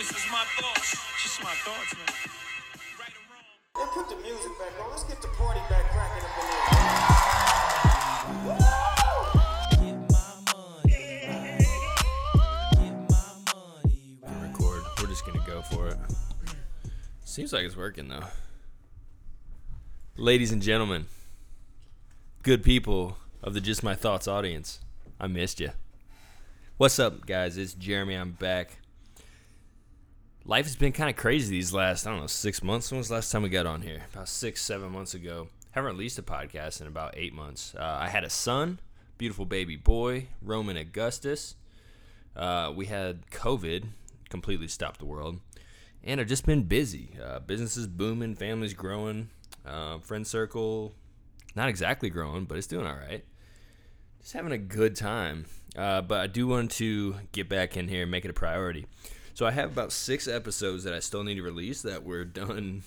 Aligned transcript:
This 0.00 0.12
is 0.12 0.26
my 0.32 0.44
thoughts. 0.58 0.96
Just 1.22 1.42
my 1.42 1.52
thoughts, 1.56 1.94
man. 1.94 2.06
Right 2.98 3.12
or 3.12 3.20
wrong. 3.28 3.44
Hey, 3.76 3.84
put 3.92 4.08
the 4.08 4.16
music 4.22 4.50
back 4.58 4.72
on. 4.82 4.88
Let's 4.88 5.04
get 5.04 5.20
the 5.20 5.28
party 5.28 5.60
back 5.68 5.90
cracking 5.90 6.24
up 6.24 6.38
in 6.40 6.46
here. 14.16 14.40
record. 14.40 14.82
We're 14.98 15.08
just 15.08 15.26
gonna 15.26 15.44
go 15.46 15.60
for 15.60 15.88
it. 15.88 15.98
Seems 17.26 17.52
like 17.52 17.66
it's 17.66 17.76
working 17.76 18.08
though. 18.08 18.24
Ladies 20.16 20.50
and 20.50 20.62
gentlemen, 20.62 21.08
good 22.42 22.62
people 22.62 23.18
of 23.42 23.52
the 23.52 23.60
Just 23.60 23.82
My 23.82 23.94
Thoughts 23.94 24.26
audience, 24.26 24.80
I 25.20 25.26
missed 25.26 25.60
you. 25.60 25.72
What's 26.78 26.98
up, 26.98 27.26
guys? 27.26 27.58
It's 27.58 27.74
Jeremy. 27.74 28.14
I'm 28.14 28.30
back. 28.32 28.79
Life 30.46 30.64
has 30.64 30.74
been 30.74 30.92
kind 30.92 31.10
of 31.10 31.16
crazy 31.16 31.50
these 31.50 31.72
last, 31.72 32.06
I 32.06 32.10
don't 32.10 32.20
know, 32.20 32.26
six 32.26 32.62
months. 32.62 32.90
When 32.90 32.98
was 32.98 33.08
the 33.08 33.14
last 33.14 33.30
time 33.30 33.42
we 33.42 33.50
got 33.50 33.66
on 33.66 33.82
here? 33.82 34.02
About 34.12 34.28
six, 34.28 34.62
seven 34.62 34.90
months 34.90 35.12
ago. 35.14 35.48
Haven't 35.72 35.92
released 35.92 36.18
a 36.18 36.22
podcast 36.22 36.80
in 36.80 36.86
about 36.86 37.14
eight 37.16 37.34
months. 37.34 37.74
Uh, 37.78 37.98
I 38.00 38.08
had 38.08 38.24
a 38.24 38.30
son, 38.30 38.80
beautiful 39.18 39.44
baby 39.44 39.76
boy, 39.76 40.28
Roman 40.42 40.76
Augustus. 40.76 41.56
Uh, 42.34 42.72
we 42.74 42.86
had 42.86 43.30
COVID, 43.30 43.84
completely 44.30 44.66
stopped 44.66 44.98
the 44.98 45.04
world, 45.04 45.40
and 46.02 46.20
I've 46.20 46.26
just 46.26 46.46
been 46.46 46.62
busy. 46.62 47.10
Uh, 47.22 47.40
business 47.40 47.76
is 47.76 47.86
booming, 47.86 48.34
family's 48.34 48.74
growing, 48.74 49.28
uh, 49.66 49.98
friend 49.98 50.26
circle, 50.26 50.94
not 51.54 51.68
exactly 51.68 52.08
growing, 52.08 52.46
but 52.46 52.56
it's 52.56 52.66
doing 52.66 52.86
all 52.86 52.96
right. 52.96 53.24
Just 54.20 54.32
having 54.32 54.52
a 54.52 54.58
good 54.58 54.96
time. 54.96 55.44
Uh, 55.76 56.00
but 56.00 56.20
I 56.20 56.26
do 56.26 56.46
want 56.46 56.70
to 56.72 57.16
get 57.32 57.48
back 57.48 57.76
in 57.76 57.88
here 57.88 58.02
and 58.02 58.10
make 58.10 58.24
it 58.24 58.30
a 58.30 58.34
priority. 58.34 58.86
So 59.34 59.46
I 59.46 59.52
have 59.52 59.72
about 59.72 59.92
six 59.92 60.28
episodes 60.28 60.84
that 60.84 60.94
I 60.94 60.98
still 60.98 61.24
need 61.24 61.36
to 61.36 61.42
release 61.42 61.82
that 61.82 62.04
were 62.04 62.24
done 62.24 62.82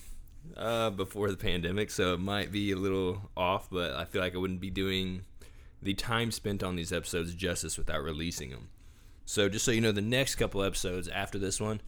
uh, 0.56 0.90
before 0.90 1.32
the 1.32 1.38
pandemic, 1.38 1.90
so 1.90 2.14
it 2.14 2.20
might 2.20 2.52
be 2.52 2.72
a 2.72 2.76
little 2.76 3.32
off, 3.36 3.70
but 3.72 3.94
I 3.94 4.06
feel 4.06 4.22
like 4.22 4.36
I 4.36 4.38
wouldn't 4.38 4.60
be 4.60 4.70
doing 4.70 5.24
the 5.82 5.94
time 5.94 6.32
spent 6.32 6.64
on 6.64 6.76
these 6.76 6.94
episodes 6.94 7.34
justice 7.34 7.78
without 7.78 8.04
releasing 8.04 8.52
them. 8.52 8.70
So 9.26 9.50
just 9.50 9.66
so 9.66 9.72
you 9.72 9.82
know, 9.82 9.92
the 9.92 10.02
next 10.02 10.36
couple 10.36 10.64
episodes 10.64 11.08
after 11.08 11.40
this 11.40 11.60
one 11.60 11.82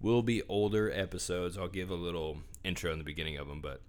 will 0.00 0.22
be 0.22 0.42
older 0.48 0.90
episodes. 0.90 1.58
I'll 1.58 1.68
give 1.68 1.90
a 1.90 1.94
little 1.94 2.38
intro 2.64 2.92
in 2.92 2.98
the 2.98 3.04
beginning 3.04 3.38
of 3.38 3.48
them, 3.48 3.60
but 3.60 3.80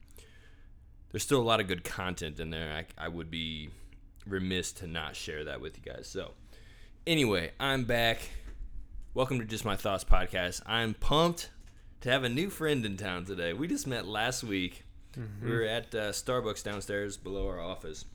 there's 1.11 1.23
still 1.23 1.41
a 1.41 1.43
lot 1.43 1.59
of 1.59 1.67
good 1.67 1.83
content 1.83 2.39
in 2.39 2.49
there. 2.49 2.85
I, 2.99 3.05
I 3.05 3.07
would 3.07 3.31
be 3.31 3.69
remiss 4.25 4.71
to 4.73 4.88
not 4.88 5.15
share 5.15 5.45
that 5.45 5.61
with 5.61 5.77
you 5.77 5.91
guys. 5.91 6.07
So 6.07 6.31
anyway, 7.05 7.51
I'm 7.59 7.85
back. 7.85 8.29
Welcome 9.17 9.39
to 9.39 9.45
Just 9.45 9.65
My 9.65 9.75
Thoughts 9.75 10.03
podcast. 10.03 10.61
I'm 10.67 10.93
pumped 10.93 11.49
to 12.01 12.11
have 12.11 12.23
a 12.23 12.29
new 12.29 12.51
friend 12.51 12.85
in 12.85 12.97
town 12.97 13.25
today. 13.25 13.51
We 13.51 13.67
just 13.67 13.87
met 13.87 14.05
last 14.05 14.43
week. 14.43 14.85
We 15.41 15.49
were 15.49 15.63
at 15.63 15.85
uh, 15.95 16.11
Starbucks 16.11 16.63
downstairs 16.63 17.17
below 17.17 17.47
our 17.47 17.59
office 17.59 18.05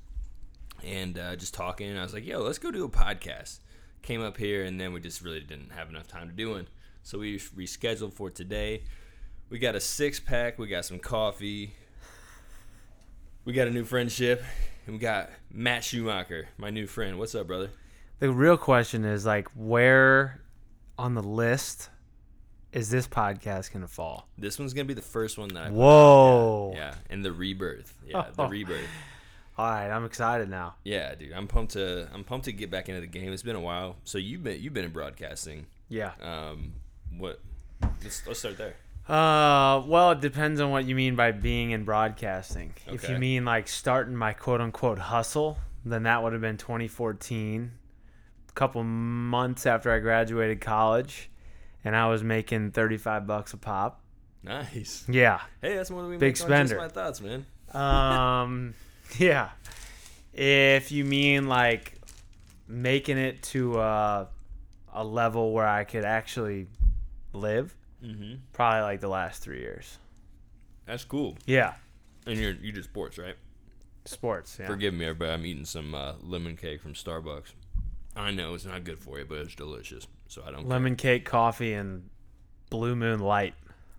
and 0.84 1.18
uh, 1.18 1.34
just 1.34 1.54
talking. 1.54 1.98
I 1.98 2.04
was 2.04 2.14
like, 2.14 2.24
yo, 2.24 2.38
let's 2.42 2.58
go 2.58 2.70
do 2.70 2.84
a 2.84 2.88
podcast. 2.88 3.58
Came 4.02 4.22
up 4.22 4.36
here, 4.36 4.62
and 4.62 4.80
then 4.80 4.92
we 4.92 5.00
just 5.00 5.22
really 5.22 5.40
didn't 5.40 5.72
have 5.72 5.88
enough 5.88 6.06
time 6.06 6.28
to 6.28 6.34
do 6.36 6.50
one. 6.50 6.68
So 7.02 7.18
we 7.18 7.36
rescheduled 7.40 8.12
for 8.12 8.30
today. 8.30 8.84
We 9.50 9.58
got 9.58 9.74
a 9.74 9.80
six 9.80 10.20
pack, 10.20 10.56
we 10.56 10.68
got 10.68 10.84
some 10.84 11.00
coffee, 11.00 11.74
we 13.44 13.54
got 13.54 13.66
a 13.66 13.72
new 13.72 13.84
friendship, 13.84 14.44
and 14.86 14.94
we 14.94 15.00
got 15.00 15.30
Matt 15.50 15.82
Schumacher, 15.82 16.46
my 16.58 16.70
new 16.70 16.86
friend. 16.86 17.18
What's 17.18 17.34
up, 17.34 17.48
brother? 17.48 17.70
The 18.20 18.30
real 18.30 18.56
question 18.56 19.04
is 19.04 19.26
like, 19.26 19.48
where 19.56 20.41
on 21.02 21.14
the 21.14 21.22
list 21.22 21.90
is 22.72 22.88
this 22.88 23.08
podcast 23.08 23.72
gonna 23.72 23.88
fall? 23.88 24.28
This 24.38 24.58
one's 24.58 24.72
gonna 24.72 24.86
be 24.86 24.94
the 24.94 25.02
first 25.02 25.36
one 25.36 25.48
that 25.48 25.66
I. 25.66 25.70
Whoa! 25.70 26.72
Yeah, 26.74 26.94
and 27.10 27.24
the 27.24 27.32
rebirth. 27.32 27.92
Yeah, 28.06 28.26
the 28.34 28.46
rebirth. 28.48 28.88
All 29.58 29.68
right, 29.68 29.90
I'm 29.90 30.04
excited 30.04 30.48
now. 30.48 30.76
Yeah, 30.84 31.14
dude, 31.14 31.32
I'm 31.32 31.48
pumped 31.48 31.72
to 31.72 32.08
I'm 32.14 32.24
pumped 32.24 32.46
to 32.46 32.52
get 32.52 32.70
back 32.70 32.88
into 32.88 33.00
the 33.00 33.06
game. 33.06 33.32
It's 33.32 33.42
been 33.42 33.56
a 33.56 33.60
while. 33.60 33.96
So 34.04 34.16
you've 34.16 34.44
been 34.44 34.62
you've 34.62 34.72
been 34.72 34.84
in 34.84 34.92
broadcasting. 34.92 35.66
Yeah. 35.88 36.12
Um, 36.22 36.74
what? 37.18 37.40
Let's 38.02 38.26
let's 38.26 38.38
start 38.38 38.56
there. 38.56 38.76
Uh, 39.08 39.82
well, 39.84 40.12
it 40.12 40.20
depends 40.20 40.60
on 40.60 40.70
what 40.70 40.84
you 40.84 40.94
mean 40.94 41.16
by 41.16 41.32
being 41.32 41.72
in 41.72 41.84
broadcasting. 41.84 42.72
If 42.86 43.08
you 43.08 43.18
mean 43.18 43.44
like 43.44 43.66
starting 43.66 44.14
my 44.14 44.32
quote 44.32 44.60
unquote 44.60 44.98
hustle, 44.98 45.58
then 45.84 46.04
that 46.04 46.22
would 46.22 46.32
have 46.32 46.40
been 46.40 46.56
2014, 46.56 47.72
a 47.72 47.81
couple 48.54 48.82
months 48.84 49.66
after 49.66 49.90
I 49.90 49.98
graduated 49.98 50.60
college, 50.60 51.30
and 51.84 51.96
I 51.96 52.08
was 52.08 52.22
making 52.22 52.72
35 52.72 53.26
bucks 53.26 53.52
a 53.52 53.56
pop. 53.56 54.00
Nice. 54.42 55.04
Yeah. 55.08 55.40
Hey, 55.60 55.76
that's 55.76 55.90
more 55.90 56.02
than 56.02 56.10
we 56.10 56.16
Big 56.16 56.36
make 56.36 56.42
on 56.42 56.48
Just 56.48 56.68
spender. 56.70 56.76
my 56.78 56.88
thoughts, 56.88 57.20
man. 57.20 57.46
Um, 57.72 58.74
yeah. 59.18 59.50
If 60.34 60.90
you 60.92 61.04
mean 61.04 61.48
like 61.48 61.94
making 62.68 63.18
it 63.18 63.42
to 63.44 63.78
a, 63.80 64.28
a 64.94 65.04
level 65.04 65.52
where 65.52 65.66
I 65.68 65.84
could 65.84 66.04
actually 66.04 66.66
live, 67.32 67.74
Mm-hmm. 68.04 68.34
probably 68.52 68.80
like 68.82 69.00
the 69.00 69.06
last 69.08 69.42
three 69.44 69.60
years. 69.60 69.96
That's 70.86 71.04
cool. 71.04 71.36
Yeah. 71.46 71.74
And 72.26 72.36
you're 72.36 72.50
you 72.54 72.72
do 72.72 72.82
sports, 72.82 73.16
right? 73.16 73.36
Sports. 74.06 74.56
Yeah. 74.58 74.66
Forgive 74.66 74.92
me, 74.92 75.04
everybody. 75.04 75.30
I'm 75.32 75.46
eating 75.46 75.64
some 75.64 75.94
uh, 75.94 76.14
lemon 76.20 76.56
cake 76.56 76.80
from 76.82 76.94
Starbucks. 76.94 77.52
I 78.14 78.30
know 78.30 78.54
it's 78.54 78.64
not 78.64 78.84
good 78.84 78.98
for 78.98 79.18
you, 79.18 79.24
but 79.24 79.38
it's 79.38 79.54
delicious. 79.54 80.06
So 80.28 80.42
I 80.46 80.50
don't. 80.50 80.68
Lemon 80.68 80.96
cake, 80.96 81.24
coffee, 81.24 81.72
and 81.72 82.08
Blue 82.70 82.94
Moon 82.94 83.20
Light. 83.20 83.54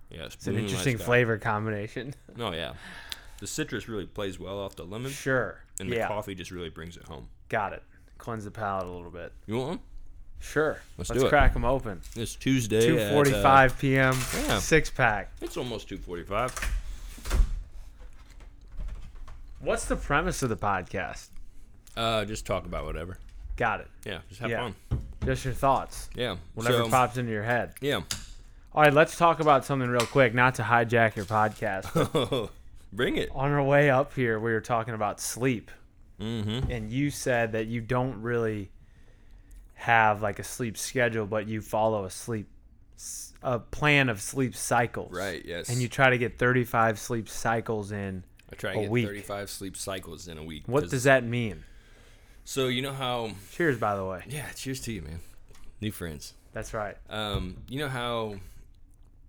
Yes, 0.10 0.36
It's 0.36 0.48
an 0.48 0.58
interesting 0.58 0.98
flavor 0.98 1.38
combination. 1.38 2.14
Oh 2.40 2.52
yeah, 2.52 2.74
the 3.40 3.46
citrus 3.48 3.88
really 3.88 4.06
plays 4.08 4.40
well 4.40 4.60
off 4.60 4.76
the 4.76 4.84
lemon, 4.84 5.12
sure. 5.12 5.60
and 5.80 5.92
the 5.92 5.98
yeah. 5.98 6.08
coffee 6.08 6.34
just 6.34 6.50
really 6.50 6.70
brings 6.70 6.98
it 6.98 7.04
home. 7.04 7.28
Got 7.50 7.74
it. 7.74 7.84
Cleanse 8.18 8.46
the 8.46 8.52
palate 8.52 8.88
a 8.88 8.90
little 8.92 9.12
bit. 9.12 9.32
You 9.46 9.58
want 9.58 9.68
one? 9.70 9.80
Sure. 10.40 10.80
Let's 10.98 11.10
Let's 11.10 11.22
do 11.22 11.28
it. 11.28 11.30
crack 11.30 11.54
them 11.54 11.64
open. 11.64 12.02
It's 12.16 12.36
Tuesday. 12.36 12.96
at, 12.98 13.14
uh, 13.14 13.24
2:45 13.24 13.80
p.m. 13.80 14.16
yeah. 14.48 14.60
Six 14.60 14.90
pack. 14.90 15.32
it's 15.42 15.58
almost 15.58 15.88
two 15.90 15.98
forty-five. 15.98 16.54
What's 19.60 19.86
the 19.86 19.96
premise 19.96 20.42
of 20.44 20.50
the 20.50 20.58
podcast? 20.58 21.30
Uh, 21.96 22.26
just 22.26 22.46
talk 22.46 22.66
about 22.66 22.86
whatever. 22.86 23.18
Got 23.56 23.82
it. 23.82 23.88
Yeah, 24.06 24.20
just 24.30 24.42
have 24.42 24.50
Yeah. 24.50 24.72
fun. 24.90 25.00
Just 25.26 25.46
your 25.46 25.54
thoughts. 25.54 26.10
Yeah. 26.16 26.38
Whatever 26.56 26.80
so, 26.86 26.90
pops 26.90 27.18
into 27.18 27.32
your 27.32 27.44
head. 27.44 27.74
Yeah. 27.82 28.02
All 28.74 28.82
right, 28.84 28.94
let's 28.94 29.18
talk 29.18 29.40
about 29.40 29.64
something 29.66 29.88
real 29.90 30.06
quick, 30.06 30.34
not 30.34 30.56
to 30.56 30.64
hijack 30.64 31.16
your 31.16 31.26
podcast. 31.26 32.50
Bring 32.94 33.18
it. 33.18 33.30
On 33.34 33.52
our 33.52 33.64
way 33.64 33.90
up 33.90 34.14
here, 34.14 34.40
we 34.40 34.52
were 34.52 34.62
talking 34.62 34.94
about 34.94 35.20
sleep, 35.20 35.72
Mm-hmm. 36.20 36.72
and 36.72 36.92
you 36.92 37.10
said 37.10 37.52
that 37.54 37.68
you 37.68 37.82
don't 37.82 38.22
really 38.22 38.70
have 39.74 40.22
like 40.22 40.40
a 40.40 40.44
sleep 40.44 40.78
schedule, 40.78 41.26
but 41.26 41.48
you 41.48 41.62
follow 41.62 42.06
a 42.06 42.10
sleep 42.10 42.48
s- 42.96 43.34
a 43.42 43.60
plan 43.60 44.10
of 44.10 44.22
sleep 44.22 44.56
cycles. 44.56 45.12
Right. 45.12 45.44
Yes. 45.46 45.70
And 45.70 45.82
you 45.82 45.88
try 45.88 46.10
to 46.12 46.18
get 46.18 46.38
35 46.38 47.00
sleep 47.00 47.28
cycles 47.28 47.92
in. 47.92 48.24
I 48.52 48.56
try 48.56 48.72
a 48.74 48.82
get 48.82 48.90
week. 48.92 49.08
thirty-five 49.08 49.50
sleep 49.50 49.76
cycles 49.76 50.28
in 50.28 50.38
a 50.38 50.44
week. 50.44 50.64
What 50.68 50.82
'cause- 50.84 50.92
does 50.92 51.04
that 51.06 51.24
mean? 51.24 51.64
So 52.46 52.68
you 52.68 52.82
know 52.82 52.94
how? 52.94 53.32
Cheers, 53.54 53.78
by 53.78 53.96
the 53.96 54.06
way. 54.06 54.24
Yeah. 54.28 54.50
Cheers 54.52 54.82
to 54.82 54.92
you, 54.94 55.02
man. 55.02 55.20
New 55.82 55.92
friends. 55.92 56.34
That's 56.54 56.74
right. 56.74 56.96
Um, 57.10 57.58
you 57.68 57.80
know 57.80 57.90
how 57.90 58.36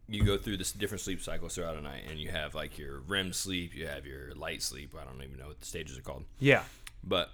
you 0.08 0.25
go 0.25 0.36
through 0.36 0.58
this 0.58 0.72
different 0.72 1.00
sleep 1.00 1.22
cycles 1.22 1.54
throughout 1.54 1.76
a 1.76 1.80
night, 1.80 2.02
and 2.10 2.19
you 2.19 2.28
have 2.30 2.54
like 2.54 2.76
your 2.78 3.00
REM 3.06 3.32
sleep, 3.32 3.75
you 3.75 3.86
have 3.86 4.04
your 4.04 4.34
light 4.34 4.62
sleep. 4.62 4.94
I 5.00 5.04
don't 5.04 5.22
even 5.22 5.38
know 5.38 5.47
what 5.48 5.60
the 5.60 5.66
stages 5.66 5.97
are 5.98 6.02
called, 6.02 6.25
Yeah. 6.38 6.62
but 7.02 7.30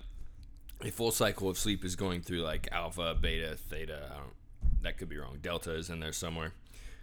a 0.82 0.90
full 0.90 1.10
cycle 1.10 1.48
of 1.50 1.58
sleep 1.58 1.84
is 1.84 1.96
going 1.96 2.20
through 2.22 2.42
like 2.42 2.68
alpha, 2.72 3.16
beta, 3.20 3.56
theta. 3.56 4.10
I 4.12 4.16
don't. 4.18 4.82
That 4.82 4.96
could 4.96 5.08
be 5.08 5.18
wrong. 5.18 5.38
Delta 5.42 5.72
is 5.74 5.90
in 5.90 6.00
there 6.00 6.12
somewhere. 6.12 6.52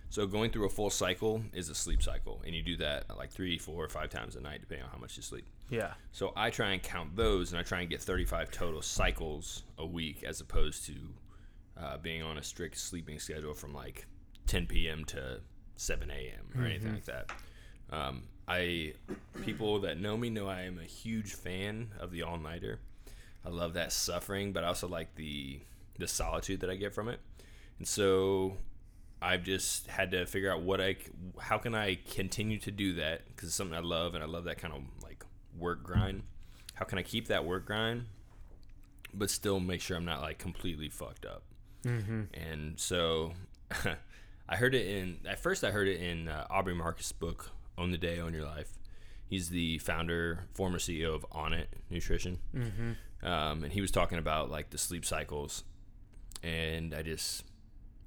So 0.09 0.25
going 0.25 0.51
through 0.51 0.65
a 0.65 0.69
full 0.69 0.89
cycle 0.89 1.43
is 1.53 1.67
a 1.69 1.75
sleep 1.75 2.01
cycle, 2.01 2.41
and 2.45 2.55
you 2.55 2.63
do 2.63 2.77
that 2.77 3.05
like 3.17 3.31
three, 3.31 3.57
four, 3.57 3.83
or 3.83 3.89
five 3.89 4.09
times 4.09 4.35
a 4.37 4.39
night, 4.41 4.61
depending 4.61 4.85
on 4.85 4.91
how 4.91 4.97
much 4.97 5.17
you 5.17 5.21
sleep. 5.23 5.45
Yeah. 5.69 5.93
So 6.11 6.33
I 6.35 6.49
try 6.49 6.71
and 6.71 6.81
count 6.81 7.15
those, 7.15 7.51
and 7.51 7.59
I 7.59 7.63
try 7.63 7.81
and 7.81 7.89
get 7.89 8.01
35 8.01 8.51
total 8.51 8.81
cycles 8.81 9.63
a 9.77 9.85
week, 9.85 10.23
as 10.23 10.41
opposed 10.41 10.85
to 10.85 10.93
uh, 11.79 11.97
being 11.97 12.23
on 12.23 12.37
a 12.37 12.43
strict 12.43 12.77
sleeping 12.77 13.19
schedule 13.19 13.53
from 13.53 13.73
like 13.73 14.05
10 14.47 14.67
p.m. 14.67 15.03
to 15.05 15.41
7 15.75 16.09
a.m. 16.09 16.59
or 16.59 16.65
anything 16.65 16.93
like 16.93 17.05
that. 17.05 17.31
Um, 17.89 18.23
I 18.47 18.93
people 19.43 19.81
that 19.81 19.99
know 19.99 20.17
me 20.17 20.29
know 20.29 20.47
I 20.47 20.61
am 20.63 20.79
a 20.79 20.83
huge 20.83 21.33
fan 21.33 21.89
of 21.99 22.11
the 22.11 22.23
all 22.23 22.37
nighter. 22.37 22.79
I 23.45 23.49
love 23.49 23.73
that 23.73 23.91
suffering, 23.91 24.53
but 24.53 24.63
I 24.63 24.67
also 24.67 24.87
like 24.87 25.15
the 25.15 25.59
the 25.97 26.07
solitude 26.07 26.61
that 26.61 26.69
I 26.69 26.75
get 26.75 26.93
from 26.93 27.09
it. 27.09 27.19
And 27.79 27.87
so 27.87 28.57
I've 29.21 29.43
just 29.43 29.87
had 29.87 30.11
to 30.11 30.25
figure 30.25 30.51
out 30.51 30.61
what 30.61 30.79
I 30.79 30.97
how 31.39 31.57
can 31.57 31.75
I 31.75 31.99
continue 32.11 32.59
to 32.59 32.71
do 32.71 32.93
that 32.95 33.27
because 33.27 33.49
it's 33.49 33.55
something 33.55 33.77
I 33.77 33.81
love 33.81 34.15
and 34.15 34.23
I 34.23 34.27
love 34.27 34.45
that 34.45 34.57
kind 34.59 34.73
of 34.73 34.81
work 35.57 35.83
grind. 35.83 36.23
How 36.75 36.85
can 36.85 36.97
I 36.97 37.03
keep 37.03 37.27
that 37.27 37.45
work 37.45 37.65
grind, 37.65 38.05
but 39.13 39.29
still 39.29 39.59
make 39.59 39.81
sure 39.81 39.97
I'm 39.97 40.05
not 40.05 40.21
like 40.21 40.37
completely 40.37 40.89
fucked 40.89 41.25
up? 41.25 41.43
Mm-hmm. 41.83 42.23
And 42.33 42.79
so 42.79 43.33
I 44.49 44.55
heard 44.55 44.75
it 44.75 44.87
in 44.87 45.19
at 45.27 45.39
first. 45.39 45.63
I 45.63 45.71
heard 45.71 45.87
it 45.87 46.01
in 46.01 46.27
uh, 46.27 46.47
Aubrey 46.49 46.75
Marcus' 46.75 47.11
book 47.11 47.51
"Own 47.77 47.91
the 47.91 47.97
Day, 47.97 48.19
Own 48.19 48.33
Your 48.33 48.45
Life." 48.45 48.73
He's 49.29 49.49
the 49.49 49.77
founder, 49.79 50.45
former 50.53 50.77
CEO 50.77 51.13
of 51.13 51.25
Onnit 51.31 51.65
Nutrition, 51.89 52.39
mm-hmm. 52.55 53.27
um, 53.27 53.63
and 53.63 53.73
he 53.73 53.81
was 53.81 53.91
talking 53.91 54.19
about 54.19 54.49
like 54.49 54.69
the 54.69 54.77
sleep 54.77 55.05
cycles. 55.05 55.63
And 56.43 56.93
I 56.93 57.01
just, 57.01 57.43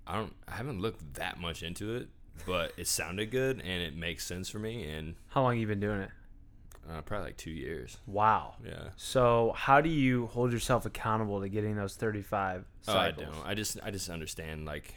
I 0.06 0.14
don't, 0.14 0.34
I 0.48 0.52
haven't 0.52 0.80
looked 0.80 1.14
that 1.14 1.38
much 1.38 1.62
into 1.62 1.94
it, 1.96 2.08
but 2.46 2.72
it 2.76 2.86
sounded 2.86 3.30
good 3.30 3.60
and 3.60 3.82
it 3.82 3.94
makes 3.94 4.24
sense 4.24 4.48
for 4.48 4.58
me. 4.58 4.88
And 4.88 5.16
How 5.28 5.42
long 5.42 5.58
you 5.58 5.66
been 5.66 5.80
doing 5.80 6.00
it? 6.00 6.10
Uh, 6.90 7.02
probably 7.02 7.26
like 7.28 7.36
two 7.36 7.50
years. 7.50 7.98
Wow. 8.06 8.54
Yeah. 8.64 8.88
So 8.96 9.52
how 9.56 9.80
do 9.80 9.88
you 9.88 10.26
hold 10.26 10.52
yourself 10.52 10.86
accountable 10.86 11.40
to 11.40 11.48
getting 11.48 11.76
those 11.76 11.94
35 11.94 12.64
Oh, 12.88 12.96
I 12.96 13.10
don't. 13.10 13.34
I 13.44 13.54
just, 13.54 13.78
I 13.82 13.90
just 13.90 14.08
understand 14.08 14.64
like, 14.64 14.94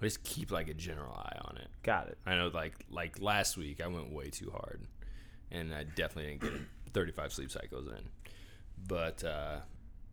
I 0.00 0.04
just 0.04 0.24
keep 0.24 0.50
like 0.50 0.68
a 0.68 0.74
general 0.74 1.14
eye 1.14 1.38
on 1.42 1.56
it. 1.56 1.68
Got 1.82 2.08
it. 2.08 2.18
I 2.26 2.36
know, 2.36 2.48
like 2.48 2.74
like 2.90 3.20
last 3.20 3.56
week, 3.56 3.80
I 3.82 3.86
went 3.86 4.12
way 4.12 4.28
too 4.28 4.50
hard, 4.50 4.82
and 5.50 5.72
I 5.74 5.84
definitely 5.84 6.36
didn't 6.36 6.52
get 6.84 6.92
35 6.92 7.32
sleep 7.32 7.50
cycles 7.50 7.86
in. 7.86 8.08
But 8.86 9.24
uh, 9.24 9.60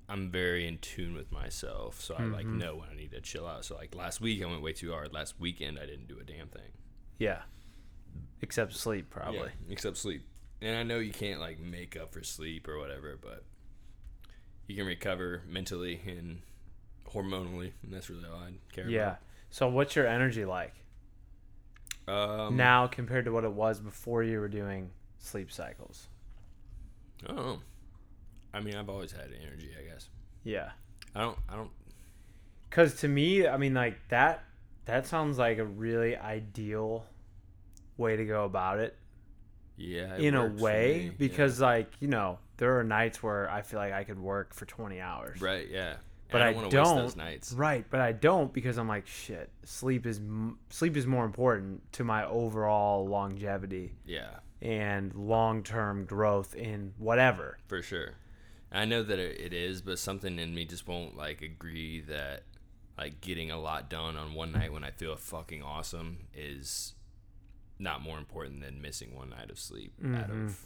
I'm 0.08 0.30
very 0.30 0.68
in 0.68 0.78
tune 0.78 1.14
with 1.14 1.32
myself, 1.32 2.00
so 2.00 2.16
I 2.16 2.24
like 2.24 2.46
know 2.46 2.76
when 2.76 2.90
I 2.90 2.96
need 2.96 3.12
to 3.12 3.22
chill 3.22 3.48
out. 3.48 3.66
So 3.66 3.76
like 3.76 3.96
last 3.96 4.22
week, 4.22 4.42
I 4.44 4.46
went 4.46 4.62
way 4.62 4.72
too 4.72 4.92
hard. 4.92 5.14
Last 5.14 5.40
weekend, 5.40 5.78
I 5.78 5.86
didn't 5.88 6.08
do 6.08 6.20
a 6.20 6.24
damn 6.24 6.48
thing. 6.48 6.72
Yeah. 7.18 7.42
Except 8.42 8.74
sleep, 8.74 9.10
probably. 9.10 9.40
Yeah, 9.40 9.72
except 9.72 9.98
sleep. 9.98 10.24
And 10.62 10.76
I 10.76 10.84
know 10.84 11.00
you 11.00 11.12
can't 11.12 11.40
like 11.40 11.60
make 11.60 11.98
up 11.98 12.14
for 12.14 12.24
sleep 12.24 12.68
or 12.68 12.78
whatever, 12.78 13.18
but 13.20 13.44
you 14.68 14.76
can 14.76 14.86
recover 14.86 15.42
mentally 15.48 16.02
and 16.06 16.42
hormonally, 17.14 17.72
and 17.84 17.92
that's 17.92 18.10
really 18.10 18.26
all 18.26 18.40
I 18.40 18.54
care 18.74 18.84
about. 18.84 18.94
Yeah. 18.94 19.16
So 19.50 19.68
what's 19.68 19.96
your 19.96 20.08
energy 20.08 20.46
like. 20.46 20.74
Um, 22.08 22.58
now 22.58 22.88
compared 22.88 23.26
to 23.26 23.32
what 23.32 23.44
it 23.44 23.52
was 23.52 23.80
before 23.80 24.24
you 24.24 24.40
were 24.40 24.48
doing 24.48 24.90
sleep 25.20 25.52
cycles? 25.52 26.08
I. 27.28 27.56
I 28.54 28.60
mean, 28.60 28.76
I've 28.76 28.90
always 28.90 29.12
had 29.12 29.30
energy, 29.42 29.72
I 29.80 29.90
guess. 29.90 30.10
Yeah. 30.44 30.72
I 31.16 31.22
don't. 31.22 31.38
I 31.50 31.56
don't. 31.56 31.72
Cuz 32.70 32.96
to 33.02 33.08
me, 33.08 33.48
I 33.48 33.58
mean 33.58 33.74
like 33.74 34.08
that 34.10 34.44
that 34.86 35.06
sounds 35.06 35.38
like 35.38 35.58
a 35.58 35.66
really 35.66 36.16
ideal 36.18 37.06
way 37.98 38.16
to 38.16 38.26
go 38.26 38.46
about 38.46 38.80
it 38.80 38.98
Yeah. 39.82 40.16
in 40.18 40.36
a 40.36 40.48
way 40.48 40.98
me, 40.98 41.04
yeah. 41.06 41.12
because 41.18 41.60
like, 41.60 41.92
you 42.00 42.08
know, 42.08 42.40
there 42.58 42.80
are 42.80 42.84
nights 42.84 43.22
where 43.24 43.50
I 43.50 43.62
feel 43.64 43.80
like 43.80 43.94
I 43.94 44.04
could 44.04 44.20
work 44.20 44.54
for 44.54 44.66
20 44.66 45.00
hours. 45.02 45.42
Right. 45.42 45.68
Yeah. 45.70 45.96
But 46.32 46.42
And 46.44 46.50
I 46.50 46.54
don't. 46.54 46.74
waste 46.74 46.96
those 46.96 47.16
nights. 47.18 47.52
Right, 47.52 47.86
but 47.90 48.00
I 48.00 48.14
don't 48.14 48.54
because 48.54 48.78
I'm 48.78 48.88
like 48.88 49.06
shit. 49.06 49.50
Sleep 49.66 50.06
is 50.06 50.22
sleep 50.70 50.96
is 50.96 51.06
more 51.06 51.26
important 51.26 51.92
to 51.94 52.06
my 52.06 52.26
overall 52.26 53.06
longevity 53.06 53.96
Yeah, 54.06 54.30
and 54.62 55.14
long-term 55.14 56.06
growth 56.06 56.56
in 56.56 56.94
whatever. 56.98 57.58
for 57.68 57.82
sure. 57.82 58.12
I 58.72 58.86
know 58.86 59.04
that 59.04 59.20
it 59.20 59.54
is, 59.54 59.82
but 59.82 60.00
something 60.00 60.40
in 60.40 60.56
me 60.56 60.64
just 60.64 60.88
won't 60.88 61.18
like 61.18 61.42
agree 61.42 62.00
that 62.08 62.44
like 62.98 63.20
getting 63.20 63.52
a 63.52 63.60
lot 63.60 63.90
done 63.90 64.16
on 64.16 64.34
one 64.34 64.54
night 64.54 64.72
when 64.72 64.86
I 64.86 64.92
feel 64.92 65.18
fucking 65.18 65.62
awesome 65.62 66.28
is 66.34 66.94
not 67.82 68.02
more 68.02 68.18
important 68.18 68.62
than 68.62 68.82
missing 68.82 69.16
one 69.16 69.30
night 69.32 69.50
of 69.50 69.58
sleep 69.60 69.94
out 70.16 70.30
of 70.30 70.58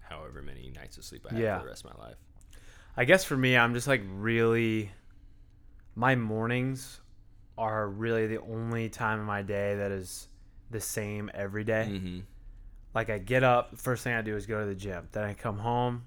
however 0.00 0.40
many 0.42 0.70
nights 0.74 0.96
of 0.96 1.04
sleep 1.04 1.26
I 1.28 1.34
have 1.34 1.36
Mm-hmm. 1.38 1.44
Yeah. 1.44 1.58
for 1.58 1.64
the 1.64 1.68
rest 1.70 1.84
of 1.84 1.96
my 1.98 2.04
life. 2.06 2.16
I 2.96 3.04
guess 3.04 3.24
for 3.24 3.36
me, 3.36 3.56
I'm 3.56 3.74
just 3.74 3.86
like 3.88 4.02
really. 4.14 4.90
My 5.94 6.14
mornings 6.16 7.00
are 7.58 7.86
really 7.88 8.26
the 8.26 8.40
only 8.40 8.88
time 8.88 9.20
in 9.20 9.26
my 9.26 9.42
day 9.42 9.76
that 9.76 9.90
is 9.92 10.28
the 10.70 10.80
same 10.80 11.30
every 11.34 11.64
day. 11.64 11.88
Mm-hmm. 11.90 12.20
Like 12.94 13.10
I 13.10 13.18
get 13.18 13.42
up, 13.44 13.78
first 13.78 14.02
thing 14.04 14.14
I 14.14 14.22
do 14.22 14.36
is 14.36 14.46
go 14.46 14.60
to 14.60 14.66
the 14.66 14.74
gym. 14.74 15.08
Then 15.12 15.24
I 15.24 15.34
come 15.34 15.58
home, 15.58 16.04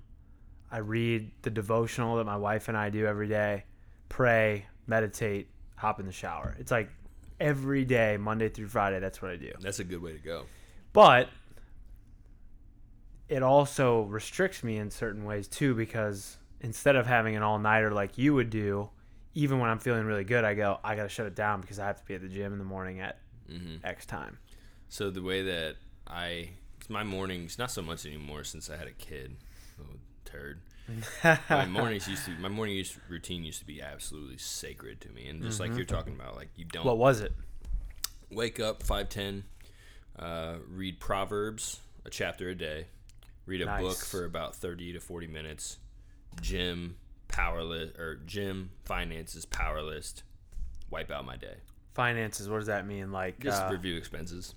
I 0.71 0.79
read 0.79 1.31
the 1.43 1.49
devotional 1.51 2.17
that 2.17 2.23
my 2.25 2.35
wife 2.37 2.67
and 2.67 2.75
I 2.77 2.89
do 2.89 3.05
every 3.05 3.27
day, 3.27 3.65
pray, 4.09 4.65
meditate, 4.87 5.49
hop 5.75 5.99
in 5.99 6.05
the 6.07 6.11
shower. 6.11 6.55
It's 6.59 6.71
like 6.71 6.89
every 7.39 7.85
day, 7.85 8.17
Monday 8.17 8.49
through 8.49 8.67
Friday, 8.67 8.99
that's 8.99 9.21
what 9.21 9.31
I 9.31 9.35
do. 9.35 9.51
That's 9.59 9.79
a 9.79 9.83
good 9.83 10.01
way 10.01 10.13
to 10.13 10.19
go. 10.19 10.43
But 10.93 11.29
it 13.27 13.41
also 13.43 14.03
restricts 14.03 14.63
me 14.63 14.77
in 14.77 14.91
certain 14.91 15.25
ways 15.25 15.47
too 15.47 15.73
because 15.73 16.37
instead 16.61 16.95
of 16.95 17.05
having 17.07 17.35
an 17.35 17.43
all 17.43 17.59
nighter 17.59 17.91
like 17.91 18.17
you 18.17 18.33
would 18.33 18.49
do, 18.49 18.89
even 19.33 19.59
when 19.59 19.69
I'm 19.69 19.79
feeling 19.79 20.05
really 20.05 20.23
good, 20.23 20.43
I 20.45 20.53
go, 20.53 20.79
I 20.83 20.95
gotta 20.95 21.09
shut 21.09 21.25
it 21.25 21.35
down 21.35 21.61
because 21.61 21.79
I 21.79 21.87
have 21.87 21.97
to 21.97 22.05
be 22.05 22.15
at 22.15 22.21
the 22.21 22.27
gym 22.29 22.53
in 22.53 22.59
the 22.59 22.65
morning 22.65 22.99
at 22.99 23.19
Mm-hmm. 23.51 23.85
X 23.85 24.07
time. 24.07 24.39
So 24.89 25.11
the 25.11 25.21
way 25.21 25.43
that 25.43 25.75
I, 26.07 26.49
'cause 26.79 26.89
my 26.89 27.03
mornings, 27.03 27.59
not 27.59 27.69
so 27.69 27.83
much 27.83 28.03
anymore 28.07 28.43
since 28.43 28.71
I 28.71 28.75
had 28.77 28.87
a 28.87 28.91
kid. 28.91 29.35
Oh, 29.79 29.97
turd. 30.23 30.61
My 31.49 31.65
mornings 31.69 32.07
used 32.07 32.25
to, 32.25 32.31
my 32.39 32.49
morning 32.49 32.75
used, 32.75 32.97
routine 33.09 33.43
used 33.43 33.59
to 33.59 33.65
be 33.65 33.81
absolutely 33.81 34.37
sacred 34.37 35.01
to 35.01 35.09
me, 35.09 35.27
and 35.27 35.41
just 35.41 35.59
like 35.59 35.75
you're 35.75 35.85
talking 35.85 36.13
about, 36.13 36.35
like 36.35 36.49
you 36.55 36.65
don't 36.65 36.85
What 36.85 36.97
was 36.97 37.21
it? 37.21 37.33
wake 38.31 38.59
up 38.59 38.83
five 38.83 39.09
ten, 39.09 39.43
uh, 40.19 40.55
read 40.69 40.99
Proverbs 40.99 41.79
a 42.05 42.09
chapter 42.09 42.49
a 42.49 42.55
day, 42.55 42.87
read 43.45 43.61
a 43.61 43.77
book 43.77 43.97
for 43.97 44.25
about 44.25 44.55
thirty 44.55 44.93
to 44.93 44.99
forty 44.99 45.27
minutes, 45.27 45.77
gym 46.41 46.97
powerless 47.27 47.91
or 47.97 48.19
gym 48.25 48.69
finances 48.85 49.45
power 49.45 49.81
list, 49.81 50.23
wipe 50.89 51.11
out 51.11 51.25
my 51.25 51.35
day. 51.37 51.55
Finances. 51.93 52.49
What 52.49 52.57
does 52.57 52.67
that 52.67 52.85
mean? 52.85 53.11
Like, 53.11 53.39
Just 53.39 53.63
uh, 53.63 53.69
review 53.71 53.95
expenses. 53.97 54.53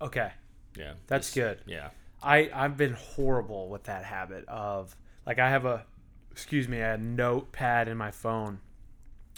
okay, 0.00 0.32
Yeah, 0.76 0.94
that's 1.06 1.28
just- 1.28 1.34
good. 1.34 1.60
Yeah, 1.66 1.90
I 2.22 2.50
I've 2.54 2.76
been 2.76 2.94
horrible 2.94 3.68
with 3.68 3.84
that 3.84 4.04
habit 4.04 4.44
of 4.48 4.96
like 5.28 5.38
I 5.38 5.48
have 5.50 5.64
a 5.64 5.84
excuse 6.32 6.66
me 6.68 6.80
a 6.80 6.96
notepad 6.98 7.86
in 7.86 7.96
my 7.96 8.10
phone 8.10 8.58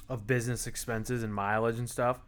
of 0.08 0.26
business 0.26 0.66
expenses 0.66 1.22
and 1.22 1.34
mileage 1.34 1.78
and 1.78 1.88
stuff 1.90 2.20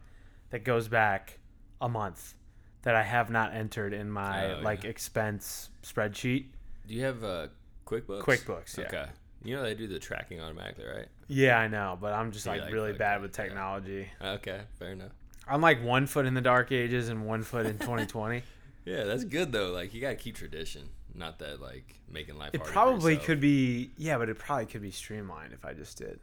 that 0.51 0.63
goes 0.63 0.87
back 0.87 1.39
a 1.81 1.89
month 1.89 2.35
that 2.83 2.95
I 2.95 3.03
have 3.03 3.29
not 3.29 3.53
entered 3.55 3.93
in 3.93 4.11
my 4.11 4.53
Oh, 4.55 4.59
like 4.61 4.83
yeah. 4.83 4.89
expense 4.91 5.69
spreadsheet. 5.83 6.45
Do 6.87 6.93
you 6.93 7.03
have 7.03 7.23
uh, 7.23 7.47
QuickBooks? 7.87 8.21
QuickBooks, 8.21 8.77
yeah. 8.77 8.85
Okay. 8.85 9.05
You 9.43 9.55
know 9.55 9.63
they 9.63 9.73
do 9.75 9.87
the 9.87 9.99
tracking 9.99 10.39
automatically, 10.41 10.85
right? 10.85 11.07
Yeah, 11.27 11.57
I 11.57 11.67
know, 11.67 11.97
but 11.99 12.13
I'm 12.13 12.31
just 12.31 12.45
like 12.45 12.61
like- 12.61 12.73
really 12.73 12.91
like 12.91 12.99
bad 12.99 13.21
with 13.21 13.37
yeah. 13.37 13.43
technology. 13.45 14.07
Okay, 14.21 14.61
fair 14.79 14.91
enough. 14.91 15.11
I'm 15.47 15.61
like 15.61 15.83
one 15.83 16.05
foot 16.07 16.25
in 16.25 16.33
the 16.33 16.41
dark 16.41 16.71
ages 16.71 17.09
and 17.09 17.25
one 17.25 17.43
foot 17.43 17.65
in 17.65 17.77
2020. 17.79 18.43
Yeah, 18.85 19.05
that's 19.05 19.23
good 19.23 19.53
though. 19.53 19.71
Like 19.71 19.93
you 19.93 20.01
gotta 20.01 20.15
keep 20.17 20.35
tradition, 20.35 20.89
not 21.15 21.39
that 21.39 21.61
like 21.61 21.95
making 22.09 22.37
life. 22.37 22.51
it 22.53 22.57
harder 22.59 22.71
probably 22.73 23.17
could 23.17 23.39
be 23.39 23.91
yeah, 23.97 24.17
but 24.17 24.29
it 24.29 24.37
probably 24.39 24.65
could 24.65 24.81
be 24.81 24.91
streamlined 24.91 25.53
if 25.53 25.63
I 25.65 25.73
just 25.73 25.97
did. 25.97 26.19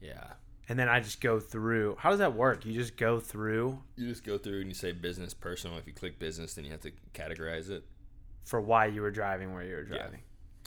Yeah, 0.00 0.24
And 0.68 0.78
then 0.78 0.88
I 0.88 1.00
just 1.00 1.20
go 1.20 1.40
through. 1.40 1.96
How 1.98 2.10
does 2.10 2.18
that 2.18 2.34
work? 2.34 2.66
You 2.66 2.72
just 2.74 2.96
go 2.96 3.20
through 3.20 3.78
you 3.96 4.08
just 4.08 4.24
go 4.24 4.36
through 4.36 4.60
and 4.60 4.68
you 4.68 4.74
say 4.74 4.92
business, 4.92 5.32
personal. 5.32 5.78
If 5.78 5.86
you 5.86 5.92
click 5.94 6.18
business, 6.18 6.54
then 6.54 6.64
you 6.64 6.70
have 6.72 6.80
to 6.82 6.92
categorize 7.14 7.70
it. 7.70 7.84
for 8.44 8.60
why 8.60 8.86
you 8.86 9.00
were 9.00 9.10
driving 9.10 9.54
where 9.54 9.62
you 9.64 9.74
were 9.76 9.84
driving. 9.84 10.20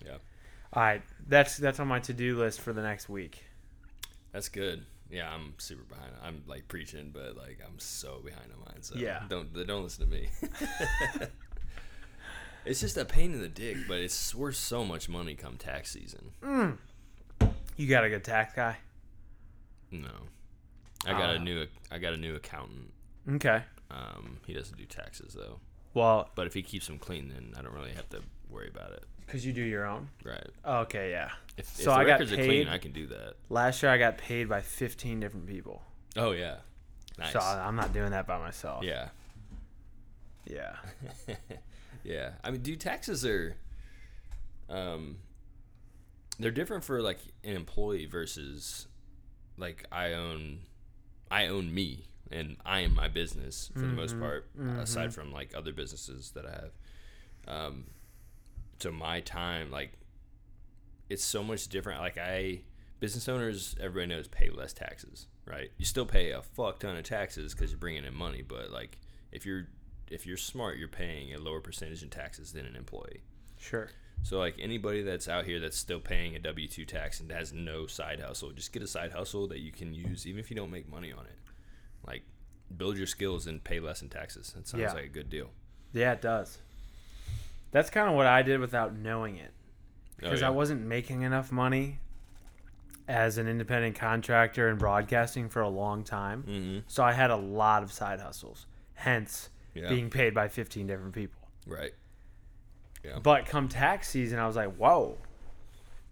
Yeah, 0.06 0.18
All 0.74 0.82
right, 0.84 1.02
that's 1.28 1.58
that's 1.58 1.80
on 1.80 1.88
my 1.88 2.00
to 2.02 2.14
do 2.14 2.38
list 2.40 2.62
for 2.62 2.74
the 2.74 2.82
next 2.82 3.10
week. 3.10 3.44
that's 4.32 4.50
good. 4.50 4.86
Yeah, 5.10 5.30
I'm 5.34 5.54
super 5.58 5.84
behind. 5.84 6.12
I'm 6.22 6.44
like 6.48 6.68
preaching, 6.68 7.12
but 7.14 7.38
like 7.38 7.60
I'm 7.66 7.80
so 7.80 8.20
behind 8.26 8.52
on 8.54 8.60
mine. 8.60 8.82
So 8.82 8.96
Yeah. 8.96 9.24
don't 9.30 9.54
don't 9.68 9.84
listen 9.84 10.06
to 10.10 10.12
me. 10.12 10.28
it's 12.68 12.80
just 12.82 12.98
a 12.98 13.06
pain 13.06 13.34
in 13.34 13.42
the 13.42 13.48
dick, 13.48 13.78
but 13.88 14.00
it's 14.00 14.34
worth 14.36 14.56
so 14.56 14.84
much 14.86 15.08
money 15.10 15.36
come 15.36 15.58
tax 15.58 15.92
season. 15.92 16.32
You 17.76 17.88
got 17.88 18.04
a 18.04 18.10
good 18.10 18.24
tax 18.24 18.54
guy? 18.54 18.78
No, 19.92 20.10
I 21.06 21.12
got 21.14 21.30
Uh. 21.30 21.34
a 21.34 21.40
new 21.40 21.68
I 21.92 21.98
got 22.00 22.14
a 22.14 22.18
new 22.18 22.36
accountant. 22.36 22.92
Okay. 23.30 23.64
Um, 23.90 24.40
he 24.46 24.54
doesn't 24.54 24.78
do 24.78 24.86
taxes 24.86 25.34
though. 25.34 25.60
Well, 25.94 26.30
But 26.36 26.48
if 26.48 26.54
he 26.54 26.62
keeps 26.62 26.88
them 26.88 27.00
clean, 27.00 27.30
then 27.30 27.54
I 27.58 27.62
don't 27.62 27.74
really 27.74 27.94
have 27.94 28.10
to 28.10 28.22
worry 28.50 28.68
about 28.70 28.92
it. 28.92 29.04
because 29.26 29.46
you 29.46 29.52
do 29.54 29.62
your 29.64 29.86
own. 29.86 30.10
Right. 30.24 30.48
Okay, 30.66 31.12
yeah. 31.12 31.32
If, 31.58 31.66
So 31.68 31.82
if 31.82 31.86
the 31.86 31.92
I 31.92 32.04
got 32.06 32.12
records 32.14 32.32
are 32.34 32.36
clean, 32.36 32.48
paid- 32.66 32.68
I 32.70 32.78
can 32.78 32.92
do 32.94 33.08
that. 33.08 33.34
Last 33.50 33.82
year 33.84 33.92
I 33.92 33.98
got 33.98 34.18
paid 34.18 34.48
by 34.50 34.62
15 34.62 35.20
different 35.20 35.48
people. 35.48 35.82
Oh 36.16 36.32
yeah. 36.32 36.58
Nice. 37.20 37.34
So 37.34 37.40
I'm 37.40 37.76
not 37.76 37.94
doing 37.94 38.12
that 38.12 38.26
by 38.28 38.38
myself. 38.40 38.84
yeah. 38.84 39.10
Yeah. 40.46 40.76
Yeah. 42.08 42.32
I 42.44 42.52
mean, 42.52 42.62
dude, 42.62 42.80
taxes 42.80 43.26
are 43.26 43.58
um 44.70 45.18
they're 46.40 46.52
different 46.52 46.84
for 46.84 47.02
like 47.02 47.20
an 47.44 47.56
employee 47.56 48.06
versus 48.06 48.88
like 49.58 49.86
I 49.92 50.14
own 50.14 50.60
I 51.30 51.48
own 51.48 51.74
me 51.74 52.06
and 52.32 52.58
I 52.66 52.82
am 52.82 52.94
my 52.94 53.08
business 53.08 53.72
for 53.74 53.80
the 53.80 53.88
most 53.88 54.20
part 54.20 54.50
aside 54.80 55.14
from 55.14 55.32
like 55.32 55.54
other 55.56 55.74
businesses 55.74 56.32
that 56.32 56.46
I 56.46 56.52
have. 56.52 56.72
Um 57.48 57.86
so 58.80 58.92
my 58.92 59.22
time 59.22 59.72
like 59.72 59.94
it's 61.10 61.24
so 61.24 61.44
much 61.44 61.68
different 61.70 62.02
like 62.02 62.18
I 62.18 62.62
business 63.00 63.30
owners, 63.30 63.76
everybody 63.80 64.08
knows, 64.14 64.28
pay 64.28 64.50
less 64.50 64.74
taxes, 64.74 65.28
right? 65.46 65.70
You 65.78 65.86
still 65.86 66.06
pay 66.06 66.32
a 66.32 66.42
fuck 66.42 66.80
ton 66.80 66.98
of 66.98 67.04
taxes 67.04 67.54
because 67.54 67.72
you're 67.72 67.80
bringing 67.80 68.06
in 68.06 68.14
money, 68.14 68.42
but 68.42 68.72
like 68.72 68.98
if 69.32 69.46
you're 69.46 69.68
if 70.12 70.26
you're 70.26 70.38
smart, 70.38 70.78
you're 70.78 70.88
paying 70.88 71.34
a 71.34 71.40
lower 71.40 71.60
percentage 71.62 72.04
in 72.04 72.10
taxes 72.10 72.52
than 72.54 72.66
an 72.66 72.76
employee. 72.76 73.22
Sure. 73.60 73.90
So 74.24 74.40
like 74.40 74.56
anybody 74.60 75.04
that's 75.04 75.28
out 75.28 75.46
here 75.46 75.60
that's 75.60 75.78
still 75.78 76.00
paying 76.00 76.36
a 76.36 76.40
W 76.40 76.68
two 76.68 76.86
tax 76.86 77.20
and 77.20 77.32
has 77.32 77.54
no 77.54 77.86
side 77.88 78.20
hustle, 78.20 78.52
just 78.52 78.72
get 78.74 78.82
a 78.82 78.88
side 78.88 79.12
hustle 79.12 79.48
that 79.48 79.60
you 79.60 79.72
can 79.72 79.94
use 79.94 80.26
even 80.26 80.40
if 80.40 80.50
you 80.50 80.56
don't 80.56 80.72
make 80.72 80.90
money 80.90 81.12
on 81.12 81.26
it. 81.26 81.38
Like 82.06 82.24
build 82.76 82.98
your 82.98 83.08
skills 83.08 83.48
and 83.48 83.64
pay 83.64 83.80
less 83.80 84.02
in 84.02 84.10
taxes. 84.10 84.54
That 84.56 84.68
sounds 84.68 84.82
Yeah. 84.82 84.94
like 84.94 85.06
a 85.06 85.10
good 85.10 85.30
deal. 85.30 85.50
Yeah, 85.94 86.14
it 86.14 86.22
does. 86.22 86.58
That's 87.72 87.90
kind 87.90 88.10
of 88.10 88.16
what 88.16 88.26
I 88.28 88.42
did 88.42 88.60
without 88.60 88.96
knowing 88.96 89.38
it. 89.38 89.52
Oh, 89.54 90.14
Because 90.22 90.42
yeah. 90.42 90.48
I 90.48 90.50
wasn't 90.50 90.82
making 90.82 91.22
enough 91.22 91.52
money 91.52 92.00
as 93.08 93.38
an 93.38 93.48
independent 93.48 93.96
contractor 93.96 94.68
in 94.70 94.78
broadcasting 94.78 95.48
for 95.48 95.62
a 95.62 95.70
long 95.70 96.04
time. 96.04 96.44
Mhm. 96.44 96.84
So 96.88 97.04
I 97.04 97.14
had 97.14 97.30
a 97.32 97.36
lot 97.38 97.84
of 97.84 97.92
side 97.94 98.20
hustles, 98.20 98.66
hence 98.96 99.50
Yeah. 99.78 99.90
being 99.90 100.10
paid 100.10 100.34
by 100.34 100.48
15 100.48 100.88
different 100.88 101.14
people. 101.14 101.42
Right. 101.66 101.94
Yeah. 103.04 103.20
But 103.22 103.46
come 103.46 103.68
tax 103.70 104.10
season, 104.10 104.40
I 104.40 104.48
was 104.48 104.56
like, 104.56 104.76
whoa. 104.76 105.18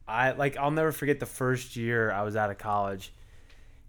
I 0.07 0.31
like 0.34 0.55
I'll 0.57 0.69
never 0.72 0.91
forget 0.91 1.19
the 1.19 1.25
first 1.25 1.75
year 1.75 2.12
I 2.12 2.22
was 2.22 2.36
out 2.36 2.51
of 2.51 2.60
college 2.60 3.12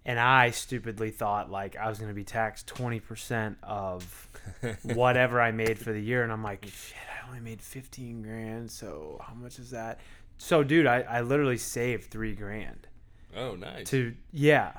and 0.03 0.19
I 0.19 0.49
stupidly 0.49 1.11
thought 1.11 1.51
like 1.51 1.75
I 1.75 1.89
was 1.89 1.99
gonna 1.99 2.13
be 2.15 2.23
taxed 2.23 2.65
twenty 2.65 2.99
percent 2.99 3.57
of 3.61 4.27
whatever 4.83 5.39
I 5.39 5.51
made 5.51 5.77
for 5.77 5.93
the 5.93 5.99
year 6.01 6.23
and 6.23 6.31
I'm 6.31 6.41
like, 6.43 6.65
shit, 6.65 6.95
I 7.23 7.27
only 7.27 7.39
made 7.41 7.61
fifteen 7.61 8.23
grand, 8.23 8.71
so 8.71 9.21
how 9.23 9.35
much 9.35 9.59
is 9.59 9.69
that? 9.69 9.99
So 10.39 10.63
dude, 10.63 10.87
I, 10.87 11.01
I 11.01 11.21
literally 11.21 11.57
saved 11.59 12.05
three 12.09 12.33
grand 12.33 12.87
Oh, 13.35 13.53
nice. 13.55 13.87
to 13.91 14.15
yeah. 14.33 14.71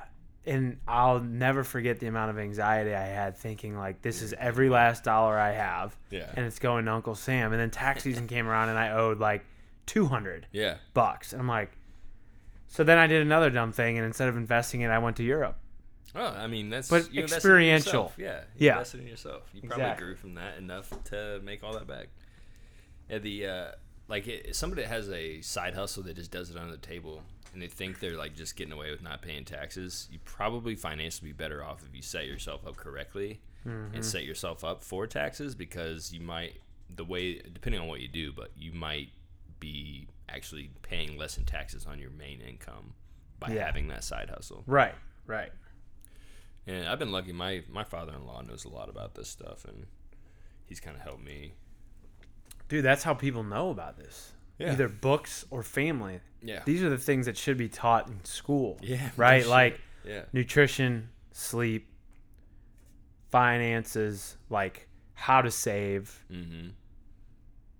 And 0.45 0.77
I'll 0.87 1.19
never 1.19 1.63
forget 1.63 1.99
the 1.99 2.07
amount 2.07 2.31
of 2.31 2.39
anxiety 2.39 2.95
I 2.95 3.05
had 3.05 3.37
thinking 3.37 3.77
like 3.77 4.01
this 4.01 4.21
is 4.21 4.33
every 4.39 4.69
last 4.69 5.03
dollar 5.03 5.37
I 5.37 5.51
have 5.51 5.95
Yeah. 6.09 6.31
and 6.35 6.45
it's 6.45 6.59
going 6.59 6.85
to 6.85 6.91
Uncle 6.93 7.13
Sam. 7.15 7.51
And 7.51 7.61
then 7.61 7.69
tax 7.69 8.03
season 8.03 8.27
came 8.27 8.47
around 8.47 8.69
and 8.69 8.77
I 8.79 8.91
owed 8.91 9.19
like 9.19 9.43
200 9.85 10.47
yeah. 10.51 10.75
bucks. 10.93 11.33
And 11.33 11.41
I'm 11.41 11.47
like, 11.47 11.71
so 12.67 12.83
then 12.83 12.97
I 12.97 13.05
did 13.07 13.21
another 13.21 13.49
dumb 13.49 13.71
thing. 13.73 13.97
And 13.97 14.05
instead 14.05 14.29
of 14.29 14.37
investing 14.37 14.81
it, 14.81 14.87
I 14.89 14.97
went 14.99 15.17
to 15.17 15.23
Europe. 15.23 15.57
Oh, 16.15 16.25
I 16.25 16.47
mean 16.47 16.69
that's 16.69 16.89
But 16.89 17.13
you 17.13 17.19
in 17.23 17.25
experiential. 17.25 17.87
yourself. 17.87 18.15
Yeah. 18.17 18.41
You 18.57 18.67
Yeah. 18.67 18.71
Invested 18.73 19.01
in 19.01 19.07
yourself. 19.07 19.43
You 19.53 19.61
probably 19.61 19.83
Exactly. 19.83 20.05
grew 20.05 20.15
from 20.15 20.33
that 20.35 20.57
enough 20.57 20.91
to 21.05 21.39
make 21.43 21.63
all 21.63 21.73
that 21.73 21.85
back. 21.85 22.07
Yeah. 23.09 23.19
The 23.19 23.45
uh, 23.45 23.71
like 24.09 24.27
it, 24.27 24.55
somebody 24.55 24.81
that 24.81 24.89
has 24.89 25.09
a 25.09 25.39
side 25.41 25.73
hustle 25.75 26.03
that 26.03 26.15
just 26.17 26.31
does 26.31 26.49
it 26.49 26.57
on 26.57 26.69
the 26.71 26.77
table 26.77 27.21
and 27.53 27.61
they 27.61 27.67
think 27.67 27.99
they're 27.99 28.17
like 28.17 28.35
just 28.35 28.55
getting 28.57 28.73
away 28.73 28.91
with 28.91 29.01
not 29.01 29.21
paying 29.21 29.45
taxes. 29.45 30.07
You 30.11 30.19
probably 30.25 30.75
financially 30.75 31.29
be 31.29 31.33
better 31.33 31.63
off 31.63 31.83
if 31.87 31.95
you 31.95 32.01
set 32.01 32.25
yourself 32.27 32.67
up 32.67 32.75
correctly 32.75 33.39
Mm-hmm. 33.67 33.93
and 33.95 34.05
set 34.05 34.23
yourself 34.23 34.63
up 34.63 34.81
for 34.85 35.05
taxes 35.05 35.53
because 35.53 36.13
you 36.13 36.21
might 36.21 36.61
the 36.95 37.03
way 37.03 37.41
depending 37.41 37.81
on 37.81 37.87
what 37.89 37.99
you 37.99 38.07
do, 38.07 38.31
but 38.31 38.51
you 38.57 38.71
might 38.71 39.09
be 39.59 40.07
actually 40.29 40.71
paying 40.81 41.17
less 41.17 41.37
in 41.37 41.43
taxes 41.43 41.85
on 41.85 41.99
your 41.99 42.09
main 42.09 42.39
income 42.39 42.93
by 43.37 43.49
Yeah. 43.51 43.65
having 43.65 43.89
that 43.89 44.05
side 44.05 44.29
hustle. 44.29 44.63
Right. 44.65 44.95
Right. 45.27 45.51
And 46.67 46.87
I've 46.87 46.99
been 46.99 47.11
lucky. 47.11 47.33
My 47.33 47.63
my 47.69 47.83
father 47.83 48.13
in 48.13 48.25
law 48.25 48.41
knows 48.41 48.63
a 48.63 48.69
lot 48.69 48.87
about 48.87 49.15
this 49.15 49.27
stuff, 49.27 49.65
and 49.65 49.87
he's 50.65 50.79
kind 50.79 50.95
of 50.95 51.01
helped 51.03 51.23
me. 51.25 51.53
Dude, 52.69 52.85
that's 52.85 53.03
how 53.03 53.13
people 53.13 53.43
know 53.43 53.69
about 53.71 53.97
this. 53.97 54.31
Yeah. 54.57 54.71
Either 54.71 54.87
books 54.87 55.45
or 55.49 55.63
family. 55.63 56.21
Yeah. 56.41 56.61
These 56.65 56.83
are 56.83 56.89
the 56.89 56.97
things 56.97 57.25
that 57.25 57.35
should 57.37 57.57
be 57.57 57.67
taught 57.69 58.07
in 58.07 58.23
school. 58.23 58.77
Yeah, 58.81 59.09
Right? 59.17 59.45
Like 59.45 59.79
Yeah. 60.05 60.23
nutrition, 60.33 61.09
sleep, 61.31 61.87
finances, 63.29 64.37
like 64.49 64.87
how 65.13 65.41
to 65.41 65.51
save, 65.51 66.25
Mm-hmm. 66.31 66.69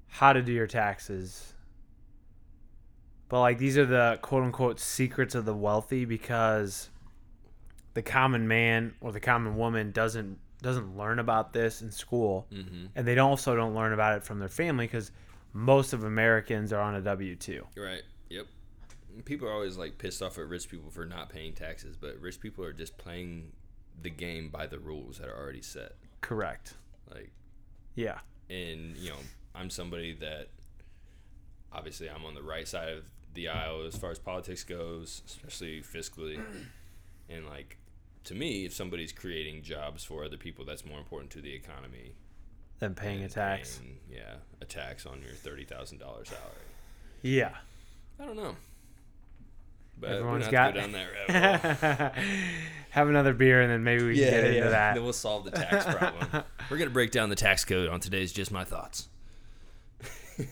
how 0.07 0.33
to 0.33 0.41
do 0.41 0.51
your 0.51 0.67
taxes. 0.67 1.53
But 3.29 3.41
like 3.41 3.57
these 3.59 3.77
are 3.77 3.85
the 3.85 4.17
quote 4.21 4.43
unquote 4.43 4.79
secrets 4.79 5.35
of 5.35 5.45
the 5.45 5.53
wealthy 5.55 6.05
because 6.05 6.89
the 7.93 8.01
common 8.01 8.47
man 8.47 8.95
or 9.01 9.11
the 9.11 9.19
common 9.19 9.55
woman 9.55 9.91
doesn't 9.91 10.39
doesn't 10.61 10.97
learn 10.97 11.19
about 11.19 11.53
this 11.53 11.81
in 11.81 11.91
school, 11.91 12.47
Mm-hmm. 12.53 12.85
and 12.95 13.07
they 13.07 13.17
also 13.17 13.55
don't 13.55 13.73
learn 13.75 13.93
about 13.93 14.17
it 14.17 14.23
from 14.23 14.39
their 14.39 14.49
family 14.49 14.85
because 14.87 15.11
most 15.53 15.93
of 15.93 16.03
Americans 16.03 16.71
are 16.73 16.81
on 16.81 16.95
a 16.95 17.01
W 17.01 17.35
two. 17.35 17.65
Right. 17.77 18.03
Yep. 18.29 18.45
People 19.25 19.47
are 19.47 19.53
always 19.53 19.77
like 19.77 19.97
pissed 19.97 20.21
off 20.21 20.37
at 20.37 20.47
rich 20.47 20.69
people 20.69 20.89
for 20.91 21.05
not 21.05 21.29
paying 21.29 21.53
taxes, 21.53 21.97
but 21.97 22.19
rich 22.19 22.39
people 22.39 22.63
are 22.63 22.73
just 22.73 22.97
playing 22.97 23.51
the 24.01 24.09
game 24.09 24.49
by 24.49 24.67
the 24.67 24.79
rules 24.79 25.17
that 25.17 25.27
are 25.27 25.37
already 25.37 25.61
set. 25.61 25.93
Correct. 26.21 26.75
Like, 27.09 27.31
Yeah. 27.95 28.19
and 28.49 28.95
you 28.97 29.09
know, 29.09 29.17
I'm 29.55 29.69
somebody 29.69 30.13
that 30.19 30.49
obviously 31.71 32.09
I'm 32.09 32.25
on 32.25 32.33
the 32.33 32.41
right 32.43 32.67
side 32.67 32.89
of 32.89 33.05
the 33.33 33.47
aisle 33.49 33.83
as 33.85 33.95
far 33.95 34.11
as 34.11 34.19
politics 34.19 34.63
goes, 34.63 35.21
especially 35.25 35.81
fiscally. 35.81 36.41
And 37.29 37.45
like, 37.47 37.77
to 38.25 38.35
me, 38.35 38.65
if 38.65 38.73
somebody's 38.73 39.11
creating 39.11 39.63
jobs 39.63 40.03
for 40.03 40.23
other 40.23 40.37
people, 40.37 40.65
that's 40.65 40.85
more 40.85 40.99
important 40.99 41.31
to 41.31 41.41
the 41.41 41.53
economy 41.53 42.13
than 42.79 42.95
paying 42.95 43.23
a 43.23 43.29
tax. 43.29 43.77
paying, 43.77 43.97
yeah, 44.11 44.35
a 44.61 44.65
tax 44.65 45.05
on 45.05 45.21
your 45.21 45.33
thirty 45.33 45.65
thousand 45.65 45.99
dollars 45.99 46.29
salary. 46.29 46.45
Yeah. 47.21 47.55
I 48.19 48.25
don't 48.25 48.35
know. 48.35 48.55
But 49.99 50.11
Everyone's 50.11 50.47
got 50.47 50.73
go 50.73 50.81
down 50.81 50.93
that 50.93 52.13
hole. 52.15 52.23
Have 52.91 53.09
another 53.09 53.33
beer 53.33 53.61
and 53.61 53.71
then 53.71 53.83
maybe 53.83 54.03
we 54.03 54.15
can 54.15 54.23
get 54.23 54.43
into 54.45 54.69
that. 54.69 54.93
Then 54.93 55.03
we'll 55.03 55.13
solve 55.13 55.43
the 55.43 55.51
tax 55.51 55.85
problem. 55.85 56.43
We're 56.69 56.77
gonna 56.77 56.89
break 56.89 57.11
down 57.11 57.29
the 57.29 57.35
tax 57.35 57.65
code 57.65 57.89
on 57.89 57.99
today's 57.99 58.31
Just 58.31 58.51
My 58.51 58.63
Thoughts. 58.63 59.09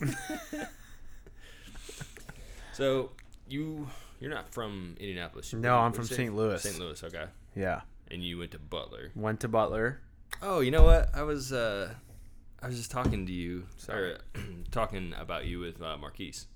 so 2.72 3.10
you 3.48 3.88
you're 4.20 4.30
not 4.30 4.52
from 4.52 4.96
Indianapolis. 4.98 5.52
No, 5.54 5.78
I'm 5.78 5.92
from? 5.92 6.04
St. 6.04 6.34
Louis. 6.34 6.60
St. 6.60 6.78
Louis, 6.78 7.02
okay. 7.04 7.24
Yeah. 7.58 7.80
And 8.10 8.22
you 8.22 8.38
went 8.38 8.52
to 8.52 8.58
Butler. 8.58 9.10
Went 9.14 9.40
to 9.40 9.48
Butler. 9.48 10.00
Oh, 10.40 10.60
you 10.60 10.70
know 10.70 10.84
what? 10.84 11.10
I 11.14 11.22
was 11.22 11.52
uh 11.52 11.92
I 12.62 12.66
was 12.66 12.76
just 12.76 12.90
talking 12.90 13.26
to 13.26 13.32
you, 13.32 13.66
Sorry. 13.76 14.12
or 14.12 14.18
talking 14.70 15.14
about 15.18 15.46
you 15.46 15.60
with 15.60 15.80
uh, 15.80 15.96
Marquise. 15.96 16.46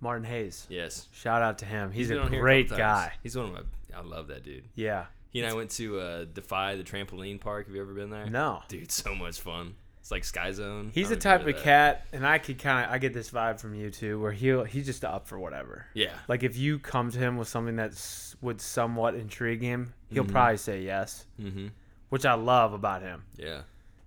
Martin 0.00 0.24
Hayes. 0.24 0.66
Yes, 0.68 1.08
Shout 1.12 1.42
out 1.42 1.58
to 1.58 1.64
him. 1.64 1.90
He's, 1.92 2.08
been 2.08 2.18
a 2.18 2.28
great 2.28 2.68
times. 2.68 2.78
guy. 2.78 3.12
He's 3.22 3.36
one 3.36 3.46
of 3.46 3.52
my. 3.52 3.60
I 3.96 4.02
love 4.02 4.28
that 4.28 4.42
dude. 4.42 4.64
Yeah. 4.74 5.06
He 5.30 5.40
and 5.40 5.48
I 5.48 5.54
went 5.54 5.70
to 5.72 5.98
uh, 5.98 6.24
Defy 6.32 6.76
the 6.76 6.82
trampoline 6.84 7.40
park. 7.40 7.66
Have 7.66 7.74
you 7.74 7.80
ever 7.80 7.94
been 7.94 8.10
there? 8.10 8.28
No. 8.28 8.62
Dude, 8.68 8.90
so 8.92 9.14
much 9.14 9.40
fun. 9.40 9.74
It's 10.00 10.10
like 10.10 10.24
Sky 10.24 10.52
Zone. 10.52 10.90
He's 10.92 11.08
the 11.08 11.16
type 11.16 11.40
of 11.40 11.46
that. 11.46 11.62
cat, 11.62 12.06
and 12.12 12.26
I 12.26 12.36
could 12.36 12.58
kind 12.58 12.84
of 12.84 12.92
I 12.92 12.98
get 12.98 13.14
this 13.14 13.30
vibe 13.30 13.58
from 13.58 13.74
you 13.74 13.90
too, 13.90 14.20
where 14.20 14.32
he'll 14.32 14.64
he's 14.64 14.84
just 14.84 15.02
up 15.02 15.26
for 15.26 15.38
whatever. 15.38 15.86
Yeah. 15.94 16.12
Like 16.28 16.42
if 16.42 16.58
you 16.58 16.78
come 16.78 17.10
to 17.10 17.18
him 17.18 17.38
with 17.38 17.48
something 17.48 17.74
that's 17.74 18.36
would 18.42 18.60
somewhat 18.60 19.14
intrigue 19.14 19.62
him, 19.62 19.94
he'll 20.14 20.24
Mhm. 20.24 20.32
probably 20.32 20.56
say 20.56 20.82
yes, 20.82 21.26
Mm-hmm. 21.40 21.68
which 22.08 22.24
I 22.24 22.34
love 22.34 22.72
about 22.72 23.02
him. 23.02 23.24
Yeah. 23.36 23.62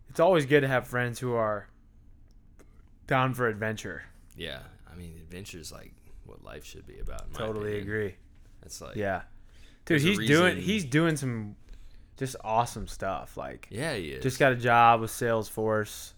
It's 0.10 0.20
always 0.20 0.46
good 0.46 0.62
to 0.62 0.68
have 0.68 0.88
friends 0.88 1.20
who 1.20 1.34
are 1.34 1.68
down 3.08 3.34
for 3.34 3.48
adventure. 3.48 4.04
Yeah. 4.36 4.60
I 4.92 4.96
mean, 4.96 5.16
adventure 5.18 5.60
is 5.60 5.72
like 5.72 5.94
what 6.26 6.44
life 6.44 6.66
should 6.66 6.86
be 6.86 7.00
about. 7.00 7.34
Totally 7.34 7.78
opinion. 7.78 7.84
agree. 7.84 8.16
It's 8.66 8.82
like 8.82 8.96
Yeah, 8.96 9.22
dude, 9.86 10.02
he's 10.02 10.18
doing 10.28 10.58
he's 10.58 10.84
doing 10.86 11.16
some 11.16 11.56
just 12.18 12.36
awesome 12.44 12.88
stuff. 12.88 13.38
Like 13.38 13.68
Yeah, 13.70 13.94
he 13.94 14.10
is. 14.10 14.24
just 14.24 14.40
got 14.40 14.52
a 14.52 14.56
job 14.56 15.02
with 15.02 15.12
Salesforce 15.12 16.14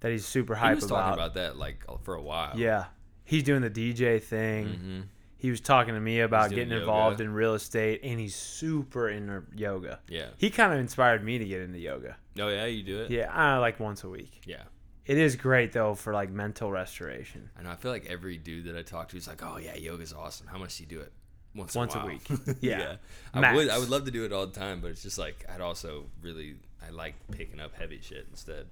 that 0.00 0.12
he's 0.12 0.24
super 0.24 0.54
he 0.54 0.60
hype 0.60 0.76
was 0.76 0.84
about. 0.84 0.96
talking 1.02 1.14
about 1.14 1.34
that 1.34 1.56
like 1.56 1.84
for 2.02 2.14
a 2.14 2.22
while. 2.22 2.52
Yeah, 2.58 2.86
he's 3.24 3.42
doing 3.42 3.60
the 3.62 3.70
DJ 3.70 4.18
thing. 4.22 4.66
Mm-hmm. 4.68 5.00
He 5.40 5.50
was 5.50 5.60
talking 5.60 5.94
to 5.94 6.00
me 6.00 6.20
about 6.20 6.50
getting 6.50 6.68
yoga. 6.68 6.80
involved 6.82 7.20
in 7.20 7.32
real 7.32 7.54
estate, 7.54 8.00
and 8.04 8.20
he's 8.20 8.34
super 8.34 9.08
into 9.08 9.42
yoga. 9.56 9.98
Yeah. 10.08 10.26
He 10.36 10.50
kind 10.50 10.72
of 10.72 10.78
inspired 10.78 11.24
me 11.24 11.38
to 11.38 11.44
get 11.44 11.62
into 11.62 11.78
yoga. 11.78 12.16
Oh 12.38 12.48
yeah, 12.48 12.66
you 12.66 12.82
do 12.82 13.00
it. 13.00 13.10
Yeah, 13.10 13.30
I 13.32 13.56
like 13.58 13.80
once 13.80 14.04
a 14.04 14.08
week. 14.08 14.42
Yeah. 14.46 14.62
It 15.06 15.16
is 15.18 15.34
great 15.36 15.72
though 15.72 15.94
for 15.94 16.12
like 16.12 16.30
mental 16.30 16.70
restoration. 16.70 17.48
I 17.58 17.62
know. 17.62 17.70
I 17.70 17.76
feel 17.76 17.90
like 17.90 18.06
every 18.06 18.36
dude 18.36 18.66
that 18.66 18.76
I 18.76 18.82
talk 18.82 19.08
to 19.08 19.16
is 19.16 19.26
like, 19.26 19.42
"Oh 19.42 19.56
yeah, 19.56 19.74
yoga's 19.74 20.12
awesome. 20.12 20.46
How 20.46 20.58
much 20.58 20.76
do 20.76 20.82
you 20.84 20.88
do 20.88 21.00
it?" 21.00 21.12
Once, 21.54 21.74
Once 21.74 21.94
a 21.96 21.98
while. 21.98 22.06
week. 22.06 22.28
Yeah. 22.60 22.96
I 23.34 23.54
would. 23.54 23.70
I 23.70 23.78
would 23.78 23.88
love 23.88 24.04
to 24.04 24.10
do 24.12 24.24
it 24.24 24.32
all 24.32 24.46
the 24.46 24.52
time, 24.60 24.80
but 24.80 24.90
it's 24.92 25.02
just 25.02 25.18
like 25.18 25.44
I'd 25.52 25.60
also 25.60 26.04
really. 26.22 26.56
I 26.86 26.90
like 26.90 27.14
picking 27.32 27.58
up 27.60 27.74
heavy 27.74 28.00
shit 28.02 28.26
instead. 28.30 28.66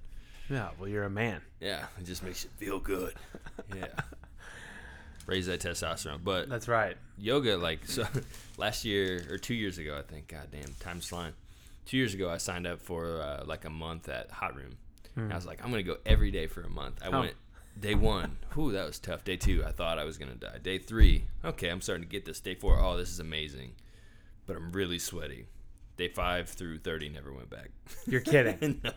Yeah, 0.49 0.69
well, 0.79 0.87
you're 0.87 1.03
a 1.03 1.09
man. 1.09 1.41
Yeah, 1.59 1.85
it 1.99 2.05
just 2.05 2.23
makes 2.23 2.43
you 2.43 2.49
feel 2.57 2.79
good. 2.79 3.15
Yeah. 3.75 3.87
Raise 5.29 5.45
that 5.47 5.61
testosterone. 5.61 6.19
But 6.23 6.49
That's 6.49 6.67
right. 6.67 6.97
yoga, 7.17 7.57
like, 7.57 7.85
so 7.87 8.05
last 8.57 8.85
year 8.85 9.25
or 9.29 9.37
two 9.37 9.53
years 9.53 9.77
ago, 9.77 9.97
I 9.97 10.01
think, 10.01 10.27
God 10.27 10.47
damn, 10.51 10.73
time's 10.79 11.07
flying. 11.07 11.33
Two 11.85 11.97
years 11.97 12.13
ago, 12.13 12.29
I 12.29 12.37
signed 12.37 12.67
up 12.67 12.81
for 12.81 13.21
uh, 13.21 13.43
like 13.45 13.65
a 13.65 13.69
month 13.69 14.09
at 14.09 14.29
Hot 14.31 14.55
Room. 14.55 14.77
I 15.17 15.35
was 15.35 15.45
like, 15.45 15.61
I'm 15.63 15.69
going 15.71 15.83
to 15.83 15.91
go 15.91 15.97
every 16.05 16.31
day 16.31 16.47
for 16.47 16.61
a 16.61 16.69
month. 16.69 16.99
I 17.03 17.07
Oh. 17.07 17.19
went 17.21 17.33
Day 17.79 17.93
one, 17.95 18.37
whew, 18.55 18.71
that 18.73 18.85
was 18.85 18.99
tough. 18.99 19.23
Day 19.23 19.35
two, 19.37 19.63
I 19.65 19.71
thought 19.71 19.99
I 19.99 20.03
was 20.03 20.17
gonna 20.17 20.35
die. 20.35 20.57
Day 20.61 20.79
three, 20.79 21.25
okay, 21.45 21.69
I'm 21.69 21.79
starting 21.81 22.03
to 22.03 22.09
get 22.09 22.25
this. 22.25 22.39
Day 22.41 22.55
four, 22.55 22.77
oh, 22.79 22.97
this 22.97 23.09
is 23.09 23.19
amazing, 23.21 23.73
but 24.47 24.57
I'm 24.57 24.71
really 24.73 24.99
sweaty. 24.99 25.45
Day 25.95 26.09
five 26.09 26.49
through 26.49 26.79
thirty, 26.79 27.07
never 27.07 27.31
went 27.31 27.49
back. 27.49 27.69
You're 28.05 28.19
kidding. 28.21 28.81
no, 28.83 28.91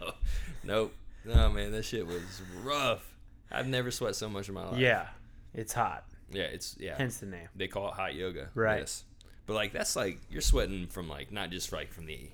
nope, 0.65 0.95
no, 1.25 1.51
man, 1.51 1.71
that 1.73 1.85
shit 1.85 2.05
was 2.07 2.43
rough. 2.65 3.05
I've 3.53 3.69
never 3.69 3.91
sweat 3.93 4.17
so 4.17 4.29
much 4.29 4.49
in 4.49 4.55
my 4.55 4.65
life. 4.69 4.79
yeah, 4.81 5.09
it's 5.55 5.73
hot. 5.75 6.05
Yeah, 6.33 6.45
it's 6.45 6.77
yeah. 6.79 6.95
Hence 6.97 7.19
the 7.19 7.27
name. 7.27 7.49
They 7.55 7.69
call 7.69 7.89
it 7.89 7.95
hot 7.95 8.15
yoga. 8.15 8.49
Right. 8.55 8.81
Yes. 8.81 9.05
But 9.47 9.55
like 9.55 9.73
that's 9.73 9.97
like 9.97 10.19
you're 10.31 10.41
sweating 10.41 10.87
from 10.87 11.09
like 11.09 11.33
not 11.33 11.51
just 11.51 11.73
like 11.73 11.93
from 11.93 12.07
the 12.07 12.31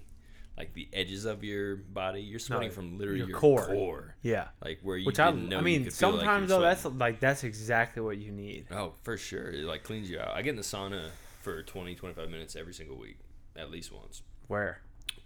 like 0.57 0.75
the 0.75 0.88
edges 0.93 1.25
of 1.25 1.45
your 1.45 1.76
body. 1.76 2.21
You're 2.21 2.40
sweating 2.40 2.71
from 2.71 2.99
literally 2.99 3.21
your 3.21 3.28
your, 3.28 3.38
core. 3.38 3.67
core. 3.67 4.17
Yeah. 4.23 4.49
Like 4.62 4.81
where 4.83 4.97
you 4.97 5.07
Which 5.07 5.21
I, 5.21 5.31
didn't 5.31 5.49
know 5.49 5.59
I 5.59 5.62
mean, 5.62 5.85
feel 5.85 6.11
like 6.11 6.21
sometimes 6.21 6.49
though, 6.49 6.61
that's 6.61 6.85
like 6.85 7.21
that's 7.21 7.45
exactly 7.45 8.02
what 8.02 8.19
you 8.19 8.33
need. 8.33 8.67
Oh, 8.71 8.95
for 9.02 9.17
sure. 9.17 9.50
It 9.50 9.64
like 9.64 9.85
cleans 9.85 10.11
you 10.11 10.19
out. 10.19 10.31
I 10.31 10.43
get 10.43 10.50
in 10.50 10.57
the 10.57 10.62
sauna 10.62 11.11
for 11.40 11.62
20, 11.62 11.95
25 11.95 12.28
minutes 12.28 12.57
every 12.57 12.75
single 12.75 12.99
week, 12.99 13.19
at 13.57 13.71
least 13.71 13.93
once. 13.93 14.23
Where? 14.49 14.81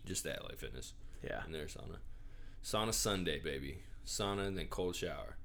Just 0.05 0.27
at 0.27 0.43
LA 0.43 0.51
Fitness. 0.57 0.93
Yeah. 1.25 1.43
In 1.47 1.53
their 1.53 1.67
sauna. 1.67 1.97
Sauna 2.63 2.93
Sunday, 2.93 3.41
baby. 3.41 3.79
Sauna 4.07 4.47
and 4.47 4.59
then 4.59 4.67
cold 4.67 4.97
shower. 4.97 5.37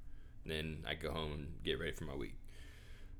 And 0.44 0.52
then 0.52 0.84
I 0.86 0.94
go 0.94 1.10
home 1.10 1.32
and 1.32 1.48
get 1.64 1.80
ready 1.80 1.92
for 1.92 2.04
my 2.04 2.14
week. 2.14 2.34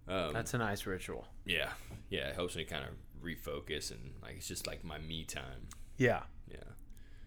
Um, 0.08 0.32
That's 0.32 0.54
a 0.54 0.58
nice 0.58 0.86
ritual. 0.86 1.26
yeah, 1.44 1.70
yeah. 2.08 2.28
It 2.28 2.34
helps 2.34 2.56
me 2.56 2.64
kind 2.64 2.84
of 2.84 2.90
refocus 3.22 3.90
and 3.90 4.12
like 4.22 4.36
it's 4.36 4.48
just 4.48 4.66
like 4.66 4.84
my 4.84 4.98
me 4.98 5.24
time. 5.24 5.68
Yeah. 5.96 6.22
Yeah. 6.50 6.56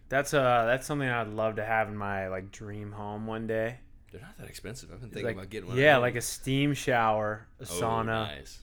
That's 0.08 0.34
uh 0.34 0.64
that's 0.66 0.86
something 0.86 1.08
I'd 1.08 1.28
love 1.28 1.56
to 1.56 1.64
have 1.64 1.88
in 1.88 1.96
my 1.96 2.28
like 2.28 2.50
dream 2.50 2.90
home 2.92 3.26
one 3.26 3.46
day. 3.46 3.78
They're 4.10 4.20
not 4.20 4.36
that 4.38 4.48
expensive. 4.48 4.90
I've 4.92 5.00
been 5.00 5.10
thinking 5.10 5.26
like, 5.26 5.36
about 5.36 5.50
getting 5.50 5.68
one. 5.70 5.78
yeah, 5.78 5.96
like 5.98 6.16
a 6.16 6.20
steam 6.20 6.74
shower, 6.74 7.46
a 7.60 7.62
Oh, 7.62 7.66
sauna, 7.66 8.26
Nice. 8.36 8.58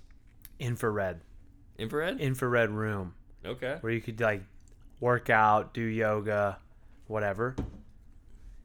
infrared, 0.59 1.21
Infrared. 1.77 2.19
infrared 2.19 2.69
room 2.71 3.13
okay. 3.45 3.77
where 3.81 3.91
you 3.93 4.01
could 4.01 4.19
like 4.19 4.43
work 4.99 5.29
out, 5.29 5.73
do 5.73 5.81
yoga, 5.81 6.59
whatever. 7.07 7.55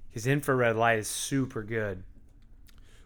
Because 0.08 0.26
infrared 0.26 0.76
light 0.76 0.98
is 0.98 1.08
super 1.08 1.62
good. 1.62 2.02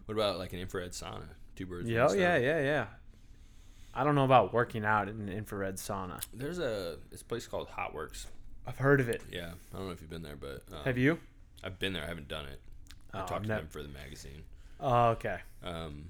What 0.05 0.13
about 0.15 0.39
like 0.39 0.51
an 0.53 0.59
infrared 0.59 0.91
sauna? 0.91 1.29
Two 1.59 1.65
birds. 1.65 1.89
Yeah, 1.89 2.07
oh, 2.09 2.13
yeah, 2.13 2.37
yeah, 2.37 2.61
yeah. 2.61 2.85
I 3.93 4.05
don't 4.05 4.15
know 4.15 4.23
about 4.23 4.53
working 4.53 4.85
out 4.85 5.09
in 5.09 5.19
an 5.19 5.27
infrared 5.27 5.75
sauna. 5.75 6.21
There's 6.33 6.57
a 6.57 6.95
this 7.11 7.21
place 7.21 7.47
called 7.47 7.67
HotWorx. 7.67 8.27
I've 8.65 8.77
heard 8.77 9.01
of 9.01 9.09
it. 9.09 9.21
Yeah, 9.29 9.51
I 9.73 9.77
don't 9.77 9.87
know 9.87 9.91
if 9.91 9.99
you've 9.99 10.09
been 10.09 10.21
there, 10.21 10.37
but 10.37 10.63
um, 10.71 10.85
Have 10.85 10.97
you? 10.97 11.19
I've 11.61 11.77
been 11.77 11.91
there. 11.91 12.03
I 12.03 12.07
haven't 12.07 12.29
done 12.29 12.45
it. 12.45 12.61
I 13.13 13.23
Oh, 13.23 13.25
talked 13.25 13.43
to 13.43 13.49
them 13.49 13.67
for 13.69 13.83
the 13.83 13.89
magazine. 13.89 14.43
Oh, 14.79 15.07
okay. 15.09 15.39
Um, 15.61 16.05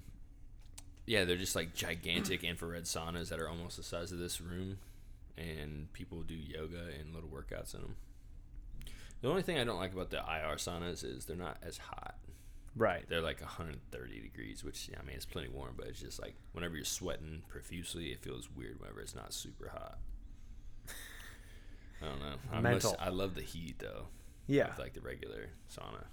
yeah, 1.07 1.25
they're 1.25 1.35
just 1.35 1.55
like 1.55 1.73
gigantic 1.73 2.43
infrared 2.43 2.83
saunas 2.83 3.29
that 3.29 3.39
are 3.39 3.49
almost 3.49 3.77
the 3.77 3.83
size 3.83 4.11
of 4.11 4.19
this 4.19 4.39
room, 4.39 4.77
and 5.35 5.91
people 5.93 6.21
do 6.21 6.35
yoga 6.35 6.83
and 6.99 7.15
little 7.15 7.29
workouts 7.29 7.73
in 7.73 7.81
them. 7.81 7.95
The 9.23 9.29
only 9.29 9.41
thing 9.41 9.57
I 9.57 9.63
don't 9.63 9.79
like 9.79 9.93
about 9.93 10.11
the 10.11 10.17
IR 10.17 10.57
saunas 10.57 11.03
is 11.03 11.25
they're 11.25 11.35
not 11.35 11.57
as 11.63 11.79
hot. 11.79 12.17
Right. 12.75 13.03
They're 13.09 13.21
like 13.21 13.41
130 13.41 14.19
degrees, 14.21 14.63
which 14.63 14.89
I 14.99 15.03
mean 15.05 15.15
it's 15.15 15.25
plenty 15.25 15.49
warm, 15.49 15.73
but 15.75 15.88
it's 15.88 15.99
just 15.99 16.21
like 16.21 16.35
whenever 16.53 16.75
you're 16.75 16.85
sweating 16.85 17.41
profusely, 17.47 18.07
it 18.11 18.19
feels 18.19 18.49
weird. 18.55 18.79
Whenever 18.79 19.01
it's 19.01 19.15
not 19.15 19.33
super 19.33 19.69
hot. 19.69 19.97
I 22.01 22.05
don't 22.05 22.19
know. 22.19 22.35
I, 22.51 22.55
must, 22.55 22.63
Mental. 22.63 22.95
I 22.99 23.09
love 23.09 23.35
the 23.35 23.41
heat 23.41 23.79
though. 23.79 24.07
Yeah. 24.47 24.67
With 24.69 24.79
like 24.79 24.93
the 24.93 25.01
regular 25.01 25.49
sauna. 25.69 26.05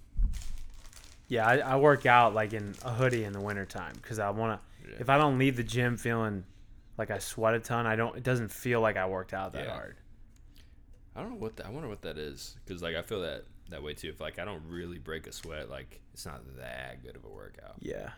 Yeah, 1.28 1.46
I, 1.46 1.58
I 1.58 1.76
work 1.76 2.06
out 2.06 2.34
like 2.34 2.52
in 2.52 2.74
a 2.84 2.92
hoodie 2.92 3.24
in 3.24 3.32
the 3.32 3.40
wintertime 3.40 3.94
because 4.00 4.18
I 4.18 4.30
want 4.30 4.60
to. 4.60 4.88
Yeah. 4.90 4.96
If 5.00 5.08
I 5.10 5.18
don't 5.18 5.38
leave 5.38 5.56
the 5.56 5.62
gym 5.64 5.96
feeling 5.96 6.44
like 6.98 7.10
I 7.10 7.18
sweat 7.18 7.54
a 7.54 7.60
ton, 7.60 7.86
I 7.86 7.96
don't. 7.96 8.16
It 8.16 8.22
doesn't 8.22 8.48
feel 8.50 8.80
like 8.80 8.96
I 8.96 9.06
worked 9.06 9.34
out 9.34 9.52
that 9.52 9.66
Yeah. 9.66 9.74
hard. 9.74 9.96
I 11.14 11.20
don't 11.22 11.30
know 11.30 11.36
what 11.36 11.56
the, 11.56 11.66
I 11.66 11.70
wonder 11.70 11.88
what 11.88 12.02
that 12.02 12.18
is 12.18 12.56
because 12.64 12.82
like 12.82 12.94
I 12.94 13.02
feel 13.02 13.22
that 13.22 13.44
that 13.70 13.82
way 13.82 13.94
too. 13.94 14.08
If 14.08 14.20
like 14.20 14.38
I 14.38 14.44
don't 14.44 14.62
really 14.68 14.98
break 14.98 15.26
a 15.26 15.32
sweat, 15.32 15.68
like 15.70 16.00
it's 16.14 16.24
not 16.26 16.42
that 16.58 17.02
good 17.02 17.16
of 17.16 17.24
a 17.24 17.28
workout. 17.28 17.74
Yeah. 17.80 18.10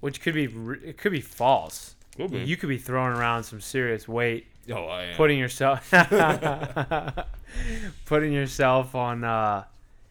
Which 0.00 0.20
could 0.20 0.34
be 0.34 0.44
it 0.84 0.98
could 0.98 1.12
be 1.12 1.20
false. 1.20 1.94
Could 2.16 2.30
be. 2.30 2.38
You 2.40 2.56
could 2.56 2.68
be 2.68 2.78
throwing 2.78 3.16
around 3.16 3.44
some 3.44 3.60
serious 3.60 4.06
weight, 4.06 4.46
Oh, 4.70 4.84
I 4.86 5.04
am. 5.04 5.16
putting 5.16 5.38
yourself 5.38 5.90
putting 8.06 8.32
yourself 8.32 8.94
on 8.94 9.24
uh 9.24 9.64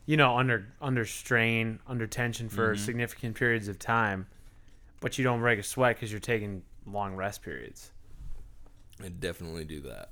you 0.06 0.18
know 0.18 0.38
under 0.38 0.68
under 0.82 1.06
strain, 1.06 1.80
under 1.88 2.08
tension 2.08 2.50
for 2.50 2.74
Mm-hmm. 2.74 2.84
significant 2.86 3.36
periods 3.36 3.68
of 3.68 3.78
time, 3.80 4.28
but 5.00 5.18
you 5.18 5.24
don't 5.24 5.40
break 5.40 5.60
a 5.60 5.64
sweat 5.64 5.96
because 5.96 6.12
you're 6.12 6.20
taking 6.20 6.64
long 6.86 7.16
rest 7.16 7.42
periods. 7.44 7.92
I 9.04 9.10
definitely 9.10 9.66
do 9.66 9.82
that. 9.82 10.10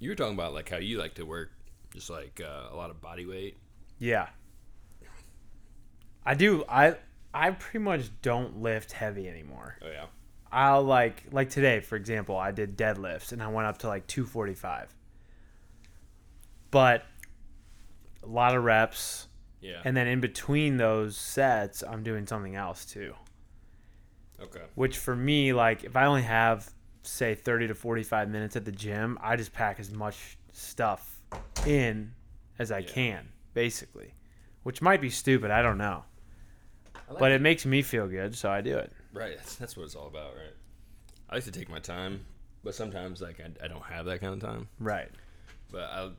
You 0.00 0.10
were 0.10 0.14
talking 0.16 0.34
about 0.34 0.52
like 0.54 0.68
how 0.68 0.76
you 0.78 0.98
like 0.98 1.14
to 1.14 1.24
work, 1.24 1.50
just 1.96 2.10
like 2.10 2.40
uh, 2.44 2.68
a 2.72 2.76
lot 2.76 2.90
of 2.90 3.00
body 3.00 3.24
weight. 3.26 3.56
Yeah. 3.98 4.28
I 6.24 6.34
do 6.34 6.64
I 6.68 6.96
I 7.32 7.50
pretty 7.52 7.78
much 7.78 8.10
don't 8.22 8.60
lift 8.60 8.92
heavy 8.92 9.28
anymore. 9.28 9.78
Oh 9.82 9.88
yeah. 9.88 10.06
I'll 10.52 10.82
like 10.82 11.24
like 11.32 11.50
today, 11.50 11.80
for 11.80 11.96
example, 11.96 12.36
I 12.36 12.50
did 12.52 12.76
deadlifts 12.76 13.32
and 13.32 13.42
I 13.42 13.48
went 13.48 13.66
up 13.66 13.78
to 13.78 13.88
like 13.88 14.06
245. 14.06 14.94
But 16.70 17.04
a 18.22 18.26
lot 18.26 18.54
of 18.56 18.64
reps 18.64 19.28
Yeah. 19.60 19.80
and 19.84 19.96
then 19.96 20.06
in 20.08 20.20
between 20.20 20.76
those 20.76 21.16
sets, 21.16 21.82
I'm 21.82 22.02
doing 22.02 22.26
something 22.26 22.54
else 22.56 22.84
too. 22.84 23.14
okay. 24.40 24.64
Which 24.74 24.98
for 24.98 25.16
me, 25.16 25.52
like 25.52 25.84
if 25.84 25.96
I 25.96 26.04
only 26.06 26.22
have 26.22 26.70
say 27.02 27.34
30 27.36 27.68
to 27.68 27.74
45 27.74 28.28
minutes 28.28 28.56
at 28.56 28.64
the 28.64 28.72
gym, 28.72 29.16
I 29.22 29.36
just 29.36 29.52
pack 29.52 29.78
as 29.78 29.92
much 29.92 30.36
stuff 30.52 31.15
in 31.66 32.14
as 32.58 32.70
I 32.70 32.78
Yeah. 32.78 32.88
can, 32.88 33.28
basically. 33.54 34.14
Which 34.62 34.82
might 34.82 35.00
be 35.00 35.10
stupid, 35.10 35.50
I 35.50 35.62
don't 35.62 35.78
know. 35.78 36.04
But 37.18 37.30
it 37.32 37.40
makes 37.40 37.64
me 37.64 37.82
feel 37.82 38.08
good, 38.08 38.34
so 38.34 38.50
I 38.50 38.60
do 38.60 38.76
it. 38.76 38.92
Right. 39.12 39.36
That's, 39.36 39.54
that's 39.56 39.76
what 39.76 39.84
it's 39.84 39.94
all 39.94 40.08
about, 40.08 40.34
right? 40.34 40.54
I 41.30 41.36
like 41.36 41.44
to 41.44 41.52
take 41.52 41.68
my 41.68 41.78
time, 41.78 42.24
but 42.64 42.74
sometimes 42.74 43.20
like 43.20 43.40
I, 43.40 43.64
I 43.64 43.68
don't 43.68 43.84
have 43.84 44.06
that 44.06 44.20
kind 44.20 44.34
of 44.34 44.40
time. 44.40 44.68
Right. 44.80 45.08
But 45.70 45.82
I, 45.82 46.10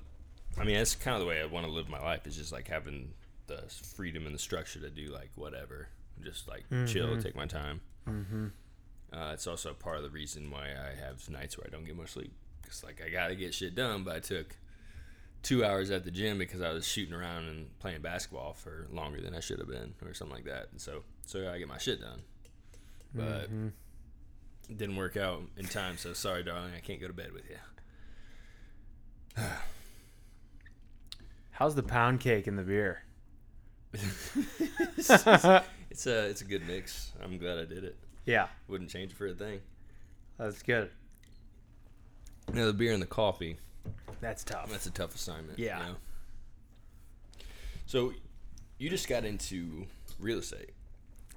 I 0.58 0.64
mean, 0.64 0.76
that's 0.76 0.96
kind 0.96 1.16
of 1.16 1.22
the 1.22 1.28
way 1.28 1.42
I 1.42 1.46
want 1.46 1.66
to 1.66 1.72
live 1.72 1.90
my 1.90 2.00
life. 2.02 2.26
Is 2.26 2.36
just 2.38 2.52
like 2.54 2.68
having 2.68 3.14
the 3.48 3.64
freedom 3.96 4.26
and 4.26 4.34
the 4.36 4.40
structure 4.40 4.80
to 4.80 4.90
do 4.90 5.08
like 5.08 5.30
whatever, 5.36 5.88
just 6.22 6.48
like 6.48 6.66
chill, 6.88 7.20
take 7.22 7.36
my 7.36 7.46
time. 7.46 7.82
Mm-hmm. 8.08 8.48
Uh, 9.14 9.32
it's 9.34 9.48
also 9.48 9.74
part 9.74 9.98
of 9.98 10.04
the 10.04 10.10
reason 10.10 10.50
why 10.52 10.68
I 10.72 10.96
have 11.06 11.30
nights 11.30 11.58
where 11.58 11.66
I 11.68 11.70
don't 11.70 11.86
get 11.86 11.96
much 11.98 12.10
sleep. 12.12 12.32
Cause 12.66 12.84
like 12.84 13.02
I 13.06 13.10
gotta 13.10 13.36
get 13.36 13.54
shit 13.54 13.76
done, 13.76 14.04
but 14.04 14.16
I 14.16 14.20
took 14.20 14.56
two 15.48 15.64
hours 15.64 15.90
at 15.92 16.04
the 16.04 16.12
gym 16.12 16.38
because 16.38 16.62
I 16.62 16.74
was 16.74 16.86
shooting 16.86 17.14
around 17.14 17.48
and 17.48 17.80
playing 17.80 18.02
basketball 18.02 18.52
for 18.52 18.86
longer 18.92 19.22
than 19.22 19.34
I 19.34 19.40
should 19.40 19.60
have 19.60 19.70
been, 19.70 19.94
or 20.06 20.14
something 20.14 20.36
like 20.36 20.44
that. 20.44 20.68
And 20.72 20.82
so, 20.82 21.04
so 21.26 21.50
I 21.50 21.58
get 21.58 21.70
my 21.70 21.78
shit 21.78 22.02
done. 22.02 22.22
But 23.16 23.44
mm-hmm. 23.44 23.68
it 24.70 24.78
didn't 24.78 24.98
work 24.98 25.16
out 25.16 25.44
in 25.56 25.66
time. 25.66 25.98
So 25.98 26.12
sorry, 26.12 26.44
darling, 26.44 26.72
I 26.76 26.82
can't 26.82 27.00
go 27.00 27.08
to 27.08 27.14
bed 27.14 27.32
with 27.32 27.46
you. 27.50 27.56
How's 31.52 31.76
the 31.76 31.84
pound 31.84 32.20
cake 32.20 32.48
and 32.48 32.60
the 32.60 32.64
beer? 32.64 33.04
it's 33.94 35.10
a 35.10 35.64
it's 35.90 36.42
a 36.42 36.46
good 36.46 36.68
mix. 36.68 37.14
I'm 37.24 37.38
glad 37.38 37.58
I 37.58 37.64
did 37.64 37.86
it. 37.86 37.96
Yeah, 38.26 38.48
Wouldn't 38.68 38.90
change 38.90 39.12
it 39.12 39.18
for 39.18 39.28
a 39.28 39.34
thing. 39.34 39.62
that's 40.38 40.62
good. 40.62 40.90
Now 42.52 42.66
the 42.66 42.74
beer 42.74 42.92
and 42.92 43.02
the 43.02 43.08
coffee. 43.08 43.58
That's 44.22 44.44
tough. 44.44 44.70
That's 44.72 44.86
a 44.86 44.92
tough 44.92 45.16
assignment. 45.16 45.60
Yeah. 45.60 45.80
You 45.80 45.86
know? 45.86 45.96
So, 47.86 48.14
you 48.78 48.90
just 48.90 49.08
got 49.08 49.26
into 49.26 49.86
real 50.20 50.40
estate. 50.40 50.72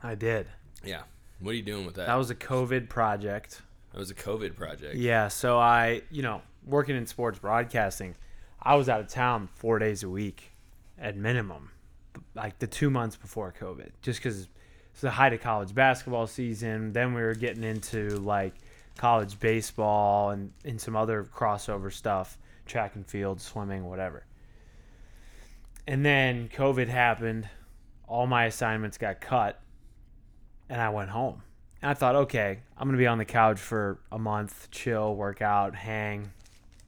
I 0.03 0.15
did. 0.15 0.47
Yeah. 0.85 1.03
What 1.41 1.53
are 1.53 1.55
you 1.55 1.63
doing 1.63 1.87
with 1.87 1.95
that? 1.97 2.07
That 2.07 2.17
was 2.17 2.31
a 2.31 2.35
COVID 2.35 2.89
project. 2.89 3.63
That 3.93 3.99
was 3.99 4.11
a 4.11 4.15
COVID 4.15 4.57
project. 4.57 4.95
Yeah, 4.97 5.29
so 5.29 5.59
I, 5.59 6.03
you 6.11 6.23
know, 6.23 6.43
working 6.65 6.97
in 6.97 7.07
sports 7.07 7.39
broadcasting, 7.39 8.15
I 8.63 8.75
was 8.75 8.89
out 8.89 9.01
of 9.01 9.09
town 9.09 9.49
four 9.55 9.79
days 9.79 10.03
a 10.03 10.09
week 10.09 10.53
at 10.99 11.17
minimum, 11.17 11.71
like 12.35 12.59
the 12.59 12.67
two 12.67 12.91
months 12.91 13.17
before 13.17 13.55
COVID, 13.59 13.91
just 14.03 14.21
because 14.21 14.49
it's 14.93 15.01
the 15.01 15.11
height 15.11 15.33
of 15.33 15.41
college 15.41 15.75
basketball 15.75 16.27
season. 16.27 16.93
Then 16.93 17.15
we 17.15 17.23
were 17.23 17.35
getting 17.35 17.65
into 17.65 18.11
like 18.19 18.55
college 18.97 19.39
baseball 19.39 20.31
and, 20.31 20.53
and 20.65 20.81
some 20.81 20.97
other 20.97 21.25
crossover 21.25 21.93
stuff, 21.93 22.39
track 22.67 22.95
and 22.95 23.07
field, 23.07 23.41
swimming, 23.41 23.89
whatever. 23.89 24.25
And 25.87 26.05
then 26.05 26.49
COVID 26.55 26.89
happened. 26.89 27.49
All 28.07 28.27
my 28.27 28.45
assignments 28.45 28.99
got 28.99 29.21
cut, 29.21 29.61
and 30.69 30.81
I 30.81 30.91
went 30.91 31.11
home. 31.11 31.43
And 31.83 31.91
I 31.91 31.95
thought, 31.95 32.15
okay, 32.15 32.61
I'm 32.77 32.89
gonna 32.89 32.99
be 32.99 33.07
on 33.07 33.19
the 33.19 33.25
couch 33.25 33.59
for 33.59 34.01
a 34.13 34.19
month, 34.19 34.69
chill, 34.71 35.15
work 35.15 35.41
out, 35.41 35.75
hang, 35.75 36.33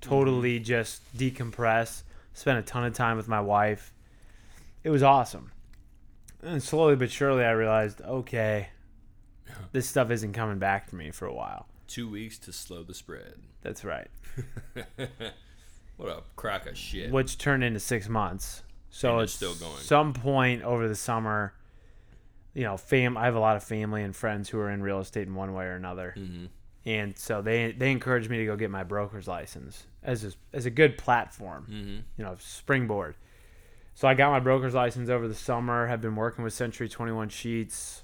totally 0.00 0.56
mm-hmm. 0.56 0.64
just 0.64 1.16
decompress. 1.16 2.02
Spent 2.34 2.58
a 2.58 2.62
ton 2.62 2.84
of 2.84 2.94
time 2.94 3.16
with 3.16 3.28
my 3.28 3.40
wife. 3.40 3.92
It 4.84 4.90
was 4.90 5.02
awesome. 5.02 5.52
And 6.42 6.62
slowly 6.62 6.96
but 6.96 7.10
surely, 7.10 7.44
I 7.44 7.52
realized, 7.52 8.00
okay, 8.00 8.68
this 9.72 9.88
stuff 9.88 10.10
isn't 10.10 10.32
coming 10.32 10.58
back 10.58 10.88
to 10.90 10.96
me 10.96 11.10
for 11.10 11.26
a 11.26 11.34
while. 11.34 11.66
Two 11.92 12.08
weeks 12.08 12.38
to 12.38 12.52
slow 12.52 12.82
the 12.82 12.94
spread. 12.94 13.34
That's 13.62 13.84
right. 13.84 14.08
What 15.98 16.08
a 16.08 16.22
crack 16.36 16.66
of 16.66 16.76
shit. 16.76 17.12
Which 17.12 17.38
turned 17.38 17.62
into 17.62 17.78
six 17.78 18.08
months. 18.08 18.62
So 18.90 19.18
it's 19.20 19.32
it's 19.32 19.36
still 19.36 19.54
going. 19.54 19.80
Some 19.80 20.14
point 20.14 20.62
over 20.62 20.88
the 20.88 20.96
summer, 20.96 21.52
you 22.54 22.62
know, 22.64 22.76
fam. 22.76 23.16
I 23.16 23.26
have 23.26 23.34
a 23.36 23.40
lot 23.40 23.56
of 23.56 23.62
family 23.62 24.02
and 24.02 24.16
friends 24.16 24.48
who 24.48 24.58
are 24.58 24.70
in 24.70 24.82
real 24.82 25.00
estate 25.00 25.26
in 25.28 25.34
one 25.34 25.52
way 25.54 25.64
or 25.66 25.76
another, 25.76 26.14
Mhm. 26.16 26.48
and 26.86 27.16
so 27.16 27.40
they 27.42 27.72
they 27.72 27.90
encouraged 27.92 28.28
me 28.30 28.38
to 28.38 28.46
go 28.46 28.56
get 28.56 28.70
my 28.70 28.82
broker's 28.84 29.28
license 29.28 29.84
as 30.02 30.24
a, 30.24 30.32
as 30.52 30.66
a 30.66 30.70
good 30.70 30.98
platform. 30.98 31.66
Mm-hmm. 31.70 31.96
you 32.16 32.24
know, 32.24 32.36
springboard. 32.40 33.14
So 33.94 34.08
I 34.08 34.14
got 34.14 34.30
my 34.30 34.40
broker's 34.40 34.74
license 34.74 35.08
over 35.10 35.28
the 35.28 35.34
summer. 35.34 35.86
Have 35.86 36.00
been 36.00 36.16
working 36.16 36.42
with 36.42 36.52
Century 36.54 36.88
Twenty 36.88 37.12
One 37.12 37.28
Scheetz. 37.28 38.01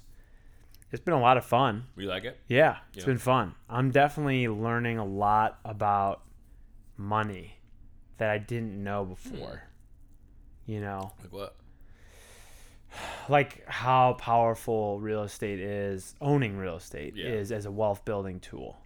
It's 0.91 1.03
been 1.03 1.13
a 1.13 1.19
lot 1.21 1.37
of 1.37 1.45
fun. 1.45 1.85
You 1.95 2.07
like 2.07 2.23
it? 2.23 2.39
Yeah, 2.47 2.77
it's 2.93 2.99
Yeah. 2.99 3.05
been 3.05 3.17
fun. 3.19 3.55
I'm 3.69 3.91
definitely 3.91 4.47
learning 4.47 4.97
a 4.97 5.05
lot 5.05 5.59
about 5.63 6.23
money 6.97 7.59
that 8.17 8.29
I 8.29 8.37
didn't 8.39 8.83
know 8.83 9.05
before. 9.05 9.63
You 10.65 10.81
know, 10.81 11.13
Like 11.21 11.31
what? 11.33 11.55
like 13.29 13.67
how 13.67 14.13
powerful 14.13 14.99
real 14.99 15.23
estate 15.23 15.59
is, 15.59 16.15
owning 16.21 16.57
real 16.57 16.75
estate 16.75 17.15
Yeah. 17.15 17.27
is 17.27 17.51
as 17.51 17.65
a 17.65 17.71
wealth 17.71 18.03
building 18.05 18.39
tool. 18.39 18.81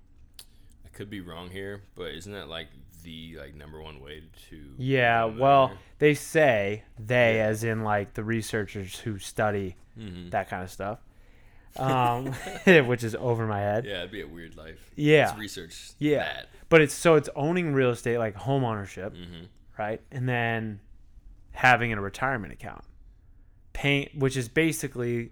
I 0.86 0.90
could 0.90 1.10
be 1.10 1.22
wrong 1.22 1.50
here, 1.50 1.84
but 1.96 2.12
isn't 2.14 2.32
that 2.34 2.50
like 2.50 2.68
the 3.04 3.38
like 3.38 3.56
number 3.56 3.82
one 3.82 4.00
way 4.02 4.24
to? 4.50 4.76
Yeah, 4.78 5.26
well, 5.26 5.68
millionaire? 5.68 5.78
they 6.00 6.14
say 6.14 6.84
they, 7.00 7.38
Yeah. 7.38 7.46
as 7.46 7.64
in 7.64 7.84
like 7.84 8.14
the 8.14 8.24
researchers 8.24 9.00
who 9.00 9.18
study 9.20 9.76
Mhm. 9.98 10.32
that 10.32 10.50
kind 10.50 10.64
of 10.64 10.70
stuff, 10.70 11.00
um, 11.78 12.28
which 12.88 13.04
is 13.04 13.16
over 13.16 13.46
my 13.48 13.60
head. 13.60 13.86
Yeah, 13.86 14.00
it'd 14.00 14.12
be 14.12 14.22
a 14.22 14.28
weird 14.28 14.56
life. 14.56 14.92
Yeah. 14.96 15.28
Let's 15.28 15.40
research 15.40 15.92
Yeah. 16.00 16.20
that. 16.24 16.48
But 16.70 16.82
it's 16.82 16.94
so 16.94 17.16
it's 17.16 17.30
owning 17.36 17.74
real 17.74 17.90
estate 17.92 18.18
like 18.18 18.36
home 18.36 18.64
ownership, 18.64 19.14
Mm-hmm. 19.14 19.46
right? 19.78 20.02
And 20.12 20.28
then 20.28 20.80
having 21.52 21.94
a 21.94 22.02
retirement 22.02 22.52
account, 22.54 22.84
paying, 23.74 24.10
which 24.18 24.36
is 24.38 24.48
basically 24.50 25.32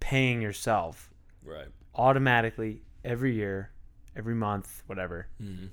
paying 0.00 0.40
yourself 0.42 1.10
Right. 1.44 1.68
automatically 1.94 2.82
every 3.04 3.34
year, 3.34 3.70
every 4.16 4.34
month, 4.34 4.82
whatever, 4.86 5.28
Mm-hmm. 5.42 5.66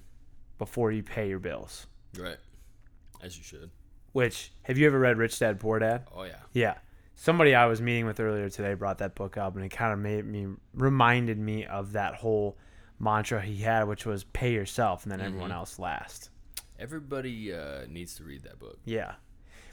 before 0.58 0.92
you 0.92 1.04
pay 1.04 1.30
your 1.30 1.40
bills. 1.40 1.88
Right. 2.18 2.38
As 3.24 3.38
you 3.38 3.44
should. 3.44 3.72
Which 4.14 4.52
have 4.64 4.78
you 4.78 4.88
ever 4.88 4.98
read 5.00 5.18
Rich 5.18 5.38
Dad 5.40 5.60
Poor 5.60 5.80
Dad? 5.80 6.06
Oh 6.16 6.24
yeah. 6.24 6.36
Yeah. 6.54 6.76
Somebody 7.20 7.56
I 7.56 7.66
was 7.66 7.82
meeting 7.82 8.06
with 8.06 8.20
earlier 8.20 8.48
today 8.48 8.76
brought 8.76 9.00
that 9.00 9.16
book 9.16 9.38
up 9.38 9.56
and 9.56 9.66
it 9.66 9.70
kind 9.70 9.92
of 9.92 9.98
made 9.98 10.24
me 10.24 10.48
reminded 10.76 11.40
me 11.40 11.66
of 11.66 11.94
that 11.94 12.14
whole 12.14 12.58
mantra 13.00 13.42
he 13.42 13.58
had, 13.58 13.88
which 13.88 14.06
was 14.06 14.24
pay 14.24 14.54
yourself 14.54 15.04
and 15.04 15.12
then 15.12 15.20
everyone 15.20 15.52
else 15.52 15.80
last. 15.80 16.30
Everybody 16.80 17.52
uh, 17.52 17.88
needs 17.90 18.14
to 18.18 18.24
read 18.24 18.44
that 18.44 18.60
book. 18.60 18.78
Yeah. 18.86 19.16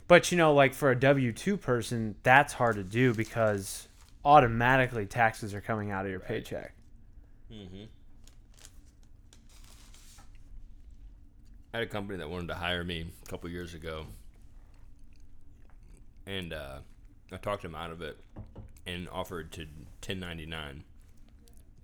But 0.07 0.31
you 0.31 0.39
know, 0.39 0.55
like 0.55 0.73
for 0.73 0.89
a 0.89 0.99
W 0.99 1.31
two 1.31 1.55
person, 1.55 2.15
that's 2.23 2.51
hard 2.51 2.77
to 2.77 2.83
do 2.83 3.13
because 3.13 3.89
automatically 4.25 5.05
taxes 5.05 5.53
are 5.53 5.61
coming 5.61 5.91
out 5.91 6.05
of 6.05 6.11
your 6.11 6.21
paycheck. 6.21 6.73
Mm-hmm. 7.53 7.83
I 11.75 11.77
had 11.77 11.87
a 11.87 11.89
company 11.89 12.17
that 12.17 12.27
wanted 12.27 12.47
to 12.47 12.55
hire 12.55 12.83
me 12.83 13.05
a 13.23 13.29
couple 13.29 13.51
years 13.51 13.75
ago, 13.75 14.07
and 16.25 16.51
uh, 16.51 16.79
I 17.31 17.37
talked 17.37 17.63
him 17.65 17.75
out 17.75 17.91
of 17.91 18.01
it 18.01 18.19
and 18.85 19.09
offered 19.09 19.51
to 19.53 19.61
1099, 19.61 20.83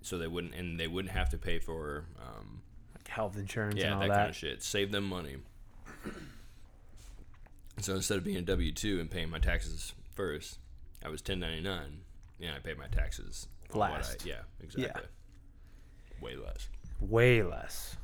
so 0.02 0.18
they 0.18 0.26
wouldn't 0.28 0.54
and 0.54 0.78
they 0.78 0.86
wouldn't 0.86 1.12
have 1.14 1.30
to 1.30 1.38
pay 1.38 1.58
for 1.58 2.04
um, 2.20 2.62
Like 2.94 3.08
health 3.08 3.36
insurance 3.36 3.76
yeah 3.76 3.86
and 3.86 3.94
all 3.94 4.00
that, 4.00 4.08
that. 4.08 4.16
kind 4.16 4.30
of 4.30 4.36
shit. 4.36 4.62
Save 4.62 4.92
them 4.92 5.04
money. 5.04 5.36
So 7.80 7.94
instead 7.94 8.18
of 8.18 8.24
being 8.24 8.36
a 8.36 8.42
W 8.42 8.72
two 8.72 9.00
and 9.00 9.10
paying 9.10 9.30
my 9.30 9.38
taxes 9.38 9.94
first, 10.14 10.58
I 11.04 11.08
was 11.08 11.20
1099. 11.20 12.00
and 12.40 12.54
I 12.54 12.58
paid 12.58 12.78
my 12.78 12.86
taxes 12.88 13.48
what 13.72 13.90
I- 13.90 13.94
Last. 13.94 14.26
yeah, 14.26 14.42
exactly. 14.62 15.02
Way 16.20 16.36
less. 16.36 16.68
Way 17.00 17.42
less. 17.42 17.96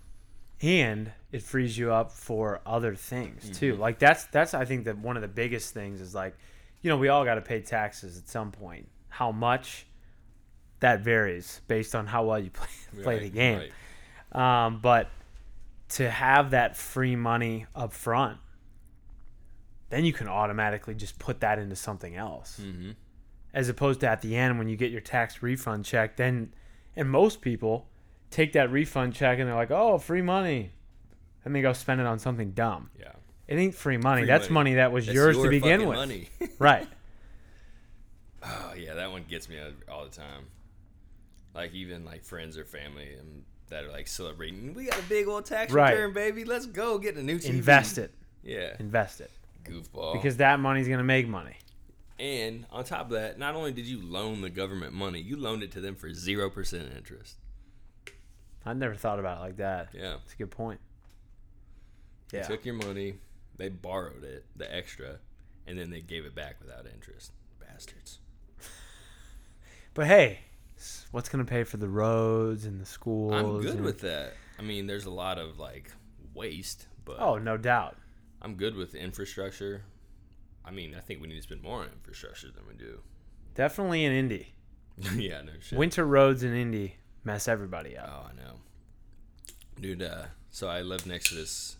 And 0.60 1.12
it 1.30 1.42
frees 1.42 1.78
you 1.78 1.92
up 1.92 2.10
for 2.10 2.60
other 2.66 2.94
things 2.96 3.56
too. 3.56 3.74
Mm-hmm. 3.74 3.82
Like 3.82 3.98
that's 4.00 4.24
that's 4.26 4.54
I 4.54 4.64
think 4.64 4.86
that 4.86 4.98
one 4.98 5.16
of 5.16 5.22
the 5.22 5.28
biggest 5.28 5.72
things 5.74 6.00
is 6.00 6.14
like, 6.16 6.36
you 6.82 6.90
know, 6.90 6.96
we 6.96 7.08
all 7.08 7.24
got 7.24 7.34
to 7.36 7.40
pay 7.42 7.60
taxes 7.60 8.16
at 8.18 8.28
some 8.28 8.50
point. 8.52 8.88
How 9.08 9.32
much? 9.32 9.86
That 10.80 11.00
varies 11.00 11.60
based 11.66 11.94
on 11.96 12.06
how 12.06 12.24
well 12.24 12.38
you 12.38 12.50
play 12.52 12.68
play 13.02 13.18
the 13.18 13.30
game. 13.30 13.62
right. 14.32 14.66
Um, 14.66 14.80
but 14.80 15.08
to 15.90 16.08
have 16.10 16.50
that 16.52 16.76
free 16.76 17.16
money 17.16 17.66
up 17.74 17.92
front, 17.92 18.38
then 19.90 20.04
you 20.04 20.12
can 20.12 20.28
automatically 20.28 20.94
just 20.94 21.18
put 21.18 21.40
that 21.40 21.58
into 21.58 21.74
something 21.74 22.14
else. 22.14 22.60
Mhm. 22.62 22.94
As 23.54 23.68
opposed 23.68 24.00
to 24.00 24.08
at 24.08 24.20
the 24.22 24.36
end 24.36 24.58
when 24.58 24.68
you 24.68 24.76
get 24.76 24.90
your 24.90 25.00
tax 25.00 25.42
refund 25.42 25.84
check, 25.84 26.16
then 26.16 26.52
and 26.94 27.10
most 27.10 27.40
people 27.40 27.88
take 28.30 28.52
that 28.52 28.70
refund 28.70 29.14
check 29.14 29.38
and 29.38 29.48
they're 29.48 29.54
like, 29.56 29.70
"Oh, 29.70 29.98
free 29.98 30.22
money," 30.22 30.72
and 31.44 31.54
they 31.56 31.62
go 31.62 31.72
spend 31.72 32.00
it 32.00 32.06
on 32.06 32.18
something 32.18 32.50
dumb. 32.52 32.90
Yeah. 32.98 33.12
It 33.48 33.56
ain't 33.56 33.74
free 33.74 33.96
money. 33.96 34.22
Free 34.22 34.26
That's 34.28 34.50
money. 34.50 34.70
money. 34.70 34.74
that 34.76 34.92
was 34.92 35.06
That's 35.06 35.14
yours 35.16 35.36
to 35.38 35.48
begin 35.48 35.86
with. 35.88 35.96
Money. 35.98 36.28
Right. 36.58 36.86
oh 38.42 38.74
yeah, 38.76 38.94
that 38.94 39.10
one 39.10 39.24
gets 39.28 39.48
me 39.48 39.56
all 39.90 40.04
the 40.04 40.10
time. 40.10 40.46
Like 41.54 41.72
even 41.74 42.04
like 42.04 42.24
friends 42.24 42.56
or 42.58 42.64
family 42.64 43.14
and 43.18 43.44
that 43.70 43.84
are 43.84 43.90
like 43.90 44.06
celebrating. 44.06 44.74
We 44.74 44.86
got 44.86 44.98
a 44.98 45.02
big 45.02 45.26
old 45.28 45.44
tax 45.46 45.72
Right. 45.72 45.92
return, 45.92 46.12
baby. 46.12 46.44
Let's 46.44 46.66
go 46.66 46.98
get 46.98 47.16
a 47.16 47.22
new 47.22 47.38
TV. 47.38 47.50
Invest 47.50 47.98
it. 47.98 48.12
Yeah. 48.42 48.74
Invest 48.78 49.20
it. 49.20 49.30
Goofball. 49.64 50.12
Because 50.14 50.36
that 50.38 50.60
money's 50.60 50.88
gonna 50.88 51.04
make 51.04 51.26
money. 51.28 51.56
and 52.18 52.66
on 52.70 52.84
top 52.84 53.06
of 53.06 53.10
that, 53.12 53.38
not 53.38 53.54
only 53.54 53.72
did 53.72 53.86
you 53.86 54.00
loan 54.02 54.40
the 54.40 54.50
government 54.50 54.92
money, 54.92 55.20
you 55.20 55.36
loaned 55.36 55.62
it 55.62 55.72
to 55.72 55.80
them 55.80 55.94
for 55.96 56.12
zero 56.12 56.48
percent 56.50 56.90
interest. 56.96 57.36
I 58.66 58.72
never 58.74 58.94
thought 58.94 59.18
about 59.18 59.38
it 59.38 59.40
like 59.40 59.56
that. 59.56 59.88
Yeah. 59.94 60.16
it's 60.24 60.34
a 60.34 60.36
good 60.36 60.50
point. 60.50 60.80
Yeah. 62.32 62.42
took 62.42 62.64
your 62.66 62.74
money, 62.74 63.14
they 63.58 63.68
borrowed 63.68 64.24
it, 64.24 64.46
the 64.56 64.72
extra, 64.74 65.18
and 65.66 65.78
then 65.78 65.90
they 65.90 66.00
gave 66.00 66.24
it 66.24 66.34
back 66.34 66.56
without 66.60 66.86
interest. 66.86 67.32
Bastards. 67.60 68.18
But 69.94 70.06
hey, 70.06 70.40
what's 71.10 71.28
gonna 71.28 71.44
pay 71.44 71.64
for 71.64 71.76
the 71.76 71.88
roads 71.88 72.64
and 72.64 72.80
the 72.80 72.86
schools? 72.86 73.34
I'm 73.34 73.60
good 73.60 73.76
and- 73.76 73.84
with 73.84 74.00
that. 74.00 74.34
I 74.58 74.62
mean, 74.62 74.86
there's 74.86 75.04
a 75.06 75.10
lot 75.10 75.38
of 75.38 75.58
like 75.58 75.92
waste, 76.34 76.86
but 77.04 77.18
Oh, 77.20 77.38
no 77.38 77.56
doubt. 77.56 77.96
I'm 78.40 78.54
good 78.54 78.76
with 78.76 78.94
infrastructure. 78.94 79.82
I 80.64 80.70
mean, 80.70 80.94
I 80.94 81.00
think 81.00 81.20
we 81.20 81.26
need 81.28 81.36
to 81.36 81.42
spend 81.42 81.62
more 81.62 81.80
on 81.80 81.88
infrastructure 81.88 82.50
than 82.50 82.66
we 82.66 82.74
do. 82.74 83.00
Definitely 83.54 84.04
in 84.04 84.12
Indy. 84.12 84.54
yeah, 85.16 85.40
no 85.42 85.52
shit. 85.60 85.78
Winter 85.78 86.04
roads 86.04 86.42
in 86.42 86.54
Indy 86.54 86.96
mess 87.24 87.48
everybody 87.48 87.96
up. 87.96 88.08
Oh, 88.08 88.30
I 88.30 88.36
know. 88.36 88.54
Dude, 89.80 90.02
uh, 90.02 90.24
so 90.50 90.68
I 90.68 90.82
live 90.82 91.06
next 91.06 91.30
to 91.30 91.34
this 91.36 91.77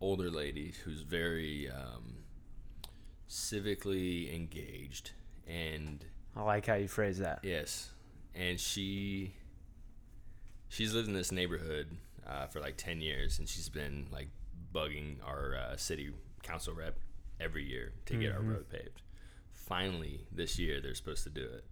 older 0.00 0.30
lady 0.30 0.74
who's 0.84 1.02
very 1.02 1.70
um, 1.70 2.16
civically 3.28 4.34
engaged. 4.34 5.12
And 5.46 6.04
I 6.36 6.42
like 6.42 6.66
how 6.66 6.74
you 6.74 6.88
phrase 6.88 7.18
that. 7.18 7.40
yes, 7.42 7.90
and 8.34 8.58
she 8.60 9.34
she's 10.68 10.94
lived 10.94 11.08
in 11.08 11.14
this 11.14 11.32
neighborhood 11.32 11.88
uh, 12.28 12.46
for 12.46 12.60
like 12.60 12.76
10 12.76 13.00
years 13.00 13.40
and 13.40 13.48
she's 13.48 13.68
been 13.68 14.06
like 14.12 14.28
bugging 14.72 15.16
our 15.26 15.56
uh, 15.56 15.76
city 15.76 16.12
council 16.44 16.72
rep 16.72 16.96
every 17.40 17.64
year 17.64 17.92
to 18.06 18.16
get 18.16 18.32
our 18.32 18.40
road 18.40 18.68
paved. 18.68 19.02
Finally, 19.52 20.26
this 20.30 20.58
year 20.58 20.80
they're 20.80 20.94
supposed 20.94 21.24
to 21.24 21.30
do 21.30 21.42
it. 21.42 21.64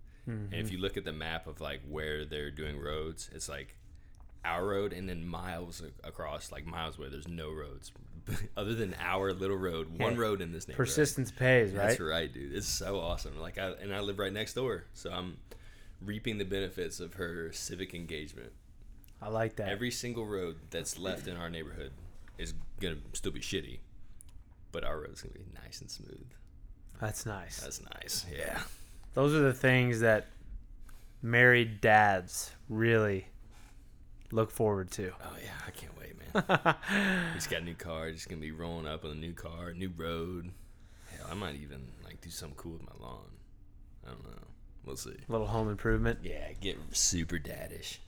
And 0.53 0.53
if 0.61 0.71
you 0.71 0.79
look 0.79 0.99
at 0.99 1.05
the 1.05 1.13
map 1.13 1.47
of 1.47 1.61
like 1.61 1.81
where 1.89 2.25
they're 2.27 2.51
doing 2.51 2.79
roads, 2.79 3.31
it's 3.33 3.49
like 3.49 3.77
our 4.45 4.67
road 4.67 4.93
and 4.93 5.09
then 5.09 5.27
miles 5.27 5.81
across, 6.05 6.53
like 6.53 6.67
miles 6.67 6.99
where 6.99 7.09
there's 7.09 7.29
no 7.29 7.51
roads 7.51 7.93
other 8.57 8.75
than 8.75 8.95
our 9.01 9.33
little 9.33 9.57
road, 9.57 9.99
one 9.99 10.17
road 10.17 10.41
in 10.41 10.53
this 10.53 10.69
neighborhood. 10.69 10.87
Persistence 10.87 11.31
pays, 11.31 11.73
right? 11.73 11.89
That's 11.89 12.01
right, 12.01 12.33
dude. 12.33 12.55
It's 12.55 12.69
so 12.69 13.01
awesome. 13.01 13.39
Like 13.41 13.59
I 13.59 13.71
and 13.81 13.95
I 13.95 14.01
live 14.01 14.19
right 14.19 14.33
next 14.33 14.55
door, 14.55 14.85
so 14.93 15.11
I'm 15.11 15.39
reaping 16.05 16.39
the 16.39 16.45
benefits 16.45 17.01
of 17.01 17.15
her 17.15 17.53
civic 17.53 17.95
engagement. 17.95 18.53
I 19.21 19.29
like 19.29 19.57
that. 19.57 19.69
Every 19.69 19.91
single 19.91 20.27
road 20.27 20.57
that's 20.71 20.99
left 20.99 21.27
in 21.27 21.37
our 21.37 21.51
neighborhood 21.51 21.93
is 22.39 22.55
gonna 22.81 22.97
still 23.15 23.33
be 23.33 23.41
shitty, 23.41 23.79
but 24.73 24.85
our 24.85 25.01
road's 25.01 25.23
gonna 25.23 25.35
be 25.35 25.45
nice 25.65 25.81
and 25.81 25.91
smooth. 25.91 26.27
That's 27.01 27.27
nice. 27.27 27.61
That's 27.61 27.83
nice. 27.95 28.27
Yeah. 28.37 28.61
Those 29.15 29.35
are 29.35 29.41
the 29.41 29.55
things 29.55 30.01
that 30.01 30.27
married 31.23 31.81
dads 31.81 32.53
really 32.69 33.27
look 34.31 34.51
forward 34.51 34.91
to. 34.93 35.13
Oh 35.25 35.37
yeah, 35.43 35.51
I 35.67 35.71
can't. 35.71 35.93
He's 37.35 37.47
got 37.47 37.61
a 37.61 37.65
new 37.65 37.75
car. 37.75 38.11
Just 38.11 38.29
gonna 38.29 38.41
be 38.41 38.53
rolling 38.53 38.87
up 38.87 39.05
on 39.05 39.11
a 39.11 39.15
new 39.15 39.33
car, 39.33 39.73
new 39.73 39.93
road. 39.97 40.51
Hell, 41.17 41.27
I 41.31 41.35
might 41.35 41.57
even 41.57 41.81
like 42.05 42.21
do 42.21 42.31
something 42.31 42.57
cool 42.57 42.73
with 42.73 42.83
my 42.83 43.05
lawn. 43.05 43.25
I 44.07 44.11
don't 44.11 44.25
know. 44.25 44.43
We'll 44.85 44.97
see. 44.97 45.11
A 45.29 45.33
Little 45.33 45.47
home 45.47 45.69
improvement. 45.69 46.21
Yeah, 46.23 46.53
get 46.61 46.79
super 46.93 47.39
daddish. 47.39 47.99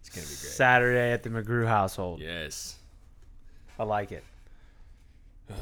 It's 0.00 0.08
gonna 0.10 0.26
be 0.26 0.28
great. 0.28 0.52
Saturday 0.52 1.12
at 1.12 1.22
the 1.22 1.30
McGrew 1.30 1.66
household. 1.66 2.20
yes. 2.20 2.76
I 3.78 3.84
like 3.84 4.12
it. 4.12 4.24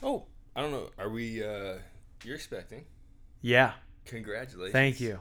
Oh, 0.00 0.22
I 0.54 0.60
don't 0.60 0.70
know. 0.70 0.90
Are 0.96 1.08
we? 1.08 1.42
uh 1.42 1.74
You're 2.24 2.36
expecting? 2.36 2.84
Yeah. 3.42 3.72
Congratulations. 4.04 4.72
Thank 4.72 5.00
you. 5.00 5.18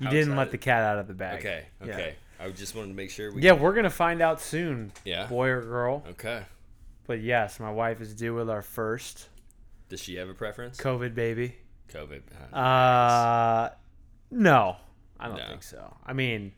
You 0.00 0.06
How 0.06 0.10
didn't 0.10 0.34
let 0.34 0.50
the 0.50 0.58
cat 0.58 0.82
out 0.82 0.98
of 0.98 1.06
the 1.06 1.14
bag. 1.14 1.38
Okay. 1.38 1.66
Yeah. 1.86 2.10
I 2.44 2.50
just 2.50 2.74
wanted 2.74 2.88
to 2.88 2.94
make 2.94 3.10
sure 3.10 3.32
we. 3.32 3.42
Yeah, 3.42 3.52
we're 3.52 3.72
gonna 3.74 3.90
find 3.90 4.20
out 4.20 4.40
soon, 4.40 4.92
Yeah. 5.04 5.26
boy 5.26 5.48
or 5.48 5.62
girl. 5.62 6.04
Okay. 6.10 6.42
But 7.06 7.20
yes, 7.20 7.58
my 7.60 7.70
wife 7.70 8.00
is 8.00 8.14
due 8.14 8.34
with 8.34 8.48
our 8.50 8.62
first 8.62 9.28
Does 9.88 10.00
she 10.00 10.16
have 10.16 10.28
a 10.28 10.34
preference? 10.34 10.78
COVID 10.78 11.14
baby. 11.14 11.56
COVID. 11.88 12.22
Uh, 12.52 13.70
no, 14.30 14.76
I 15.20 15.28
don't 15.28 15.36
No. 15.36 15.48
think 15.48 15.62
so. 15.62 15.96
I 16.04 16.12
mean, 16.12 16.52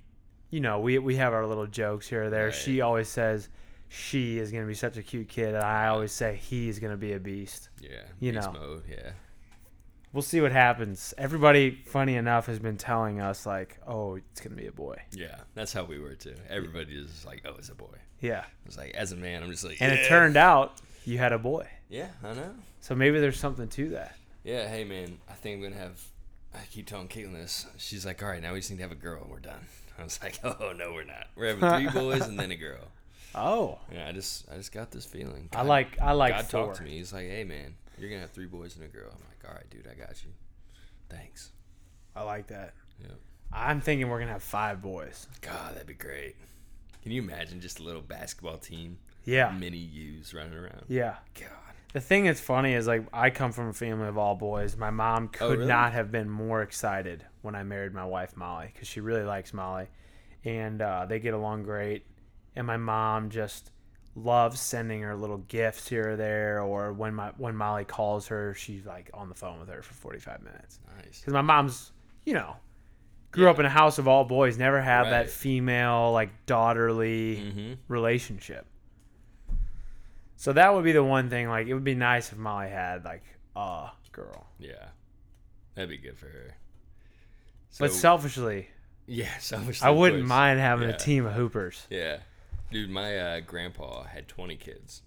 you 0.51 0.61
know, 0.61 0.81
we 0.81 0.99
we 0.99 1.17
have 1.17 1.33
our 1.33 1.47
little 1.47 1.67
jokes 1.67 2.07
here 2.09 2.25
or 2.25 2.31
there. 2.31 2.47
Right. 2.47 2.55
She 2.55 2.81
always 2.81 3.09
says 3.09 3.49
she 3.89 4.39
is 4.39 4.51
gonna 4.53 4.67
be 4.67 4.75
such 4.75 4.97
a 4.97 5.03
cute 5.03 5.29
kid, 5.29 5.55
and 5.55 5.63
I 5.65 5.89
always 5.89 6.13
say 6.13 6.37
he's 6.37 6.79
gonna 6.79 6.97
be 6.97 7.13
a 7.13 7.19
beast. 7.21 7.69
yeah. 7.81 8.03
you 8.21 8.33
beast 8.33 8.53
know. 8.53 8.59
Mode. 8.59 8.83
Yeah. 8.89 9.11
We'll 10.13 10.23
see 10.23 10.41
what 10.41 10.53
happens. 10.53 11.13
Everybody, 11.19 11.83
funny 11.87 12.15
enough, 12.17 12.47
has 12.47 12.59
been 12.59 12.79
telling 12.79 13.21
us 13.21 13.45
like, 13.45 13.79
oh, 13.87 14.17
it's 14.17 14.41
gonna 14.41 14.57
be 14.57 14.67
a 14.67 14.73
boy. 14.73 14.97
Yeah. 15.13 15.37
That's 15.55 15.73
how 15.73 15.85
we 15.85 15.99
were 15.99 16.15
too. 16.15 16.35
Everybody 16.49 16.95
is 16.95 17.25
like, 17.27 17.43
oh, 17.45 17.55
it's 17.59 17.69
a 17.69 17.75
boy. 17.75 17.97
Yeah, 18.21 18.45
It's 18.65 18.79
like 18.79 18.95
as 18.95 19.13
a 19.13 19.17
man, 19.17 19.43
I'm 19.43 19.51
just 19.51 19.63
like. 19.65 19.77
and 19.81 19.93
yeah. 19.93 20.01
it 20.01 20.09
turned 20.09 20.37
out 20.39 20.81
you 21.05 21.19
had 21.19 21.33
a 21.33 21.39
boy. 21.39 21.69
Yeah, 21.91 22.09
I 22.25 22.33
know. 22.33 22.55
So 22.81 22.95
maybe 22.95 23.21
there's 23.21 23.39
something 23.39 23.69
to 23.69 23.91
that. 23.91 24.17
Yeah, 24.43 24.67
hey 24.69 24.85
man, 24.85 25.19
I 25.29 25.35
think 25.35 25.57
I'm 25.57 25.63
gonna 25.63 25.83
have. 25.83 26.01
I 26.55 26.61
keep 26.71 26.87
telling 26.87 27.09
Caitlin 27.09 27.35
this. 27.35 27.67
She's 27.77 28.07
like, 28.07 28.23
all 28.23 28.29
right, 28.31 28.41
now 28.41 28.55
we 28.55 28.61
just 28.61 28.71
need 28.71 28.79
to 28.79 28.83
have 28.85 28.93
a 28.93 28.95
girl 28.95 29.21
and 29.23 29.31
we're 29.31 29.39
done. 29.41 29.67
I 29.99 30.05
was 30.05 30.19
like, 30.23 30.39
oh 30.45 30.73
no, 30.73 30.93
we're 30.95 31.05
not. 31.05 31.27
We're 31.37 31.55
having 31.55 31.91
three 31.91 32.01
boys 32.01 32.23
and 32.23 32.39
then 32.39 32.51
a 32.51 32.57
girl. 32.57 32.81
Oh, 33.39 33.81
Yeah, 33.93 34.09
I 34.09 34.13
just, 34.13 34.47
I 34.51 34.57
just 34.57 34.73
got 34.73 34.91
this 34.91 35.05
feeling. 35.05 35.51
I 35.55 35.61
like 35.61 36.01
I 36.01 36.13
like 36.13 36.35
God 36.37 36.47
four. 36.47 36.65
talked 36.69 36.77
to 36.79 36.85
me. 36.85 36.93
He's 36.93 37.13
like, 37.13 37.27
hey 37.29 37.45
man, 37.45 37.75
you're 37.99 38.09
gonna 38.11 38.23
have 38.23 38.31
three 38.33 38.47
boys 38.47 38.77
and 38.77 38.85
a 38.85 38.89
girl. 38.89 39.11
I'm 39.11 39.19
like, 39.29 39.49
all 39.49 39.55
right, 39.55 39.69
dude, 39.71 39.87
I 39.91 39.95
got 39.95 40.23
you. 40.25 40.31
Thanks. 41.09 41.51
I 42.15 42.23
like 42.23 42.47
that. 42.49 42.75
Yeah. 43.01 43.09
I'm 43.53 43.81
thinking 43.81 44.09
we're 44.09 44.19
gonna 44.21 44.33
have 44.33 44.43
five 44.43 44.83
boys. 44.83 45.27
God, 45.41 45.75
that'd 45.75 45.87
be 45.87 45.95
great. 45.95 46.37
Can 47.03 47.13
you 47.13 47.23
imagine 47.23 47.61
just 47.61 47.79
a 47.79 47.83
little 47.85 48.03
basketball 48.03 48.59
team, 48.59 48.99
Yeah, 49.25 49.51
mini 49.53 49.77
U's 49.79 50.35
running 50.35 50.55
around? 50.55 50.85
yeah. 50.89 51.17
God. 51.39 51.51
The 51.93 52.01
thing 52.01 52.25
that's 52.25 52.41
funny 52.41 52.75
is 52.75 52.87
like 52.87 53.07
I 53.13 53.31
come 53.31 53.53
from 53.53 53.69
a 53.69 53.73
family 53.73 54.09
of 54.09 54.19
all 54.19 54.35
boys. 54.35 54.77
My 54.77 54.91
mom 54.91 55.27
Oh, 55.27 55.29
could 55.49 55.59
really? 55.61 55.67
not 55.69 55.93
have 55.93 56.11
been 56.11 56.29
more 56.29 56.61
excited 56.63 57.25
when 57.43 57.55
I 57.55 57.63
married 57.63 57.95
my 57.95 58.05
wife 58.05 58.37
Molly 58.37 58.71
because 58.73 58.89
she 58.89 59.01
really 59.01 59.23
likes 59.23 59.55
Molly, 59.55 59.87
and 60.45 60.83
uh, 60.83 61.07
they 61.07 61.21
get 61.21 61.33
along 61.33 61.63
great. 61.63 62.05
And 62.57 62.67
my 62.67 62.77
mom 62.77 63.31
just 63.31 63.71
loves 64.17 64.59
sending 64.59 65.03
her 65.03 65.15
little 65.15 65.37
gifts 65.39 65.87
here 65.87 66.11
or 66.13 66.17
there, 66.17 66.61
or 66.63 66.93
when 66.93 67.15
my 67.15 67.31
when 67.37 67.55
Molly 67.55 67.85
calls 67.85 68.27
her, 68.29 68.55
she's 68.55 68.85
like 68.87 69.11
on 69.15 69.29
the 69.29 69.35
phone 69.35 69.61
with 69.61 69.69
her 69.69 69.83
for 69.83 69.95
forty 69.95 70.19
five 70.19 70.43
minutes. 70.43 70.81
Nice. 70.97 71.21
Because 71.21 71.35
my 71.35 71.43
mom's, 71.43 71.93
you 72.25 72.33
know, 72.35 72.57
grew 73.31 73.49
up 73.51 73.59
in 73.59 73.67
a 73.67 73.71
house 73.71 73.99
of 73.99 74.09
all 74.09 74.25
boys, 74.25 74.57
never 74.59 74.81
had 74.81 75.05
that 75.11 75.29
female 75.31 76.13
like 76.13 76.31
daughterly 76.47 77.37
Mm-hmm. 77.37 77.73
relationship. 77.89 78.67
So 80.37 80.53
that 80.53 80.75
would 80.75 80.85
be 80.85 80.93
the 80.93 81.03
one 81.05 81.31
thing. 81.31 81.49
Like, 81.49 81.67
it 81.67 81.75
would 81.75 81.85
be 81.85 81.95
nice 81.95 82.31
if 82.33 82.39
Molly 82.39 82.69
had 82.69 83.05
like 83.05 83.23
a 83.55 83.91
girl. 84.13 84.47
Yeah. 84.59 84.87
That'd 85.75 85.91
be 85.91 85.97
good 85.99 86.19
for 86.19 86.27
her. 86.27 86.57
but 87.79 87.93
selfishly, 87.93 88.69
yeah, 89.07 89.29
selfishly, 89.41 89.87
I 89.87 89.91
wouldn't 89.91 90.27
mind 90.27 90.59
having 90.61 90.89
Yeah. 90.89 90.95
a 90.95 90.99
team 90.99 91.27
of 91.27 91.33
hoopers. 91.35 91.87
Yeah. 91.91 92.19
Dude, 92.71 92.91
my 92.91 93.17
uh, 93.19 93.41
grandpa 93.41 94.05
had 94.05 94.29
20 94.29 94.57
kids. 94.57 95.03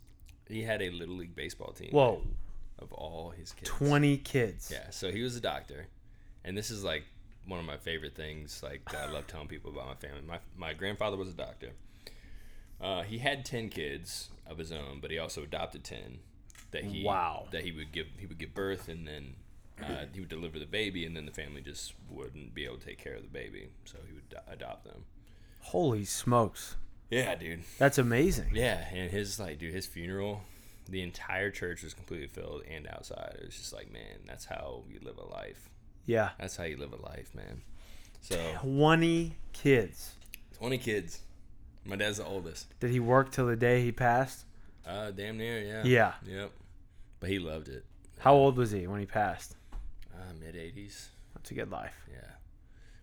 He 0.48 0.64
had 0.64 0.82
a 0.82 0.90
little 0.90 1.16
league 1.16 1.36
baseball 1.36 1.72
team. 1.74 1.90
Whoa, 1.92 2.22
Of 2.80 2.92
all 2.94 3.32
his 3.32 3.52
kids. 3.52 3.70
twenty 3.70 4.18
kids. 4.18 4.70
Yeah, 4.72 4.90
so 4.90 5.12
he 5.12 5.22
was 5.22 5.36
a 5.36 5.42
doctor. 5.42 5.88
And 6.44 6.58
this 6.58 6.72
is 6.72 6.84
like 6.84 7.04
one 7.46 7.60
of 7.60 7.66
my 7.66 7.78
favorite 7.78 8.16
things 8.16 8.62
like 8.64 8.82
that 8.92 9.10
I 9.10 9.12
love 9.12 9.28
telling 9.28 9.48
people 9.48 9.70
about 9.72 9.88
my 9.88 9.96
family. 9.96 10.22
My 10.28 10.40
my 10.58 10.74
grandfather 10.74 11.18
was 11.18 11.30
a 11.30 11.34
doctor. 11.34 11.72
Uh, 12.82 13.04
he 13.04 13.18
had 13.20 13.44
10 13.46 13.70
kids 13.70 14.30
of 14.48 14.58
his 14.58 14.72
own, 14.72 15.00
but 15.02 15.12
he 15.12 15.20
also 15.20 15.44
adopted 15.44 15.84
10 15.84 16.20
that 16.72 16.86
he 16.86 17.04
Wow. 17.04 17.48
that 17.52 17.64
he 17.64 17.72
would 17.72 17.92
give 17.92 18.08
he 18.18 18.26
would 18.26 18.38
give 18.40 18.54
birth 18.56 18.88
and 18.88 19.06
then 19.08 19.36
uh, 19.84 20.06
he 20.14 20.20
would 20.22 20.30
deliver 20.30 20.58
the 20.60 20.66
baby 20.66 21.06
and 21.06 21.16
then 21.16 21.26
the 21.26 21.32
family 21.32 21.62
just 21.62 21.94
wouldn't 22.10 22.54
be 22.56 22.66
able 22.66 22.78
to 22.78 22.86
take 22.86 22.98
care 22.98 23.14
of 23.16 23.22
the 23.22 23.28
baby, 23.28 23.68
so 23.86 23.98
he 24.08 24.14
would 24.14 24.34
adopt 24.52 24.86
them. 24.86 25.04
Holy 25.62 26.06
smokes, 26.06 26.78
Yeah, 27.10 27.34
dude. 27.36 27.62
that's 27.78 27.98
amazing. 27.98 28.52
Yeah, 28.54 28.84
and 28.94 29.10
his 29.10 29.40
like, 29.40 29.58
dude, 29.60 29.74
his 29.74 29.86
funeral, 29.88 30.42
the 30.88 31.02
entire 31.02 31.50
church 31.52 31.84
was 31.84 31.94
completely 31.94 32.28
filled 32.28 32.64
and 32.70 32.88
outside. 32.88 33.38
It 33.40 33.46
was 33.48 33.58
just 33.58 33.74
like, 33.74 33.92
man, 33.92 34.20
that's 34.28 34.46
how 34.46 34.84
you 34.90 35.00
live 35.02 35.18
a 35.18 35.26
life. 35.26 35.70
Yeah, 36.06 36.30
That's 36.40 36.56
how 36.58 36.64
you 36.64 36.78
live 36.78 36.94
a 36.94 37.02
life, 37.02 37.34
man. 37.36 37.62
So 38.22 38.36
twenty 38.62 39.36
kids. 39.54 40.14
twenty 40.58 40.78
kids. 40.78 41.20
My 41.86 41.96
dad's 41.96 42.18
the 42.18 42.26
oldest. 42.26 42.68
Did 42.80 42.92
he 42.92 43.00
work 43.00 43.32
till 43.32 43.48
the 43.48 43.56
day 43.56 43.84
he 43.84 43.92
passed? 43.92 44.46
Uh, 44.86 45.12
damn 45.12 45.38
near, 45.38 45.60
yeah. 45.60 45.84
Yeah. 45.86 46.14
Yep. 46.28 46.52
But 47.20 47.30
he 47.30 47.38
loved 47.40 47.68
it. 47.70 47.86
How 48.20 48.34
old 48.34 48.58
was 48.58 48.72
he 48.72 48.86
when 48.88 49.00
he 49.00 49.06
passed? 49.06 49.56
Uh, 50.14 50.34
Mid 50.40 50.56
eighties. 50.56 51.10
That's 51.36 51.52
a 51.52 51.54
good 51.54 51.72
life. 51.72 51.94
Yeah. 52.12 52.18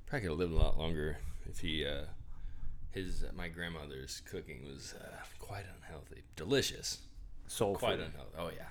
Probably 0.07 0.21
could 0.23 0.31
have 0.33 0.39
lived 0.39 0.53
a 0.53 0.57
lot 0.57 0.79
longer 0.79 1.19
if 1.49 1.61
he. 1.61 1.87
Uh, 1.87 2.03
his 2.97 3.25
my 3.37 3.49
grandmother's 3.49 4.23
cooking 4.31 4.65
was 4.65 4.95
uh, 5.01 5.07
quite 5.39 5.65
unhealthy. 5.77 6.23
Delicious. 6.35 6.99
Soul 7.47 7.77
Quite 7.77 7.99
food. 7.99 8.07
unhealthy. 8.07 8.37
Oh 8.39 8.51
yeah. 8.57 8.67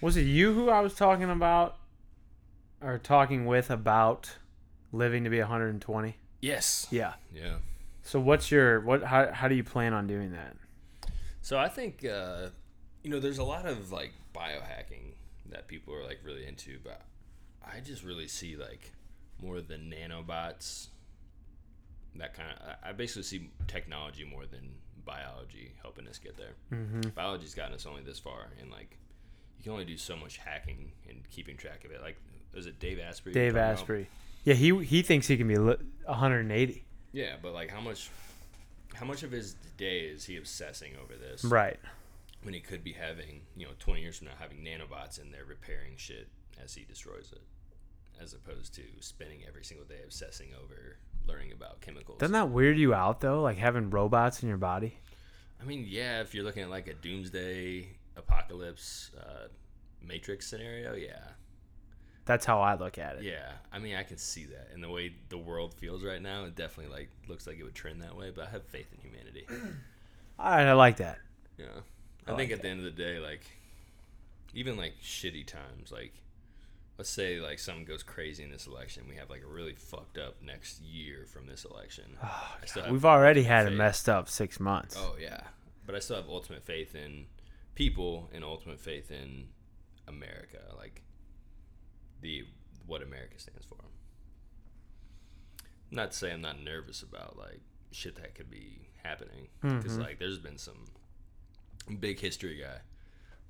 Was 0.00 0.16
it 0.16 0.22
you 0.22 0.54
who 0.54 0.70
I 0.70 0.80
was 0.80 0.94
talking 0.94 1.28
about, 1.30 1.76
or 2.80 2.98
talking 2.98 3.46
with 3.46 3.70
about 3.70 4.30
living 4.92 5.24
to 5.24 5.30
be 5.30 5.40
120? 5.40 6.16
Yes. 6.40 6.86
Yeah. 6.90 7.14
Yeah. 7.34 7.56
So 8.02 8.20
what's 8.20 8.50
your 8.50 8.80
what? 8.80 9.02
How 9.02 9.32
how 9.32 9.48
do 9.48 9.54
you 9.54 9.64
plan 9.64 9.92
on 9.92 10.06
doing 10.06 10.32
that? 10.32 10.56
So 11.42 11.58
I 11.58 11.68
think 11.68 12.04
uh, 12.04 12.48
you 13.02 13.10
know 13.10 13.20
there's 13.20 13.38
a 13.38 13.44
lot 13.44 13.66
of 13.66 13.92
like 13.92 14.12
biohacking 14.34 15.12
that 15.50 15.68
people 15.68 15.94
are 15.94 16.04
like 16.04 16.20
really 16.24 16.46
into, 16.46 16.78
but 16.82 17.02
I 17.62 17.80
just 17.80 18.04
really 18.04 18.28
see 18.28 18.56
like 18.56 18.92
more 19.42 19.56
of 19.58 19.68
the 19.68 19.76
nanobots. 19.76 20.88
That 22.16 22.34
kind 22.34 22.50
of 22.50 22.76
I 22.84 22.92
basically 22.92 23.24
see 23.24 23.50
technology 23.66 24.24
more 24.24 24.46
than 24.46 24.70
biology 25.04 25.72
helping 25.82 26.06
us 26.08 26.18
get 26.18 26.36
there. 26.36 26.54
Mm-hmm. 26.72 27.10
Biology's 27.10 27.54
gotten 27.54 27.74
us 27.74 27.86
only 27.86 28.02
this 28.02 28.18
far, 28.18 28.48
and 28.60 28.70
like 28.70 28.96
you 29.58 29.64
can 29.64 29.72
only 29.72 29.84
do 29.84 29.96
so 29.96 30.16
much 30.16 30.36
hacking 30.38 30.92
and 31.08 31.28
keeping 31.30 31.56
track 31.56 31.84
of 31.84 31.90
it. 31.90 32.00
Like 32.02 32.16
is 32.54 32.66
it 32.66 32.78
Dave 32.78 33.00
Asprey? 33.00 33.32
Dave 33.32 33.52
talking 33.52 33.64
about? 33.64 33.78
Asprey. 33.80 34.08
Yeah, 34.44 34.54
he 34.54 34.84
he 34.84 35.02
thinks 35.02 35.26
he 35.26 35.36
can 35.36 35.48
be 35.48 35.58
180. 35.58 36.84
Yeah, 37.12 37.34
but 37.42 37.52
like 37.52 37.70
how 37.70 37.80
much? 37.80 38.10
How 38.94 39.06
much 39.06 39.24
of 39.24 39.32
his 39.32 39.54
day 39.76 40.00
is 40.00 40.24
he 40.24 40.36
obsessing 40.36 40.92
over 41.02 41.14
this? 41.16 41.44
Right. 41.44 41.80
when 42.44 42.54
he 42.54 42.60
could 42.60 42.84
be 42.84 42.92
having, 42.92 43.40
you 43.56 43.66
know, 43.66 43.72
20 43.80 44.00
years 44.00 44.18
from 44.18 44.28
now, 44.28 44.34
having 44.38 44.58
nanobots 44.58 45.20
in 45.20 45.32
there 45.32 45.44
repairing 45.44 45.94
shit 45.96 46.28
as 46.62 46.74
he 46.74 46.84
destroys 46.84 47.32
it, 47.32 47.42
as 48.22 48.34
opposed 48.34 48.74
to 48.74 48.82
spending 49.00 49.40
every 49.48 49.64
single 49.64 49.86
day 49.86 50.00
obsessing 50.04 50.48
over 50.62 50.98
learning 51.26 51.52
about 51.52 51.80
chemicals. 51.80 52.18
Doesn't 52.18 52.32
that 52.32 52.50
weird 52.50 52.78
you 52.78 52.94
out 52.94 53.20
though? 53.20 53.42
Like 53.42 53.58
having 53.58 53.90
robots 53.90 54.42
in 54.42 54.48
your 54.48 54.58
body. 54.58 54.98
I 55.60 55.64
mean, 55.64 55.86
yeah, 55.88 56.20
if 56.20 56.34
you're 56.34 56.44
looking 56.44 56.62
at 56.62 56.70
like 56.70 56.88
a 56.88 56.94
doomsday 56.94 57.88
apocalypse 58.16 59.10
uh, 59.18 59.48
Matrix 60.06 60.46
scenario, 60.46 60.94
yeah. 60.94 61.20
That's 62.26 62.46
how 62.46 62.60
I 62.60 62.74
look 62.74 62.96
at 62.96 63.16
it. 63.16 63.24
Yeah, 63.24 63.52
I 63.70 63.78
mean, 63.78 63.96
I 63.96 64.02
can 64.02 64.16
see 64.16 64.44
that. 64.46 64.68
And 64.72 64.82
the 64.82 64.88
way 64.88 65.14
the 65.28 65.36
world 65.36 65.74
feels 65.74 66.02
right 66.02 66.22
now, 66.22 66.44
it 66.44 66.54
definitely 66.54 66.92
like 66.92 67.10
looks 67.28 67.46
like 67.46 67.58
it 67.58 67.64
would 67.64 67.74
trend 67.74 68.02
that 68.02 68.16
way. 68.16 68.32
But 68.34 68.48
I 68.48 68.50
have 68.50 68.64
faith 68.64 68.86
in 68.92 69.00
humanity. 69.00 69.46
All 70.38 70.50
right, 70.50 70.66
I 70.66 70.72
like 70.72 70.96
that. 70.98 71.18
Yeah, 71.58 71.66
I, 72.26 72.32
I 72.32 72.36
think 72.36 72.50
like 72.50 72.58
at 72.58 72.62
the 72.62 72.68
end 72.68 72.80
of 72.80 72.84
the 72.84 73.02
day, 73.02 73.18
like 73.18 73.42
even 74.54 74.76
like 74.76 74.94
shitty 75.02 75.46
times, 75.46 75.92
like 75.92 76.14
let's 76.98 77.10
say 77.10 77.40
like 77.40 77.58
something 77.58 77.84
goes 77.84 78.02
crazy 78.02 78.42
in 78.42 78.50
this 78.50 78.66
election, 78.66 79.04
we 79.08 79.16
have 79.16 79.30
like 79.30 79.42
a 79.42 79.46
really 79.46 79.74
fucked 79.74 80.18
up 80.18 80.36
next 80.42 80.80
year 80.80 81.26
from 81.26 81.46
this 81.46 81.64
election. 81.64 82.16
Oh, 82.22 82.54
have- 82.74 82.90
We've 82.90 83.04
already 83.04 83.42
had 83.42 83.66
a 83.66 83.70
messed 83.70 84.08
up 84.08 84.28
six 84.28 84.60
months. 84.60 84.96
oh 84.98 85.16
yeah, 85.20 85.40
but 85.86 85.94
I 85.94 85.98
still 85.98 86.16
have 86.16 86.28
ultimate 86.28 86.64
faith 86.64 86.94
in 86.94 87.26
people 87.74 88.30
and 88.32 88.44
ultimate 88.44 88.80
faith 88.80 89.10
in 89.10 89.48
America, 90.06 90.58
like 90.76 91.02
the 92.20 92.44
what 92.86 93.02
America 93.02 93.38
stands 93.38 93.66
for. 93.66 93.76
Not 95.90 96.12
to 96.12 96.16
say 96.16 96.32
I'm 96.32 96.40
not 96.40 96.60
nervous 96.60 97.02
about 97.02 97.36
like 97.36 97.60
shit 97.90 98.16
that 98.16 98.34
could 98.34 98.50
be 98.50 98.88
happening 99.02 99.48
because 99.60 99.92
mm-hmm. 99.92 100.00
like 100.00 100.18
there's 100.18 100.38
been 100.38 100.58
some 100.58 100.86
big 102.00 102.18
history 102.18 102.60
guy 102.60 102.78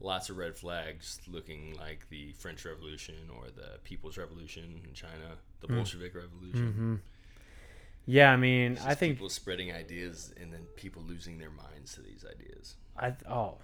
lots 0.01 0.29
of 0.29 0.37
red 0.37 0.57
flags 0.57 1.21
looking 1.29 1.77
like 1.79 2.09
the 2.11 2.33
French 2.33 2.65
Revolution 2.65 3.15
or 3.35 3.47
the 3.55 3.79
People's 3.85 4.19
Revolution 4.19 4.81
in 4.87 4.93
China, 4.95 5.39
the 5.61 5.69
Bolshevik 5.69 6.15
Revolution. 6.15 7.01
Yeah, 8.07 8.31
I 8.33 8.37
mean, 8.37 8.79
I 8.85 8.95
think 8.95 9.15
people 9.15 9.31
spreading 9.31 9.73
ideas 9.73 10.33
and 10.41 10.53
then 10.53 10.67
people 10.77 11.03
losing 11.03 11.39
their 11.39 11.51
minds 11.51 11.95
to 11.95 12.03
these 12.03 12.25
ideas. 12.31 12.77
I 12.99 13.15
oh 13.29 13.59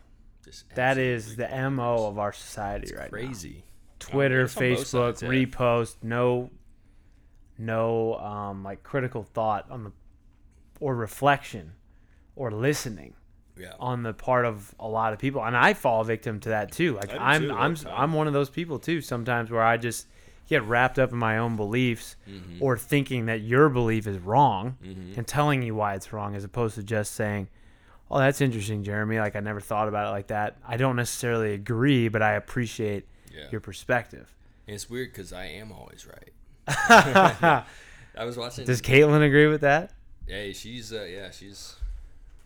Just 0.44 0.74
that 0.74 0.96
is 0.98 1.36
the 1.36 1.48
mo 1.70 2.06
of 2.06 2.18
our 2.18 2.32
society 2.32 2.94
right 2.94 3.12
now. 3.12 3.18
crazy. 3.18 3.64
Twitter, 3.98 4.42
it's 4.44 4.56
on 4.56 4.62
both 4.62 4.78
Facebook, 4.78 4.86
sides, 4.86 5.22
yeah. 5.22 5.28
repost, 5.28 5.96
no, 6.02 6.50
no, 7.58 8.14
um, 8.14 8.64
like 8.64 8.82
critical 8.82 9.22
thought 9.22 9.70
on 9.70 9.84
the, 9.84 9.92
or 10.80 10.94
reflection, 10.94 11.72
or 12.34 12.50
listening 12.50 13.14
Yeah. 13.60 13.72
on 13.78 14.02
the 14.02 14.12
part 14.14 14.46
of 14.46 14.74
a 14.80 14.88
lot 14.88 15.12
of 15.12 15.18
people, 15.18 15.44
and 15.44 15.56
I 15.56 15.74
fall 15.74 16.02
victim 16.04 16.40
to 16.40 16.48
that 16.50 16.72
too. 16.72 16.94
Like 16.96 17.12
I'm, 17.18 17.42
too, 17.42 17.52
I'm. 17.52 17.76
I'm 17.88 18.12
one 18.14 18.26
of 18.26 18.32
those 18.32 18.48
people 18.50 18.78
too. 18.78 19.00
Sometimes 19.00 19.50
where 19.50 19.62
I 19.62 19.76
just 19.76 20.06
get 20.48 20.62
wrapped 20.64 20.98
up 20.98 21.12
in 21.12 21.18
my 21.18 21.38
own 21.38 21.56
beliefs, 21.56 22.16
Mm-hmm. 22.28 22.62
or 22.62 22.76
thinking 22.78 23.26
that 23.26 23.40
your 23.42 23.68
belief 23.68 24.06
is 24.06 24.18
wrong, 24.18 24.76
and 24.82 25.26
telling 25.26 25.62
you 25.62 25.74
why 25.74 25.94
it's 25.94 26.12
wrong, 26.12 26.34
as 26.34 26.44
opposed 26.44 26.74
to 26.76 26.82
just 26.82 27.12
saying. 27.14 27.48
Oh, 28.12 28.18
that's 28.18 28.40
interesting, 28.40 28.82
Jeremy. 28.82 29.20
Like 29.20 29.36
I 29.36 29.40
never 29.40 29.60
thought 29.60 29.86
about 29.86 30.08
it 30.08 30.10
like 30.10 30.26
that. 30.28 30.56
I 30.66 30.76
don't 30.76 30.96
necessarily 30.96 31.54
agree, 31.54 32.08
but 32.08 32.22
I 32.22 32.32
appreciate 32.32 33.06
Yeah. 33.32 33.44
your 33.52 33.60
perspective. 33.60 34.34
And 34.66 34.74
it's 34.74 34.90
weird 34.90 35.12
because 35.12 35.32
I 35.32 35.44
am 35.44 35.70
always 35.70 36.06
right. 36.06 36.32
I 38.18 38.24
was 38.24 38.36
watching. 38.36 38.64
Does 38.64 38.82
Caitlin 38.82 39.24
agree 39.24 39.46
with 39.46 39.60
that? 39.60 39.92
Hey, 40.26 40.52
she's 40.52 40.92
uh, 40.92 41.02
yeah, 41.08 41.30
she's 41.30 41.76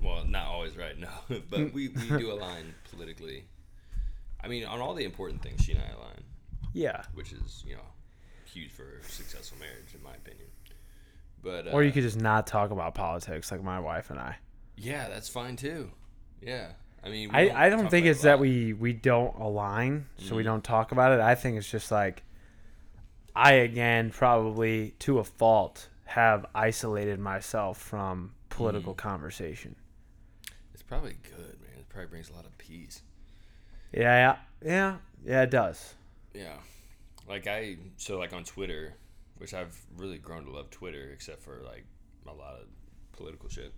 well, 0.04 0.24
not 0.26 0.46
always 0.46 0.76
right, 0.76 0.96
no, 0.98 1.08
but 1.50 1.72
we 1.72 1.88
we 1.88 2.08
do 2.18 2.30
align 2.36 2.74
politically. 2.90 3.44
I 4.42 4.48
mean, 4.48 4.64
on 4.66 4.80
all 4.80 4.94
the 4.94 5.04
important 5.04 5.42
things, 5.42 5.62
she 5.64 5.72
and 5.72 5.80
I 5.82 5.88
align, 5.96 6.22
Yeah. 6.74 7.02
which 7.14 7.32
is 7.32 7.64
you 7.66 7.74
know 7.76 7.80
huge 8.44 8.70
for 8.70 8.98
a 9.00 9.04
successful 9.10 9.58
marriage, 9.58 9.94
in 9.94 10.02
my 10.02 10.12
opinion. 10.14 10.48
But 11.42 11.66
uh, 11.68 11.70
Or 11.72 11.82
you 11.82 11.92
could 11.92 12.02
just 12.02 12.20
not 12.20 12.46
talk 12.46 12.70
about 12.70 12.94
politics, 12.94 13.50
like 13.50 13.62
my 13.62 13.80
wife 13.80 14.10
and 14.10 14.18
I. 14.18 14.36
yeah, 14.76 15.08
that's 15.08 15.28
fine 15.28 15.56
too. 15.56 15.90
Yeah, 16.42 16.68
I 17.02 17.08
mean, 17.08 17.30
we 17.32 17.34
I, 17.50 17.66
I 17.66 17.68
don't 17.70 17.88
think 17.90 18.06
it's 18.06 18.22
that 18.22 18.38
we 18.38 18.72
we 18.74 18.92
don't 18.92 19.34
align, 19.38 20.06
so 20.18 20.34
we 20.36 20.42
Mm-hmm. 20.42 20.48
don't 20.50 20.64
talk 20.64 20.92
about 20.92 21.12
it. 21.12 21.20
I 21.20 21.34
think 21.34 21.56
it's 21.56 21.70
just 21.70 21.90
like 21.90 22.22
I 23.34 23.52
again 23.54 24.10
probably 24.10 24.94
to 25.00 25.18
a 25.18 25.24
fault 25.24 25.88
have 26.06 26.44
isolated 26.54 27.18
myself 27.18 27.78
from 27.78 28.32
political 28.50 28.92
Mm. 28.94 28.98
conversation. 28.98 29.74
It's 30.74 30.82
probably 30.82 31.16
good, 31.22 31.60
man. 31.60 31.78
It 31.78 31.88
probably 31.88 32.08
brings 32.08 32.28
a 32.28 32.34
lot 32.34 32.44
of 32.44 32.56
peace. 32.58 33.00
Yeah, 33.92 34.37
yeah, 34.62 34.68
yeah, 34.68 34.96
yeah. 35.24 35.42
It 35.42 35.50
does. 35.50 35.94
Yeah. 36.34 36.56
Like 37.28 37.46
I 37.46 37.76
so 37.96 38.18
like 38.18 38.32
on 38.32 38.44
Twitter, 38.44 38.94
which 39.38 39.54
I've 39.54 39.80
really 39.96 40.18
grown 40.18 40.44
to 40.46 40.50
love 40.50 40.70
Twitter 40.70 41.10
except 41.12 41.42
for 41.42 41.60
like 41.64 41.84
a 42.26 42.32
lot 42.32 42.54
of 42.54 42.66
political 43.12 43.48
shit. 43.48 43.72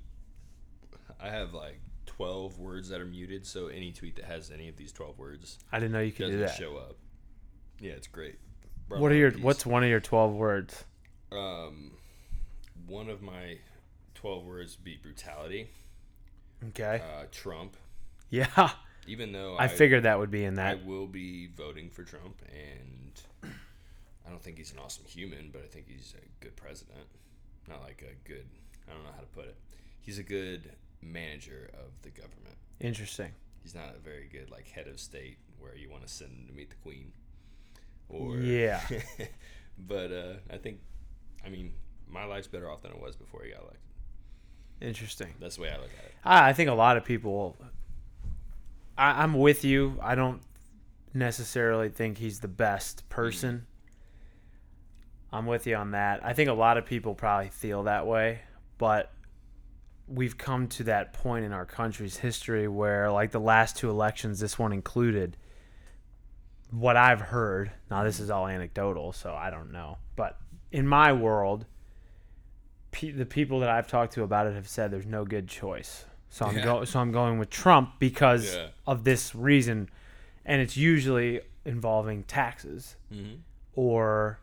I 1.20 1.28
have 1.28 1.52
like 1.54 1.80
12 2.06 2.59
words 2.59 2.88
that 2.88 3.00
are 3.00 3.06
muted, 3.06 3.46
so 3.46 3.68
any 3.68 3.92
tweet 3.92 4.16
that 4.16 4.24
has 4.24 4.50
any 4.50 4.68
of 4.68 4.76
these 4.76 4.92
12 4.92 5.18
words 5.18 5.59
I 5.72 5.78
didn't 5.78 5.92
know 5.92 6.00
you 6.00 6.12
could 6.12 6.30
do 6.30 6.38
that. 6.38 6.56
show 6.56 6.76
up. 6.76 6.96
Yeah, 7.80 7.92
it's 7.92 8.06
great. 8.06 8.38
Brought 8.88 9.00
What 9.00 9.12
are 9.12 9.16
your 9.16 9.32
peace. 9.32 9.42
What's 9.42 9.66
one 9.66 9.82
of 9.85 9.90
your 9.90 10.00
twelve 10.00 10.32
words? 10.35 10.85
um 11.30 11.92
one 12.87 13.09
of 13.11 13.20
my 13.20 13.59
12 14.14 14.44
words 14.44 14.76
would 14.78 14.85
be 14.85 14.96
brutality, 15.02 15.68
Okay. 16.69 17.03
uh 17.03 17.25
Trump, 17.31 17.77
yeah, 18.31 18.71
even 19.07 19.33
though 19.33 19.57
I 19.59 19.69
figured 19.69 20.05
that 20.05 20.19
would 20.19 20.31
be 20.31 20.45
in 20.45 20.55
that. 20.55 20.79
I 20.79 20.87
will 20.87 21.07
be 21.07 21.49
voting 21.49 21.90
for 21.90 22.03
Trump, 22.03 22.42
and 22.53 23.21
I 24.27 24.31
don't 24.31 24.42
think 24.42 24.59
he's 24.59 24.73
an 24.73 24.79
awesome 24.79 25.05
human, 25.05 25.51
but 25.53 25.62
I 25.62 25.66
think 25.66 25.87
he's 25.88 26.14
a 26.16 26.45
good 26.45 26.57
president. 26.57 27.07
Not 27.69 27.83
like 27.83 28.03
a 28.03 28.29
good, 28.29 28.47
I 28.88 28.92
don't 28.92 29.05
know 29.05 29.11
how 29.14 29.21
to 29.21 29.27
put 29.27 29.47
it. 29.47 29.57
He's 30.01 30.19
a 30.19 30.23
good 30.23 30.73
manager 31.03 31.71
of 31.75 31.90
the 32.03 32.11
government. 32.11 32.57
Interesting. 32.81 33.33
He's 33.62 33.75
not 33.75 33.95
a 33.97 33.99
very 33.99 34.29
good 34.31 34.51
like 34.51 34.69
head 34.69 34.87
of 34.88 35.01
state 35.01 35.38
where 35.59 35.77
you 35.77 35.90
want 35.90 36.07
to 36.07 36.12
send 36.12 36.31
him 36.33 36.47
to 36.49 36.53
meet 36.53 36.71
the 36.71 36.77
queen. 36.77 37.12
Or 38.09 38.37
Yeah. 38.37 38.81
but 39.79 40.12
uh, 40.12 40.35
I 40.51 40.59
think, 40.59 40.81
I 41.45 41.49
mean, 41.49 41.73
my 42.09 42.25
life's 42.25 42.47
better 42.47 42.71
off 42.71 42.83
than 42.83 42.92
it 42.92 43.01
was 43.01 43.16
before 43.16 43.42
he 43.42 43.51
got 43.51 43.62
elected. 43.62 43.81
Interesting. 44.80 45.34
That's 45.40 45.56
the 45.56 45.62
way 45.62 45.70
I 45.70 45.76
look 45.76 45.90
at 45.98 46.04
it. 46.04 46.14
I, 46.24 46.50
I 46.50 46.52
think 46.52 46.68
a 46.70 46.74
lot 46.74 46.96
of 46.96 47.04
people. 47.04 47.56
I, 48.96 49.22
I'm 49.22 49.34
with 49.34 49.64
you. 49.64 49.98
I 50.02 50.14
don't 50.14 50.42
necessarily 51.14 51.88
think 51.88 52.18
he's 52.18 52.40
the 52.40 52.48
best 52.48 53.08
person. 53.08 53.54
Mm-hmm. 53.54 55.36
I'm 55.36 55.46
with 55.46 55.66
you 55.66 55.76
on 55.76 55.90
that. 55.90 56.24
I 56.24 56.32
think 56.32 56.48
a 56.48 56.54
lot 56.54 56.78
of 56.78 56.86
people 56.86 57.14
probably 57.14 57.48
feel 57.50 57.82
that 57.84 58.06
way, 58.06 58.40
but 58.78 59.12
we've 60.08 60.38
come 60.38 60.68
to 60.68 60.84
that 60.84 61.12
point 61.12 61.44
in 61.44 61.52
our 61.52 61.66
country's 61.66 62.16
history 62.18 62.68
where, 62.68 63.10
like 63.10 63.32
the 63.32 63.40
last 63.40 63.76
two 63.76 63.90
elections, 63.90 64.38
this 64.38 64.58
one 64.58 64.72
included, 64.72 65.36
what 66.70 66.96
I've 66.96 67.20
heard. 67.20 67.72
Now, 67.90 68.04
this 68.04 68.20
is 68.20 68.30
all 68.30 68.46
anecdotal, 68.46 69.12
so 69.12 69.34
I 69.34 69.50
don't 69.50 69.72
know. 69.72 69.98
But 70.14 70.38
in 70.70 70.86
my 70.86 71.12
world, 71.12 71.66
pe- 72.96 73.11
the 73.12 73.26
people 73.26 73.61
that 73.61 73.68
I've 73.68 73.87
talked 73.87 74.14
to 74.14 74.22
about 74.22 74.46
it 74.46 74.54
have 74.54 74.68
said 74.68 74.90
there's 74.90 75.06
no 75.06 75.24
good 75.24 75.48
choice. 75.48 76.06
So 76.30 76.46
I'm 76.46 76.56
Yeah. 76.56 76.64
go- 76.64 76.85
so 76.85 76.98
I'm 76.98 77.12
going 77.12 77.38
with 77.38 77.50
Trump 77.50 77.98
because 77.98 78.54
Yeah. 78.54 78.70
of 78.87 79.04
this 79.04 79.35
reason, 79.35 79.90
and 80.44 80.61
it's 80.62 80.76
usually 80.76 81.42
involving 81.64 82.24
taxes 82.24 82.96
Mm-hmm. 83.12 83.37
or 83.74 84.40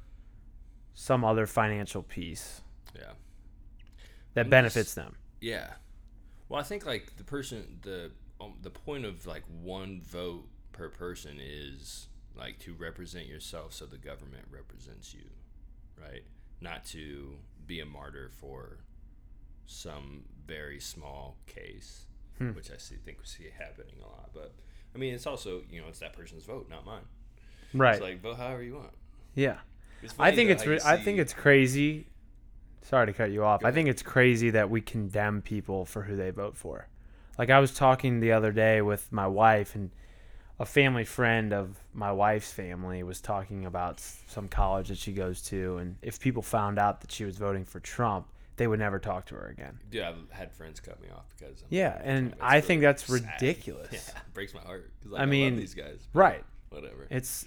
some 0.94 1.26
other 1.26 1.48
financial 1.48 2.04
piece 2.04 2.62
Yeah. 2.96 3.14
that 4.36 4.46
I'm 4.46 4.50
benefits 4.50 4.90
just- 4.90 4.96
them. 4.96 5.16
Yeah. 5.42 5.74
Well, 6.50 6.60
I 6.60 6.64
think 6.64 6.86
like 6.86 7.16
the 7.18 7.24
person 7.24 7.80
the 7.82 8.12
um, 8.40 8.58
the 8.62 8.70
point 8.70 9.06
of 9.06 9.26
like 9.26 9.44
one 9.48 10.02
vote 10.02 10.48
per 10.74 10.90
person 10.90 11.38
is 11.40 12.08
like 12.36 12.60
to 12.60 12.74
represent 12.74 13.26
yourself 13.28 13.74
so 13.74 13.86
the 13.86 13.98
government 13.98 14.46
represents 14.52 15.14
you, 15.14 15.30
right? 16.00 16.24
Not 16.62 16.84
to 16.88 17.38
be 17.68 17.80
a 17.80 17.86
martyr 17.86 18.30
for 18.40 18.80
some 19.66 20.24
very 20.46 20.80
small 20.80 21.38
case, 21.48 22.06
Hmm. 22.38 22.52
which 22.52 22.72
I 22.72 22.78
see 22.78 22.96
think 22.96 23.20
we 23.20 23.26
see 23.26 23.46
happening 23.58 23.96
a 24.02 24.06
lot. 24.08 24.32
But 24.34 24.54
I 24.94 24.98
mean, 24.98 25.14
it's 25.14 25.26
also 25.28 25.62
you 25.72 25.82
know 25.82 25.88
it's 25.88 26.00
that 26.00 26.14
person's 26.14 26.44
vote, 26.46 26.68
not 26.70 26.86
mine. 26.86 27.04
Right. 27.74 27.94
It's 27.96 28.02
like 28.02 28.22
vote 28.22 28.38
however 28.38 28.64
you 28.64 28.76
want. 28.76 28.92
yeah. 29.36 29.58
I 30.20 30.32
think 30.36 30.50
it's 30.50 30.66
re- 30.66 30.82
I 30.84 30.98
think 30.98 31.18
it's 31.20 31.34
crazy. 31.34 32.08
Sorry 32.82 33.06
to 33.08 33.14
cut 33.14 33.32
you 33.32 33.46
off. 33.46 33.64
I 33.64 33.72
think 33.72 33.88
it's 33.88 34.02
crazy 34.02 34.50
that 34.50 34.70
we 34.70 34.82
condemn 34.82 35.42
people 35.42 35.86
for 35.86 36.02
who 36.04 36.18
they 36.18 36.30
vote 36.32 36.58
for. 36.58 36.90
Like 37.38 37.50
I 37.50 37.60
was 37.60 37.74
talking 37.74 38.20
the 38.20 38.34
other 38.34 38.52
day 38.52 38.82
with 38.82 39.10
my 39.14 39.26
wife 39.28 39.76
and 39.76 39.92
a 40.60 40.66
family 40.66 41.04
friend 41.06 41.52
of 41.54 41.78
my 41.94 42.12
wife's 42.12 42.52
family 42.52 43.04
was 43.04 43.20
talking 43.22 43.66
about 43.66 44.00
some 44.28 44.48
college 44.48 44.90
that 44.90 44.98
she 44.98 45.12
goes 45.12 45.42
to 45.42 45.78
and 45.78 45.96
if 46.02 46.20
people 46.20 46.42
found 46.44 46.78
out 46.78 47.02
that 47.02 47.12
she 47.12 47.26
was 47.26 47.38
voting 47.38 47.66
for 47.66 47.80
Trump, 47.80 48.28
they 48.56 48.68
would 48.68 48.80
never 48.80 49.00
talk 49.00 49.26
to 49.26 49.36
her 49.36 49.48
again. 49.48 49.80
Dude, 49.90 50.04
I've 50.04 50.30
had 50.32 50.52
friends 50.54 50.80
cut 50.80 51.02
me 51.02 51.08
off 51.10 51.26
because 51.38 51.62
I'm 51.62 51.68
Yeah, 51.70 52.00
and 52.04 52.36
I 52.40 52.58
It's 52.58 52.68
think 52.68 52.82
that's 52.82 53.04
sad. 53.04 53.24
ridiculous. 53.34 53.90
Yeah, 53.92 53.98
it 54.00 54.34
breaks 54.34 54.54
my 54.54 54.62
heart. 54.62 54.92
like, 55.06 55.20
I 55.20 55.24
I, 55.24 55.26
mean, 55.26 55.54
love 55.54 55.60
these 55.60 55.74
guys. 55.74 56.08
Right. 56.14 56.44
Whatever. 56.70 57.08
it's 57.10 57.46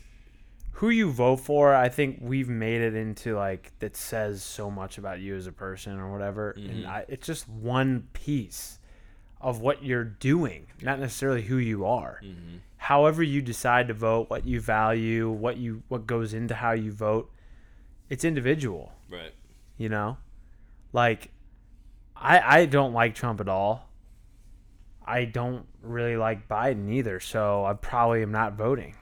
who 0.73 0.91
you 0.91 1.11
vote 1.11 1.39
for 1.41 1.75
i 1.75 1.89
think 1.89 2.19
we've 2.21 2.51
made 2.51 2.83
it 2.83 2.95
into 2.95 3.35
like 3.35 3.73
that 3.79 3.97
says 3.97 4.43
so 4.43 4.71
much 4.71 4.99
about 4.99 5.19
you 5.21 5.35
as 5.35 5.47
a 5.47 5.53
person 5.53 5.99
or 5.99 6.13
whatever 6.13 6.51
and 6.51 6.85
Mhm. 6.85 6.87
I, 6.87 7.05
it's 7.09 7.27
just 7.27 7.49
one 7.49 8.09
piece 8.13 8.79
of 9.41 9.61
what 9.61 9.85
you're 9.85 10.05
doing 10.05 10.67
not 10.83 10.99
necessarily 10.99 11.43
who 11.43 11.57
you 11.59 11.85
are 11.85 12.21
hmm 12.23 12.57
however 12.79 13.21
you 13.23 13.43
decide 13.43 13.89
to 13.89 13.95
vote 13.95 14.31
what 14.31 14.47
you 14.47 14.61
value 14.61 15.29
what 15.31 15.57
you 15.57 15.83
what 15.89 16.07
goes 16.07 16.33
into 16.35 16.55
how 16.55 16.71
you 16.73 16.93
vote 16.93 17.29
it's 18.09 18.25
individual 18.25 18.93
Right. 19.11 19.33
you 19.77 19.89
know 19.89 20.19
like 20.93 21.31
i 22.15 22.61
i 22.61 22.67
don't 22.67 22.93
like 22.93 23.15
trump 23.15 23.41
at 23.41 23.49
all 23.49 23.89
i 25.05 25.25
don't 25.25 25.67
really 25.83 26.17
like 26.17 26.47
biden 26.49 26.93
either 26.93 27.19
so 27.19 27.65
i 27.65 27.73
probably 27.73 28.23
am 28.23 28.31
not 28.31 28.53
voting 28.55 28.95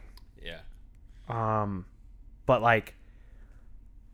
Yeah. 0.43 0.61
um, 1.29 1.85
but 2.47 2.63
like, 2.63 2.95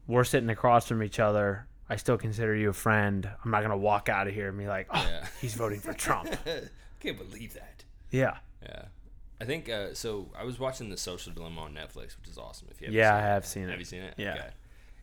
we're 0.08 0.24
sitting 0.24 0.50
across 0.50 0.86
from 0.88 1.02
each 1.02 1.18
other. 1.20 1.66
I 1.90 1.96
still 1.96 2.16
consider 2.16 2.54
you 2.54 2.70
a 2.70 2.72
friend. 2.72 3.28
I'm 3.44 3.50
not 3.50 3.62
gonna 3.62 3.76
walk 3.76 4.08
out 4.08 4.28
of 4.28 4.34
here 4.34 4.48
and 4.48 4.56
be 4.56 4.66
like, 4.68 4.86
oh, 4.90 5.06
Yeah. 5.10 5.26
he's 5.40 5.54
voting 5.54 5.80
for 5.80 5.92
Trump. 5.92 6.30
Can't 7.00 7.18
believe 7.18 7.54
that. 7.54 7.84
yeah, 8.10 8.38
Yeah. 8.62 8.84
I 9.40 9.44
think 9.46 9.68
uh, 9.70 9.94
so. 9.94 10.30
I 10.38 10.44
was 10.44 10.58
watching 10.58 10.90
The 10.90 10.98
Social 10.98 11.32
Dilemma 11.32 11.62
on 11.62 11.72
Netflix, 11.74 12.16
which 12.18 12.28
is 12.28 12.36
awesome. 12.36 12.68
If 12.70 12.80
you 12.80 12.86
haven't 12.88 12.98
Yeah, 12.98 13.10
seen 13.10 13.14
I 13.14 13.18
it. 13.18 13.32
have 13.32 13.46
seen 13.46 13.62
it. 13.64 13.70
Have 13.70 13.78
you 13.78 13.84
seen 13.86 14.02
it? 14.02 14.14
Yeah. 14.18 14.34
Okay. 14.34 14.48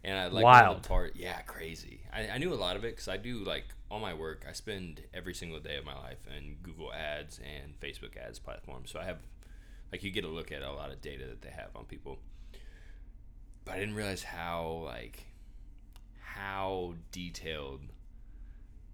And 0.03 0.17
I 0.17 0.27
like 0.27 0.43
Wild. 0.43 0.83
the 0.83 0.87
part. 0.87 1.15
Yeah, 1.15 1.41
crazy. 1.41 2.01
I, 2.13 2.29
I 2.29 2.37
knew 2.37 2.53
a 2.53 2.55
lot 2.55 2.75
of 2.75 2.83
it 2.85 2.91
because 2.95 3.07
I 3.07 3.17
do 3.17 3.39
like 3.39 3.65
all 3.89 3.99
my 3.99 4.13
work. 4.13 4.45
I 4.47 4.53
spend 4.53 5.01
every 5.13 5.33
single 5.33 5.59
day 5.59 5.75
of 5.77 5.85
my 5.85 5.95
life 5.97 6.19
in 6.37 6.57
Google 6.61 6.93
Ads 6.93 7.39
and 7.39 7.77
Facebook 7.79 8.15
Ads 8.15 8.37
platforms. 8.39 8.91
So 8.91 8.99
I 8.99 9.05
have 9.05 9.17
Like 9.91 10.03
you 10.03 10.11
get 10.11 10.23
a 10.23 10.27
look 10.29 10.51
at 10.51 10.61
a 10.61 10.71
lot 10.71 10.91
of 10.91 11.01
data 11.01 11.25
that 11.25 11.41
they 11.41 11.49
have 11.49 11.75
on 11.75 11.85
people. 11.85 12.19
But 13.65 13.73
I 13.75 13.79
didn't 13.79 13.95
realize 13.95 14.21
how 14.23 14.83
like 14.85 15.25
how 16.37 16.93
detailed 17.11 17.81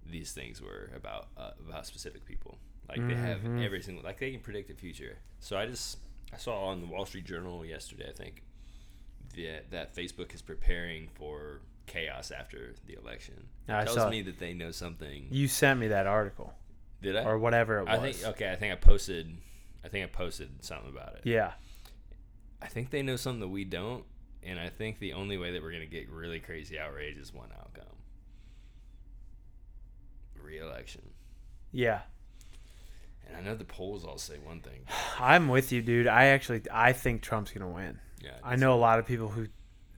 these 0.10 0.32
things 0.34 0.62
were 0.62 0.92
about 0.96 1.28
uh, 1.38 1.52
about 1.68 1.86
specific 1.86 2.26
people. 2.26 2.58
Like 2.90 3.08
they 3.08 3.16
have 3.16 3.40
every 3.60 3.82
single 3.82 4.04
like 4.04 4.20
they 4.20 4.32
can 4.32 4.42
predict 4.42 4.68
the 4.68 4.76
future. 4.76 5.18
So 5.40 5.58
I 5.58 5.66
just 5.66 5.98
I 6.34 6.38
saw 6.38 6.66
on 6.66 6.82
the 6.82 6.88
Wall 6.88 7.06
Street 7.06 7.26
Journal 7.26 7.66
yesterday, 7.66 8.08
I 8.10 8.14
think, 8.14 8.44
that 9.36 9.72
that 9.72 9.96
Facebook 9.96 10.34
is 10.34 10.42
preparing 10.42 11.10
for 11.16 11.62
chaos 11.86 12.32
after 12.32 12.76
the 12.86 12.94
election. 12.96 13.48
It 13.68 13.74
I 13.74 13.84
tells 13.86 13.98
saw- 13.98 14.10
me 14.10 14.22
that 14.24 14.40
they 14.40 14.54
know 14.54 14.72
something. 14.72 15.28
You 15.32 15.48
sent 15.48 15.80
me 15.80 15.88
that 15.88 16.08
article 16.08 16.54
Did 17.02 17.16
I? 17.16 17.24
or 17.24 17.38
whatever 17.38 17.80
it 17.80 17.86
was. 17.88 18.00
I 18.00 18.12
think 18.12 18.28
okay. 18.36 18.52
I 18.52 18.56
think 18.56 18.74
I 18.74 18.76
posted. 18.76 19.38
I 19.84 19.88
think 19.88 20.04
I 20.04 20.08
posted 20.08 20.64
something 20.64 20.90
about 20.90 21.16
it. 21.16 21.22
Yeah. 21.24 21.54
I 22.62 22.68
think 22.68 22.92
they 22.92 23.02
know 23.02 23.18
something 23.18 23.42
that 23.42 23.50
we 23.50 23.66
don't, 23.66 24.06
and 24.46 24.60
I 24.60 24.70
think 24.70 25.00
the 25.00 25.14
only 25.14 25.38
way 25.38 25.52
that 25.52 25.62
we're 25.62 25.72
gonna 25.72 25.86
get 25.86 26.10
really 26.10 26.40
crazy 26.40 26.78
outrage 26.80 27.18
is 27.18 27.34
one 27.34 27.50
outcome: 27.60 27.96
re-election. 30.42 31.02
Yeah. 31.72 32.02
And 33.28 33.38
I 33.38 33.42
know 33.42 33.56
the 33.56 33.64
polls 33.64 34.04
all 34.04 34.18
say 34.18 34.36
one 34.44 34.60
thing. 34.60 34.82
I'm 35.20 35.48
with 35.48 35.72
you, 35.72 35.82
dude. 35.82 36.08
I 36.08 36.26
actually 36.26 36.62
I 36.72 36.94
think 36.94 37.22
Trump's 37.22 37.52
gonna 37.52 37.70
win. 37.70 38.00
Yeah, 38.22 38.32
I 38.44 38.56
know 38.56 38.74
a 38.74 38.76
lot 38.80 39.00
of 39.00 39.06
people 39.06 39.30
who 39.30 39.48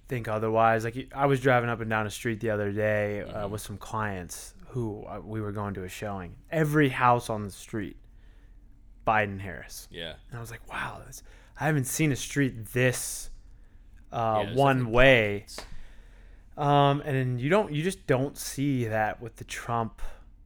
think 0.07 0.27
otherwise. 0.27 0.83
Like 0.83 1.11
I 1.13 1.25
was 1.25 1.39
driving 1.39 1.69
up 1.69 1.81
and 1.81 1.89
down 1.89 2.05
the 2.05 2.11
street 2.11 2.39
the 2.39 2.51
other 2.51 2.71
day 2.71 3.23
Mm-hmm. 3.25 3.35
uh, 3.37 3.47
with 3.47 3.61
some 3.61 3.77
clients 3.77 4.53
who 4.69 5.03
uh, 5.05 5.19
we 5.23 5.41
were 5.41 5.51
going 5.51 5.73
to 5.75 5.83
a 5.83 5.89
showing. 5.89 6.35
Every 6.51 6.89
house 6.89 7.29
on 7.29 7.43
the 7.43 7.51
street, 7.51 7.97
Biden 9.07 9.39
Harris, 9.39 9.87
Yeah, 9.89 10.13
and 10.29 10.37
I 10.37 10.41
was 10.41 10.51
like, 10.51 10.67
wow, 10.69 11.01
that's, 11.03 11.23
I 11.59 11.65
haven't 11.65 11.85
seen 11.85 12.11
a 12.11 12.15
street 12.15 12.73
this 12.73 13.29
uh, 14.11 14.45
Yeah, 14.47 14.55
one 14.55 14.91
way. 14.91 15.45
Um, 16.57 17.01
and 17.05 17.15
then 17.15 17.39
you 17.39 17.49
don't, 17.49 17.71
you 17.73 17.83
just 17.83 18.07
don't 18.07 18.37
see 18.37 18.85
that 18.85 19.21
with 19.21 19.35
the 19.37 19.43
Trump. 19.43 20.01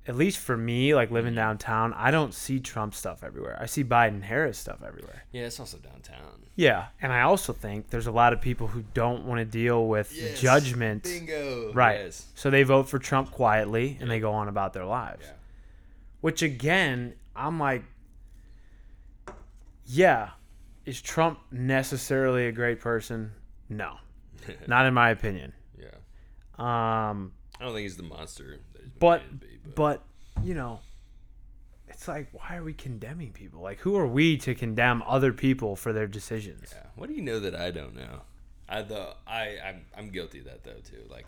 At 0.07 0.15
least 0.15 0.39
for 0.39 0.57
me, 0.57 0.95
like 0.95 1.11
living 1.11 1.31
Mm-hmm. 1.33 1.37
downtown, 1.37 1.93
I 1.93 2.09
don't 2.09 2.33
see 2.33 2.59
Trump 2.59 2.95
stuff 2.95 3.23
everywhere. 3.23 3.57
I 3.61 3.67
see 3.67 3.83
Biden 3.83 4.23
Harris 4.23 4.57
stuff 4.57 4.81
everywhere. 4.83 5.23
Yeah, 5.31 5.43
it's 5.43 5.59
also 5.59 5.77
downtown. 5.77 6.45
Yeah, 6.55 6.87
and 6.99 7.13
I 7.13 7.21
also 7.21 7.53
think 7.53 7.89
there's 7.91 8.07
a 8.07 8.11
lot 8.11 8.33
of 8.33 8.41
people 8.41 8.65
who 8.67 8.83
don't 8.95 9.25
want 9.25 9.37
to 9.37 9.45
deal 9.45 9.85
with 9.87 10.11
Yes, 10.15 10.41
judgment. 10.41 11.03
Bingo. 11.03 11.71
Right. 11.73 11.99
Yes. 11.99 12.25
So 12.33 12.49
they 12.49 12.63
vote 12.63 12.89
for 12.89 12.97
Trump 12.97 13.29
quietly 13.31 13.97
and 14.01 14.09
they 14.09 14.19
go 14.19 14.31
on 14.33 14.47
about 14.47 14.73
their 14.73 14.85
lives. 14.85 15.25
Yeah. 15.25 15.33
Which 16.21 16.41
again, 16.41 17.13
I'm 17.35 17.59
like 17.59 17.83
yeah, 19.85 20.29
is 20.85 21.01
Trump 21.01 21.39
necessarily 21.51 22.47
a 22.47 22.51
great 22.51 22.79
person? 22.79 23.31
No. 23.69 23.97
Not 24.67 24.85
in 24.85 24.93
my 24.93 25.09
opinion. 25.09 25.53
Yeah. 25.77 25.87
Um 26.57 27.33
I 27.59 27.65
don't 27.65 27.73
think 27.73 27.83
he's 27.83 27.97
the 27.97 28.03
monster. 28.03 28.59
That 28.73 28.81
he's 28.81 28.91
but 28.99 29.39
be, 29.39 29.47
but 29.63 29.75
but 29.75 30.43
you 30.43 30.53
know, 30.53 30.79
it's 31.87 32.07
like 32.07 32.29
why 32.31 32.57
are 32.57 32.63
we 32.63 32.73
condemning 32.73 33.31
people? 33.31 33.61
Like 33.61 33.79
who 33.79 33.95
are 33.97 34.07
we 34.07 34.37
to 34.37 34.55
condemn 34.55 35.03
other 35.05 35.33
people 35.33 35.75
for 35.75 35.93
their 35.93 36.07
decisions? 36.07 36.73
Yeah. 36.75 36.87
What 36.95 37.09
do 37.09 37.15
you 37.15 37.21
know 37.21 37.39
that 37.39 37.55
I 37.55 37.71
don't 37.71 37.95
know? 37.95 38.21
I 38.67 38.81
though 38.81 39.13
I 39.27 39.57
I'm 39.65 39.85
I'm 39.97 40.09
guilty 40.09 40.39
of 40.39 40.45
that 40.45 40.63
though 40.63 40.81
too. 40.83 41.03
Like 41.09 41.27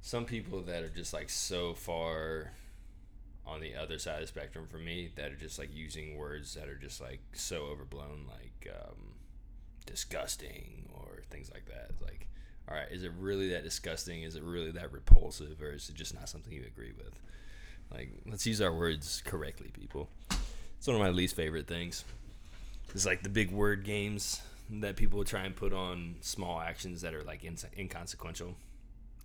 some 0.00 0.24
people 0.24 0.62
that 0.62 0.82
are 0.82 0.88
just 0.88 1.12
like 1.12 1.30
so 1.30 1.74
far 1.74 2.52
on 3.46 3.60
the 3.60 3.74
other 3.76 3.98
side 3.98 4.16
of 4.16 4.20
the 4.22 4.26
spectrum 4.26 4.66
for 4.66 4.78
me 4.78 5.10
that 5.16 5.30
are 5.30 5.36
just 5.36 5.58
like 5.58 5.74
using 5.74 6.16
words 6.16 6.54
that 6.54 6.68
are 6.68 6.76
just 6.76 7.00
like 7.00 7.20
so 7.32 7.64
overblown, 7.64 8.26
like 8.28 8.72
um, 8.74 9.14
disgusting 9.86 10.88
or 10.94 11.22
things 11.30 11.50
like 11.52 11.66
that. 11.66 11.86
It's 11.90 12.02
like, 12.02 12.26
all 12.68 12.76
right, 12.76 12.90
is 12.90 13.04
it 13.04 13.12
really 13.18 13.50
that 13.50 13.64
disgusting? 13.64 14.22
Is 14.22 14.36
it 14.36 14.42
really 14.42 14.72
that 14.72 14.92
repulsive, 14.92 15.62
or 15.62 15.72
is 15.72 15.88
it 15.88 15.94
just 15.94 16.14
not 16.14 16.28
something 16.28 16.52
you 16.52 16.64
agree 16.66 16.92
with? 16.96 17.14
Like, 17.92 18.10
let's 18.26 18.46
use 18.46 18.60
our 18.60 18.74
words 18.74 19.22
correctly, 19.24 19.70
people. 19.72 20.08
It's 20.78 20.86
one 20.86 20.96
of 20.96 21.02
my 21.02 21.10
least 21.10 21.36
favorite 21.36 21.66
things. 21.66 22.04
It's 22.94 23.06
like 23.06 23.22
the 23.22 23.28
big 23.28 23.50
word 23.50 23.84
games 23.84 24.40
that 24.70 24.96
people 24.96 25.22
try 25.24 25.44
and 25.44 25.54
put 25.54 25.72
on 25.72 26.16
small 26.20 26.60
actions 26.60 27.02
that 27.02 27.14
are 27.14 27.22
like 27.22 27.42
inse- 27.42 27.76
inconsequential. 27.78 28.54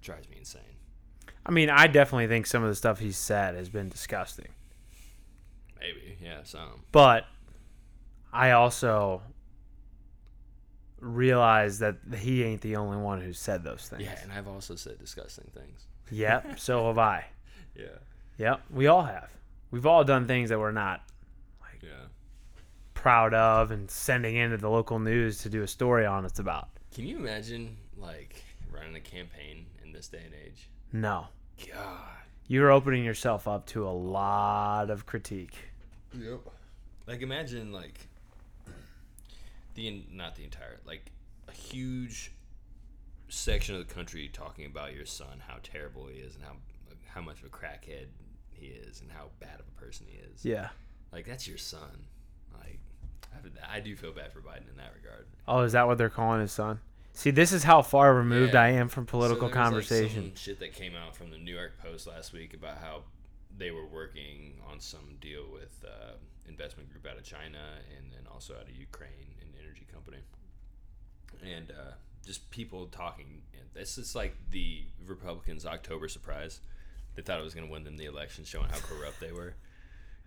Drives 0.01 0.30
me 0.30 0.38
insane. 0.39 0.62
I 1.45 1.51
mean, 1.51 1.70
I 1.70 1.88
definitely 1.88 2.28
think 2.28 2.45
some 2.45 2.64
of 2.64 2.70
the 2.70 2.76
stuff 2.76 2.99
he's 2.99 3.18
said 3.18 3.55
has 3.55 3.70
been 3.70 3.89
disgusting. 3.89 4.49
Maybe, 5.80 6.18
yeah, 6.22 6.43
some. 6.43 6.84
But 6.91 7.26
I 8.32 8.51
also 8.51 9.22
realize 11.02 11.80
that 11.80 11.97
he 12.18 12.43
ain't 12.43 12.62
the 12.62 12.78
only 12.78 12.97
one 12.97 13.20
who 13.20 13.34
said 13.34 13.64
those 13.64 13.88
things. 13.89 14.04
Yeah, 14.04 14.18
and 14.24 14.32
I've 14.32 14.47
also 14.47 14.76
said 14.76 14.97
disgusting 14.99 15.52
things. 15.54 15.88
Yep, 16.12 16.58
so 16.60 16.88
have 16.88 16.97
I. 16.97 17.26
Yeah, 17.76 17.86
Yep, 18.38 18.62
we 18.72 18.88
all 18.88 19.04
have. 19.04 19.30
We've 19.70 19.86
all 19.86 20.04
done 20.04 20.26
things 20.26 20.49
that 20.49 20.60
we're 20.60 20.72
not 20.72 21.04
yeah. 21.82 21.89
proud 22.93 23.34
of 23.34 23.72
and 23.72 23.89
sending 23.89 24.36
into 24.36 24.58
the 24.58 24.70
local 24.70 24.99
news 24.99 25.39
to 25.39 25.49
do 25.49 25.64
a 25.64 25.68
story 25.68 26.06
on 26.06 26.26
us 26.26 26.39
about. 26.39 26.70
Can 26.93 27.06
you 27.08 27.18
imagine 27.18 27.78
like 27.97 28.43
running 28.72 28.95
a 28.95 28.99
campaign 28.99 29.66
in 29.84 29.91
this 29.91 30.08
day 30.08 30.22
and 30.26 30.34
age? 30.45 30.70
No. 30.91 31.28
God. 31.72 31.97
You're 32.47 32.72
opening 32.72 33.06
yourself 33.06 33.47
up 33.47 33.66
to 33.68 33.88
a 33.88 33.91
lot 33.91 34.89
of 34.89 35.06
critique. 35.06 35.56
Yep. 36.20 36.39
Like 37.08 37.22
imagine 37.22 37.72
like 37.72 38.08
the 39.76 40.04
not 40.12 40.36
the 40.36 40.44
entire 40.44 40.80
like 40.86 41.12
a 41.48 41.52
huge 41.52 42.32
section 43.30 43.76
of 43.76 43.88
the 43.88 43.94
country 43.94 44.30
talking 44.32 44.66
about 44.66 44.94
your 44.94 45.06
son, 45.06 45.42
how 45.48 45.58
terrible 45.64 46.08
he 46.08 46.20
is, 46.20 46.36
and 46.36 46.44
how 46.44 46.54
how 47.08 47.22
much 47.22 47.40
of 47.40 47.46
a 47.46 47.50
crackhead 47.50 48.08
he 48.52 48.68
is, 48.68 49.02
and 49.02 49.12
how 49.12 49.26
bad 49.40 49.60
of 49.60 49.66
a 49.68 49.82
person 49.82 50.06
he 50.10 50.18
is. 50.18 50.46
Yeah. 50.46 50.70
Like 51.12 51.26
that's 51.26 51.48
your 51.48 51.58
son. 51.58 52.06
Like 52.60 52.80
I, 53.34 53.78
I 53.78 53.80
do 53.80 53.96
feel 53.96 54.12
bad 54.12 54.32
for 54.32 54.40
Biden 54.42 54.70
in 54.70 54.78
that 54.78 54.94
regard. 54.96 55.26
Oh, 55.48 55.62
is 55.62 55.74
that 55.74 55.88
what 55.88 55.98
they're 55.98 56.10
calling 56.10 56.42
his 56.42 56.52
son? 56.52 56.80
See, 57.14 57.32
this 57.32 57.52
is 57.52 57.64
how 57.64 57.82
far 57.82 58.14
removed 58.16 58.54
Yeah. 58.54 58.62
I 58.62 58.70
am 58.70 58.88
from 58.88 59.06
political 59.06 59.42
So 59.42 59.46
like, 59.48 59.54
conversation. 59.54 60.24
some 60.28 60.36
shit 60.36 60.60
that 60.62 60.74
came 60.74 60.96
out 60.96 61.14
from 61.16 61.30
the 61.30 61.38
New 61.38 61.54
York 61.54 61.74
Post 61.82 62.08
last 62.08 62.32
week 62.32 62.54
about 62.54 62.78
how 62.78 63.04
they 63.62 63.70
were 63.70 63.86
working 63.86 64.53
on 64.72 64.80
some 64.80 65.18
deal 65.22 65.43
with 65.53 65.86
uh, 65.86 66.14
investment 66.49 66.89
group 66.89 67.05
out 67.05 67.16
of 67.16 67.24
China 67.24 67.59
and 67.95 68.12
then 68.12 68.26
also 68.34 68.55
out 68.55 68.64
of 68.64 68.76
Ukraine, 68.76 69.36
an 69.39 69.49
energy 69.64 69.86
company, 69.93 70.18
and 71.43 71.70
uh, 71.70 71.91
just 72.26 72.49
people 72.49 72.88
talking. 72.88 73.43
And 73.53 73.70
This 73.76 73.99
is 73.99 74.16
like 74.16 74.36
the 74.49 74.86
Republicans' 75.05 75.64
October 75.64 76.07
surprise. 76.07 76.59
They 77.14 77.22
thought 77.22 77.39
it 77.39 77.43
was 77.43 77.53
going 77.53 77.68
to 77.68 77.72
win 77.72 77.84
them 77.84 77.97
the 77.97 78.05
election, 78.05 78.45
showing 78.45 78.70
how 78.70 78.80
corrupt 78.80 79.20
they 79.20 79.32
were, 79.32 79.53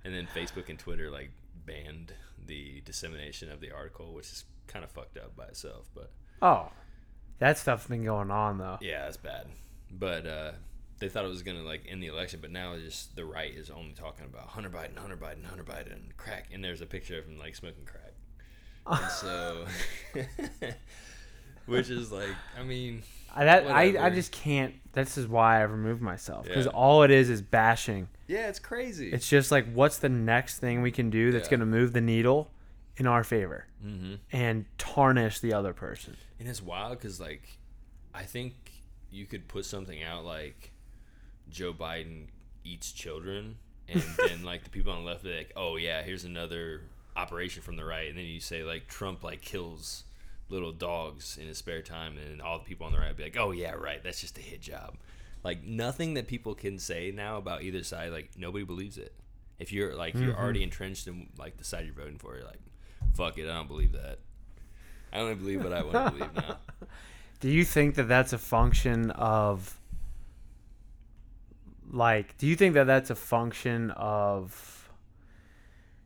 and 0.05 0.15
then 0.15 0.29
Facebook 0.33 0.69
and 0.69 0.79
Twitter 0.79 1.11
like 1.11 1.33
banned 1.67 2.13
the 2.47 2.83
dissemination 2.83 3.51
of 3.51 3.61
the 3.61 3.73
article, 3.73 4.15
which 4.15 4.31
is 4.31 4.45
kind 4.69 4.85
of 4.85 4.93
fucked 4.93 5.19
up 5.19 5.35
by 5.35 5.47
itself, 5.47 5.87
but. 5.93 6.13
oh, 6.41 6.71
that 7.41 7.59
stuff's 7.59 7.89
been 7.89 8.05
going 8.05 8.31
on 8.31 8.59
though. 8.59 8.79
Yeah, 8.81 9.09
it's 9.09 9.17
bad. 9.17 9.49
But 9.91 10.25
uh, 10.25 10.53
they 10.99 11.09
thought 11.09 11.25
it 11.25 11.29
was 11.29 11.43
gonna 11.43 11.63
like 11.63 11.83
end 11.89 12.03
the 12.03 12.07
election, 12.07 12.41
but 12.41 12.51
now 12.51 12.73
it's 12.75 12.85
just 12.85 13.17
the 13.17 13.25
right 13.25 13.53
is 13.53 13.71
only 13.71 13.93
talking 13.93 14.25
about 14.27 14.49
Hunter 14.49 14.71
Biden, 14.71 14.97
Hunter 14.97 15.17
Biden, 15.17 15.45
Hunter 15.45 15.65
Biden, 15.65 16.17
crack, 16.17 16.49
and 16.53 16.63
there's 16.63 16.81
a 16.81 16.87
picture 16.87 17.19
of 17.19 17.27
him 17.27 17.39
like 17.39 17.55
smoking 17.55 17.85
crack. 17.85 18.13
And 18.87 19.11
so, 19.11 19.65
which 21.67 21.89
is 21.91 22.13
like, 22.13 22.29
I 22.59 22.63
mean, 22.63 23.03
I, 23.35 23.45
that 23.45 23.67
I, 23.67 24.07
I 24.07 24.11
just 24.11 24.31
can't. 24.33 24.75
This 24.93 25.17
is 25.17 25.27
why 25.27 25.59
I 25.59 25.63
removed 25.63 26.03
myself 26.03 26.45
because 26.47 26.67
Yeah. 26.67 26.73
all 26.73 27.03
it 27.03 27.11
is 27.11 27.31
is 27.31 27.43
bashing. 27.43 28.09
yeah, 28.29 28.49
it's 28.49 28.59
crazy. 28.59 29.11
It's 29.13 29.29
just 29.29 29.51
like, 29.51 29.73
what's 29.73 29.99
the 29.99 30.09
next 30.09 30.59
thing 30.59 30.83
we 30.83 30.91
can 30.91 31.11
do 31.11 31.33
that's 31.33 31.47
Yeah. 31.47 31.51
going 31.51 31.61
to 31.61 31.67
move 31.67 31.93
the 31.93 32.01
needle 32.01 32.51
in 32.97 33.07
our 33.07 33.25
favor 33.25 33.67
mm-hmm. 33.85 34.15
and 34.31 34.67
tarnish 34.79 35.41
the 35.41 35.53
other 35.53 35.73
person? 35.73 36.17
and 36.39 36.49
it's 36.49 36.63
wild 36.63 36.99
because 36.99 37.19
like, 37.19 37.59
I 38.13 38.25
think 38.25 38.55
you 39.11 39.25
could 39.25 39.49
put 39.49 39.65
something 39.65 40.03
out 40.03 40.25
like 40.25 40.73
Joe 41.51 41.73
Biden 41.73 42.27
eats 42.65 42.93
children, 42.93 43.57
and 43.89 44.03
then 44.29 44.45
like 44.45 44.65
the 44.65 44.71
people 44.71 44.93
on 44.93 45.05
the 45.05 45.11
left 45.11 45.25
are 45.25 45.37
like, 45.37 45.53
oh 45.57 45.77
yeah, 45.77 46.03
here's 46.03 46.25
another 46.25 46.83
operation 47.17 47.63
from 47.63 47.77
the 47.77 47.85
right, 47.85 48.09
and 48.09 48.19
then 48.19 48.25
you 48.25 48.41
say 48.41 48.63
like 48.63 48.89
Trump 48.89 49.23
like 49.23 49.41
kills 49.41 50.05
little 50.49 50.73
dogs 50.73 51.39
in 51.41 51.47
his 51.47 51.59
spare 51.59 51.83
time, 51.83 52.17
and 52.19 52.43
all 52.43 52.59
the 52.59 52.65
people 52.65 52.87
on 52.87 52.93
the 52.93 52.99
right 52.99 53.17
be 53.17 53.25
like, 53.25 53.37
oh 53.39 53.51
yeah, 53.51 53.73
right, 53.73 54.03
that's 54.03 54.21
just 54.21 54.39
a 54.39 54.43
hit 54.43 54.61
job. 54.61 54.97
Like 55.43 55.63
nothing 55.63 56.15
that 56.15 56.27
people 56.27 56.55
can 56.55 56.79
say 56.79 57.13
now 57.15 57.37
about 57.37 57.63
either 57.63 57.83
side, 57.83 58.13
like 58.13 58.31
nobody 58.37 58.65
believes 58.65 58.97
it. 58.97 59.13
If 59.59 59.73
you're 59.73 59.95
like 59.95 60.15
you're 60.15 60.37
already 60.37 60.61
mm-hmm. 60.61 60.65
entrenched 60.65 61.07
in 61.07 61.29
like 61.39 61.59
the 61.59 61.65
side 61.65 61.85
you're 61.85 61.95
voting 61.95 62.19
for, 62.19 62.35
you're 62.37 62.47
like, 62.47 62.61
fuck 63.15 63.39
it, 63.39 63.49
I 63.49 63.55
don't 63.55 63.69
believe 63.69 63.93
that. 63.93 64.19
I 65.13 65.21
only 65.21 65.37
believe 65.37 65.63
what 65.63 65.73
I 65.73 65.83
want 65.83 65.93
to 65.93 66.11
believe 66.11 66.35
now. 66.35 66.57
Do 67.41 67.49
you 67.51 67.65
think 67.65 67.97
that 67.97 68.09
that's 68.09 68.33
a 68.33 68.39
function 68.39 69.11
of 69.13 69.79
like 71.91 72.37
do 72.39 72.47
you 72.47 72.57
think 72.57 72.75
that 72.75 72.85
that's 72.85 73.11
a 73.11 73.15
function 73.15 73.91
of 73.93 74.89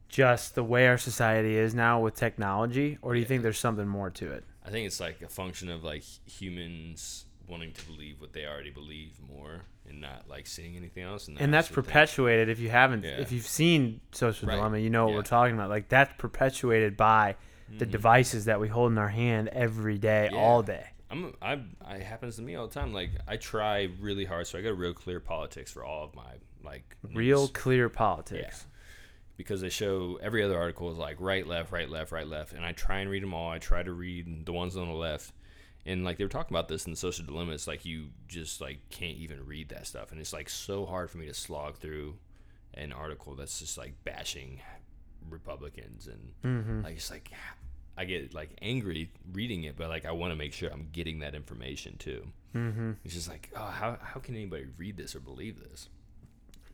just 0.09 0.55
the 0.55 0.65
way 0.65 0.87
our 0.89 0.99
society 0.99 1.57
is 1.57 1.75
now 1.75 2.01
with 2.01 2.15
technology, 2.15 2.99
or 3.03 3.13
do 3.15 3.21
you 3.21 3.27
think 3.27 3.43
there's 3.43 3.59
something 3.59 3.87
more 3.87 4.11
to 4.11 4.33
it? 4.33 4.45
I 4.65 4.71
think 4.71 4.87
it's 4.87 5.01
like 5.01 5.21
a 5.23 5.29
function 5.29 5.69
of 5.71 5.85
like 5.85 6.03
humans 6.27 7.27
wanting 7.47 7.73
to 7.73 7.87
believe 7.87 8.21
what 8.21 8.33
they 8.33 8.45
already 8.47 8.71
believe 8.71 9.19
more 9.27 9.63
and 9.89 10.01
not 10.03 10.25
like 10.29 10.47
seeing 10.47 10.77
anything 10.77 11.03
else. 11.03 11.29
And, 11.29 11.41
and 11.41 11.53
that's 11.53 11.69
perpetuated 11.69 12.49
if 12.51 12.59
you 12.59 12.69
haven't 12.69 13.05
Yeah. 13.05 13.21
if 13.21 13.33
you've 13.33 13.47
seen 13.47 14.01
social 14.13 14.49
Right. 14.49 14.57
dilemma 14.57 14.79
you 14.79 14.91
know 14.91 15.05
what 15.07 15.11
Yeah. 15.13 15.17
we're 15.17 15.23
talking 15.23 15.55
about 15.55 15.71
like 15.71 15.89
that's 15.89 16.13
perpetuated 16.19 16.97
by 16.97 17.37
the 17.79 17.87
Mhm. 17.87 17.91
devices 17.91 18.45
that 18.47 18.61
we 18.61 18.69
hold 18.69 18.93
in 18.93 18.99
our 18.99 19.09
hand 19.09 19.49
every 19.49 19.97
day 19.99 20.29
Yeah. 20.31 20.39
all 20.39 20.63
day 20.63 20.89
I'm 21.11 21.35
I 21.41 21.61
I 21.85 21.97
it 21.97 22.03
happens 22.03 22.37
to 22.37 22.43
me 22.43 22.55
all 22.55 22.67
the 22.67 22.75
time. 22.75 22.93
Like 22.93 23.11
I 23.27 23.37
try 23.37 23.89
really 24.01 24.25
hard, 24.25 24.47
so 24.47 24.59
I 24.59 24.63
got 24.63 24.77
real 24.77 24.93
clear 24.93 25.21
politics 25.21 25.71
for 25.71 25.85
all 25.85 26.05
of 26.05 26.15
my 26.15 26.35
like 26.65 26.97
real 27.15 27.43
news. 27.43 27.51
clear 27.51 27.89
politics 27.89 28.67
because 29.37 29.61
they 29.61 29.69
show 29.69 30.19
every 30.21 30.43
other 30.43 30.59
article 30.59 30.91
is 30.91 30.99
like 30.99 31.17
right, 31.21 31.47
left, 31.47 31.73
right, 31.73 31.89
left, 31.89 32.13
right, 32.13 32.27
left, 32.27 32.53
and 32.53 32.65
I 32.65 32.73
try 32.73 32.99
and 32.99 33.11
read 33.11 33.23
them 33.23 33.35
all. 33.35 33.51
I 33.51 33.59
try 33.59 33.83
to 33.83 33.93
read 33.93 34.45
the 34.45 34.53
ones 34.53 34.77
on 34.77 34.89
the 34.89 34.95
left, 34.95 35.33
and 35.87 36.05
like 36.05 36.19
they 36.19 36.25
were 36.25 36.29
talking 36.29 36.55
about 36.55 36.69
this 36.69 36.87
in 36.87 36.93
the 36.93 36.97
social 36.97 37.25
dilemma. 37.25 37.53
It's 37.53 37.67
like 37.67 37.85
you 37.85 38.09
just 38.27 38.61
like 38.61 38.81
can't 38.91 39.17
even 39.17 39.47
read 39.47 39.71
that 39.71 39.87
stuff, 39.87 40.13
and 40.13 40.21
it's 40.21 40.33
like 40.33 40.49
so 40.51 40.85
hard 40.85 41.11
for 41.11 41.19
me 41.19 41.27
to 41.27 41.35
slog 41.35 41.77
through 41.77 42.17
an 42.75 42.93
article 42.93 43.35
that's 43.35 43.59
just 43.59 43.79
like 43.79 43.95
bashing 44.05 44.61
Republicans 45.31 46.07
and 46.07 46.33
mm-hmm. 46.45 46.83
like 46.85 46.97
it's 46.97 47.11
like 47.11 47.31
I 47.99 48.05
get 48.05 48.33
like 48.33 48.51
angry 48.63 49.11
reading 49.33 49.65
it, 49.65 49.77
but 49.77 49.89
like 49.89 50.07
I 50.07 50.13
want 50.13 50.31
to 50.33 50.37
make 50.37 50.53
sure 50.53 50.71
I'm 50.71 50.89
getting 50.93 51.19
that 51.21 51.35
information 51.35 51.97
too. 51.99 52.29
Mm-hmm. 52.55 52.93
It's 53.05 53.15
just 53.15 53.29
like, 53.29 53.51
oh, 53.57 53.61
how 53.65 53.99
how 54.01 54.21
can 54.21 54.35
anybody 54.37 54.67
read 54.79 54.97
this 54.97 55.15
or 55.17 55.21
believe 55.21 55.59
this? 55.61 55.89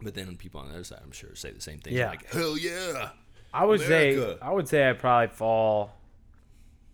But 0.02 0.14
then 0.14 0.36
people 0.36 0.60
on 0.60 0.68
the 0.68 0.74
other 0.74 0.84
side, 0.84 1.00
I'm 1.02 1.12
sure, 1.12 1.34
say 1.34 1.50
the 1.52 1.60
same 1.60 1.78
thing. 1.78 1.94
Yeah. 1.94 2.10
Like, 2.10 2.30
hell 2.30 2.58
yeah. 2.58 3.10
i 3.54 3.64
would 3.64 3.80
America. 3.80 4.36
say 4.40 4.46
i 4.46 4.50
would 4.50 4.66
say 4.68 4.88
i 4.90 4.92
probably 4.92 5.28
fall 5.28 5.92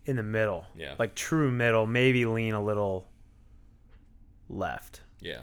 in 0.04 0.16
the 0.16 0.22
middle 0.22 0.66
Yeah. 0.76 0.94
like 0.98 1.14
true 1.14 1.50
middle 1.50 1.86
maybe 1.86 2.26
lean 2.26 2.52
a 2.54 2.62
little 2.62 3.06
left 4.48 5.00
Yeah. 5.20 5.40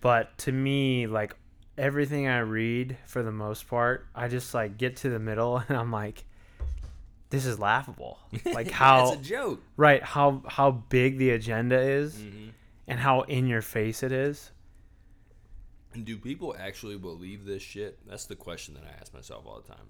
but 0.00 0.36
to 0.38 0.52
me 0.52 1.06
like 1.06 1.34
everything 1.78 2.26
i 2.28 2.38
read 2.38 2.96
for 3.06 3.22
the 3.22 3.32
most 3.32 3.66
part 3.68 4.06
i 4.14 4.28
just 4.28 4.52
like 4.54 4.76
get 4.76 4.96
to 4.96 5.08
the 5.10 5.18
middle 5.18 5.56
and 5.68 5.76
i'm 5.78 5.90
like 5.90 6.24
this 7.30 7.46
is 7.46 7.58
laughable 7.58 8.18
like 8.52 8.70
how 8.70 9.12
it's 9.12 9.20
a 9.20 9.22
joke. 9.22 9.62
right 9.76 10.02
how 10.02 10.42
how 10.46 10.70
big 10.70 11.18
the 11.18 11.30
agenda 11.30 11.78
is 11.78 12.14
hmm 12.20 12.48
and 12.86 13.00
how 13.00 13.22
in 13.22 13.46
your 13.46 13.62
face 13.62 14.02
it 14.02 14.12
is 14.12 14.50
And 15.94 16.04
do 16.04 16.18
people 16.18 16.54
actually 16.58 16.98
believe 16.98 17.44
this 17.46 17.62
shit? 17.62 17.98
That's 18.06 18.26
the 18.26 18.36
question 18.36 18.74
that 18.74 18.82
I 18.84 19.00
ask 19.00 19.14
myself 19.14 19.46
all 19.46 19.60
the 19.62 19.68
time. 19.72 19.86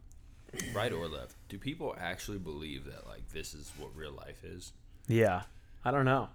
Right 0.74 0.92
or 0.92 1.08
left? 1.08 1.34
Do 1.48 1.58
people 1.58 1.96
actually 1.98 2.38
believe 2.38 2.84
that 2.84 3.06
like 3.08 3.28
this 3.32 3.52
is 3.54 3.72
what 3.78 3.96
real 3.96 4.12
life 4.12 4.44
is? 4.44 4.72
yeah 5.08 5.42
i 5.84 5.90
don't 5.90 6.04
know 6.04 6.28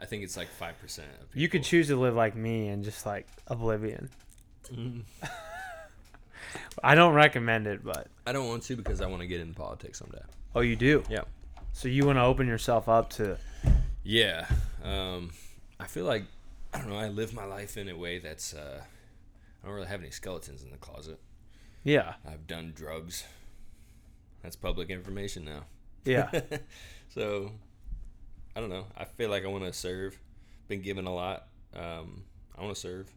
I 0.00 0.04
think 0.06 0.24
it's 0.24 0.36
like 0.36 0.48
five 0.48 0.78
percent 0.80 1.08
you 1.34 1.48
could 1.48 1.62
choose 1.62 1.86
to 1.88 1.96
live 1.96 2.14
like 2.16 2.34
me 2.34 2.68
and 2.68 2.82
just 2.84 3.06
like 3.06 3.26
oblivion 3.46 4.10
Mhm. 4.72 5.02
i 6.82 6.94
don't 6.94 7.14
recommend 7.14 7.66
it 7.66 7.84
but 7.84 8.08
I 8.26 8.32
don't 8.32 8.48
want 8.48 8.62
to 8.64 8.76
because 8.76 9.00
I 9.00 9.06
want 9.06 9.20
to 9.22 9.26
get 9.28 9.40
into 9.40 9.54
politics 9.54 9.98
someday. 10.00 10.22
oh 10.54 10.60
you 10.60 10.74
do 10.76 11.02
Yeah. 11.08 11.22
so 11.72 11.86
you 11.88 12.04
want 12.06 12.18
to 12.18 12.22
open 12.22 12.46
yourself 12.48 12.88
up 12.88 13.10
to 13.10 13.38
Yeah. 14.04 14.46
Um, 14.82 15.30
I 15.80 15.86
feel 15.86 16.04
like 16.04 16.24
I 16.74 16.78
don't 16.78 16.90
know. 16.90 16.96
I 16.98 17.08
live 17.08 17.32
my 17.34 17.44
life 17.44 17.76
in 17.76 17.88
a 17.88 17.96
way 17.96 18.18
that's 18.18 18.52
uh, 18.54 18.80
I 18.82 19.66
don't 19.66 19.74
really 19.74 19.88
have 19.88 20.00
any 20.00 20.10
skeletons 20.10 20.62
in 20.62 20.70
the 20.70 20.76
closet. 20.76 21.18
yeah 21.84 22.14
I've 22.28 22.46
done 22.46 22.72
drugs. 22.74 23.24
That's 24.42 24.56
public 24.56 24.90
information 24.90 25.44
now. 25.44 25.62
yeah 26.04 26.30
so 27.08 27.52
I 28.56 28.60
don't 28.60 28.70
know. 28.70 28.86
I 28.96 29.04
feel 29.04 29.28
like 29.30 29.44
I 29.44 29.48
want 29.48 29.64
to 29.64 29.72
serve. 29.72 30.18
Been 30.68 30.82
given 30.82 31.06
a 31.06 31.14
lot. 31.14 31.46
Um, 31.74 32.24
I 32.56 32.62
want 32.62 32.74
to 32.74 32.80
serve. 32.80 33.12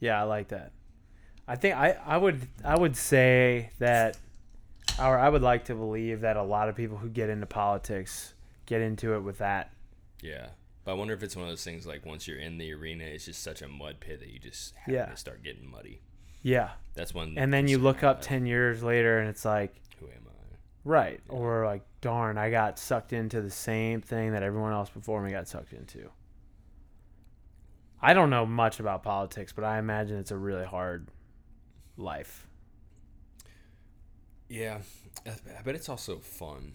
Yeah, 0.00 0.20
I 0.20 0.24
like 0.24 0.48
that. 0.48 0.72
I 1.46 1.56
think 1.56 1.76
I, 1.76 1.96
I 2.06 2.16
would 2.16 2.40
I 2.64 2.76
would 2.78 2.96
say 2.96 3.70
that 3.78 4.16
or 4.98 5.18
I 5.18 5.28
would 5.28 5.42
like 5.42 5.64
to 5.66 5.74
believe 5.74 6.20
that 6.22 6.36
a 6.36 6.42
lot 6.42 6.68
of 6.68 6.76
people 6.76 6.96
who 6.96 7.08
get 7.08 7.28
into 7.28 7.46
politics 7.46 8.32
get 8.66 8.80
into 8.80 9.14
it 9.14 9.20
with 9.20 9.38
that. 9.38 9.70
Yeah. 10.22 10.46
But 10.84 10.92
I 10.92 10.94
wonder 10.94 11.14
if 11.14 11.22
it's 11.22 11.34
one 11.36 11.44
of 11.44 11.50
those 11.50 11.64
things 11.64 11.86
like 11.86 12.04
once 12.06 12.26
you're 12.28 12.38
in 12.38 12.58
the 12.58 12.72
arena, 12.72 13.04
it's 13.04 13.24
just 13.26 13.42
such 13.42 13.62
a 13.62 13.68
mud 13.68 13.96
pit 14.00 14.20
that 14.20 14.28
you 14.28 14.38
just 14.38 14.74
have 14.76 14.94
Yeah. 14.94 15.06
to 15.06 15.16
start 15.16 15.42
getting 15.42 15.70
muddy. 15.70 16.00
Yeah. 16.42 16.70
That's 16.94 17.12
one. 17.14 17.34
And 17.36 17.52
then 17.52 17.68
you 17.68 17.78
look 17.78 18.02
up 18.02 18.16
have. 18.18 18.24
10 18.26 18.46
years 18.46 18.82
later 18.82 19.18
and 19.18 19.28
it's 19.28 19.44
like, 19.44 19.74
Who 20.00 20.06
am 20.06 20.12
I? 20.26 20.56
right, 20.86 21.20
or 21.30 21.64
like 21.64 21.82
darn, 22.02 22.36
I 22.38 22.50
got 22.50 22.78
sucked 22.78 23.12
into 23.14 23.40
the 23.40 23.50
same 23.50 24.02
thing 24.02 24.32
that 24.32 24.42
everyone 24.42 24.72
else 24.72 24.90
before 24.90 25.22
me 25.22 25.30
got 25.30 25.48
sucked 25.48 25.72
into. 25.72 26.10
I 28.02 28.12
don't 28.12 28.28
know 28.30 28.44
much 28.44 28.80
about 28.80 29.02
politics, 29.02 29.52
but 29.52 29.64
I 29.64 29.78
imagine 29.78 30.18
it's 30.18 30.30
a 30.30 30.36
really 30.36 30.66
hard 30.66 31.08
life. 31.96 32.46
Yeah, 34.48 34.78
I 35.26 35.62
bet 35.62 35.74
it's 35.74 35.88
also 35.88 36.18
fun. 36.18 36.72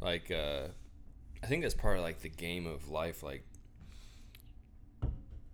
Like, 0.00 0.30
uh, 0.30 0.68
I 1.42 1.46
think 1.46 1.62
that's 1.62 1.74
part 1.74 1.96
of 1.96 2.02
like 2.02 2.20
the 2.20 2.28
game 2.28 2.66
of 2.66 2.90
life. 2.90 3.22
Like, 3.22 3.44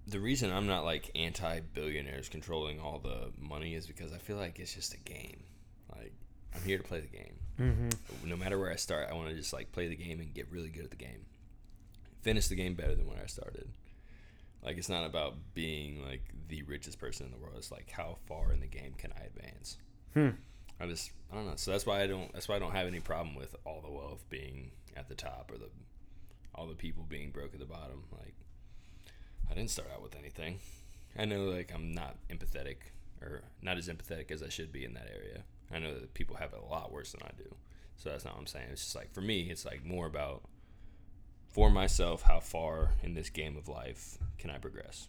the 0.07 0.19
reason 0.19 0.53
I'm 0.53 0.67
not 0.67 0.85
like 0.85 1.11
anti 1.15 1.61
billionaires 1.61 2.29
controlling 2.29 2.81
all 2.81 2.99
the 2.99 3.31
money 3.39 3.75
is 3.75 3.87
because 3.87 4.13
I 4.13 4.19
feel 4.19 4.37
like 4.37 4.59
it's 4.59 4.75
just 4.75 4.95
a 4.95 4.99
game. 4.99 5.45
Like, 5.95 6.13
I'm 6.55 6.63
here 6.63 6.79
to 6.79 6.85
play 6.85 7.01
the 7.01 7.07
game. 7.07 7.35
Mm-hmm. 7.61 8.29
No 8.29 8.37
matter 8.37 8.59
where 8.59 8.73
I 8.73 8.77
start, 8.77 9.09
I 9.11 9.15
want 9.15 9.29
to 9.29 9.35
just 9.35 9.53
like 9.53 9.71
play 9.73 9.89
the 9.89 9.97
game 9.97 10.21
and 10.21 10.35
get 10.35 10.51
really 10.51 10.69
good 10.69 10.85
at 10.85 10.91
the 10.91 10.97
game. 10.97 11.27
Finish 12.23 12.49
the 12.49 12.57
game 12.57 12.75
better 12.75 12.95
than 12.95 13.07
when 13.07 13.19
I 13.23 13.27
started. 13.27 13.69
Like, 14.63 14.77
it's 14.77 14.89
not 14.89 15.07
about 15.07 15.37
being 15.55 16.05
like 16.05 16.23
the 16.49 16.63
richest 16.65 16.99
person 16.99 17.27
in 17.27 17.33
the 17.33 17.39
world. 17.39 17.55
It's 17.57 17.71
like 17.71 17.91
how 17.91 18.19
far 18.27 18.53
in 18.53 18.61
the 18.61 18.67
game 18.67 18.95
can 18.99 19.13
I 19.17 19.25
advance. 19.25 19.79
Hmm. 20.15 20.31
I 20.81 20.87
just 20.87 21.13
I 21.31 21.37
don't 21.37 21.47
know. 21.47 21.57
So 21.57 21.71
that's 21.71 21.87
why 21.87 22.03
I 22.03 22.07
don't 22.07 22.33
that's 22.33 22.49
why 22.49 22.57
I 22.57 22.59
don't 22.59 22.73
have 22.73 22.87
any 22.87 23.01
problem 23.01 23.35
with 23.35 23.55
all 23.65 23.81
the 23.83 23.91
wealth 23.91 24.25
being 24.31 24.71
at 24.97 25.09
the 25.09 25.15
top 25.15 25.51
or 25.53 25.59
the 25.59 25.69
all 26.55 26.67
the 26.67 26.75
people 26.75 27.05
being 27.09 27.31
broke 27.31 27.53
at 27.53 27.61
the 27.61 27.67
bottom. 27.67 28.05
Like 28.11 28.35
I 29.51 29.55
didn't 29.55 29.71
start 29.71 29.91
out 29.95 30.03
with 30.03 30.17
anything. 30.17 30.59
I 31.19 31.27
know 31.27 31.45
like 31.45 31.71
I'm 31.75 31.93
not 31.93 32.17
empathetic 32.31 32.77
or 33.21 33.43
not 33.61 33.77
as 33.77 33.89
empathetic 33.89 34.31
as 34.31 34.43
I 34.43 34.49
should 34.49 34.73
be 34.73 34.85
in 34.85 34.95
that 34.95 35.09
area. 35.15 35.45
I 35.71 35.79
know 35.79 35.95
that 35.95 36.15
people 36.15 36.37
have 36.37 36.53
it 36.53 36.61
a 36.61 36.73
lot 36.73 36.93
worse 36.93 37.13
than 37.13 37.23
I 37.23 37.31
do. 37.37 37.55
So 37.97 38.09
that's 38.09 38.25
not 38.25 38.35
what 38.35 38.41
I'm 38.41 38.47
saying. 38.47 38.69
It's 38.73 38.83
just 38.83 38.97
like 38.97 39.13
for 39.13 39.21
me, 39.21 39.51
it's 39.51 39.67
like 39.67 39.85
more 39.85 40.07
about 40.07 40.43
for 41.51 41.71
myself 41.71 42.23
how 42.23 42.41
far 42.41 42.93
in 43.03 43.15
this 43.15 43.29
game 43.31 43.57
of 43.57 43.69
life 43.69 44.19
can 44.39 44.51
I 44.51 44.59
progress? 44.59 45.09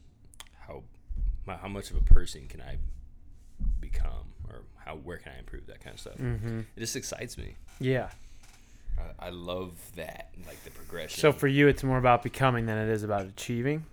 How 0.67 0.83
my, 1.45 1.55
how 1.55 1.67
much 1.67 1.91
of 1.91 1.97
a 1.97 2.01
person 2.01 2.47
can 2.47 2.61
I 2.61 2.77
become 3.79 4.33
or 4.49 4.61
how 4.85 4.95
where 4.95 5.17
can 5.17 5.33
I 5.35 5.39
improve 5.39 5.67
that 5.67 5.81
kind 5.81 5.93
of 5.93 5.99
stuff. 5.99 6.17
Mm-hmm. 6.17 6.59
It 6.75 6.79
just 6.79 6.95
excites 6.95 7.37
me. 7.37 7.55
Yeah. 7.79 8.09
I, 8.97 9.27
I 9.27 9.29
love 9.29 9.73
that 9.95 10.31
like 10.47 10.63
the 10.63 10.71
progression. 10.71 11.19
So 11.19 11.31
for 11.31 11.47
you, 11.47 11.67
it's 11.67 11.83
more 11.83 11.97
about 11.97 12.23
becoming 12.23 12.65
than 12.65 12.77
it 12.77 12.89
is 12.89 13.03
about 13.03 13.25
achieving? 13.25 13.85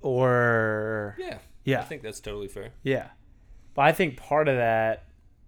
Or. 0.00 1.16
yeah, 1.18 1.38
yeah. 1.64 1.80
I 1.80 1.84
think 1.84 2.02
that's 2.02 2.20
totally 2.20 2.48
fair. 2.48 2.70
Yeah, 2.84 3.08
but 3.74 3.82
I 3.82 3.92
think 3.92 4.16
part 4.16 4.48
of 4.48 4.56
that. 4.56 5.04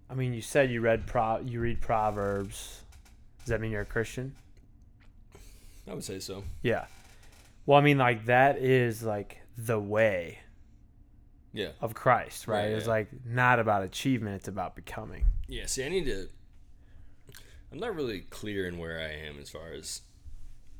I 0.09 0.13
mean, 0.13 0.33
you 0.33 0.41
said 0.41 0.69
you 0.69 0.81
read 0.81 1.07
pro, 1.07 1.39
you 1.39 1.61
read 1.61 1.79
Proverbs. 1.79 2.81
Does 3.39 3.47
that 3.47 3.61
mean 3.61 3.71
you're 3.71 3.81
a 3.81 3.85
Christian? 3.85 4.35
I 5.87 5.93
would 5.93 6.03
say 6.03 6.19
so. 6.19 6.43
Yeah. 6.61 6.85
Well, 7.65 7.77
I 7.77 7.81
mean, 7.81 7.97
like 7.97 8.25
that 8.25 8.57
is 8.59 9.03
like 9.03 9.41
the 9.57 9.79
way 9.79 10.39
Yeah, 11.53 11.69
of 11.81 11.93
Christ, 11.93 12.47
right? 12.47 12.59
Right, 12.63 12.71
It's 12.71 12.85
yeah. 12.85 12.91
like 12.91 13.09
not 13.25 13.59
about 13.59 13.83
achievement; 13.83 14.35
it's 14.35 14.47
about 14.47 14.75
becoming. 14.75 15.25
yeah. 15.47 15.65
See, 15.65 15.83
I 15.85 15.89
need 15.89 16.05
to. 16.05 16.27
I'm 17.71 17.79
not 17.79 17.95
really 17.95 18.21
clear 18.21 18.67
in 18.67 18.77
where 18.77 18.99
I 18.99 19.27
am 19.27 19.39
as 19.39 19.49
far 19.49 19.71
as 19.73 20.01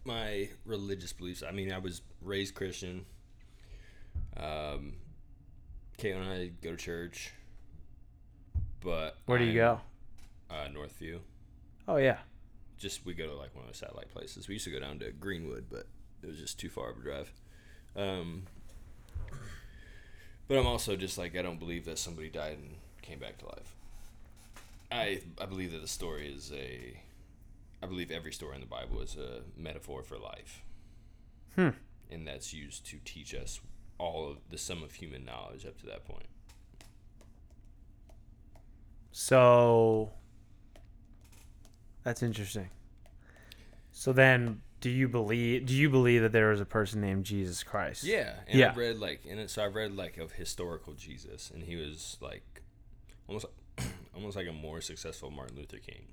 my 0.03 0.49
religious 0.65 1.13
beliefs. 1.13 1.41
I 1.47 1.51
mean, 1.51 1.71
I 1.71 1.77
was 1.77 2.01
raised 2.21 2.55
Christian. 2.55 3.05
Um, 4.37 4.93
Caitlin 5.97 6.21
and 6.21 6.29
I 6.31 6.51
go 6.61 6.71
to 6.71 6.77
church, 6.77 7.31
but 8.81 9.17
Where 9.25 9.37
do 9.37 9.45
you 9.45 9.51
I'm, 9.51 9.55
go? 9.77 9.81
Uh, 10.49 10.67
Northview. 10.69 11.19
Oh 11.87 11.97
yeah, 11.97 12.17
just 12.81 13.05
we 13.05 13.13
go 13.13 13.27
to 13.27 13.35
like 13.35 13.55
one 13.55 13.65
of 13.65 13.71
the 13.71 13.77
satellite 13.77 14.09
places. 14.11 14.47
We 14.47 14.55
used 14.55 14.65
to 14.65 14.71
go 14.71 14.79
down 14.79 14.99
to 14.99 15.11
Greenwood, 15.11 15.65
but 15.69 15.85
it 16.21 16.27
was 16.27 16.39
just 16.39 16.59
too 16.59 16.69
far 16.69 16.89
of 16.89 16.97
a 16.97 17.01
drive. 17.01 17.31
Um, 17.95 18.43
but 20.47 20.57
I'm 20.57 20.67
also 20.67 20.95
just 20.95 21.17
like 21.17 21.37
I 21.37 21.41
don't 21.41 21.59
believe 21.59 21.85
that 21.85 21.97
somebody 21.97 22.29
died 22.29 22.57
and 22.57 22.75
came 23.01 23.19
back 23.19 23.37
to 23.39 23.45
life. 23.45 23.75
I 24.91 25.21
I 25.39 25.45
believe 25.45 25.71
that 25.71 25.81
the 25.81 25.87
story 25.87 26.31
is 26.33 26.51
a 26.51 26.99
I 27.83 27.87
believe 27.87 28.11
every 28.11 28.31
story 28.33 28.55
in 28.55 28.61
the 28.61 28.67
Bible 28.67 29.01
is 29.01 29.15
a 29.15 29.41
metaphor 29.59 30.03
for 30.03 30.17
life. 30.17 30.63
Hmm. 31.55 31.69
And 32.09 32.27
that's 32.27 32.53
used 32.53 32.85
to 32.87 32.97
teach 33.05 33.33
us 33.33 33.59
all 33.97 34.29
of 34.29 34.37
the 34.49 34.57
sum 34.57 34.83
of 34.83 34.93
human 34.93 35.23
knowledge 35.23 35.65
up 35.65 35.79
to 35.79 35.85
that 35.85 36.05
point. 36.05 36.27
So 39.11 40.11
that's 42.03 42.23
interesting. 42.23 42.69
So 43.91 44.13
then, 44.13 44.61
do 44.79 44.89
you 44.89 45.07
believe? 45.07 45.65
Do 45.65 45.73
you 45.75 45.89
believe 45.89 46.21
that 46.21 46.31
there 46.31 46.49
was 46.49 46.61
a 46.61 46.65
person 46.65 47.01
named 47.01 47.25
Jesus 47.25 47.63
Christ? 47.63 48.03
Yeah, 48.03 48.33
and 48.47 48.59
Yeah. 48.59 48.69
I've 48.71 48.77
read 48.77 48.97
like, 48.97 49.21
and 49.29 49.39
it, 49.39 49.49
so 49.49 49.63
I've 49.65 49.75
read 49.75 49.95
like 49.95 50.17
of 50.17 50.31
historical 50.31 50.93
Jesus, 50.93 51.51
and 51.53 51.61
he 51.63 51.75
was 51.75 52.17
like 52.21 52.61
almost, 53.27 53.45
almost 54.15 54.35
like 54.37 54.47
a 54.47 54.53
more 54.53 54.81
successful 54.81 55.29
Martin 55.29 55.57
Luther 55.57 55.77
King, 55.77 56.05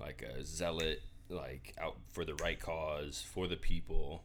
like 0.00 0.22
a 0.22 0.44
zealot, 0.44 1.02
like 1.28 1.74
out 1.80 1.96
for 2.12 2.24
the 2.24 2.34
right 2.36 2.58
cause 2.58 3.22
for 3.34 3.46
the 3.46 3.56
people, 3.56 4.24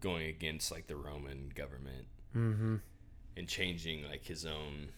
going 0.00 0.26
against 0.26 0.70
like 0.70 0.86
the 0.88 0.96
Roman 0.96 1.50
government, 1.54 2.06
Mm-hmm. 2.36 2.76
and 3.36 3.48
changing 3.48 4.02
like 4.08 4.24
his 4.24 4.44
own, 4.44 4.88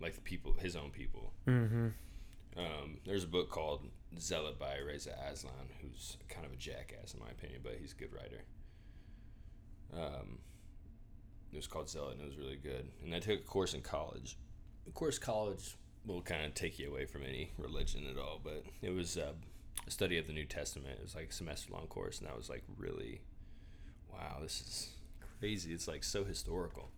like 0.00 0.14
the 0.14 0.22
people, 0.22 0.54
his 0.58 0.74
own 0.74 0.90
people. 0.90 1.34
Mm-hmm. 1.46 1.88
Um, 2.56 2.98
there's 3.04 3.24
a 3.24 3.28
book 3.28 3.50
called 3.50 3.88
Zealot 4.18 4.58
by 4.58 4.76
Reza 4.78 5.14
Aslan, 5.30 5.52
who's 5.80 6.16
kind 6.28 6.46
of 6.46 6.52
a 6.52 6.56
jackass 6.56 7.14
in 7.14 7.20
my 7.20 7.30
opinion, 7.30 7.60
but 7.62 7.76
he's 7.80 7.92
a 7.92 7.96
good 7.96 8.12
writer. 8.12 8.44
Um, 9.92 10.38
it 11.52 11.56
was 11.56 11.66
called 11.66 11.88
Zealot, 11.88 12.14
and 12.14 12.22
it 12.22 12.26
was 12.26 12.36
really 12.36 12.56
good. 12.56 12.88
And 13.04 13.14
I 13.14 13.18
took 13.18 13.40
a 13.40 13.44
course 13.44 13.74
in 13.74 13.80
college. 13.80 14.36
Of 14.86 14.94
course, 14.94 15.18
college 15.18 15.76
will 16.06 16.20
kind 16.20 16.44
of 16.44 16.54
take 16.54 16.78
you 16.78 16.90
away 16.90 17.06
from 17.06 17.22
any 17.22 17.52
religion 17.58 18.06
at 18.10 18.18
all, 18.18 18.40
but 18.42 18.64
it 18.82 18.90
was 18.90 19.16
uh, 19.16 19.32
a 19.86 19.90
study 19.90 20.18
of 20.18 20.26
the 20.26 20.32
New 20.32 20.44
Testament. 20.44 20.98
It 20.98 21.02
was 21.02 21.14
like 21.14 21.30
a 21.30 21.32
semester 21.32 21.72
long 21.72 21.86
course, 21.86 22.20
and 22.20 22.28
I 22.28 22.36
was 22.36 22.48
like, 22.48 22.62
really, 22.76 23.20
wow, 24.12 24.38
this 24.42 24.60
is 24.60 24.90
crazy. 25.40 25.72
It's 25.72 25.88
like 25.88 26.04
so 26.04 26.24
historical. 26.24 26.90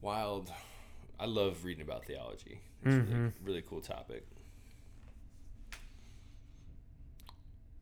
Wild. 0.00 0.52
I 1.20 1.26
love 1.26 1.64
reading 1.64 1.82
about 1.82 2.04
theology. 2.04 2.60
It's 2.84 2.94
a 2.94 3.00
really, 3.00 3.32
really 3.44 3.62
cool 3.68 3.80
topic. 3.80 4.24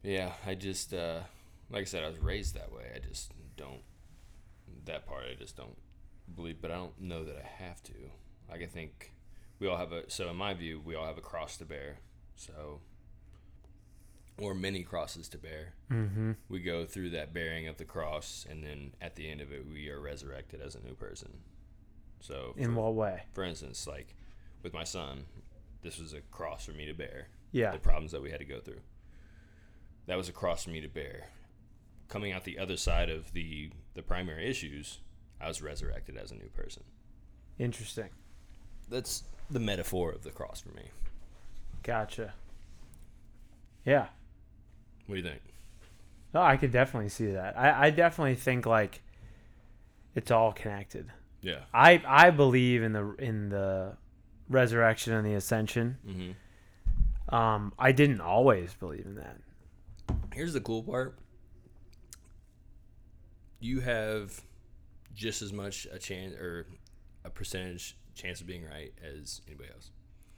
Yeah, 0.02 0.32
I 0.46 0.54
just 0.54 0.94
uh, 0.94 1.20
like 1.70 1.82
I 1.82 1.84
said, 1.84 2.04
I 2.04 2.08
was 2.08 2.18
raised 2.18 2.54
that 2.54 2.72
way. 2.72 2.84
I 2.94 2.98
just 2.98 3.32
don't 3.56 3.82
that 4.84 5.06
part. 5.06 5.24
I 5.30 5.34
just 5.34 5.56
don't 5.56 5.76
believe, 6.34 6.60
but 6.60 6.70
I 6.70 6.74
don't 6.74 7.00
know 7.00 7.24
that 7.24 7.36
I 7.36 7.64
have 7.64 7.82
to. 7.84 7.92
Like 8.48 8.62
I 8.62 8.66
think 8.66 9.12
we 9.58 9.66
all 9.68 9.76
have 9.76 9.92
a. 9.92 10.08
So 10.10 10.28
in 10.30 10.36
my 10.36 10.54
view, 10.54 10.80
we 10.84 10.94
all 10.94 11.06
have 11.06 11.18
a 11.18 11.22
cross 11.22 11.56
to 11.58 11.64
bear. 11.64 11.98
So 12.36 12.80
or 14.38 14.54
many 14.54 14.82
crosses 14.82 15.28
to 15.30 15.38
bear. 15.38 15.72
Mm-hmm. 15.90 16.32
We 16.50 16.60
go 16.60 16.84
through 16.84 17.10
that 17.10 17.32
bearing 17.32 17.68
of 17.68 17.78
the 17.78 17.86
cross, 17.86 18.46
and 18.48 18.62
then 18.62 18.92
at 19.00 19.16
the 19.16 19.30
end 19.30 19.40
of 19.40 19.50
it, 19.50 19.66
we 19.66 19.88
are 19.88 19.98
resurrected 19.98 20.60
as 20.60 20.74
a 20.74 20.80
new 20.80 20.94
person. 20.94 21.38
So 22.20 22.52
In 22.56 22.74
for- 22.74 22.82
what 22.82 22.94
way? 22.94 23.22
for 23.32 23.44
instance, 23.44 23.86
like 23.86 24.14
with 24.66 24.74
my 24.74 24.82
son, 24.82 25.26
this 25.82 25.96
was 25.96 26.12
a 26.12 26.20
cross 26.32 26.64
for 26.64 26.72
me 26.72 26.86
to 26.86 26.92
bear. 26.92 27.28
Yeah. 27.52 27.70
The 27.70 27.78
problems 27.78 28.10
that 28.10 28.20
we 28.20 28.32
had 28.32 28.40
to 28.40 28.44
go 28.44 28.58
through. 28.58 28.80
That 30.06 30.16
was 30.16 30.28
a 30.28 30.32
cross 30.32 30.64
for 30.64 30.70
me 30.70 30.80
to 30.80 30.88
bear. 30.88 31.28
Coming 32.08 32.32
out 32.32 32.42
the 32.42 32.58
other 32.58 32.76
side 32.76 33.08
of 33.08 33.32
the 33.32 33.70
the 33.94 34.02
primary 34.02 34.50
issues, 34.50 34.98
I 35.40 35.46
was 35.46 35.62
resurrected 35.62 36.16
as 36.16 36.32
a 36.32 36.34
new 36.34 36.48
person. 36.48 36.82
Interesting. 37.60 38.08
That's 38.90 39.22
the 39.48 39.60
metaphor 39.60 40.10
of 40.10 40.24
the 40.24 40.30
cross 40.30 40.60
for 40.60 40.70
me. 40.70 40.90
Gotcha. 41.84 42.34
Yeah. 43.84 44.06
What 45.06 45.14
do 45.14 45.20
you 45.20 45.28
think? 45.28 45.42
No, 46.34 46.42
I 46.42 46.56
could 46.56 46.72
definitely 46.72 47.08
see 47.08 47.30
that. 47.30 47.56
I, 47.56 47.86
I 47.86 47.90
definitely 47.90 48.34
think 48.34 48.66
like 48.66 49.00
it's 50.16 50.32
all 50.32 50.52
connected. 50.52 51.06
Yeah. 51.40 51.60
I 51.72 52.02
I 52.04 52.30
believe 52.30 52.82
in 52.82 52.92
the 52.92 53.14
in 53.20 53.48
the 53.48 53.96
resurrection 54.48 55.12
and 55.12 55.26
the 55.26 55.34
ascension. 55.34 55.98
Mm-hmm. 56.06 57.34
Um, 57.34 57.72
I 57.78 57.92
didn't 57.92 58.20
always 58.20 58.74
believe 58.74 59.04
in 59.06 59.16
that. 59.16 59.36
Here's 60.32 60.52
the 60.52 60.60
cool 60.60 60.82
part. 60.82 61.18
You 63.58 63.80
have 63.80 64.40
just 65.14 65.42
as 65.42 65.52
much 65.52 65.86
a 65.90 65.98
chance 65.98 66.34
or 66.34 66.66
a 67.24 67.30
percentage 67.30 67.96
chance 68.14 68.40
of 68.40 68.46
being 68.46 68.64
right 68.64 68.92
as 69.02 69.40
anybody 69.48 69.70
else. 69.72 69.90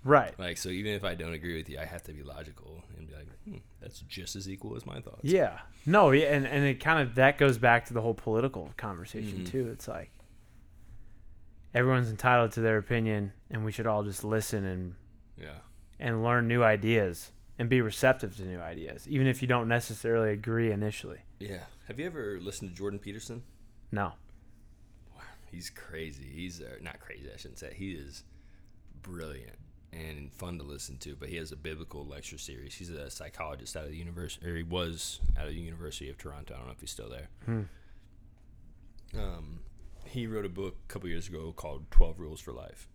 Right. 0.04 0.38
Like 0.38 0.56
so, 0.56 0.68
even 0.68 0.92
if 0.92 1.04
I 1.04 1.14
don't 1.14 1.32
agree 1.34 1.56
with 1.56 1.68
you, 1.68 1.78
I 1.78 1.84
have 1.84 2.02
to 2.04 2.12
be 2.12 2.22
logical 2.22 2.82
and 2.96 3.08
be 3.08 3.14
like, 3.14 3.26
hmm, 3.44 3.56
that's 3.80 3.98
just 4.00 4.36
as 4.36 4.48
equal 4.48 4.76
as 4.76 4.86
my 4.86 5.00
thoughts. 5.00 5.20
Yeah. 5.24 5.58
No, 5.84 6.12
yeah, 6.12 6.26
and, 6.34 6.46
and 6.46 6.64
it 6.64 6.80
kind 6.80 7.00
of 7.06 7.16
that 7.16 7.36
goes 7.36 7.58
back 7.58 7.86
to 7.86 7.94
the 7.94 8.00
whole 8.00 8.14
political 8.14 8.70
conversation 8.76 9.40
Mhm. 9.40 9.50
too. 9.50 9.68
It's 9.72 9.88
like 9.88 10.10
everyone's 11.74 12.10
entitled 12.10 12.52
to 12.52 12.60
their 12.60 12.78
opinion 12.78 13.32
and 13.50 13.64
we 13.64 13.72
should 13.72 13.86
all 13.86 14.02
just 14.02 14.24
listen 14.24 14.64
and 14.64 14.94
Yeah. 15.36 15.58
and 15.98 16.22
learn 16.22 16.48
new 16.48 16.62
ideas 16.62 17.32
and 17.58 17.68
be 17.68 17.80
receptive 17.80 18.36
to 18.36 18.44
new 18.44 18.60
ideas, 18.60 19.06
even 19.08 19.26
if 19.26 19.42
you 19.42 19.48
don't 19.48 19.68
necessarily 19.68 20.30
agree 20.32 20.70
initially. 20.72 21.18
Yeah. 21.40 21.64
Have 21.88 21.98
you 21.98 22.06
ever 22.06 22.38
listened 22.40 22.70
to 22.70 22.76
Jordan 22.76 22.98
Peterson? 22.98 23.42
No. 23.90 24.12
He's 25.50 25.70
crazy. 25.70 26.24
He's 26.30 26.60
uh, 26.60 26.76
not 26.82 27.00
crazy. 27.00 27.28
I 27.32 27.36
shouldn't 27.38 27.58
say. 27.58 27.72
He 27.74 27.92
is 27.92 28.22
brilliant 29.02 29.56
and 29.92 30.30
fun 30.32 30.58
to 30.58 30.64
listen 30.64 30.98
to. 30.98 31.16
But 31.16 31.30
he 31.30 31.36
has 31.36 31.50
a 31.52 31.56
biblical 31.56 32.04
lecture 32.06 32.36
series. 32.36 32.74
He's 32.74 32.90
a 32.90 33.10
psychologist 33.10 33.74
out 33.74 33.84
of 33.84 33.90
the 33.90 33.96
university, 33.96 34.46
or 34.46 34.56
he 34.56 34.62
was 34.62 35.20
out 35.38 35.46
of 35.48 35.54
the 35.54 35.58
University 35.60 36.10
of 36.10 36.18
Toronto. 36.18 36.52
I 36.54 36.58
don't 36.58 36.66
know 36.66 36.72
if 36.72 36.80
he's 36.80 36.90
still 36.90 37.08
there. 37.08 37.28
Hmm. 37.46 37.62
Um, 39.18 39.60
he 40.08 40.26
wrote 40.26 40.44
a 40.44 40.50
book 40.50 40.76
a 40.88 40.92
couple 40.92 41.08
years 41.08 41.28
ago 41.28 41.52
called 41.52 41.90
Twelve 41.90 42.18
Rules 42.18 42.40
for 42.40 42.52
Life. 42.52 42.88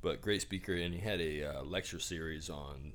But 0.00 0.20
great 0.20 0.42
speaker, 0.42 0.74
and 0.74 0.92
he 0.94 1.00
had 1.00 1.20
a 1.20 1.44
uh, 1.44 1.62
lecture 1.62 2.00
series 2.00 2.50
on 2.50 2.92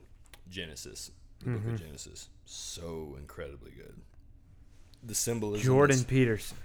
Genesis, 0.50 1.12
the 1.40 1.52
book 1.52 1.74
of 1.74 1.80
Genesis. 1.80 2.30
So 2.46 3.16
incredibly 3.18 3.72
good. 3.72 4.02
The 5.04 5.16
symbolism. 5.16 5.66
Jordan 5.66 6.04
Peterson. 6.04 6.58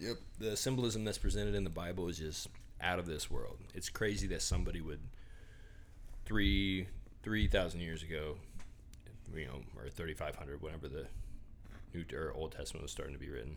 Yep. 0.00 0.16
The 0.40 0.56
symbolism 0.56 1.04
that's 1.04 1.18
presented 1.18 1.54
in 1.54 1.62
the 1.62 1.70
Bible 1.70 2.08
is 2.08 2.18
just 2.18 2.48
out 2.80 2.98
of 2.98 3.06
this 3.06 3.30
world. 3.30 3.58
It's 3.74 3.88
crazy 3.88 4.26
that 4.28 4.42
somebody 4.42 4.80
would 4.80 5.00
three 6.24 6.88
three 7.22 7.46
thousand 7.46 7.80
years 7.80 8.02
ago, 8.02 8.36
you 9.34 9.46
know, 9.46 9.60
or 9.76 9.88
thirty 9.88 10.14
five 10.14 10.34
hundred, 10.34 10.60
whenever 10.60 10.88
the 10.88 11.06
New 11.94 12.04
or 12.12 12.32
Old 12.32 12.52
Testament 12.52 12.82
was 12.82 12.90
starting 12.90 13.14
to 13.14 13.20
be 13.20 13.30
written. 13.30 13.56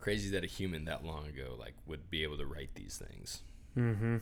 Crazy 0.00 0.30
that 0.30 0.42
a 0.44 0.46
human 0.46 0.86
that 0.86 1.04
long 1.04 1.26
ago 1.26 1.56
like 1.58 1.74
would 1.86 2.08
be 2.10 2.22
able 2.22 2.38
to 2.38 2.46
write 2.46 2.70
these 2.74 2.96
things. 3.06 3.42
Mm-hmm. 3.76 4.16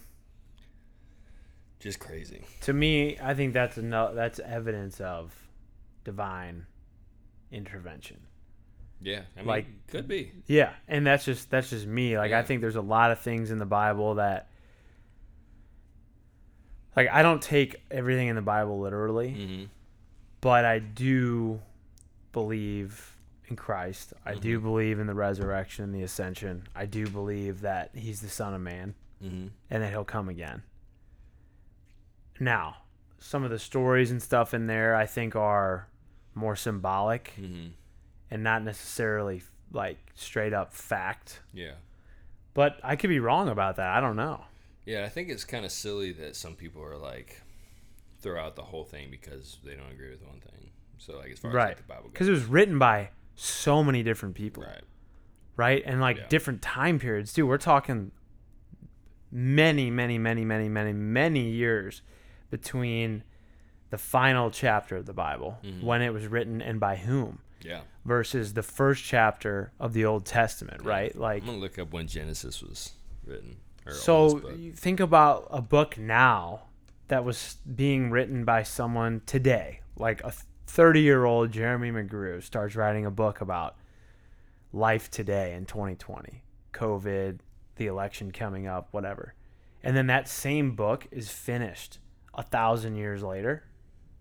Just 1.80 2.00
crazy. 2.00 2.42
To 2.62 2.72
me, 2.72 3.16
I 3.22 3.34
think 3.34 3.54
that's 3.54 3.76
no, 3.76 4.12
that's 4.14 4.40
evidence 4.40 5.00
of 5.00 5.32
divine 6.04 6.66
intervention. 7.52 8.20
Yeah, 9.00 9.20
I 9.36 9.40
mean, 9.40 9.46
Like- 9.46 9.86
could 9.86 10.08
be. 10.08 10.32
Yeah, 10.46 10.72
and 10.88 11.06
that's 11.06 11.24
just 11.24 11.48
that's 11.50 11.70
just 11.70 11.86
me. 11.86 12.18
Like 12.18 12.32
I 12.32 12.42
think 12.42 12.60
there's 12.60 12.74
a 12.76 12.80
lot 12.82 13.12
of 13.12 13.20
things 13.20 13.52
in 13.52 13.58
the 13.60 13.64
Bible 13.66 14.16
that 14.16 14.48
like 16.96 17.08
I 17.12 17.22
don't 17.22 17.40
take 17.40 17.76
everything 17.90 18.28
in 18.28 18.34
the 18.36 18.42
Bible 18.42 18.80
literally, 18.80 19.30
Mm-hmm. 19.30 19.64
but 20.40 20.64
I 20.64 20.80
do 20.80 21.60
believe 22.32 23.14
in 23.50 23.56
Christ. 23.56 24.12
I 24.24 24.32
Mm-hmm. 24.32 24.40
do 24.40 24.60
believe 24.60 24.98
in 24.98 25.06
the 25.06 25.14
resurrection 25.14 25.84
and 25.84 25.94
the 25.94 26.02
ascension. 26.02 26.66
I 26.74 26.86
do 26.86 27.06
believe 27.08 27.60
that 27.62 27.90
he's 27.94 28.20
the 28.20 28.28
son 28.28 28.54
of 28.54 28.60
man 28.60 28.94
Mm-hmm. 29.22 29.48
and 29.70 29.82
that 29.82 29.90
he'll 29.90 30.04
come 30.04 30.28
again. 30.28 30.62
Now, 32.40 32.76
some 33.18 33.42
of 33.42 33.50
the 33.50 33.58
stories 33.58 34.10
and 34.10 34.22
stuff 34.22 34.54
in 34.54 34.66
there 34.66 34.94
I 34.94 35.06
think 35.06 35.34
are 35.34 35.88
more 36.34 36.56
symbolic 36.56 37.32
Mm-hmm. 37.40 37.68
and 38.30 38.42
not 38.42 38.62
necessarily 38.62 39.42
like 39.72 39.98
straight 40.14 40.52
up 40.52 40.72
fact. 40.72 41.40
Yeah. 41.52 41.72
But 42.54 42.78
I 42.82 42.96
could 42.96 43.08
be 43.10 43.20
wrong 43.20 43.48
about 43.48 43.76
that. 43.76 43.90
I 43.96 44.00
don't 44.00 44.16
know. 44.16 44.44
Yeah, 44.86 45.04
I 45.04 45.08
think 45.08 45.28
it's 45.28 45.44
kind 45.44 45.64
of 45.64 45.70
silly 45.72 46.12
that 46.12 46.34
some 46.36 46.54
people 46.54 46.82
are 46.82 46.96
like 46.96 47.42
throw 48.20 48.40
out 48.40 48.56
the 48.56 48.62
whole 48.62 48.84
thing 48.84 49.10
because 49.10 49.58
they 49.64 49.74
don't 49.74 49.90
agree 49.92 50.10
with 50.10 50.22
one 50.26 50.40
thing. 50.40 50.70
So 50.98 51.18
like 51.18 51.30
as 51.32 51.38
far 51.38 51.50
as 51.50 51.54
Right. 51.54 51.68
like, 51.68 51.76
the 51.76 51.82
Bible 51.84 52.02
goes, 52.04 52.12
Because 52.12 52.28
it 52.28 52.32
was 52.32 52.44
written 52.46 52.78
by 52.78 53.10
so 53.40 53.84
many 53.84 54.02
different 54.02 54.34
people, 54.34 54.64
right? 54.64 54.82
right? 55.56 55.82
And 55.86 56.00
like 56.00 56.16
Yeah. 56.18 56.26
different 56.28 56.60
time 56.60 56.98
periods 56.98 57.32
too. 57.32 57.46
We're 57.46 57.56
talking 57.58 58.10
many, 59.30 59.90
many, 59.90 60.18
many, 60.18 60.44
many, 60.44 60.68
many, 60.68 60.92
many 60.92 61.48
years 61.50 62.02
between 62.50 63.22
the 63.90 63.98
final 63.98 64.50
chapter 64.50 64.96
of 64.96 65.06
the 65.06 65.12
Bible 65.12 65.58
Mhm. 65.62 65.82
when 65.82 66.02
it 66.02 66.10
was 66.12 66.26
written 66.26 66.60
and 66.60 66.80
by 66.80 66.96
whom 66.96 67.38
Yeah. 67.62 67.82
versus 68.04 68.54
the 68.54 68.62
first 68.62 69.04
chapter 69.04 69.72
of 69.78 69.92
the 69.92 70.04
Old 70.04 70.24
Testament, 70.26 70.82
right? 70.82 71.14
Like 71.14 71.42
I'm 71.42 71.46
gonna 71.48 71.58
look 71.58 71.78
up 71.78 71.92
when 71.92 72.06
Genesis 72.06 72.62
was 72.62 72.94
written. 73.24 73.56
So 73.90 74.40
think 74.74 75.00
about 75.00 75.46
a 75.50 75.62
book 75.62 75.96
now 75.96 76.64
that 77.08 77.24
was 77.24 77.56
being 77.74 78.10
written 78.10 78.44
by 78.44 78.62
someone 78.62 79.22
today, 79.24 79.80
like 79.96 80.22
a 80.24 80.32
30 80.68 81.00
year 81.00 81.24
old 81.24 81.50
Jeremy 81.50 81.90
McGrew 81.90 82.42
starts 82.42 82.76
writing 82.76 83.06
a 83.06 83.10
book 83.10 83.40
about 83.40 83.76
life 84.72 85.10
today 85.10 85.54
in 85.54 85.64
2020, 85.64 86.42
COVID, 86.72 87.38
the 87.76 87.86
election 87.86 88.30
coming 88.30 88.66
up, 88.66 88.88
whatever. 88.92 89.34
and 89.82 89.96
then 89.96 90.08
that 90.08 90.28
same 90.28 90.74
book 90.74 91.06
is 91.10 91.30
finished 91.30 91.98
a 92.34 92.42
thousand 92.42 92.96
years 92.96 93.22
later 93.22 93.62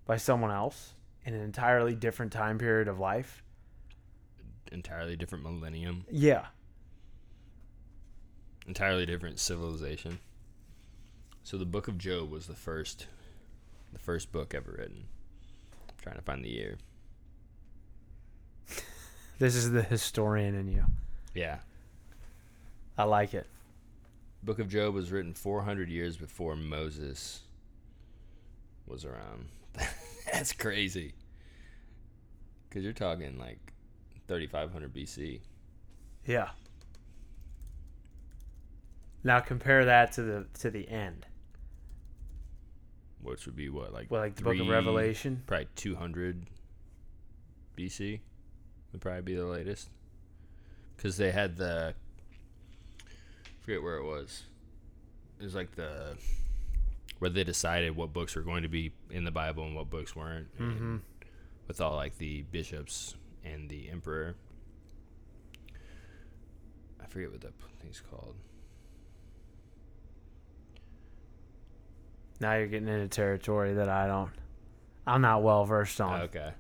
by 0.06 0.16
someone 0.16 0.52
else 0.52 0.94
in 1.26 1.34
an 1.34 1.42
entirely 1.42 1.94
different 1.96 2.32
time 2.32 2.58
period 2.58 2.88
of 2.88 2.98
life. 3.00 3.44
Entirely 4.72 5.16
different 5.18 5.44
millennium, 5.44 6.06
Yeah. 6.10 6.46
entirely 8.68 9.06
different 9.06 9.40
civilization. 9.40 10.20
So 11.44 11.58
the 11.58 11.66
Book 11.66 11.88
of 11.88 11.98
Job 11.98 12.30
was 12.30 12.48
the 12.48 12.56
first, 12.56 13.08
the 13.92 14.00
first 14.00 14.32
book 14.32 14.54
ever 14.54 14.76
written. 14.78 15.08
Trying 16.08 16.20
to 16.20 16.24
find 16.24 16.46
the 16.46 16.50
year. 16.50 16.78
This 19.40 19.56
is 19.56 19.70
the 19.72 19.84
historian 19.84 20.56
in 20.56 20.68
you. 20.68 20.86
Yeah, 21.36 21.60
I 22.98 23.04
like 23.04 23.36
it. 23.36 23.46
Book 24.42 24.58
of 24.58 24.68
Job 24.68 24.96
was 24.96 25.12
written 25.12 25.36
400 25.36 25.90
years 25.90 26.18
before 26.18 26.56
Moses 26.56 27.42
was 28.88 29.06
around. 29.06 29.50
That's 30.34 30.54
crazy. 30.54 31.14
Because 32.68 32.84
you're 32.84 32.94
talking 32.94 33.38
like 33.38 33.60
3500 34.28 34.92
BC. 34.92 35.42
Yeah. 36.26 36.50
Now 39.24 39.40
compare 39.40 39.86
that 39.86 40.14
to 40.14 40.24
the 40.24 40.46
to 40.62 40.72
the 40.72 40.90
end. 40.90 41.27
Which 43.22 43.46
would 43.46 43.56
be 43.56 43.70
what 43.70 43.94
like 43.94 44.10
Well, 44.12 44.22
like 44.22 44.36
the 44.36 44.44
Book 44.44 44.54
of 44.56 44.60
three- 44.60 44.70
Revelation. 44.70 45.44
probably 45.46 45.68
200 45.76 46.46
BC 47.78 48.20
would 48.92 49.02
probably 49.02 49.22
be 49.22 49.36
the 49.36 49.46
latest. 49.46 49.90
Because 50.96 51.18
they 51.18 51.32
had 51.32 51.58
the 51.58 51.94
I 53.06 53.62
forget 53.62 53.84
where 53.84 53.98
it 53.98 54.04
was. 54.06 54.44
It 55.40 55.44
was 55.44 55.56
like 55.56 55.76
the 55.76 56.16
where 57.20 57.30
they 57.30 57.44
decided 57.44 57.96
what 57.96 58.14
books 58.14 58.36
were 58.36 58.42
going 58.44 58.64
to 58.64 58.70
be 58.70 58.94
in 59.10 59.24
the 59.24 59.32
Bible 59.32 59.64
and 59.66 59.76
what 59.76 59.90
books 59.90 60.16
weren't. 60.16 60.48
And 60.60 60.72
Mm-hmm. 60.74 60.96
with 61.68 61.82
all 61.82 61.96
like 61.96 62.18
the 62.18 62.44
bishops 62.44 63.16
and 63.44 63.70
the 63.70 63.90
emperor. 63.90 64.36
I 67.02 67.06
forget 67.08 67.32
what 67.32 67.42
that 67.42 67.54
thing's 67.80 68.02
called 68.02 68.36
Now 72.40 72.56
you're 72.56 72.68
getting 72.68 72.88
into 72.88 73.08
territory 73.08 73.74
that 73.76 73.90
I 73.90 74.08
don't. 74.08 74.32
I'm 75.06 75.22
not 75.22 75.42
well 75.44 75.66
versed 75.66 76.00
on. 76.02 76.22
Okay. 76.24 76.52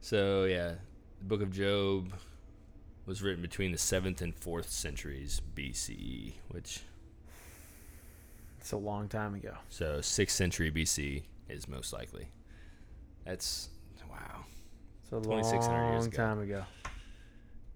So 0.00 0.44
yeah, 0.44 0.74
the 1.18 1.24
Book 1.24 1.42
of 1.42 1.52
Job 1.52 2.12
was 3.06 3.22
written 3.22 3.42
between 3.42 3.72
the 3.72 3.78
seventh 3.78 4.22
and 4.22 4.34
fourth 4.34 4.70
centuries 4.70 5.42
BCE, 5.54 6.34
which 6.48 6.80
It's 8.58 8.72
a 8.72 8.76
long 8.76 9.08
time 9.08 9.34
ago. 9.34 9.54
so 9.68 10.00
sixth 10.00 10.36
century 10.36 10.70
BC 10.70 11.24
is 11.48 11.68
most 11.68 11.92
likely. 11.92 12.28
That's 13.24 13.68
wow. 14.08 14.44
It's 15.02 15.12
a 15.12 15.20
2600 15.20 15.90
years 15.90 15.98
long 16.04 16.06
ago. 16.06 16.16
time 16.16 16.40
ago. 16.40 16.64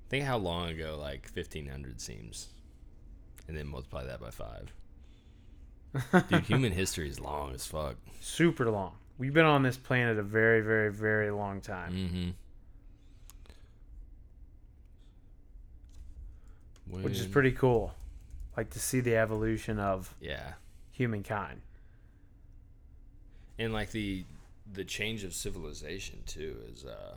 Think 0.08 0.24
how 0.24 0.36
long 0.38 0.68
ago 0.68 0.96
like 1.00 1.28
fifteen 1.28 1.66
hundred 1.66 2.00
seems, 2.00 2.48
and 3.48 3.56
then 3.56 3.66
multiply 3.66 4.04
that 4.04 4.20
by 4.20 4.30
five. 4.30 4.72
Dude, 6.28 6.42
human 6.44 6.72
history 6.72 7.08
is 7.08 7.20
long 7.20 7.54
as 7.54 7.66
fuck. 7.66 7.96
Super 8.20 8.70
long. 8.70 8.92
We've 9.18 9.32
been 9.34 9.44
on 9.44 9.62
this 9.62 9.76
planet 9.76 10.18
a 10.18 10.22
very, 10.22 10.60
very, 10.60 10.90
very 10.92 11.30
long 11.30 11.60
time. 11.60 11.92
Mm-hmm. 11.92 12.30
which 17.02 17.18
is 17.18 17.26
pretty 17.26 17.52
cool. 17.52 17.92
Like 18.56 18.70
to 18.70 18.78
see 18.78 19.00
the 19.00 19.16
evolution 19.16 19.78
of 19.80 20.14
yeah. 20.20 20.52
humankind. 20.92 21.60
and 23.58 23.72
like 23.72 23.90
the 23.90 24.24
the 24.72 24.84
change 24.84 25.24
of 25.24 25.32
civilization 25.34 26.20
too 26.26 26.56
is 26.72 26.84
uh 26.84 27.16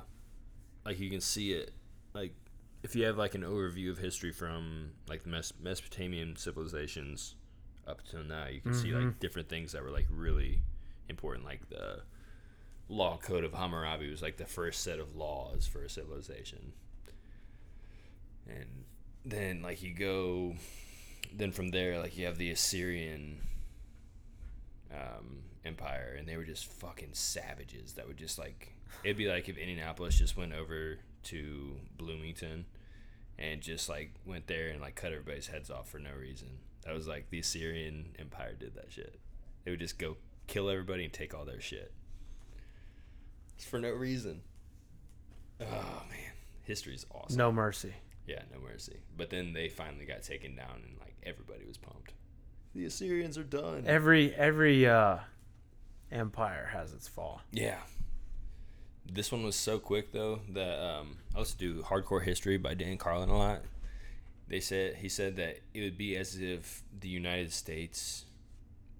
like 0.85 0.99
you 0.99 1.09
can 1.09 1.21
see 1.21 1.53
it 1.53 1.71
like 2.13 2.33
if 2.83 2.95
you 2.95 3.05
have 3.05 3.17
like 3.17 3.35
an 3.35 3.41
overview 3.43 3.89
of 3.89 3.97
history 3.97 4.31
from 4.31 4.91
like 5.07 5.23
the 5.23 5.29
Mes- 5.29 5.53
mesopotamian 5.61 6.35
civilizations 6.35 7.35
up 7.87 8.01
till 8.09 8.23
now 8.23 8.47
you 8.47 8.61
can 8.61 8.73
see 8.73 8.91
like 8.91 9.19
different 9.19 9.49
things 9.49 9.71
that 9.71 9.83
were 9.83 9.91
like 9.91 10.07
really 10.09 10.61
important 11.09 11.45
like 11.45 11.67
the 11.69 12.01
law 12.89 13.17
code 13.17 13.43
of 13.43 13.53
hammurabi 13.53 14.09
was 14.09 14.21
like 14.21 14.37
the 14.37 14.45
first 14.45 14.81
set 14.81 14.99
of 14.99 15.15
laws 15.15 15.65
for 15.65 15.83
a 15.83 15.89
civilization 15.89 16.73
and 18.47 18.65
then 19.25 19.61
like 19.61 19.81
you 19.81 19.93
go 19.93 20.55
then 21.33 21.51
from 21.51 21.69
there 21.69 21.99
like 21.99 22.17
you 22.17 22.25
have 22.25 22.37
the 22.37 22.49
assyrian 22.51 23.39
um, 24.93 25.43
empire, 25.65 26.15
and 26.17 26.27
they 26.27 26.37
were 26.37 26.43
just 26.43 26.65
fucking 26.65 27.09
savages. 27.13 27.93
That 27.93 28.07
would 28.07 28.17
just 28.17 28.39
like 28.39 28.73
it'd 29.03 29.17
be 29.17 29.27
like 29.27 29.49
if 29.49 29.57
Indianapolis 29.57 30.17
just 30.17 30.37
went 30.37 30.53
over 30.53 30.99
to 31.23 31.75
Bloomington 31.97 32.65
and 33.37 33.61
just 33.61 33.89
like 33.89 34.11
went 34.25 34.47
there 34.47 34.69
and 34.69 34.81
like 34.81 34.95
cut 34.95 35.11
everybody's 35.11 35.47
heads 35.47 35.69
off 35.69 35.89
for 35.89 35.99
no 35.99 36.11
reason. 36.19 36.49
That 36.87 36.95
was 36.95 37.05
like 37.05 37.29
the 37.29 37.39
Assyrian 37.39 38.15
Empire 38.17 38.53
did 38.57 38.75
that 38.75 38.85
shit. 38.89 39.19
They 39.65 39.71
would 39.71 39.79
just 39.81 39.99
go 39.99 40.15
kill 40.47 40.69
everybody 40.69 41.03
and 41.03 41.11
take 41.11 41.33
all 41.33 41.43
their 41.43 41.59
shit. 41.59 41.91
It's 43.57 43.65
for 43.65 43.77
no 43.77 43.91
reason. 43.91 44.41
Oh 45.59 46.03
man, 46.09 46.31
history's 46.63 47.05
awesome. 47.13 47.37
No 47.37 47.51
mercy. 47.51 47.93
Yeah, 48.25 48.41
no 48.53 48.59
mercy. 48.61 49.01
But 49.17 49.29
then 49.29 49.51
they 49.51 49.67
finally 49.67 50.05
got 50.05 50.23
taken 50.23 50.55
down, 50.55 50.81
and 50.87 50.97
like 51.01 51.17
everybody 51.23 51.65
was 51.65 51.77
pumped. 51.77 52.13
The 52.73 52.85
Assyrians 52.85 53.37
are 53.37 53.43
done. 53.43 53.83
Every 53.85 54.33
every 54.33 54.87
uh, 54.87 55.17
empire 56.09 56.69
has 56.71 56.93
its 56.93 57.07
fall. 57.07 57.41
Yeah. 57.51 57.79
This 59.11 59.29
one 59.29 59.43
was 59.43 59.57
so 59.57 59.77
quick 59.77 60.13
though 60.13 60.39
that 60.53 60.79
um, 60.81 61.17
I 61.35 61.39
used 61.39 61.59
to 61.59 61.73
do 61.73 61.81
Hardcore 61.81 62.23
History 62.23 62.57
by 62.57 62.75
Dan 62.75 62.97
Carlin 62.97 63.27
a 63.27 63.37
lot. 63.37 63.63
They 64.49 64.59
said 64.59 64.95
he 64.95 65.09
said 65.09 65.35
that 65.37 65.59
it 65.73 65.81
would 65.81 65.97
be 65.97 66.15
as 66.15 66.37
if 66.39 66.83
the 66.97 67.09
United 67.09 67.51
States 67.51 68.25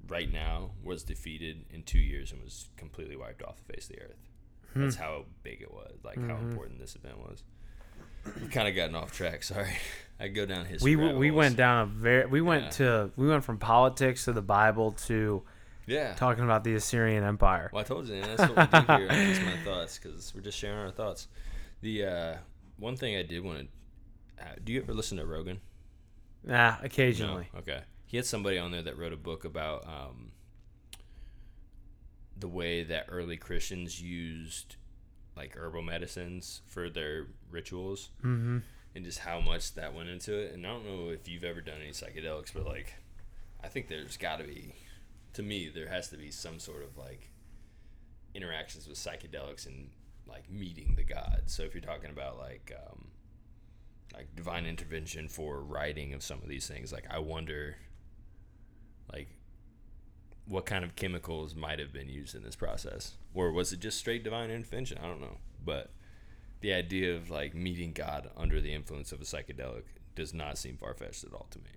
right 0.08 0.32
now 0.32 0.72
was 0.84 1.04
defeated 1.04 1.66
in 1.70 1.84
two 1.84 2.00
years 2.00 2.32
and 2.32 2.44
was 2.44 2.70
completely 2.78 3.16
wiped 3.16 3.42
off 3.44 3.58
the 3.66 3.74
face 3.74 3.90
of 3.90 3.96
the 3.96 4.02
earth. 4.04 4.24
That's 4.76 4.96
how 4.98 5.26
big 5.44 5.62
it 5.62 5.74
was, 5.74 5.98
like 6.04 6.18
how 6.20 6.36
important 6.38 6.80
this 6.80 6.96
event 6.96 7.18
was. 7.18 7.44
We 8.42 8.48
kind 8.48 8.68
of 8.68 8.76
gotten 8.76 8.94
off 8.96 9.12
track. 9.12 9.42
Sorry, 9.52 9.72
I 10.20 10.28
go 10.28 10.46
down 10.46 10.66
history. 10.66 10.96
We 10.96 11.14
we 11.14 11.32
went 11.32 11.56
down 11.58 11.84
a 11.84 11.86
very 11.88 12.26
we 12.28 12.42
went 12.42 12.66
Yeah. 12.66 12.70
to 12.72 13.12
we 13.16 13.28
went 13.28 13.44
from 13.44 13.58
politics 13.58 14.26
to 14.26 14.34
the 14.34 14.42
Bible 14.42 14.92
to 15.08 15.42
Yeah. 15.88 16.14
talking 16.16 16.44
about 16.44 16.64
the 16.64 16.76
Assyrian 16.76 17.24
Empire. 17.24 17.70
Well, 17.74 17.82
I 17.82 17.84
told 17.86 18.08
you, 18.08 18.16
man, 18.22 18.36
that's 18.36 18.52
what 18.54 18.72
we 18.72 18.80
do 18.98 19.08
here. 19.08 19.28
Just 19.34 19.42
my 19.44 19.58
thoughts, 19.64 19.98
because 19.98 20.34
we're 20.36 20.42
just 20.42 20.58
sharing 20.60 20.78
our 20.80 20.92
thoughts. 20.92 21.28
The 21.82 22.06
uh, 22.06 22.36
one 22.78 22.98
thing 22.98 23.16
I 23.16 23.24
did 23.24 23.44
want 23.44 23.60
to, 23.62 23.68
uh, 24.40 24.44
do 24.64 24.72
you 24.74 24.82
ever 24.82 24.94
listen 24.94 25.18
to 25.18 25.26
Rogan? 25.26 25.60
Nah, 26.44 26.76
occasionally. 26.82 27.50
No. 27.54 27.60
Okay. 27.60 27.82
He 28.06 28.18
had 28.18 28.26
somebody 28.26 28.58
on 28.58 28.72
there 28.72 28.84
that 28.84 28.98
wrote 28.98 29.12
a 29.14 29.18
book 29.18 29.44
about 29.46 29.86
um, 29.86 30.32
the 32.38 32.48
way 32.48 32.84
that 32.84 33.06
early 33.10 33.38
Christians 33.38 34.02
used 34.02 34.76
like 35.36 35.56
herbal 35.56 35.82
medicines 35.84 36.62
for 36.68 36.90
their 36.90 37.28
rituals, 37.52 38.10
Mm-hmm. 38.24 38.60
and 38.96 39.06
just 39.06 39.20
how 39.20 39.40
much 39.40 39.74
that 39.76 39.94
went 39.94 40.10
into 40.10 40.36
it. 40.36 40.54
And 40.54 40.66
I 40.66 40.70
don't 40.70 40.86
know 40.86 41.10
if 41.10 41.28
you've 41.28 41.44
ever 41.44 41.62
done 41.62 41.78
any 41.82 41.92
psychedelics, 41.92 42.54
but 42.54 42.66
like, 42.66 42.94
I 43.64 43.68
think 43.68 43.88
there's 43.88 44.18
got 44.18 44.38
to 44.38 44.46
be, 44.46 44.74
to 45.34 45.44
me, 45.44 45.70
there 45.74 45.90
has 45.90 46.10
to 46.10 46.18
be 46.18 46.32
some 46.32 46.60
sort 46.60 46.84
of 46.84 46.98
like 46.98 47.30
interactions 48.34 48.88
with 48.88 48.98
psychedelics 48.98 49.68
and 49.68 49.90
like 50.28 50.50
meeting 50.50 50.94
the 50.96 51.04
gods. 51.04 51.54
So 51.54 51.64
if 51.64 51.74
you're 51.76 51.82
talking 51.82 52.10
about 52.10 52.38
like 52.40 52.72
um, 52.90 53.08
like 54.14 54.36
divine 54.36 54.66
intervention 54.66 55.28
for 55.28 55.62
writing 55.62 56.14
of 56.14 56.24
some 56.24 56.40
of 56.42 56.48
these 56.48 56.68
things, 56.68 56.92
like 56.92 57.06
I 57.10 57.20
wonder, 57.20 57.78
like 59.12 59.30
what 60.48 60.66
kind 60.66 60.84
of 60.84 60.96
chemicals 60.96 61.56
might 61.56 61.80
have 61.80 61.92
been 61.92 62.10
used 62.10 62.36
in 62.36 62.44
this 62.44 62.56
process, 62.56 63.14
or 63.34 63.52
was 63.52 63.74
it 63.74 63.80
just 63.80 63.98
straight 63.98 64.24
divine 64.24 64.50
intervention? 64.50 64.98
I 64.98 65.08
don't 65.08 65.22
know, 65.22 65.38
but 65.64 65.92
the 66.62 66.74
idea 66.74 67.16
of 67.16 67.30
like 67.30 67.54
meeting 67.54 67.94
God 67.94 68.30
under 68.36 68.62
the 68.62 68.74
influence 68.74 69.12
of 69.12 69.22
a 69.22 69.26
psychedelic 69.26 69.84
does 70.16 70.34
not 70.34 70.58
seem 70.58 70.78
far 70.78 70.94
fetched 70.94 71.24
at 71.24 71.34
all 71.34 71.48
to 71.52 71.60
me. 71.60 71.70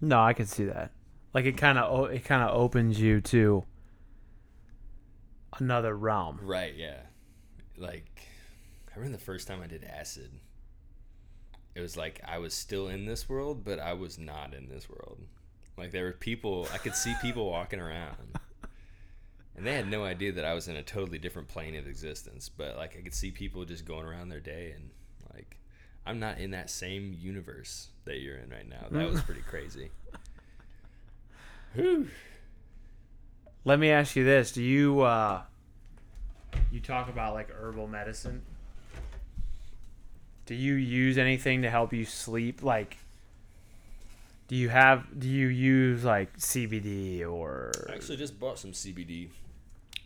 No, 0.00 0.20
I 0.20 0.32
can 0.32 0.46
see 0.46 0.64
that. 0.64 0.92
Like 1.32 1.46
it 1.46 1.56
kind 1.56 1.78
of 1.78 2.10
it 2.12 2.24
kind 2.24 2.42
of 2.42 2.56
opens 2.56 3.00
you 3.00 3.20
to 3.22 3.64
another 5.58 5.96
realm. 5.96 6.38
Right, 6.42 6.74
yeah. 6.76 6.98
Like 7.76 8.28
I 8.92 8.98
remember 8.98 9.16
the 9.18 9.24
first 9.24 9.48
time 9.48 9.60
I 9.62 9.66
did 9.66 9.84
acid. 9.84 10.30
It 11.74 11.80
was 11.80 11.96
like 11.96 12.20
I 12.26 12.38
was 12.38 12.54
still 12.54 12.88
in 12.88 13.04
this 13.04 13.28
world, 13.28 13.64
but 13.64 13.78
I 13.80 13.94
was 13.94 14.18
not 14.18 14.54
in 14.54 14.68
this 14.68 14.88
world. 14.88 15.18
Like 15.76 15.90
there 15.90 16.04
were 16.04 16.12
people 16.12 16.68
I 16.72 16.78
could 16.78 16.94
see 16.94 17.14
people 17.20 17.50
walking 17.50 17.80
around. 17.80 18.38
And 19.56 19.64
they 19.64 19.74
had 19.74 19.88
no 19.88 20.04
idea 20.04 20.32
that 20.32 20.44
I 20.44 20.54
was 20.54 20.66
in 20.66 20.74
a 20.76 20.82
totally 20.82 21.18
different 21.18 21.48
plane 21.48 21.76
of 21.76 21.86
existence. 21.86 22.48
But 22.48 22.76
like 22.76 22.96
I 22.98 23.02
could 23.02 23.14
see 23.14 23.30
people 23.30 23.64
just 23.64 23.84
going 23.84 24.06
around 24.06 24.28
their 24.28 24.40
day 24.40 24.72
and 24.74 24.90
like 25.32 25.56
I'm 26.06 26.20
not 26.20 26.38
in 26.38 26.50
that 26.52 26.70
same 26.70 27.16
universe 27.20 27.88
that 28.04 28.18
you're 28.20 28.36
in 28.36 28.50
right 28.50 28.68
now. 28.68 28.86
That 28.90 29.10
was 29.10 29.20
pretty 29.22 29.40
crazy. 29.48 29.90
Let 33.64 33.78
me 33.78 33.90
ask 33.90 34.14
you 34.14 34.24
this: 34.24 34.52
Do 34.52 34.62
you 34.62 35.00
uh, 35.00 35.42
you 36.70 36.80
talk 36.80 37.08
about 37.08 37.34
like 37.34 37.50
herbal 37.50 37.88
medicine? 37.88 38.42
Do 40.46 40.54
you 40.54 40.74
use 40.74 41.16
anything 41.18 41.62
to 41.62 41.70
help 41.70 41.92
you 41.92 42.04
sleep? 42.04 42.62
Like, 42.62 42.98
do 44.48 44.56
you 44.56 44.68
have? 44.68 45.18
Do 45.18 45.28
you 45.28 45.46
use 45.48 46.04
like 46.04 46.36
CBD 46.38 47.26
or? 47.28 47.72
I 47.88 47.94
actually 47.94 48.16
just 48.18 48.38
bought 48.38 48.58
some 48.58 48.72
CBD. 48.72 49.28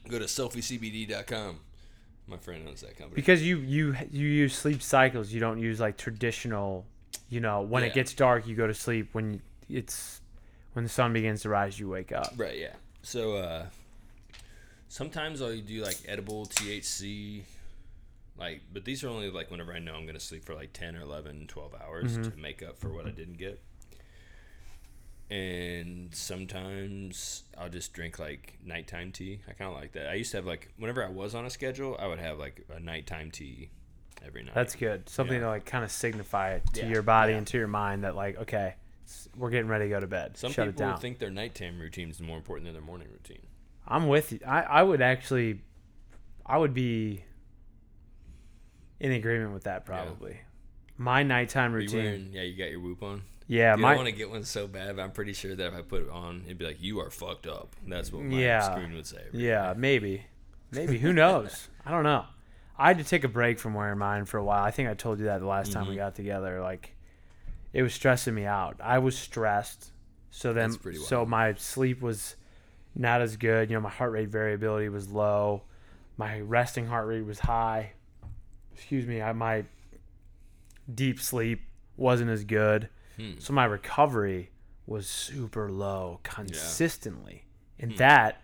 Go 0.08 0.18
to 0.18 0.24
selfiecbd.com. 0.26 1.60
My 2.28 2.36
friend 2.36 2.66
owns 2.68 2.82
that 2.82 2.96
company. 2.96 3.16
Because 3.16 3.42
you 3.42 3.58
you 3.58 3.96
you 4.12 4.26
use 4.28 4.54
sleep 4.54 4.80
cycles. 4.82 5.32
You 5.32 5.40
don't 5.40 5.58
use 5.58 5.80
like 5.80 5.96
traditional. 5.96 6.84
You 7.30 7.40
know, 7.40 7.62
when 7.62 7.82
Yeah. 7.82 7.88
it 7.90 7.94
gets 7.94 8.14
dark, 8.14 8.46
you 8.46 8.54
go 8.54 8.66
to 8.66 8.74
sleep. 8.74 9.08
When 9.12 9.42
it's 9.68 10.20
when 10.74 10.84
the 10.84 10.88
sun 10.88 11.12
begins 11.12 11.42
to 11.42 11.48
rise, 11.48 11.80
you 11.80 11.88
wake 11.88 12.12
up. 12.12 12.32
Right, 12.36 12.58
yeah. 12.58 12.74
So 13.02 13.36
uh 13.36 13.66
sometimes 14.88 15.42
I'll 15.42 15.56
do 15.58 15.82
like 15.82 15.96
edible 16.06 16.46
THC 16.46 17.42
like 18.38 18.60
but 18.72 18.84
these 18.84 19.02
are 19.04 19.08
only 19.08 19.30
like 19.30 19.50
whenever 19.50 19.72
I 19.72 19.78
know 19.78 19.94
I'm 19.94 20.02
going 20.04 20.14
to 20.14 20.20
sleep 20.20 20.44
for 20.44 20.54
like 20.54 20.72
10 20.72 20.96
or 20.96 21.00
11, 21.00 21.46
12 21.48 21.74
hours 21.82 22.12
mm-hmm. 22.18 22.30
to 22.30 22.36
make 22.38 22.62
up 22.62 22.78
for 22.78 22.88
what 22.88 23.06
I 23.06 23.10
didn't 23.10 23.38
get. 23.38 23.60
And 25.30 26.14
sometimes 26.14 27.42
I'll 27.58 27.68
just 27.68 27.92
drink 27.92 28.18
like 28.18 28.58
nighttime 28.64 29.12
tea. 29.12 29.40
I 29.46 29.52
kind 29.52 29.70
of 29.70 29.76
like 29.76 29.92
that. 29.92 30.08
I 30.08 30.14
used 30.14 30.30
to 30.30 30.38
have 30.38 30.46
like 30.46 30.72
whenever 30.78 31.04
I 31.04 31.08
was 31.08 31.34
on 31.34 31.44
a 31.44 31.50
schedule, 31.50 31.96
I 32.00 32.06
would 32.06 32.18
have 32.18 32.38
like 32.38 32.64
a 32.74 32.80
nighttime 32.80 33.30
tea 33.30 33.68
every 34.24 34.42
night. 34.42 34.54
That's 34.54 34.74
good. 34.74 35.08
Something 35.08 35.36
Yeah. 35.36 35.46
to 35.46 35.48
like 35.48 35.66
kind 35.66 35.84
of 35.84 35.90
signify 35.90 36.52
it 36.52 36.62
to 36.74 36.80
Yeah, 36.82 36.88
your 36.88 37.02
body 37.02 37.32
yeah. 37.32 37.38
and 37.38 37.46
to 37.48 37.58
your 37.58 37.66
mind 37.68 38.04
that 38.04 38.16
like 38.16 38.38
okay, 38.38 38.74
we're 39.36 39.50
getting 39.50 39.68
ready 39.68 39.84
to 39.86 39.90
go 39.90 40.00
to 40.00 40.06
bed. 40.06 40.38
Some 40.38 40.52
Shut 40.52 40.68
it 40.68 40.72
people 40.72 40.86
down. 40.90 41.00
think 41.00 41.18
their 41.18 41.30
nighttime 41.30 41.78
routine 41.78 42.08
is 42.10 42.20
more 42.20 42.36
important 42.36 42.66
than 42.66 42.74
their 42.74 42.82
morning 42.82 43.08
routine. 43.12 43.42
I'm 43.86 44.08
with 44.08 44.32
you. 44.32 44.40
I 44.46 44.62
I 44.62 44.82
would 44.82 45.02
actually, 45.02 45.60
I 46.46 46.56
would 46.56 46.72
be 46.72 47.24
in 49.00 49.12
agreement 49.12 49.52
with 49.54 49.64
that 49.64 49.84
probably. 49.84 50.38
My 50.96 51.22
nighttime 51.22 51.72
routine. 51.72 52.04
wearing, 52.04 52.28
yeah, 52.32 52.42
you 52.42 52.56
got 52.58 52.70
your 52.70 52.80
whoop 52.80 53.02
on? 53.02 53.22
yeah, 53.46 53.74
Dude, 53.76 53.82
my 53.82 53.92
I 53.92 53.96
want 53.96 54.06
to 54.06 54.12
get 54.12 54.28
one 54.30 54.44
so 54.44 54.66
bad, 54.66 54.96
but 54.96 55.02
I'm 55.02 55.12
pretty 55.12 55.32
sure 55.32 55.54
that 55.54 55.66
if 55.68 55.74
I 55.74 55.82
put 55.82 56.02
it 56.02 56.10
on, 56.10 56.42
it'd 56.44 56.58
be 56.58 56.64
like, 56.66 56.82
"You 56.82 57.00
are 57.00 57.10
fucked 57.10 57.46
up." 57.46 57.74
That's 57.86 58.12
what 58.12 58.24
my 58.24 58.36
Yeah. 58.40 58.60
screen 58.60 58.92
would 58.94 59.06
say. 59.06 59.22
every 59.28 59.40
Yeah, 59.46 59.74
maybe. 59.76 60.24
Maybe. 60.72 60.98
Who 60.98 61.12
knows? 61.12 61.68
I 61.86 61.90
don't 61.90 62.02
know. 62.02 62.24
I 62.76 62.88
had 62.88 62.98
to 62.98 63.04
take 63.04 63.24
a 63.24 63.28
break 63.28 63.58
from 63.58 63.74
wearing 63.74 63.98
mine 63.98 64.24
for 64.26 64.38
a 64.38 64.44
while. 64.44 64.62
I 64.62 64.70
think 64.70 64.88
I 64.88 64.94
told 64.94 65.18
you 65.18 65.24
that 65.26 65.38
the 65.40 65.46
last 65.46 65.72
time 65.72 65.86
we 65.88 65.94
Mhm. 65.94 65.98
got 65.98 66.14
together. 66.14 66.60
Like, 66.60 66.94
it 67.72 67.82
was 67.82 67.92
stressing 67.94 68.34
me 68.34 68.44
out. 68.44 68.76
I 68.82 68.98
was 68.98 69.16
stressed. 69.18 69.92
So 70.30 70.52
then, 70.52 70.72
so 71.06 71.24
my 71.24 71.54
sleep 71.54 72.00
was 72.02 72.36
not 72.94 73.20
as 73.22 73.36
good. 73.36 73.70
You 73.70 73.76
know, 73.76 73.80
my 73.80 73.88
heart 73.90 74.12
rate 74.12 74.28
variability 74.28 74.88
was 74.90 75.08
low. 75.10 75.62
My 76.16 76.40
resting 76.40 76.86
heart 76.86 77.06
rate 77.08 77.24
was 77.24 77.40
high. 77.40 77.92
Excuse 78.78 79.06
me. 79.06 79.20
I, 79.20 79.32
my 79.32 79.64
deep 80.92 81.20
sleep 81.20 81.62
wasn't 81.96 82.30
as 82.30 82.44
good. 82.44 82.88
Hmm. 83.16 83.32
So 83.38 83.52
my 83.52 83.64
recovery 83.64 84.50
was 84.86 85.06
super 85.06 85.70
low 85.70 86.20
consistently. 86.22 87.44
And 87.78 87.92
Hmm. 87.92 87.98
that 87.98 88.42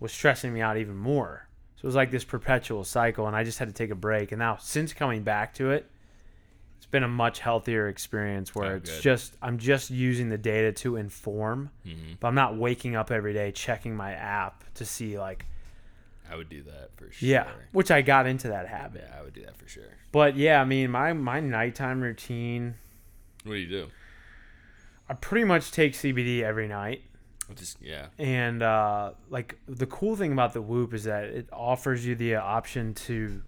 was 0.00 0.12
stressing 0.12 0.52
me 0.52 0.60
out 0.60 0.76
even 0.76 0.96
more. 0.96 1.48
So 1.76 1.84
it 1.84 1.86
was 1.86 1.94
like 1.94 2.10
this 2.10 2.24
perpetual 2.24 2.84
cycle 2.84 3.26
and 3.26 3.36
I 3.36 3.44
just 3.44 3.58
had 3.58 3.68
to 3.68 3.74
take 3.74 3.90
a 3.90 3.94
break. 3.94 4.32
And 4.32 4.38
now 4.40 4.56
since 4.56 4.92
coming 4.92 5.22
back 5.22 5.54
to 5.54 5.70
it, 5.70 5.90
it's 6.76 6.86
been 6.86 7.02
a 7.02 7.08
much 7.08 7.38
healthier 7.40 7.88
experience 7.88 8.54
where 8.54 8.72
Oh, 8.72 8.76
it's 8.76 8.90
good. 8.96 9.02
just 9.02 9.36
I'm 9.40 9.56
just 9.58 9.90
using 9.90 10.28
the 10.28 10.38
data 10.38 10.72
to 10.72 10.96
inform, 10.96 11.70
Mhm. 11.86 12.18
but 12.20 12.28
I'm 12.28 12.34
not 12.34 12.56
waking 12.56 12.96
up 12.96 13.10
every 13.10 13.32
day 13.32 13.52
checking 13.52 13.96
my 13.96 14.12
app 14.12 14.64
to 14.74 14.84
see 14.84 15.18
like 15.18 15.46
I 16.30 16.36
would 16.36 16.48
do 16.48 16.62
that 16.64 16.90
for 16.96 17.10
sure. 17.12 17.28
yeah, 17.28 17.48
which 17.72 17.90
I 17.90 18.02
got 18.02 18.26
into 18.26 18.48
that 18.48 18.68
habit. 18.68 19.04
yeah, 19.08 19.18
I 19.18 19.22
would 19.22 19.34
do 19.34 19.44
that 19.44 19.56
for 19.56 19.68
sure. 19.68 19.84
But 20.12 20.36
yeah, 20.36 20.60
I 20.60 20.64
mean 20.64 20.90
my 20.90 21.12
my 21.12 21.40
nighttime 21.40 22.00
routine, 22.00 22.74
What 23.44 23.52
do 23.52 23.58
you 23.58 23.68
do? 23.68 23.88
I 25.08 25.14
pretty 25.14 25.44
much 25.44 25.70
take 25.70 25.92
CBD 25.92 26.42
every 26.42 26.66
night. 26.68 27.02
Just 27.54 27.80
yeah, 27.80 28.06
And 28.18 28.60
uh, 28.60 29.12
like 29.30 29.56
the 29.68 29.86
cool 29.86 30.16
thing 30.16 30.32
about 30.32 30.52
the 30.52 30.60
Whoop 30.60 30.92
is 30.92 31.04
that 31.04 31.24
it 31.26 31.48
offers 31.52 32.04
you 32.04 32.16
the 32.16 32.34
option 32.36 32.92
to 32.94 33.40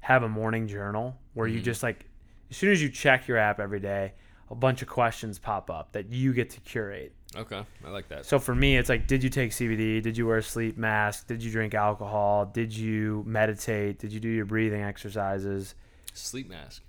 have 0.00 0.22
a 0.22 0.28
morning 0.28 0.68
journal 0.68 1.16
where 1.32 1.46
you 1.46 1.60
just 1.60 1.82
like 1.82 2.04
as 2.50 2.56
soon 2.58 2.72
as 2.72 2.82
you 2.82 2.90
check 2.90 3.26
your 3.26 3.38
app 3.38 3.58
every 3.58 3.80
day, 3.80 4.12
a 4.50 4.54
bunch 4.54 4.82
of 4.82 4.88
questions 4.88 5.38
pop 5.38 5.70
up 5.70 5.92
that 5.92 6.12
you 6.12 6.34
get 6.34 6.50
to 6.50 6.60
curate. 6.60 7.14
Okay, 7.36 7.62
I 7.84 7.90
like 7.90 8.08
that. 8.08 8.26
So 8.26 8.38
for 8.38 8.54
me, 8.54 8.76
it's 8.76 8.88
like, 8.88 9.06
did 9.06 9.22
you 9.22 9.30
take 9.30 9.50
CBD? 9.50 10.02
Did 10.02 10.16
you 10.16 10.26
wear 10.26 10.38
a 10.38 10.42
sleep 10.42 10.76
mask? 10.76 11.26
Did 11.26 11.42
you 11.42 11.50
drink 11.50 11.74
alcohol? 11.74 12.46
Did 12.46 12.74
you 12.76 13.22
meditate? 13.26 13.98
Did 13.98 14.12
you 14.12 14.20
do 14.20 14.28
your 14.28 14.44
breathing 14.44 14.82
exercises? 14.82 15.74
Sleep 16.14 16.48
mask. 16.48 16.82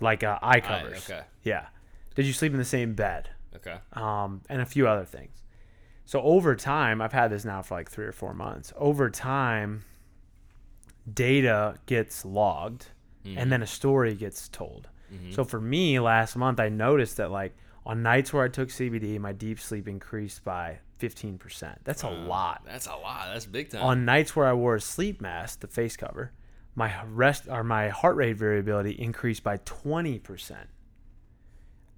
Like 0.00 0.24
uh, 0.24 0.38
eye 0.42 0.60
covers. 0.60 1.08
okay, 1.08 1.22
Yeah. 1.42 1.66
Did 2.14 2.26
you 2.26 2.32
sleep 2.32 2.52
in 2.52 2.58
the 2.58 2.64
same 2.64 2.94
bed? 2.94 3.30
okay. 3.56 3.76
um, 3.92 4.40
and 4.48 4.60
a 4.62 4.66
few 4.66 4.88
other 4.88 5.04
things. 5.04 5.42
So 6.04 6.20
over 6.22 6.56
time, 6.56 7.00
I've 7.00 7.12
had 7.12 7.30
this 7.30 7.44
now 7.44 7.62
for 7.62 7.74
like 7.76 7.90
three 7.90 8.06
or 8.06 8.12
four 8.12 8.34
months. 8.34 8.72
Over 8.76 9.08
time, 9.10 9.84
data 11.12 11.76
gets 11.86 12.24
logged, 12.24 12.86
and 13.24 13.52
then 13.52 13.62
a 13.62 13.66
story 13.66 14.14
gets 14.14 14.48
told. 14.48 14.88
So 15.30 15.44
for 15.44 15.60
me, 15.60 16.00
last 16.00 16.36
month, 16.36 16.58
I 16.58 16.68
noticed 16.70 17.18
that 17.18 17.30
like 17.30 17.54
on 17.84 18.02
nights 18.02 18.32
where 18.32 18.44
I 18.44 18.48
took 18.48 18.68
CBD, 18.68 19.18
my 19.18 19.32
deep 19.32 19.58
sleep 19.58 19.88
increased 19.88 20.44
by 20.44 20.78
fifteen 20.98 21.38
percent. 21.38 21.80
That's 21.84 22.02
a 22.02 22.10
lot. 22.10 22.62
That's 22.64 22.86
a 22.86 22.96
lot. 22.96 23.28
That's 23.32 23.46
big 23.46 23.70
time. 23.70 23.82
On 23.82 24.04
nights 24.04 24.36
where 24.36 24.46
I 24.46 24.52
wore 24.52 24.76
a 24.76 24.80
sleep 24.80 25.20
mask, 25.20 25.60
the 25.60 25.66
face 25.66 25.96
cover, 25.96 26.32
my 26.74 26.92
rest 27.04 27.48
or 27.48 27.64
my 27.64 27.88
heart 27.88 28.16
rate 28.16 28.36
variability 28.36 28.92
increased 28.92 29.42
by 29.42 29.58
20%. 29.58 30.56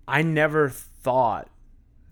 I 0.06 0.22
never 0.22 0.68
thought 0.68 1.48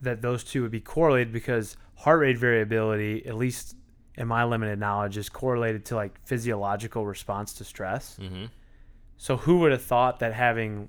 that 0.01 0.23
those 0.23 0.45
two 0.45 0.63
would 0.63 0.71
be 0.71 0.81
correlated 0.81 1.33
because 1.33 1.77
heart 1.97 2.21
rate 2.21 2.39
variability, 2.39 3.27
at 3.27 3.37
least 3.37 3.77
in 4.15 4.29
my 4.29 4.45
limited 4.45 4.79
knowledge, 4.79 5.17
is 5.17 5.29
correlated 5.29 5.85
to 5.87 5.97
like 5.97 6.19
physiological 6.25 7.07
response 7.07 7.53
to 7.55 7.65
stress. 7.65 8.19
mm-hmm. 8.21 8.47
So 9.17 9.37
who 9.37 9.59
would 9.59 9.71
have 9.71 9.83
thought 9.83 10.19
that 10.19 10.33
having 10.33 10.89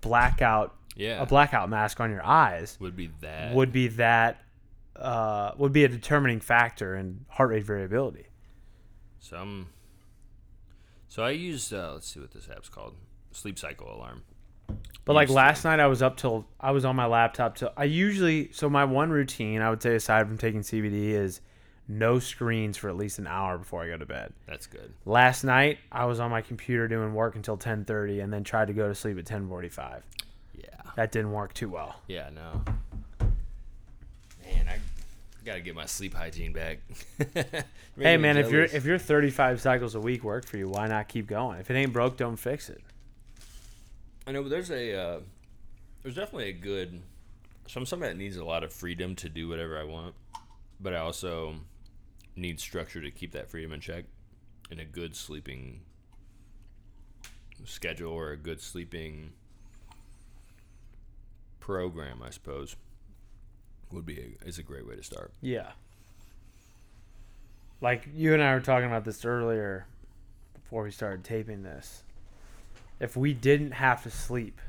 blackout 0.00 0.75
Yeah, 0.96 1.22
a 1.22 1.26
blackout 1.26 1.68
mask 1.68 2.00
on 2.00 2.10
your 2.10 2.24
eyes 2.24 2.76
would 2.80 2.96
be 2.96 3.10
that. 3.20 3.54
would 3.54 3.72
be 3.72 3.88
that 3.88 4.42
uh, 4.96 5.52
would 5.56 5.72
be 5.72 5.84
a 5.84 5.88
determining 5.88 6.40
factor 6.40 6.96
in 6.96 7.24
heart 7.28 7.50
rate 7.50 7.64
variability. 7.64 8.26
some. 9.20 9.68
So 11.08 11.22
I 11.22 11.30
used. 11.30 11.72
Uh, 11.72 11.92
let's 11.94 12.08
see 12.08 12.20
what 12.20 12.32
this 12.32 12.48
app's 12.48 12.68
called. 12.68 12.94
Sleep 13.30 13.58
cycle 13.58 13.94
alarm. 13.94 14.22
But 15.04 15.14
like 15.14 15.28
last 15.28 15.64
night, 15.64 15.78
I 15.78 15.86
was 15.86 16.02
up 16.02 16.16
till 16.16 16.46
I 16.58 16.72
was 16.72 16.84
on 16.84 16.96
my 16.96 17.06
laptop 17.06 17.56
till 17.56 17.72
I 17.76 17.84
usually. 17.84 18.50
So 18.52 18.68
my 18.68 18.84
one 18.84 19.10
routine, 19.10 19.60
I 19.60 19.70
would 19.70 19.82
say, 19.82 19.94
aside 19.94 20.26
from 20.26 20.36
taking 20.38 20.62
CBD, 20.62 21.10
is 21.10 21.40
no 21.86 22.18
screens 22.18 22.76
for 22.76 22.88
at 22.88 22.96
least 22.96 23.20
an 23.20 23.26
hour 23.28 23.58
before 23.58 23.84
I 23.84 23.88
go 23.88 23.96
to 23.96 24.06
bed. 24.06 24.32
That's 24.46 24.66
good. 24.66 24.92
Last 25.04 25.44
night, 25.44 25.78
I 25.92 26.06
was 26.06 26.18
on 26.18 26.30
my 26.30 26.42
computer 26.42 26.88
doing 26.88 27.14
work 27.14 27.36
until 27.36 27.56
10:30, 27.56 28.20
and 28.22 28.32
then 28.32 28.42
tried 28.42 28.66
to 28.66 28.74
go 28.74 28.88
to 28.88 28.94
sleep 28.94 29.18
at 29.18 29.26
10:45. 29.26 30.02
Yeah. 30.56 30.66
That 30.96 31.12
didn't 31.12 31.32
work 31.32 31.54
too 31.54 31.68
well. 31.68 31.96
Yeah. 32.08 32.30
No. 32.34 32.62
Man, 34.44 34.68
I 34.68 34.78
gotta 35.44 35.60
get 35.60 35.74
my 35.74 35.86
sleep 35.86 36.14
hygiene 36.14 36.52
back. 36.52 36.78
Hey 37.98 38.18
man, 38.18 38.36
if 38.36 38.50
you're 38.50 38.64
if 38.64 38.84
you're 38.84 38.98
35 38.98 39.62
cycles 39.62 39.94
a 39.94 40.00
week 40.00 40.22
work 40.22 40.44
for 40.44 40.58
you, 40.58 40.68
why 40.68 40.86
not 40.86 41.08
keep 41.08 41.26
going? 41.26 41.58
If 41.60 41.70
it 41.70 41.74
ain't 41.76 41.94
broke, 41.94 42.18
don't 42.18 42.36
fix 42.36 42.68
it. 42.68 42.82
I 44.26 44.32
know, 44.32 44.42
but 44.42 44.50
there's 44.50 44.70
a 44.70 44.94
uh, 44.94 45.20
there's 46.02 46.14
definitely 46.14 46.50
a 46.50 46.52
good. 46.52 47.00
So 47.68 47.80
I'm 47.80 47.86
somebody 47.86 48.12
that 48.12 48.18
needs 48.18 48.36
a 48.36 48.44
lot 48.44 48.64
of 48.64 48.72
freedom 48.72 49.14
to 49.16 49.30
do 49.30 49.48
whatever 49.48 49.78
I 49.78 49.84
want, 49.84 50.14
but 50.78 50.92
I 50.92 50.98
also 50.98 51.54
need 52.36 52.60
structure 52.60 53.00
to 53.00 53.10
keep 53.10 53.32
that 53.32 53.48
freedom 53.48 53.72
in 53.72 53.80
check, 53.80 54.04
and 54.70 54.78
a 54.78 54.84
good 54.84 55.16
sleeping 55.16 55.80
schedule 57.64 58.12
or 58.12 58.32
a 58.32 58.36
good 58.36 58.60
sleeping 58.60 59.32
program, 61.66 62.22
I 62.24 62.30
suppose, 62.30 62.76
would 63.90 64.06
be 64.06 64.20
a, 64.20 64.46
is 64.46 64.56
a 64.56 64.62
great 64.62 64.86
way 64.86 64.94
to 64.94 65.02
start. 65.02 65.32
Yeah. 65.42 65.72
Like 67.80 68.08
you 68.14 68.34
and 68.34 68.42
I 68.42 68.54
were 68.54 68.60
talking 68.60 68.86
about 68.86 69.04
this 69.04 69.24
earlier 69.24 69.84
before 70.54 70.84
we 70.84 70.92
started 70.92 71.24
taping 71.24 71.64
this. 71.64 72.04
If 73.00 73.16
we 73.16 73.34
didn't 73.34 73.72
have 73.72 74.04
to 74.04 74.10
sleep, 74.10 74.60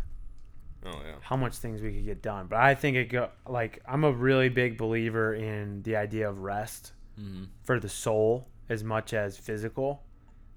Oh 0.86 1.02
yeah, 1.06 1.16
how 1.22 1.36
much 1.36 1.58
things 1.58 1.82
we 1.82 1.92
could 1.94 2.06
get 2.06 2.22
done. 2.22 2.48
But 2.48 2.60
I 2.60 2.74
think 2.74 2.98
it 2.98 3.06
go 3.06 3.30
like 3.48 3.82
I'm 3.86 4.04
a 4.04 4.12
really 4.12 4.50
big 4.50 4.78
believer 4.78 5.36
in 5.36 5.84
the 5.84 5.98
idea 5.98 6.28
of 6.30 6.40
rest 6.40 6.94
mm-hmm. 7.20 7.46
for 7.64 7.80
the 7.80 7.90
soul 7.90 8.48
as 8.70 8.84
much 8.84 9.14
as 9.14 9.38
physical. 9.38 10.02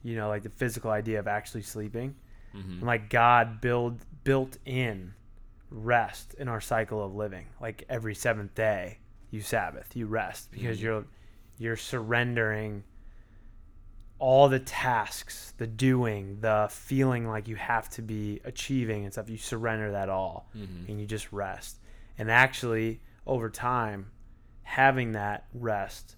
You 0.02 0.16
know, 0.16 0.28
like 0.28 0.42
the 0.42 0.50
physical 0.50 0.90
idea 0.90 1.18
of 1.18 1.28
actually 1.28 1.62
sleeping. 1.62 2.16
Mm-hmm. 2.54 2.72
And 2.72 2.82
like 2.82 3.10
God 3.10 3.60
build 3.60 4.00
built 4.24 4.58
in 4.64 5.14
rest 5.70 6.34
in 6.34 6.48
our 6.48 6.60
cycle 6.60 7.02
of 7.04 7.14
living. 7.14 7.46
Like 7.60 7.84
every 7.88 8.14
seventh 8.14 8.54
day, 8.54 8.98
you 9.30 9.40
Sabbath, 9.40 9.94
you 9.96 10.06
rest 10.06 10.50
because 10.50 10.78
Mhm. 10.78 10.82
you're 10.82 11.04
you're 11.58 11.76
surrendering 11.76 12.82
all 14.18 14.48
the 14.48 14.58
tasks, 14.58 15.52
the 15.58 15.66
doing, 15.66 16.40
the 16.40 16.68
feeling 16.70 17.26
like 17.26 17.48
you 17.48 17.56
have 17.56 17.88
to 17.90 18.02
be 18.02 18.40
achieving 18.44 19.04
and 19.04 19.12
stuff. 19.12 19.28
You 19.30 19.36
surrender 19.38 19.92
that 19.92 20.08
all 20.08 20.50
Mhm. 20.54 20.88
and 20.88 21.00
you 21.00 21.06
just 21.06 21.30
rest. 21.32 21.78
And 22.18 22.30
actually, 22.30 23.00
over 23.26 23.48
time, 23.50 24.10
having 24.62 25.12
that 25.12 25.46
rest 25.54 26.16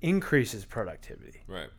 increases 0.00 0.64
productivity 0.64 1.42
Right. 1.46 1.70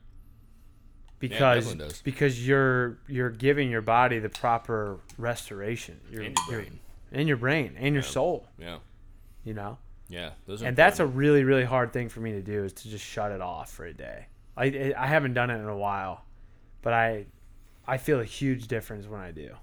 because 1.20 1.74
does. 1.76 2.02
because 2.02 2.46
you're 2.48 3.00
you're 3.08 3.30
giving 3.32 3.70
your 3.70 3.82
body 3.82 4.20
the 4.20 4.30
proper 4.30 5.00
restoration. 5.18 6.00
Your, 6.12 6.24
And 6.24 6.38
your 6.50 6.62
brain. 6.62 6.80
And 7.12 7.28
your 7.28 7.38
brain 7.38 7.76
and 7.78 7.94
your 7.94 8.04
Yeah. 8.04 8.10
soul. 8.10 8.48
Yeah. 8.58 8.80
You 9.44 9.54
know, 9.54 9.78
Yeah. 10.10 10.32
Those 10.46 10.62
and 10.62 10.76
that's 10.76 11.00
a 11.00 11.06
really 11.06 11.44
really 11.44 11.66
hard 11.66 11.94
thing 11.94 12.10
for 12.10 12.20
me 12.20 12.32
to 12.34 12.42
do 12.42 12.64
is 12.64 12.74
to 12.74 12.90
just 12.90 13.06
shut 13.06 13.32
it 13.32 13.42
off 13.42 13.72
for 13.72 13.86
a 13.86 13.94
day. 13.94 14.28
I 14.58 14.94
I 14.98 15.08
haven't 15.08 15.34
done 15.34 15.50
it 15.50 15.58
in 15.60 15.68
a 15.68 15.78
while, 15.78 16.26
but 16.82 16.94
I 16.94 17.26
I 17.88 17.98
feel 17.98 18.20
a 18.20 18.26
huge 18.26 18.68
difference 18.68 19.08
when 19.08 19.20
I 19.22 19.32
do. 19.32 19.56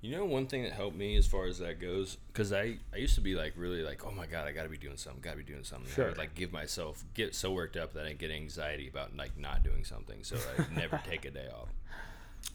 You 0.00 0.16
know, 0.16 0.24
one 0.24 0.48
thing 0.48 0.64
that 0.64 0.72
helped 0.72 0.96
me 0.96 1.14
as 1.14 1.28
far 1.28 1.44
as 1.46 1.58
that 1.60 1.78
goes, 1.78 2.16
because 2.32 2.52
I, 2.52 2.78
I 2.92 2.96
used 2.96 3.14
to 3.14 3.20
be 3.20 3.36
like 3.36 3.52
really 3.56 3.82
like, 3.84 4.04
oh 4.04 4.10
my 4.10 4.26
god, 4.26 4.48
I 4.48 4.52
got 4.52 4.64
to 4.64 4.68
be 4.68 4.76
doing 4.76 4.96
something, 4.96 5.20
got 5.22 5.32
to 5.32 5.36
be 5.36 5.44
doing 5.44 5.62
something. 5.62 5.88
I 5.88 5.94
Sure. 5.94 6.08
would 6.08 6.18
like 6.18 6.34
give 6.34 6.50
myself 6.52 7.04
get 7.14 7.36
so 7.36 7.52
worked 7.52 7.76
up 7.76 7.92
that 7.92 8.04
I 8.04 8.12
get 8.14 8.32
anxiety 8.32 8.88
about 8.88 9.16
like 9.16 9.38
not 9.38 9.62
doing 9.62 9.84
something, 9.84 10.24
so 10.24 10.36
I 10.58 10.74
never 10.74 11.00
take 11.08 11.24
a 11.24 11.30
day 11.30 11.46
off. 11.54 11.68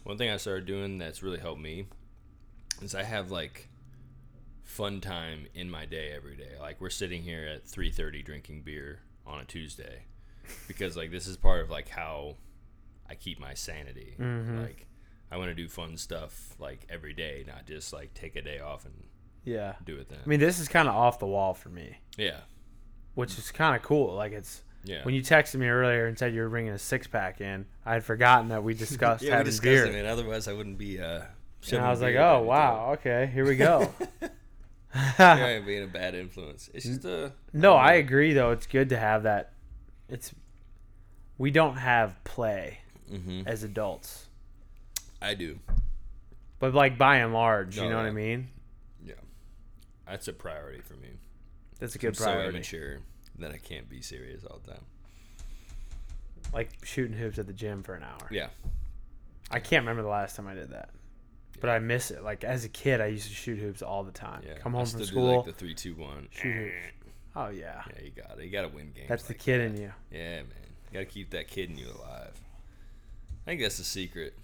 One 0.04 0.18
thing 0.18 0.28
I 0.28 0.36
started 0.36 0.66
doing 0.66 0.98
that's 0.98 1.22
really 1.22 1.38
helped 1.38 1.60
me 1.62 1.86
is 2.82 2.94
I 2.94 3.02
have 3.02 3.30
like 3.30 3.68
fun 4.68 5.00
time 5.00 5.46
in 5.54 5.70
my 5.70 5.86
day 5.86 6.12
every 6.14 6.36
day. 6.36 6.52
Like 6.60 6.80
we're 6.80 6.90
sitting 6.90 7.22
here 7.22 7.46
at 7.46 7.64
3:30 7.66 8.22
drinking 8.24 8.62
beer 8.62 9.00
on 9.26 9.40
a 9.40 9.44
Tuesday 9.44 10.02
because 10.68 10.96
like 10.96 11.10
this 11.10 11.26
is 11.26 11.36
part 11.36 11.60
of 11.62 11.70
like 11.70 11.88
how 11.88 12.36
I 13.08 13.14
keep 13.14 13.40
my 13.40 13.54
sanity. 13.54 14.14
Mhm. 14.20 14.62
Like 14.62 14.86
I 15.30 15.36
want 15.38 15.50
to 15.50 15.54
do 15.54 15.68
fun 15.68 15.96
stuff 15.96 16.54
like 16.58 16.86
every 16.88 17.14
day, 17.14 17.44
not 17.46 17.66
just 17.66 17.92
like 17.92 18.12
take 18.14 18.36
a 18.36 18.42
day 18.42 18.58
off 18.60 18.84
and 18.84 18.94
Yeah. 19.44 19.74
do 19.84 19.96
it 19.96 20.08
then. 20.10 20.18
I 20.24 20.28
mean, 20.28 20.40
this 20.40 20.58
is 20.58 20.68
kind 20.68 20.86
of 20.88 20.94
off 20.94 21.18
the 21.18 21.26
wall 21.26 21.54
for 21.54 21.70
me, 21.70 21.98
yeah, 22.18 22.40
which 23.14 23.38
is 23.38 23.50
kind 23.50 23.74
of 23.74 23.82
cool. 23.82 24.14
Like 24.14 24.32
it's 24.32 24.62
yeah. 24.84 25.02
when 25.04 25.14
you 25.14 25.22
texted 25.22 25.56
me 25.56 25.66
earlier 25.68 26.06
and 26.06 26.18
said 26.18 26.34
you 26.34 26.42
were 26.42 26.48
bringing 26.50 26.72
a 26.72 26.78
six 26.78 27.06
pack 27.06 27.40
in, 27.40 27.64
I 27.86 27.94
had 27.94 28.04
forgotten 28.04 28.48
that 28.50 28.62
we 28.62 28.74
discussed 28.86 29.22
yeah, 29.24 29.30
we 29.30 29.32
having 29.32 29.46
discussed 29.46 29.64
beer. 29.64 29.86
it, 29.86 29.92
man. 29.92 30.06
Otherwise, 30.06 30.46
I 30.46 30.52
wouldn't 30.52 30.76
be. 30.78 31.00
Uh, 31.00 31.22
And 31.72 31.80
I 31.80 31.90
was 31.90 32.00
like, 32.02 32.14
oh 32.16 32.42
wow, 32.42 32.92
okay, 32.94 33.30
here 33.32 33.44
we 33.46 33.56
go. 33.56 33.92
I 34.94 35.60
being 35.66 35.84
a 35.84 35.86
bad 35.86 36.14
influence. 36.14 36.70
It's 36.72 36.86
just 36.86 37.04
a 37.04 37.32
no, 37.52 37.74
I 37.74 37.94
agree 37.94 38.32
though. 38.32 38.50
It's 38.52 38.66
good 38.66 38.88
to 38.90 38.98
have 38.98 39.24
that. 39.24 39.52
It's 40.08 40.34
we 41.36 41.50
don't 41.50 41.76
have 41.76 42.22
play 42.24 42.78
hmm 43.08 43.42
as 43.46 43.62
adults, 43.62 44.26
I 45.22 45.34
do. 45.34 45.58
but 46.58 46.74
like 46.74 46.96
by 46.98 47.16
and 47.16 47.32
large, 47.32 47.76
No, 47.76 47.84
you 47.84 47.90
know 47.90 47.96
what 47.96 48.06
I 48.06 48.10
mean. 48.10 48.48
Yeah, 49.04 49.14
that's 50.06 50.28
a 50.28 50.32
priority 50.32 50.80
for 50.80 50.94
me. 50.94 51.08
That's 51.78 51.94
a 51.94 51.98
I'm 51.98 52.00
good 52.00 52.16
so 52.16 52.24
priority. 52.24 52.48
immature 52.56 52.98
that 53.38 53.50
I 53.52 53.58
can't 53.58 53.88
be 53.88 54.00
serious 54.00 54.44
all 54.44 54.58
the 54.64 54.72
time. 54.72 54.84
like 56.52 56.70
shooting 56.84 57.16
hoops 57.16 57.38
at 57.38 57.46
the 57.46 57.52
gym 57.52 57.82
for 57.82 57.94
an 57.94 58.02
hour. 58.02 58.26
Yeah, 58.30 58.48
I 59.50 59.60
can't 59.60 59.82
remember 59.82 60.02
the 60.02 60.08
last 60.08 60.34
time 60.36 60.48
I 60.48 60.54
did 60.54 60.70
that, 60.70 60.90
but 61.60 61.70
I 61.70 61.78
miss 61.78 62.10
it. 62.10 62.22
Like 62.22 62.44
as 62.44 62.64
a 62.64 62.68
kid, 62.68 63.00
I 63.00 63.06
used 63.06 63.28
to 63.28 63.34
shoot 63.34 63.58
hoops 63.58 63.82
all 63.82 64.04
the 64.04 64.12
time. 64.12 64.42
yeah. 64.46 64.54
Come 64.58 64.74
I 64.74 64.78
home 64.78 64.86
still 64.86 64.98
from 65.00 65.06
do, 65.06 65.12
school, 65.12 65.36
like 65.36 65.44
the 65.46 65.52
three, 65.52 65.74
two, 65.74 65.94
one. 65.94 66.28
shoot 66.30 66.52
hoops. 66.54 66.74
Oh 67.36 67.48
yeah, 67.50 67.82
Yeah, 67.94 68.04
you 68.04 68.10
got 68.10 68.38
it. 68.38 68.44
You 68.44 68.50
got 68.50 68.62
to 68.62 68.68
win 68.68 68.90
games. 68.94 69.08
that's 69.08 69.22
the 69.24 69.32
like 69.34 69.38
kid 69.40 69.60
that. 69.60 69.76
in 69.76 69.82
you. 69.82 69.92
Yeah, 70.10 70.36
man. 70.36 70.44
You 70.90 70.94
got 70.94 70.98
to 71.00 71.04
keep 71.04 71.30
that 71.30 71.46
kid 71.48 71.70
in 71.70 71.78
you 71.78 71.86
alive. 71.86 72.32
I 73.46 73.50
think 73.50 73.60
that's 73.60 73.78
the 73.78 73.84
secret. 73.84 74.34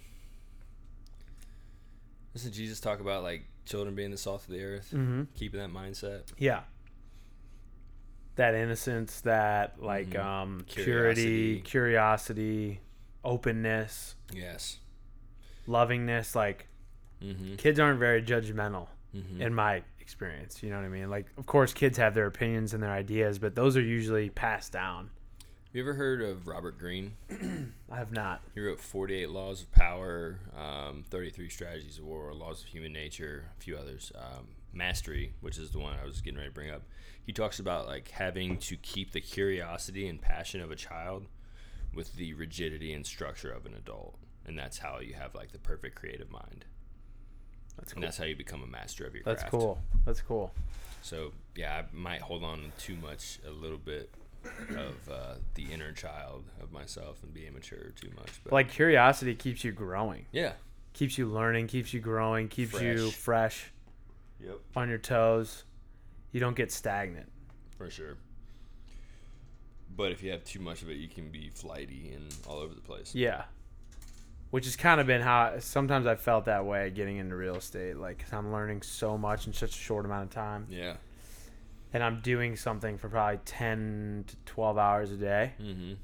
Doesn't 2.33 2.53
Jesus 2.53 2.79
talk 2.79 2.99
about 2.99 3.23
like 3.23 3.45
children 3.65 3.95
being 3.95 4.11
the 4.11 4.17
salt 4.17 4.41
of 4.43 4.49
the 4.49 4.63
earth, 4.63 4.91
Mm-hmm. 4.93 5.23
keeping 5.35 5.59
that 5.59 5.71
mindset? 5.71 6.23
Yeah. 6.37 6.61
That 8.35 8.53
innocence, 8.53 9.21
that 9.21 9.81
like 9.81 10.09
Mhm. 10.09 10.23
um 10.25 10.65
Curiosity. 10.67 10.83
purity, 10.83 11.61
curiosity, 11.61 12.81
openness, 13.23 14.15
Yes. 14.33 14.79
lovingness, 15.67 16.35
like 16.35 16.67
Mm-hmm. 17.23 17.55
kids 17.55 17.79
aren't 17.79 17.99
very 17.99 18.21
judgmental 18.21 18.87
mm-hmm. 19.15 19.41
in 19.41 19.53
my 19.53 19.81
experience, 19.99 20.61
you 20.61 20.69
know 20.69 20.77
what 20.77 20.85
I 20.85 20.89
mean? 20.89 21.09
Like 21.09 21.27
of 21.37 21.45
course 21.45 21.73
kids 21.73 21.97
have 21.97 22.13
their 22.13 22.27
opinions 22.27 22.73
and 22.73 22.83
their 22.83 22.91
ideas, 22.91 23.39
but 23.39 23.55
those 23.55 23.77
are 23.77 23.81
usually 23.81 24.29
passed 24.29 24.71
down. 24.71 25.09
you 25.73 25.81
ever 25.81 25.93
heard 25.93 26.21
of 26.21 26.47
Robert 26.47 26.77
Greene? 26.77 27.13
I 27.91 27.97
have 27.97 28.11
not. 28.11 28.41
He 28.53 28.61
wrote 28.61 28.79
48 28.79 29.29
Laws 29.29 29.61
of 29.61 29.71
Power, 29.71 30.39
um, 30.55 31.03
33 31.09 31.49
Strategies 31.49 31.97
of 31.97 32.05
War, 32.05 32.33
Laws 32.33 32.61
of 32.61 32.67
Human 32.67 32.93
Nature, 32.93 33.51
a 33.57 33.61
few 33.61 33.77
others. 33.77 34.11
Um, 34.15 34.47
Mastery, 34.75 35.33
which 35.41 35.57
is 35.57 35.71
the 35.71 35.79
one 35.79 35.95
I 35.99 36.05
was 36.05 36.21
getting 36.21 36.37
ready 36.37 36.49
to 36.49 36.53
bring 36.53 36.69
up. 36.69 36.83
He 37.23 37.31
talks 37.31 37.59
about 37.59 37.87
like 37.87 38.11
having 38.11 38.57
to 38.57 38.75
keep 38.77 39.11
the 39.11 39.21
curiosity 39.21 40.07
and 40.07 40.21
passion 40.21 40.61
of 40.61 40.69
a 40.69 40.75
child 40.75 41.25
with 41.93 42.15
the 42.15 42.33
rigidity 42.33 42.93
and 42.93 43.05
structure 43.05 43.51
of 43.51 43.65
an 43.65 43.73
adult. 43.73 44.17
And 44.45 44.59
that's 44.59 44.77
how 44.77 44.99
you 44.99 45.15
have 45.15 45.33
like 45.33 45.53
the 45.53 45.59
perfect 45.59 45.95
creative 45.95 46.29
mind. 46.29 46.65
That's 47.77 47.93
And 47.93 48.03
that's 48.03 48.17
how 48.17 48.25
you 48.25 48.35
become 48.35 48.63
a 48.63 48.67
master 48.67 49.05
of 49.05 49.13
your 49.13 49.23
That's 49.23 49.41
craft. 49.41 49.51
That's 49.53 49.63
cool. 49.63 49.79
That's 50.05 50.21
cool. 50.21 50.51
So 51.01 51.31
yeah, 51.55 51.81
I 51.81 51.95
might 51.95 52.21
hold 52.21 52.43
on 52.43 52.71
too 52.79 52.95
much, 52.95 53.39
a 53.47 53.51
little 53.51 53.77
bit 53.77 54.09
of 54.71 55.09
uh, 55.11 55.35
the 55.55 55.65
inner 55.71 55.91
child 55.91 56.43
of 56.61 56.71
myself 56.71 57.21
and 57.23 57.33
be 57.33 57.45
immature 57.47 57.91
too 57.99 58.09
much. 58.15 58.29
But 58.43 58.53
Like 58.53 58.69
curiosity 58.71 59.35
keeps 59.35 59.63
you 59.63 59.71
growing. 59.71 60.25
yeah, 60.31 60.53
Keeps 60.93 61.17
you 61.17 61.27
learning, 61.27 61.67
keeps 61.67 61.93
you 61.93 61.99
growing, 61.99 62.47
keeps 62.47 62.79
you 62.79 63.09
Fresh. 63.11 63.13
fresh 63.15 63.71
yep, 64.39 64.59
on 64.75 64.87
your 64.89 64.97
toes. 64.97 65.63
You 66.31 66.39
don't 66.39 66.55
get 66.55 66.71
stagnant. 66.71 67.29
for 67.77 67.89
sure. 67.89 68.15
But 69.95 70.11
if 70.11 70.21
you 70.23 70.31
have 70.31 70.43
too 70.43 70.59
much 70.59 70.81
of 70.81 70.89
it, 70.89 70.97
you 70.97 71.07
can 71.07 71.29
be 71.29 71.49
flighty 71.53 72.11
and 72.13 72.35
all 72.47 72.59
over 72.59 72.73
the 72.73 72.81
place. 72.81 73.13
Yeah. 73.15 73.43
Which 74.55 74.63
has 74.63 74.77
kind 74.77 75.01
of 75.01 75.05
been 75.05 75.19
how 75.19 75.59
sometimes 75.59 76.07
I 76.07 76.15
felt 76.15 76.45
that 76.45 76.65
way 76.65 76.89
getting 76.89 77.17
into 77.17 77.35
real 77.35 77.57
estate. 77.57 77.97
Like, 77.97 78.19
'cause 78.19 78.31
I'm 78.31 78.53
learning 78.53 78.83
so 78.83 79.17
much 79.17 79.47
in 79.47 79.51
such 79.51 79.71
a 79.71 79.77
short 79.77 80.05
amount 80.05 80.29
of 80.29 80.29
time. 80.29 80.65
Yeah. 80.69 80.95
And 81.91 82.01
I'm 82.01 82.21
doing 82.21 82.55
something 82.55 82.97
for 82.97 83.09
probably 83.09 83.39
10 83.43 84.23
to 84.27 84.37
12 84.45 84.77
hours 84.77 85.11
a 85.11 85.17
day. 85.17 85.55
Mm-hmm. 85.59 85.95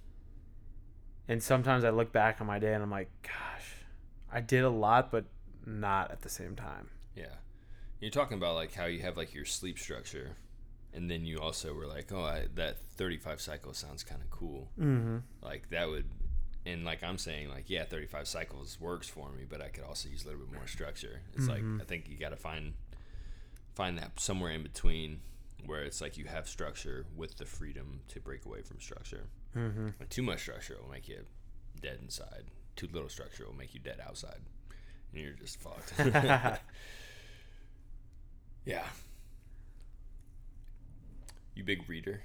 And 1.29 1.41
sometimes 1.41 1.85
I 1.85 1.91
look 1.91 2.11
back 2.11 2.41
on 2.41 2.47
my 2.47 2.59
day 2.59 2.73
and 2.73 2.83
I'm 2.83 2.91
like, 2.91 3.09
gosh, 3.23 3.85
I 4.29 4.41
did 4.41 4.65
a 4.65 4.69
lot, 4.69 5.13
but 5.13 5.23
not 5.65 6.11
at 6.11 6.19
the 6.19 6.29
same 6.29 6.57
time. 6.57 6.89
Yeah. 7.15 7.35
You're 8.01 8.11
talking 8.11 8.35
about 8.37 8.55
like 8.55 8.73
how 8.73 8.83
you 8.83 8.99
have 8.99 9.15
like 9.15 9.33
your 9.33 9.45
sleep 9.45 9.79
structure, 9.79 10.35
and 10.91 11.09
then 11.09 11.23
you 11.23 11.39
also 11.39 11.73
were 11.73 11.87
like, 11.87 12.11
oh, 12.11 12.25
I, 12.25 12.47
that 12.55 12.79
35 12.97 13.39
cycle 13.39 13.73
sounds 13.73 14.03
kind 14.03 14.21
of 14.21 14.29
cool. 14.29 14.67
Mm-hmm. 14.77 15.19
Like 15.41 15.69
that 15.69 15.87
would, 15.87 16.09
and 16.65 16.85
like 16.85 17.03
I'm 17.03 17.17
saying, 17.17 17.49
like 17.49 17.65
yeah, 17.69 17.83
35 17.85 18.27
cycles 18.27 18.77
works 18.79 19.07
for 19.09 19.29
me, 19.31 19.43
but 19.49 19.61
I 19.61 19.69
could 19.69 19.83
also 19.83 20.09
use 20.09 20.23
a 20.23 20.27
little 20.27 20.41
bit 20.45 20.53
more 20.53 20.67
structure. 20.67 21.21
It's 21.35 21.47
like 21.47 21.63
I 21.79 21.83
think 21.83 22.07
you 22.09 22.17
got 22.17 22.29
to 22.29 22.35
find 22.37 22.73
find 23.75 23.97
that 23.97 24.19
somewhere 24.19 24.51
in 24.51 24.63
between 24.63 25.21
where 25.65 25.83
it's 25.83 26.01
like 26.01 26.17
you 26.17 26.25
have 26.25 26.47
structure 26.47 27.05
with 27.15 27.37
the 27.37 27.45
freedom 27.45 28.01
to 28.09 28.19
break 28.19 28.45
away 28.45 28.61
from 28.61 28.79
structure. 28.81 29.27
Mm-hmm. 29.55 29.87
Like 29.99 30.09
too 30.09 30.23
much 30.23 30.41
structure 30.41 30.77
will 30.81 30.89
make 30.91 31.07
you 31.07 31.19
dead 31.81 31.99
inside. 32.01 32.43
Too 32.75 32.87
little 32.91 33.09
structure 33.09 33.45
will 33.45 33.55
make 33.55 33.73
you 33.73 33.79
dead 33.79 33.99
outside, 34.05 34.39
and 35.13 35.21
you're 35.21 35.33
just 35.33 35.59
fucked. 35.61 35.93
yeah. 38.65 38.83
You 41.55 41.63
big 41.63 41.87
reader? 41.89 42.21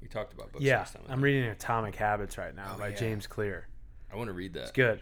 We 0.00 0.08
talked 0.08 0.32
about 0.32 0.52
books 0.52 0.64
Yeah. 0.64 0.78
last 0.78 0.94
time. 0.94 1.02
I 1.08 1.12
I'm 1.12 1.22
reading 1.22 1.44
Atomic 1.44 1.94
Habits 1.96 2.38
right 2.38 2.54
now 2.54 2.72
Oh, 2.74 2.78
by 2.78 2.88
yeah. 2.88 2.96
James 2.96 3.26
Clear. 3.26 3.66
I 4.12 4.16
want 4.16 4.28
to 4.28 4.32
read 4.32 4.54
that. 4.54 4.62
It's 4.62 4.70
good. 4.72 5.00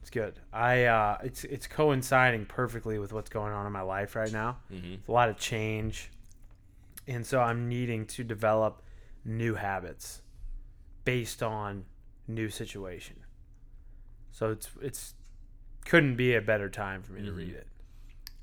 It's 0.00 0.10
good. 0.10 0.34
I 0.52 0.84
uh, 0.84 1.18
it's 1.22 1.44
it's 1.44 1.66
coinciding 1.66 2.46
perfectly 2.46 2.98
with 2.98 3.12
what's 3.12 3.28
going 3.30 3.52
on 3.52 3.66
in 3.66 3.72
my 3.72 3.82
life 3.82 4.16
right 4.16 4.32
now. 4.32 4.58
Mm-hmm. 4.72 4.94
It's 4.94 5.08
a 5.08 5.12
lot 5.12 5.28
of 5.28 5.36
change, 5.38 6.10
and 7.06 7.26
so 7.26 7.40
I'm 7.40 7.68
needing 7.68 8.06
to 8.06 8.24
develop 8.24 8.82
new 9.24 9.54
habits 9.54 10.22
based 11.04 11.42
on 11.42 11.84
new 12.26 12.48
situation. 12.48 13.16
So 14.32 14.50
it's 14.50 14.70
it's 14.80 15.14
couldn't 15.84 16.16
be 16.16 16.34
a 16.34 16.40
better 16.40 16.68
time 16.70 17.02
for 17.02 17.12
me 17.12 17.22
to 17.24 17.30
Mhm. 17.32 17.36
read 17.36 17.54
it. 17.54 17.66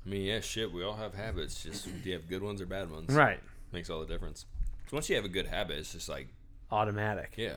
I 0.04 0.08
mean, 0.08 0.22
yeah, 0.22 0.40
shit. 0.40 0.70
We 0.72 0.84
all 0.84 0.96
have 0.96 1.14
habits. 1.14 1.62
Just 1.64 1.84
do 1.86 2.08
you 2.08 2.14
have 2.14 2.28
good 2.28 2.42
ones 2.42 2.60
or 2.60 2.66
bad 2.66 2.90
ones? 2.90 3.12
Right. 3.12 3.40
Makes 3.72 3.90
all 3.90 4.00
the 4.00 4.06
difference. 4.06 4.46
'Cause 4.84 4.92
once 4.92 5.08
you 5.10 5.16
have 5.16 5.24
a 5.24 5.28
good 5.28 5.46
habit, 5.46 5.78
it's 5.78 5.92
just 5.92 6.08
like, 6.08 6.28
Automatic. 6.70 7.34
yeah, 7.36 7.56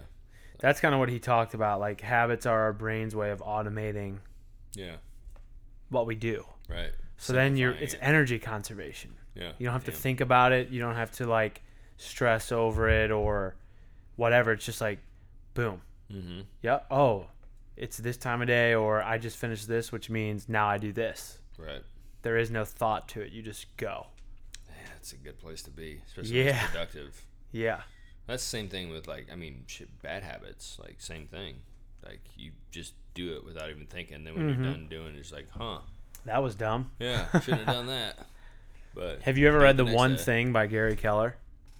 That's 0.60 0.80
kind 0.80 0.93
of 0.93 0.99
what 0.99 1.10
he 1.10 1.20
talked 1.20 1.53
about. 1.53 1.80
Like 1.80 2.01
habits 2.01 2.45
are 2.45 2.60
our 2.64 2.74
brain's 2.74 3.16
way 3.16 3.32
of 3.32 3.39
automating 3.41 4.18
yeah, 4.76 4.95
what 5.89 6.05
we 6.05 6.16
do. 6.16 6.45
right. 6.70 6.91
So 7.18 7.34
then 7.34 7.57
you're 7.57 7.72
it's 7.72 7.95
it. 7.95 7.99
energy 8.01 8.39
conservation. 8.39 9.14
yeah. 9.36 9.51
You 9.57 9.66
don't 9.66 9.74
have 9.74 9.84
to 9.86 9.91
think 9.91 10.22
about 10.22 10.51
it. 10.53 10.70
You 10.70 10.80
don't 10.80 10.95
have 10.95 11.12
to 11.14 11.26
like 11.28 11.62
stress 11.97 12.51
over 12.53 12.88
it 12.88 13.12
or 13.12 13.55
whatever. 14.16 14.53
It's 14.53 14.66
just 14.66 14.80
like, 14.80 14.99
boom. 15.53 15.82
Mm-hmm. 16.10 16.41
Yep. 16.62 16.86
Oh, 16.89 17.28
it's 17.76 17.97
this 17.97 18.16
time 18.16 18.41
of 18.41 18.47
day, 18.47 18.74
or 18.74 19.01
I 19.03 19.18
just 19.18 19.36
finished 19.38 19.68
this, 19.68 19.91
which 19.91 20.10
means 20.10 20.47
now 20.47 20.68
I 20.68 20.78
do 20.78 20.93
this. 20.93 21.39
Right. 21.57 21.82
There 22.22 22.38
is 22.38 22.51
no 22.51 22.64
thought 22.64 23.10
to 23.10 23.22
it. 23.22 23.32
You 23.34 23.41
just 23.41 23.76
go. 23.76 24.07
Yeah, 24.70 24.74
it's 24.97 25.12
a 25.12 25.18
good 25.18 25.39
place 25.39 25.62
to 25.64 25.72
be, 25.72 26.01
especially 26.07 26.43
Yeah. 26.45 26.62
it's 26.64 26.72
productive. 26.72 27.26
Yeah. 27.51 27.82
That's 28.30 28.44
the 28.44 28.50
same 28.50 28.70
thing 28.70 28.90
with 28.90 29.08
like 29.08 29.28
I 29.32 29.36
mean 29.36 29.64
shit, 29.68 29.90
bad 30.02 30.24
habits. 30.24 30.78
Like 30.82 30.96
same 31.02 31.28
thing. 31.28 31.56
Like 32.06 32.22
you 32.38 32.52
just 32.72 32.94
do 33.14 33.36
it 33.36 33.44
without 33.46 33.70
even 33.70 33.86
thinking. 33.88 34.24
Then 34.24 34.36
when 34.36 34.50
Mm-hmm. 34.50 34.64
you're 34.64 34.74
done 34.74 34.88
doing 34.90 35.16
it, 35.16 35.20
it's 35.20 35.32
like, 35.34 35.48
huh? 35.58 35.80
That 36.26 36.42
was 36.44 36.56
dumb. 36.56 36.92
Yeah, 37.00 37.26
shouldn't 37.42 37.66
have 37.66 37.76
done 37.76 37.88
that. 37.98 38.20
But 38.94 39.22
Have 39.24 39.38
you 39.38 39.48
ever 39.48 39.60
read 39.60 39.78
The 39.78 39.84
next 39.86 39.96
One 39.96 40.12
day. 40.16 40.22
Thing 40.22 40.52
by 40.54 40.68
Gary 40.68 40.96
Keller? 40.96 41.36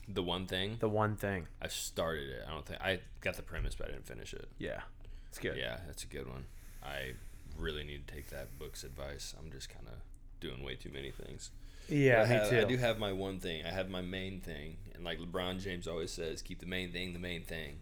The 0.08 0.24
one 0.24 0.46
thing 0.48 0.78
The 0.80 0.90
One 0.90 1.16
Thing. 1.16 1.48
I 1.62 1.68
started 1.68 2.30
it. 2.30 2.44
I 2.48 2.52
don't 2.52 2.66
think 2.66 2.82
I 2.82 3.00
got 3.22 3.36
the 3.36 3.42
premise, 3.44 3.76
but 3.76 3.88
I 3.88 3.92
didn't 3.92 4.08
finish 4.08 4.34
it. 4.34 4.48
Yeah. 4.58 4.82
It's 5.28 5.38
good. 5.38 5.56
Yeah, 5.58 5.78
that's 5.88 6.04
a 6.04 6.08
good 6.08 6.28
one. 6.28 6.46
I 6.84 7.14
really 7.58 7.84
need 7.84 8.08
to 8.08 8.14
take 8.16 8.30
that 8.32 8.58
book's 8.58 8.84
advice. 8.84 9.36
I'm 9.40 9.52
just 9.52 9.70
kind 9.70 9.86
of 9.88 9.96
doing 10.40 10.64
way 10.64 10.76
too 10.76 10.90
many 10.92 11.12
things. 11.12 11.52
Yeah, 11.90 12.22
I 12.22 12.24
me 12.24 12.30
have- 12.36 12.50
too. 12.50 12.60
I 12.60 12.64
do 12.66 12.78
have 12.78 13.00
my 13.00 13.12
one 13.12 13.40
thing. 13.40 13.66
I 13.66 13.70
have 13.70 13.90
my 13.90 14.02
main 14.02 14.42
thing, 14.42 14.78
and 14.94 15.04
like 15.04 15.20
LeBron 15.20 15.60
James 15.62 15.88
always 15.88 16.12
says, 16.12 16.42
keep 16.42 16.60
the 16.60 16.66
main 16.66 16.92
thing 16.92 17.14
the 17.14 17.20
main 17.20 17.44
thing, 17.44 17.82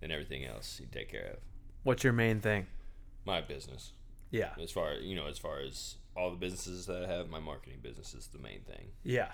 then 0.00 0.10
everything 0.10 0.44
else 0.44 0.80
you 0.80 0.86
take 0.90 1.08
care 1.10 1.26
of. 1.32 1.38
What's 1.82 2.02
your 2.04 2.12
main 2.12 2.40
thing? 2.40 2.66
My 3.24 3.40
business, 3.40 3.92
Yeah. 4.30 4.54
as 4.60 4.70
far 4.70 4.94
you 4.94 5.14
know, 5.14 5.26
as 5.26 5.38
far 5.38 5.60
as 5.60 5.96
all 6.16 6.30
the 6.30 6.36
businesses 6.36 6.86
that 6.86 7.04
I 7.04 7.06
have, 7.08 7.28
my 7.28 7.40
marketing 7.40 7.80
business 7.82 8.14
is 8.14 8.26
the 8.28 8.38
main 8.38 8.60
thing. 8.62 8.92
Yeah. 9.02 9.32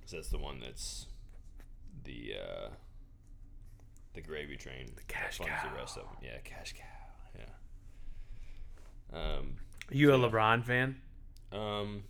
'Cause 0.00 0.10
that's 0.12 0.28
the 0.28 0.38
one 0.38 0.60
that's 0.60 1.06
the 2.04 2.34
uh, 2.38 2.68
the 4.12 4.20
gravy 4.20 4.56
train. 4.56 4.92
The 4.94 5.02
cash 5.04 5.38
The 5.38 5.44
cow. 5.44 5.74
rest 5.74 5.96
of 5.96 6.04
them. 6.04 6.16
Yeah, 6.22 6.38
cash 6.44 6.74
cow. 6.74 7.40
Yeah. 9.12 9.18
Um. 9.38 9.56
You 9.90 10.12
a 10.14 10.18
LeBron 10.18 10.64
fan? 10.64 11.00
Um. 11.52 12.04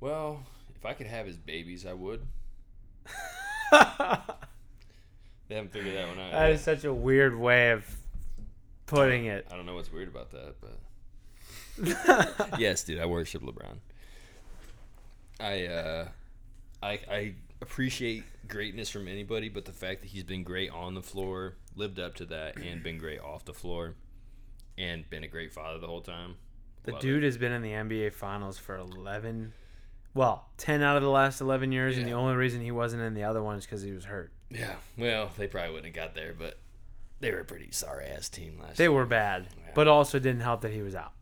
Well, 0.00 0.42
if 0.74 0.84
I 0.84 0.94
could 0.94 1.06
have 1.06 1.26
his 1.26 1.36
babies, 1.36 1.86
I 1.86 1.92
would. 1.92 2.26
They 5.50 5.56
haven't 5.56 5.72
figured 5.72 5.96
that 5.96 6.06
one 6.06 6.20
out. 6.20 6.30
That 6.30 6.46
yet. 6.46 6.52
is 6.52 6.60
such 6.60 6.84
a 6.84 6.94
weird 6.94 7.36
way 7.36 7.72
of 7.72 7.84
putting 8.86 9.24
it. 9.24 9.48
I 9.50 9.56
don't 9.56 9.66
know 9.66 9.74
what's 9.74 9.92
weird 9.92 10.06
about 10.06 10.30
that, 10.30 10.54
but 10.60 12.56
yes, 12.60 12.84
dude, 12.84 13.00
I 13.00 13.06
worship 13.06 13.42
LeBron. 13.42 13.78
I 15.40 15.66
uh, 15.66 16.08
I 16.80 17.00
I 17.10 17.34
appreciate 17.60 18.22
greatness 18.46 18.90
from 18.90 19.08
anybody, 19.08 19.48
but 19.48 19.64
the 19.64 19.72
fact 19.72 20.02
that 20.02 20.06
he's 20.10 20.22
been 20.22 20.44
great 20.44 20.70
on 20.70 20.94
the 20.94 21.02
floor, 21.02 21.56
lived 21.74 21.98
up 21.98 22.14
to 22.16 22.26
that, 22.26 22.56
and 22.56 22.80
been 22.84 22.98
great 22.98 23.18
off 23.18 23.44
the 23.44 23.52
floor, 23.52 23.96
and 24.78 25.10
been 25.10 25.24
a 25.24 25.28
great 25.28 25.52
father 25.52 25.80
the 25.80 25.88
whole 25.88 26.00
time. 26.00 26.36
The 26.84 26.92
Love 26.92 27.00
dude 27.00 27.24
it. 27.24 27.26
has 27.26 27.36
been 27.36 27.50
in 27.50 27.62
the 27.62 27.72
NBA 27.72 28.12
Finals 28.12 28.56
for 28.56 28.76
11, 28.76 29.52
well, 30.14 30.48
10 30.58 30.82
out 30.82 30.96
of 30.96 31.02
the 31.02 31.08
last 31.10 31.40
11 31.40 31.72
years, 31.72 31.96
and 31.96 32.06
the 32.06 32.12
only 32.12 32.34
reason 32.34 32.60
he 32.60 32.70
wasn't 32.72 33.02
in 33.02 33.14
the 33.14 33.24
other 33.24 33.42
one 33.42 33.56
is 33.58 33.64
because 33.64 33.82
he 33.82 33.92
was 33.92 34.04
hurt. 34.04 34.32
Yeah, 34.50 34.74
well, 34.98 35.30
they 35.38 35.46
probably 35.46 35.70
wouldn't 35.74 35.94
have 35.96 36.06
got 36.06 36.14
there, 36.14 36.34
but 36.36 36.58
they 37.20 37.30
were 37.30 37.40
a 37.40 37.44
pretty 37.44 37.70
sorry 37.70 38.06
ass 38.06 38.28
team 38.28 38.58
last 38.60 38.76
They 38.78 38.84
year. 38.84 38.92
were 38.92 39.06
bad, 39.06 39.46
Yeah. 39.56 39.70
but 39.74 39.86
also 39.88 40.18
didn't 40.18 40.40
help 40.40 40.62
that 40.62 40.72
he 40.72 40.82
was 40.82 40.94
out. 40.94 41.12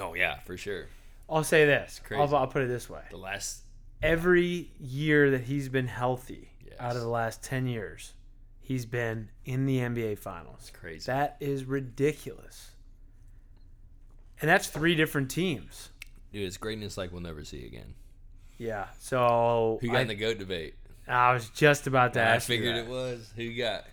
Oh 0.00 0.14
yeah, 0.14 0.38
for 0.40 0.56
sure. 0.56 0.86
I'll 1.28 1.44
say 1.44 1.66
this. 1.66 2.00
Crazy. 2.02 2.22
I'll, 2.22 2.34
I'll 2.34 2.46
put 2.46 2.62
it 2.62 2.68
this 2.68 2.88
way. 2.88 3.02
The 3.10 3.16
last 3.18 3.62
Every 4.00 4.70
year 4.78 5.30
that 5.32 5.42
he's 5.42 5.68
been 5.68 5.88
healthy 5.88 6.50
out 6.78 6.94
of 6.96 7.02
the 7.02 7.08
last 7.08 7.42
10 7.42 7.66
years, 7.66 8.14
he's 8.60 8.86
been 8.86 9.28
in 9.44 9.66
the 9.66 9.78
NBA 9.78 10.18
Finals. 10.18 10.70
crazy. 10.72 11.04
That 11.06 11.36
is 11.40 11.64
ridiculous. 11.64 12.70
And 14.40 14.48
that's 14.48 14.68
three 14.68 14.94
different 14.94 15.30
teams. 15.30 15.90
dude, 16.32 16.44
it's 16.46 16.56
greatness 16.56 16.96
like 16.96 17.10
we'll 17.12 17.20
never 17.22 17.44
see 17.44 17.66
again. 17.66 17.94
Yeah. 18.58 18.86
So 18.98 19.78
Who 19.80 19.88
got 19.88 19.96
I, 19.96 20.00
in 20.02 20.08
the 20.08 20.14
goat 20.14 20.38
debate? 20.38 20.74
I 21.06 21.32
was 21.32 21.48
just 21.50 21.86
about 21.86 22.12
to 22.14 22.20
I 22.20 22.24
ask. 22.24 22.50
I 22.50 22.54
figured 22.54 22.76
it 22.76 22.86
was. 22.86 23.32
Who 23.36 23.54
got? 23.56 23.84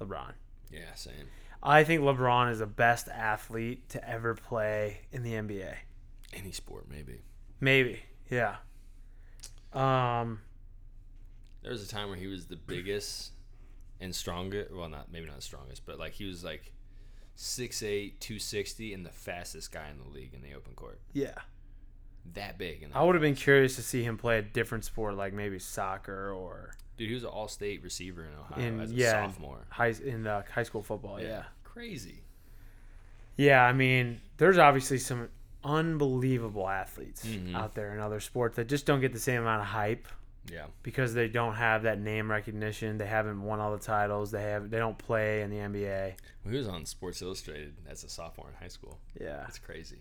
LeBron. 0.00 0.32
Yeah, 0.70 0.94
same. 0.94 1.28
I 1.62 1.84
think 1.84 2.02
LeBron 2.02 2.50
is 2.52 2.60
the 2.60 2.66
best 2.66 3.08
athlete 3.08 3.88
to 3.90 4.08
ever 4.08 4.34
play 4.34 5.00
in 5.12 5.22
the 5.22 5.32
NBA. 5.32 5.74
Any 6.32 6.52
sport, 6.52 6.86
maybe. 6.88 7.22
Maybe. 7.60 8.00
Yeah. 8.30 8.56
Um 9.72 10.40
There 11.62 11.72
was 11.72 11.82
a 11.84 11.88
time 11.88 12.08
where 12.08 12.16
he 12.16 12.26
was 12.26 12.46
the 12.46 12.56
biggest 12.56 13.32
and 14.00 14.14
strongest. 14.14 14.72
Well, 14.72 14.88
not 14.88 15.10
maybe 15.10 15.26
not 15.26 15.36
the 15.36 15.42
strongest, 15.42 15.84
but 15.84 15.98
like 15.98 16.12
he 16.12 16.24
was 16.24 16.44
like 16.44 16.72
6'8", 17.38 18.18
260, 18.18 18.92
and 18.92 19.06
the 19.06 19.10
fastest 19.10 19.70
guy 19.72 19.88
in 19.90 19.98
the 19.98 20.08
league 20.12 20.34
in 20.34 20.42
the 20.42 20.54
open 20.54 20.74
court. 20.74 21.00
yeah. 21.12 21.34
That 22.34 22.58
big. 22.58 22.82
In 22.82 22.90
I 22.92 23.02
would 23.04 23.14
have 23.14 23.22
been 23.22 23.34
curious 23.36 23.76
to 23.76 23.82
see 23.82 24.02
him 24.02 24.18
play 24.18 24.38
a 24.38 24.42
different 24.42 24.84
sport 24.84 25.14
like 25.14 25.32
maybe 25.32 25.58
soccer 25.58 26.30
or 26.30 26.74
Dude, 26.98 27.08
he 27.08 27.14
was 27.14 27.22
an 27.22 27.30
all-state 27.30 27.82
receiver 27.82 28.22
in 28.24 28.30
Ohio 28.38 28.66
in 28.66 28.80
as 28.80 28.90
a 28.90 28.94
yeah, 28.94 29.26
sophomore. 29.26 29.66
high 29.70 29.94
in 30.04 30.26
uh, 30.26 30.42
high 30.52 30.64
school 30.64 30.82
football, 30.82 31.18
yeah. 31.22 31.44
Crazy. 31.64 32.24
Yeah, 33.36 33.62
I 33.64 33.72
mean, 33.72 34.20
there's 34.36 34.58
obviously 34.58 34.98
some 34.98 35.28
unbelievable 35.64 36.68
athletes 36.68 37.24
Mhm. 37.24 37.54
out 37.54 37.74
there 37.74 37.94
in 37.94 38.00
other 38.00 38.20
sports 38.20 38.56
that 38.56 38.68
just 38.68 38.84
don't 38.84 39.00
get 39.00 39.12
the 39.14 39.18
same 39.20 39.40
amount 39.42 39.62
of 39.62 39.68
hype 39.68 40.06
Yeah. 40.52 40.66
because 40.82 41.14
they 41.14 41.28
don't 41.28 41.54
have 41.54 41.82
that 41.82 41.98
name 42.00 42.30
recognition. 42.30 42.98
They 42.98 43.06
haven't 43.06 43.42
won 43.42 43.60
all 43.60 43.72
the 43.72 43.82
titles. 43.82 44.30
They 44.30 44.42
have 44.42 44.70
they 44.70 44.78
don't 44.78 44.98
play 44.98 45.42
in 45.42 45.50
the 45.50 45.56
NBA. 45.56 46.14
Well, 46.44 46.52
he 46.52 46.58
was 46.58 46.68
on 46.68 46.84
Sports 46.86 47.20
Illustrated 47.22 47.74
as 47.88 48.04
a 48.04 48.08
sophomore 48.08 48.48
in 48.48 48.54
high 48.54 48.68
school. 48.68 48.98
Yeah. 49.20 49.38
That's 49.38 49.58
crazy. 49.58 49.98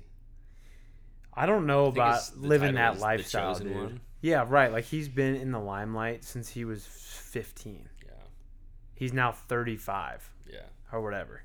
I 1.34 1.46
don't 1.46 1.66
know 1.68 1.86
think 1.86 1.98
about 1.98 2.22
living 2.38 2.76
that 2.76 3.00
lifestyle, 3.00 3.56
dude. 3.56 3.76
One. 3.76 4.02
Yeah, 4.22 4.46
right. 4.48 4.72
Like 4.72 4.86
he's 4.86 5.08
been 5.08 5.36
in 5.36 5.52
the 5.52 5.60
limelight 5.60 6.24
since 6.24 6.50
he 6.50 6.66
was 6.66 6.84
15. 6.86 7.88
Yeah. 8.04 8.12
He's 8.96 9.14
now 9.14 9.32
35 9.32 10.30
Yeah. 10.52 10.62
or 10.92 11.02
whatever. 11.02 11.44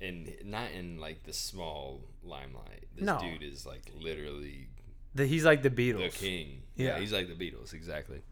And 0.00 0.32
not 0.44 0.70
in 0.70 0.98
like 0.98 1.24
the 1.24 1.32
small 1.32 2.02
limelight. 2.22 2.86
This 2.94 3.04
No. 3.04 3.18
dude 3.20 3.42
is 3.42 3.66
like 3.66 3.82
literally 3.98 4.68
The, 5.14 5.26
he's 5.26 5.44
like 5.44 5.62
the 5.62 5.70
Beatles. 5.70 6.12
the 6.12 6.26
king. 6.26 6.62
Yeah. 6.76 6.88
Yeah, 6.94 6.98
he's 7.00 7.12
like 7.12 7.28
the 7.28 7.34
Beatles, 7.34 7.72
exactly. 7.72 8.22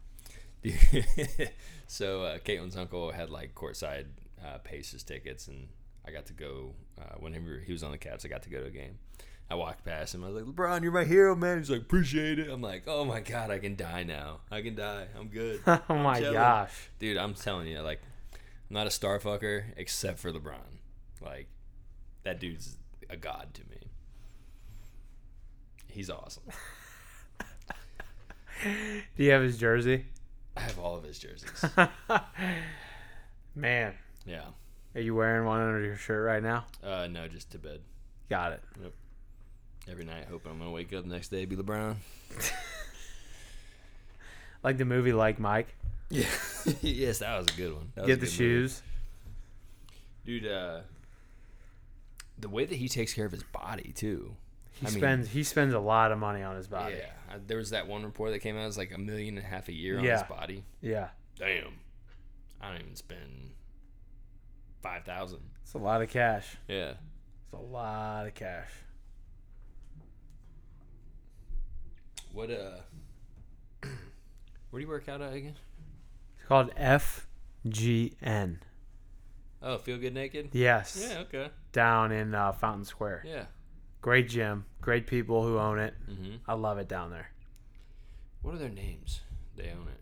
so 1.87 2.23
uh, 2.23 2.37
Caitlin's 2.39 2.75
uncle 2.75 3.11
had 3.11 3.29
like 3.29 3.55
courtside 3.55 4.05
uh, 4.45 4.57
Pacers 4.59 5.03
tickets, 5.03 5.47
and 5.47 5.67
I 6.05 6.11
got 6.11 6.25
to 6.27 6.33
go 6.33 6.73
uh, 6.99 7.15
whenever 7.19 7.59
he 7.59 7.71
was 7.71 7.83
on 7.83 7.91
the 7.91 7.97
Cavs. 7.97 8.25
I 8.25 8.29
got 8.29 8.43
to 8.43 8.49
go 8.49 8.59
to 8.59 8.67
a 8.67 8.71
game. 8.71 8.99
I 9.51 9.55
walked 9.55 9.83
past 9.83 10.13
him. 10.13 10.23
I 10.23 10.29
was 10.29 10.43
like, 10.43 10.53
"LeBron, 10.53 10.83
you're 10.83 10.91
my 10.91 11.05
hero, 11.05 11.35
man." 11.35 11.57
He's 11.57 11.71
like, 11.71 11.81
"Appreciate 11.81 12.37
it." 12.39 12.49
I'm 12.49 12.61
like, 12.61 12.83
"Oh 12.87 13.03
my 13.03 13.19
god, 13.19 13.49
I 13.49 13.57
can 13.59 13.75
die 13.75 14.03
now. 14.03 14.41
I 14.51 14.61
can 14.61 14.75
die. 14.75 15.07
I'm 15.17 15.27
good." 15.27 15.61
oh 15.67 15.81
I'm 15.89 16.03
my 16.03 16.19
chilling." 16.19 16.33
gosh. 16.33 16.89
dude! 16.99 17.17
I'm 17.17 17.33
telling 17.33 17.67
you, 17.67 17.79
like, 17.81 18.01
I'm 18.33 18.73
not 18.75 18.85
a 18.85 18.91
star 18.91 19.19
fucker 19.19 19.63
except 19.75 20.19
for 20.19 20.31
LeBron. 20.31 20.59
Like, 21.21 21.47
that 22.23 22.39
dude's 22.39 22.77
a 23.09 23.17
god 23.17 23.53
to 23.55 23.61
me. 23.69 23.88
He's 25.99 26.09
awesome. 26.09 26.43
Do 28.63 29.03
you 29.21 29.31
have 29.31 29.41
his 29.41 29.57
jersey? 29.57 30.05
I 30.55 30.61
have 30.61 30.79
all 30.79 30.95
of 30.95 31.03
his 31.03 31.19
jerseys. 31.19 31.65
Man, 33.53 33.93
Yeah. 34.25 34.45
are 34.95 35.01
you 35.01 35.13
wearing 35.13 35.45
one 35.45 35.59
under 35.59 35.81
your 35.83 35.97
shirt 35.97 36.25
right 36.25 36.41
now? 36.41 36.63
Uh, 36.81 37.07
no, 37.11 37.27
just 37.27 37.51
to 37.51 37.57
bed 37.59 37.81
Got 38.29 38.53
it. 38.53 38.63
every 39.91 40.05
night, 40.05 40.27
hoping 40.31 40.53
I'm 40.53 40.59
gonna 40.59 40.71
wake 40.71 40.93
up 40.93 41.03
the 41.03 41.09
next 41.09 41.27
day 41.27 41.43
be 41.43 41.57
LeBron. 41.57 41.97
Like 44.63 44.77
the 44.77 44.85
movie 44.85 45.11
Like 45.11 45.37
Mike. 45.37 45.67
Yeah. 46.09 46.25
yes, 46.81 47.19
that 47.19 47.37
was 47.37 47.47
a 47.53 47.57
good 47.57 47.73
one. 47.73 47.91
Get 47.97 48.05
the 48.05 48.25
movie. 48.25 48.25
shoes. 48.27 48.81
dude. 50.25 50.47
Uh, 50.47 50.79
the 52.37 52.47
way 52.47 52.63
that 52.63 52.75
he 52.75 52.87
takes 52.87 53.13
care 53.13 53.25
of 53.25 53.33
his 53.33 53.43
body 53.43 53.91
too. 53.93 54.37
He 54.79 54.87
I 54.87 54.89
mean- 54.91 54.99
spends 54.99 55.29
he 55.29 55.43
spends 55.43 55.73
a 55.73 55.79
lot 55.79 56.11
of 56.11 56.17
money 56.19 56.41
on 56.41 56.55
his 56.55 56.67
body. 56.67 56.95
Yeah, 56.97 57.37
there 57.47 57.57
was 57.57 57.71
that 57.71 57.87
one 57.87 58.03
report 58.03 58.31
that 58.31 58.39
came 58.39 58.55
out. 58.57 58.63
It 58.63 58.67
was 58.67 58.77
like 58.77 58.93
a 58.93 58.97
million 58.97 59.37
and 59.37 59.45
a 59.45 59.49
half 59.49 59.67
a 59.67 59.73
year 59.73 59.97
on 59.97 60.03
Yeah. 60.03 60.19
his 60.19 60.23
body. 60.23 60.63
Yeah. 60.81 61.09
Damn. 61.37 61.73
I 62.61 62.71
don't 62.71 62.81
even 62.81 62.95
spend 62.95 63.51
five 64.81 65.03
thousand. 65.03 65.41
It's 65.63 65.73
a 65.73 65.77
lot 65.77 66.01
of 66.01 66.09
cash. 66.09 66.57
Yeah. 66.67 66.93
It's 67.45 67.53
a 67.53 67.57
lot 67.57 68.25
of 68.27 68.33
cash. 68.35 68.69
What 72.31 72.49
uh? 72.51 72.77
Where 74.69 74.79
do 74.79 74.85
you 74.85 74.87
work 74.87 75.09
out 75.09 75.21
at 75.21 75.33
again? 75.33 75.55
It's 76.37 76.47
called 76.47 76.71
FGN. 76.75 78.57
Oh, 79.61 79.77
feel 79.77 79.97
good 79.97 80.13
naked. 80.13 80.49
Yes. 80.53 80.97
Yeah. 81.09 81.19
Okay. 81.19 81.49
Down 81.71 82.11
in 82.11 82.33
uh, 82.35 82.51
Fountain 82.53 82.85
Square. 82.85 83.23
Yeah. 83.25 83.45
Great 84.01 84.29
gym. 84.29 84.65
Great 84.81 85.07
people 85.07 85.43
who 85.43 85.57
own 85.57 85.79
it. 85.79 85.93
Mm-hmm. 86.09 86.35
I 86.47 86.53
love 86.53 86.77
it 86.77 86.87
down 86.87 87.11
there. 87.11 87.29
What 88.41 88.55
are 88.55 88.57
their 88.57 88.69
names? 88.69 89.21
They 89.55 89.69
own 89.71 89.87
it. 89.87 89.99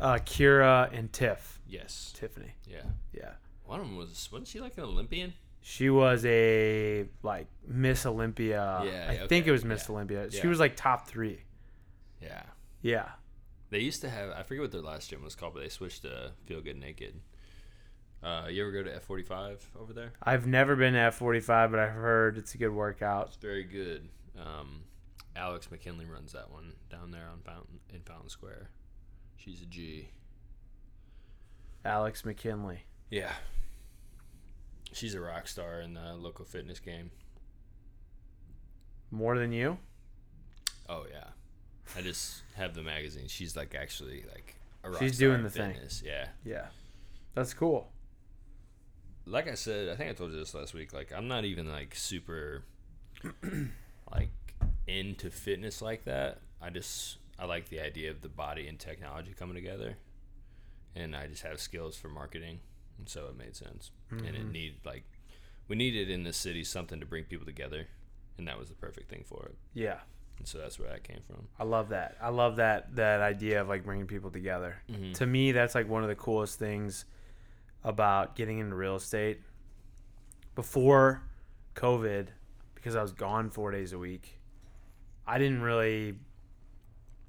Uh, 0.00 0.14
Kira 0.14 0.96
and 0.96 1.12
Tiff. 1.12 1.60
Yes. 1.68 2.12
Tiffany. 2.16 2.52
Yeah. 2.66 2.82
Yeah. 3.12 3.32
One 3.64 3.80
of 3.80 3.86
them 3.86 3.96
was 3.96 4.28
wasn't 4.30 4.48
she 4.48 4.60
like 4.60 4.78
an 4.78 4.84
Olympian? 4.84 5.34
She 5.60 5.90
was 5.90 6.24
a 6.24 7.06
like 7.22 7.48
Miss 7.66 8.06
Olympia. 8.06 8.82
Yeah, 8.84 9.06
I 9.08 9.14
okay, 9.16 9.26
think 9.26 9.46
it 9.46 9.52
was 9.52 9.64
Miss 9.64 9.86
yeah, 9.88 9.94
Olympia. 9.94 10.30
She 10.30 10.38
yeah. 10.38 10.46
was 10.46 10.60
like 10.60 10.76
top 10.76 11.08
three. 11.08 11.40
Yeah. 12.22 12.42
Yeah. 12.82 13.08
They 13.70 13.80
used 13.80 14.00
to 14.02 14.08
have 14.08 14.30
I 14.30 14.42
forget 14.44 14.62
what 14.62 14.72
their 14.72 14.82
last 14.82 15.10
gym 15.10 15.24
was 15.24 15.34
called, 15.34 15.54
but 15.54 15.60
they 15.60 15.68
switched 15.68 16.02
to 16.02 16.32
Feel 16.46 16.60
Good 16.60 16.78
Naked. 16.78 17.20
Uh, 18.22 18.46
you 18.50 18.62
ever 18.62 18.72
go 18.72 18.82
to 18.82 18.94
F 18.94 19.04
forty 19.04 19.22
five 19.22 19.64
over 19.78 19.92
there? 19.92 20.12
I've 20.22 20.46
never 20.46 20.74
been 20.74 20.94
to 20.94 21.00
F 21.00 21.16
forty 21.16 21.40
five, 21.40 21.70
but 21.70 21.78
I've 21.80 21.92
heard 21.92 22.38
it's 22.38 22.54
a 22.54 22.58
good 22.58 22.72
workout. 22.72 23.28
It's 23.28 23.36
very 23.36 23.64
good. 23.64 24.08
Um, 24.38 24.82
Alex 25.36 25.70
McKinley 25.70 26.06
runs 26.06 26.32
that 26.32 26.50
one 26.50 26.72
down 26.90 27.10
there 27.10 27.28
on 27.30 27.40
Fountain 27.42 27.78
in 27.92 28.00
Fountain 28.02 28.28
Square. 28.28 28.70
She's 29.36 29.62
a 29.62 29.66
G. 29.66 30.08
Alex 31.84 32.24
McKinley. 32.24 32.80
Yeah. 33.10 33.32
She's 34.92 35.14
a 35.14 35.20
rock 35.20 35.46
star 35.46 35.80
in 35.80 35.94
the 35.94 36.14
local 36.14 36.44
fitness 36.44 36.80
game. 36.80 37.10
More 39.10 39.38
than 39.38 39.52
you? 39.52 39.78
Oh 40.88 41.04
yeah. 41.10 41.28
I 41.96 42.00
just 42.00 42.42
have 42.56 42.74
the 42.74 42.82
magazine. 42.82 43.28
She's 43.28 43.56
like 43.56 43.74
actually 43.74 44.24
like 44.32 44.56
a 44.82 44.90
rock 44.90 45.00
She's 45.00 45.18
doing 45.18 45.36
in 45.36 45.42
the 45.44 45.50
thing. 45.50 45.76
Yeah. 46.02 46.28
Yeah. 46.44 46.66
That's 47.34 47.54
cool. 47.54 47.88
Like 49.26 49.48
I 49.48 49.54
said, 49.54 49.88
I 49.88 49.96
think 49.96 50.10
I 50.10 50.12
told 50.12 50.32
you 50.32 50.38
this 50.38 50.54
last 50.54 50.72
week. 50.74 50.92
Like 50.92 51.12
I'm 51.14 51.28
not 51.28 51.44
even 51.44 51.68
like 51.70 51.94
super 51.94 52.62
like 54.12 54.30
into 54.86 55.30
fitness 55.30 55.82
like 55.82 56.04
that. 56.04 56.40
I 56.60 56.70
just 56.70 57.18
I 57.38 57.44
like 57.44 57.68
the 57.68 57.80
idea 57.80 58.10
of 58.10 58.22
the 58.22 58.28
body 58.28 58.66
and 58.68 58.78
technology 58.78 59.34
coming 59.36 59.54
together. 59.54 59.96
And 60.94 61.14
I 61.14 61.26
just 61.26 61.42
have 61.42 61.60
skills 61.60 61.94
for 61.96 62.08
marketing, 62.08 62.60
and 62.98 63.06
so 63.06 63.26
it 63.26 63.36
made 63.36 63.54
sense. 63.54 63.90
And 64.10 64.20
Mm-hmm. 64.22 64.34
it 64.36 64.50
need 64.52 64.74
like 64.84 65.04
we 65.68 65.76
needed 65.76 66.08
in 66.08 66.22
this 66.22 66.36
city 66.38 66.64
something 66.64 67.00
to 67.00 67.06
bring 67.06 67.24
people 67.24 67.44
together, 67.44 67.88
and 68.38 68.48
that 68.48 68.58
was 68.58 68.68
the 68.70 68.74
perfect 68.76 69.10
thing 69.10 69.24
for 69.26 69.44
it. 69.46 69.56
Yeah. 69.74 69.98
And 70.38 70.46
so 70.46 70.58
that's 70.58 70.78
where 70.78 70.88
that 70.88 71.02
came 71.02 71.20
from. 71.26 71.48
I 71.58 71.64
love 71.64 71.90
that. 71.90 72.16
I 72.20 72.28
love 72.30 72.56
that 72.56 72.96
that 72.96 73.20
idea 73.20 73.60
of 73.60 73.68
like 73.68 73.84
bringing 73.84 74.06
people 74.06 74.30
together. 74.30 74.76
Mm-hmm. 74.90 75.12
To 75.14 75.26
me, 75.26 75.52
that's 75.52 75.74
like 75.74 75.88
one 75.88 76.02
of 76.02 76.08
the 76.08 76.14
coolest 76.14 76.58
things 76.58 77.04
about 77.86 78.34
getting 78.34 78.58
into 78.58 78.74
real 78.74 78.96
estate. 78.96 79.40
Before 80.54 81.22
COVID, 81.76 82.26
because 82.74 82.96
I 82.96 83.00
was 83.00 83.12
gone 83.12 83.48
four 83.48 83.70
days 83.70 83.92
a 83.92 83.98
week, 83.98 84.38
I 85.26 85.38
didn't 85.38 85.62
really 85.62 86.16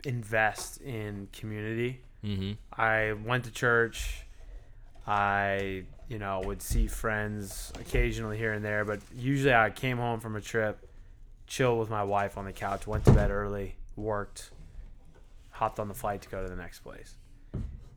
invest 0.03 0.81
in 0.81 1.29
community. 1.31 2.01
Mm-hmm. 2.25 2.53
I 2.73 3.13
went 3.13 3.45
to 3.45 3.51
church. 3.51 4.23
I, 5.05 5.84
you 6.09 6.19
know, 6.19 6.41
would 6.43 6.61
see 6.61 6.88
friends 6.88 7.71
occasionally 7.79 8.38
here 8.38 8.51
and 8.51 8.65
there, 8.65 8.84
but 8.84 8.99
usually 9.15 9.53
I 9.53 9.69
came 9.69 9.97
home 9.97 10.19
from 10.19 10.35
a 10.35 10.41
trip, 10.41 10.89
chilled 11.45 11.79
with 11.79 11.89
my 11.89 12.03
wife 12.03 12.38
on 12.38 12.43
the 12.43 12.51
couch, 12.51 12.85
went 12.88 13.05
to 13.05 13.13
bed 13.13 13.31
early, 13.31 13.75
worked, 13.95 14.51
hopped 15.51 15.79
on 15.79 15.88
the 15.88 15.93
flight 15.93 16.23
to 16.23 16.29
go 16.29 16.43
to 16.43 16.49
the 16.49 16.57
next 16.57 16.79
place. 16.79 17.15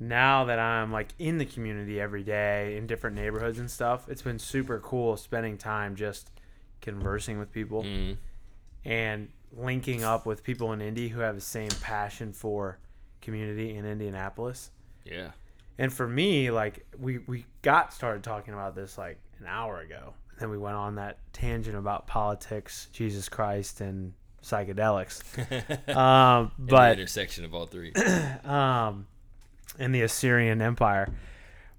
Now 0.02 0.46
that 0.46 0.58
I'm 0.58 0.90
like 0.90 1.08
in 1.18 1.36
the 1.36 1.44
community 1.44 2.00
every 2.00 2.22
day 2.22 2.76
in 2.78 2.86
different 2.86 3.16
neighborhoods 3.16 3.58
and 3.58 3.70
stuff, 3.70 4.08
it's 4.08 4.22
been 4.22 4.38
super 4.38 4.80
cool 4.80 5.16
spending 5.18 5.58
time 5.58 5.94
just 5.94 6.30
conversing 6.80 7.38
with 7.38 7.52
people 7.52 7.82
Mm-hmm. 7.82 8.12
and 8.88 9.28
linking 9.52 10.02
up 10.04 10.24
with 10.26 10.42
people 10.42 10.72
in 10.72 10.80
Indy 10.80 11.08
who 11.08 11.20
have 11.20 11.34
the 11.34 11.40
same 11.40 11.70
passion 11.82 12.32
for 12.32 12.78
community 13.20 13.76
in 13.76 13.84
Indianapolis. 13.84 14.70
Yeah. 15.04 15.32
And 15.78 15.92
for 15.92 16.06
me, 16.08 16.50
like 16.50 16.86
we 16.98 17.18
we 17.18 17.44
got 17.62 17.92
started 17.92 18.22
talking 18.22 18.54
about 18.54 18.74
this 18.74 18.96
like 18.96 19.18
an 19.38 19.46
hour 19.46 19.80
ago. 19.80 20.14
And 20.30 20.40
then 20.40 20.50
we 20.50 20.58
went 20.58 20.76
on 20.76 20.94
that 20.96 21.18
tangent 21.32 21.76
about 21.76 22.06
politics, 22.06 22.88
Jesus 22.92 23.28
Christ, 23.28 23.80
and 23.80 24.12
psychedelics. 24.42 25.22
um, 25.94 26.52
the 26.58 26.70
but 26.70 26.92
intersection 26.92 27.44
of 27.44 27.54
all 27.54 27.66
three. 27.66 27.92
um, 28.44 29.06
in 29.78 29.92
the 29.92 30.02
Assyrian 30.02 30.60
Empire. 30.62 31.08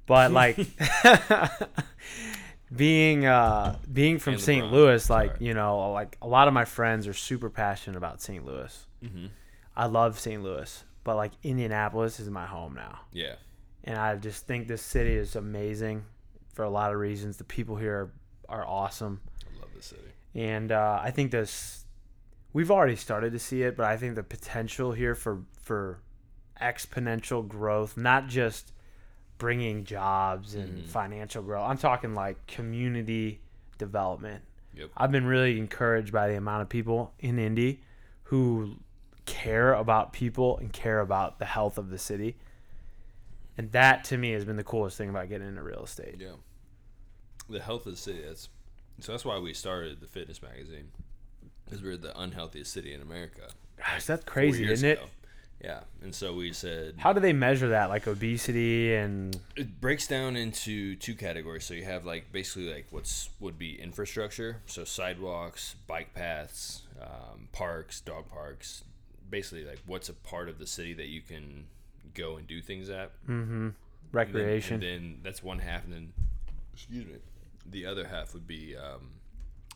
But 0.08 0.32
like 0.42 0.58
being 2.76 3.26
uh, 3.26 3.78
being 3.92 4.20
from 4.20 4.38
St. 4.38 4.72
Louis, 4.72 5.10
like 5.10 5.36
you 5.40 5.54
know, 5.54 5.92
like 5.92 6.18
a 6.22 6.28
lot 6.28 6.48
of 6.48 6.54
my 6.54 6.66
friends 6.66 7.08
are 7.08 7.14
super 7.14 7.50
passionate 7.50 7.98
about 7.98 8.22
St. 8.22 8.46
Louis. 8.46 8.86
mm-hmm. 9.04 9.26
I 9.76 9.86
love 9.86 10.20
St. 10.20 10.42
Louis, 10.44 10.84
but 11.04 11.16
like 11.16 11.32
Indianapolis 11.44 12.20
is 12.20 12.30
my 12.30 12.46
home 12.46 12.74
now, 12.76 13.00
Yeah. 13.14 13.36
and 13.86 13.98
I 13.98 14.16
just 14.18 14.46
think 14.46 14.68
this 14.68 14.82
city 14.82 15.14
is 15.14 15.36
amazing 15.38 16.04
for 16.54 16.64
a 16.64 16.70
lot 16.70 16.92
of 16.92 17.00
reasons. 17.00 17.38
The 17.38 17.46
people 17.46 17.78
here 17.78 18.12
are, 18.50 18.60
are 18.60 18.68
awesome, 18.68 19.22
I 19.46 19.62
love 19.62 19.70
the 19.76 19.82
city. 19.82 20.02
and 20.36 20.74
uh, 20.74 21.00
I 21.02 21.12
think 21.12 21.32
this 21.32 21.86
we've 22.52 22.70
already 22.70 22.98
started 22.98 23.32
to 23.32 23.40
see 23.40 23.64
it, 23.64 23.78
but 23.78 23.86
I 23.86 23.96
think 23.96 24.16
the 24.16 24.24
potential 24.24 24.92
here 24.92 25.16
for 25.16 25.40
for 25.62 26.00
exponential 26.62 27.48
growth, 27.48 27.98
not 27.98 28.28
just 28.28 28.72
bringing 29.38 29.84
jobs 29.84 30.54
and 30.56 30.84
Mhm. 30.84 30.88
financial 30.88 31.42
growth. 31.44 31.68
I'm 31.70 31.78
talking 31.78 32.14
like 32.14 32.46
community 32.48 33.42
development. 33.78 34.44
Yep. 34.76 34.92
I've 34.96 35.12
been 35.12 35.26
really 35.26 35.58
encouraged 35.58 36.12
by 36.14 36.30
the 36.30 36.36
amount 36.38 36.62
of 36.62 36.70
people 36.70 37.14
in 37.20 37.40
Indy 37.40 37.82
who 38.26 38.78
care 39.26 39.74
about 39.74 40.14
people 40.14 40.58
and 40.60 40.72
care 40.72 41.00
about 41.00 41.40
the 41.40 41.46
health 41.46 41.78
of 41.78 41.90
the 41.90 41.98
city. 41.98 42.38
And 43.58 43.72
that 43.72 44.04
to 44.06 44.18
me 44.18 44.32
has 44.32 44.46
been 44.46 44.56
the 44.56 44.64
coolest 44.64 44.98
thing 44.98 45.10
about 45.10 45.28
getting 45.30 45.48
into 45.48 45.62
real 45.64 45.84
estate. 45.84 46.16
Yeah. 46.20 46.36
The 47.50 47.60
health 47.60 47.86
of 47.86 47.94
the 47.94 47.98
city. 47.98 48.22
That's 48.26 48.48
so. 49.00 49.12
That's 49.12 49.26
why 49.26 49.38
we 49.40 49.54
started 49.54 50.00
the 50.00 50.08
fitness 50.08 50.42
magazine, 50.42 50.92
because 51.66 51.82
we're 51.82 51.98
the 51.98 52.18
unhealthiest 52.20 52.72
city 52.72 52.94
in 52.94 53.02
America. 53.02 53.50
Gosh, 53.78 54.06
that's 54.06 54.24
crazy, 54.24 54.70
isn't 54.72 54.88
it? 54.88 55.00
ago. 55.00 55.08
Yeah, 55.64 55.82
and 56.02 56.14
so 56.14 56.34
we 56.34 56.54
said 56.54 56.96
How 56.98 57.14
do 57.14 57.20
they 57.20 57.34
measure 57.34 57.70
that? 57.70 57.90
Like 57.90 58.08
obesity 58.08 58.96
and 58.96 59.40
it 59.56 59.80
breaks 59.80 60.08
down 60.08 60.36
into 60.36 60.96
two 60.96 61.14
categories. 61.14 61.66
So 61.66 61.74
you 61.76 61.84
have 61.84 62.06
like 62.06 62.32
basically 62.32 62.74
like 62.74 62.88
what's 62.90 63.30
would 63.40 63.60
be 63.60 63.80
infrastructure, 63.80 64.62
so 64.66 64.84
sidewalks, 64.84 65.76
bike 65.88 66.14
paths, 66.16 66.82
um, 67.02 67.48
parks, 67.52 68.02
dog 68.02 68.28
parks, 68.30 68.84
basically 69.30 69.64
like 69.66 69.80
what's 69.86 70.10
a 70.10 70.14
part 70.14 70.50
of 70.50 70.58
the 70.58 70.66
city 70.68 70.94
that 70.94 71.08
you 71.08 71.22
can 71.22 71.66
go 72.16 72.38
and 72.38 72.48
do 72.48 72.62
things 72.62 72.90
at. 72.90 73.12
And 73.28 73.50
then- 73.50 73.76
recreation. 74.12 74.74
And 74.76 74.84
then, 74.84 75.20
that's 75.24 75.42
one 75.44 75.60
half, 75.60 75.86
and 75.86 75.94
then 75.94 76.14
excuse 76.74 77.06
me, 77.06 77.14
the 77.70 77.86
other 77.86 78.08
half 78.08 78.34
would 78.34 78.48
be 78.48 78.76
um, 78.76 79.12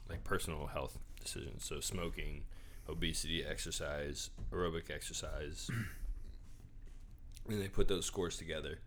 like 0.09 0.23
personal 0.23 0.67
health 0.67 0.97
decisions. 1.21 1.63
So 1.65 1.79
smoking, 1.79 2.43
obesity, 2.89 3.43
exercise, 3.43 4.29
aerobic 4.51 4.91
exercise. 4.93 5.69
and 7.47 7.61
they 7.61 7.67
put 7.67 7.87
those 7.87 8.05
scores 8.05 8.37
together, 8.37 8.79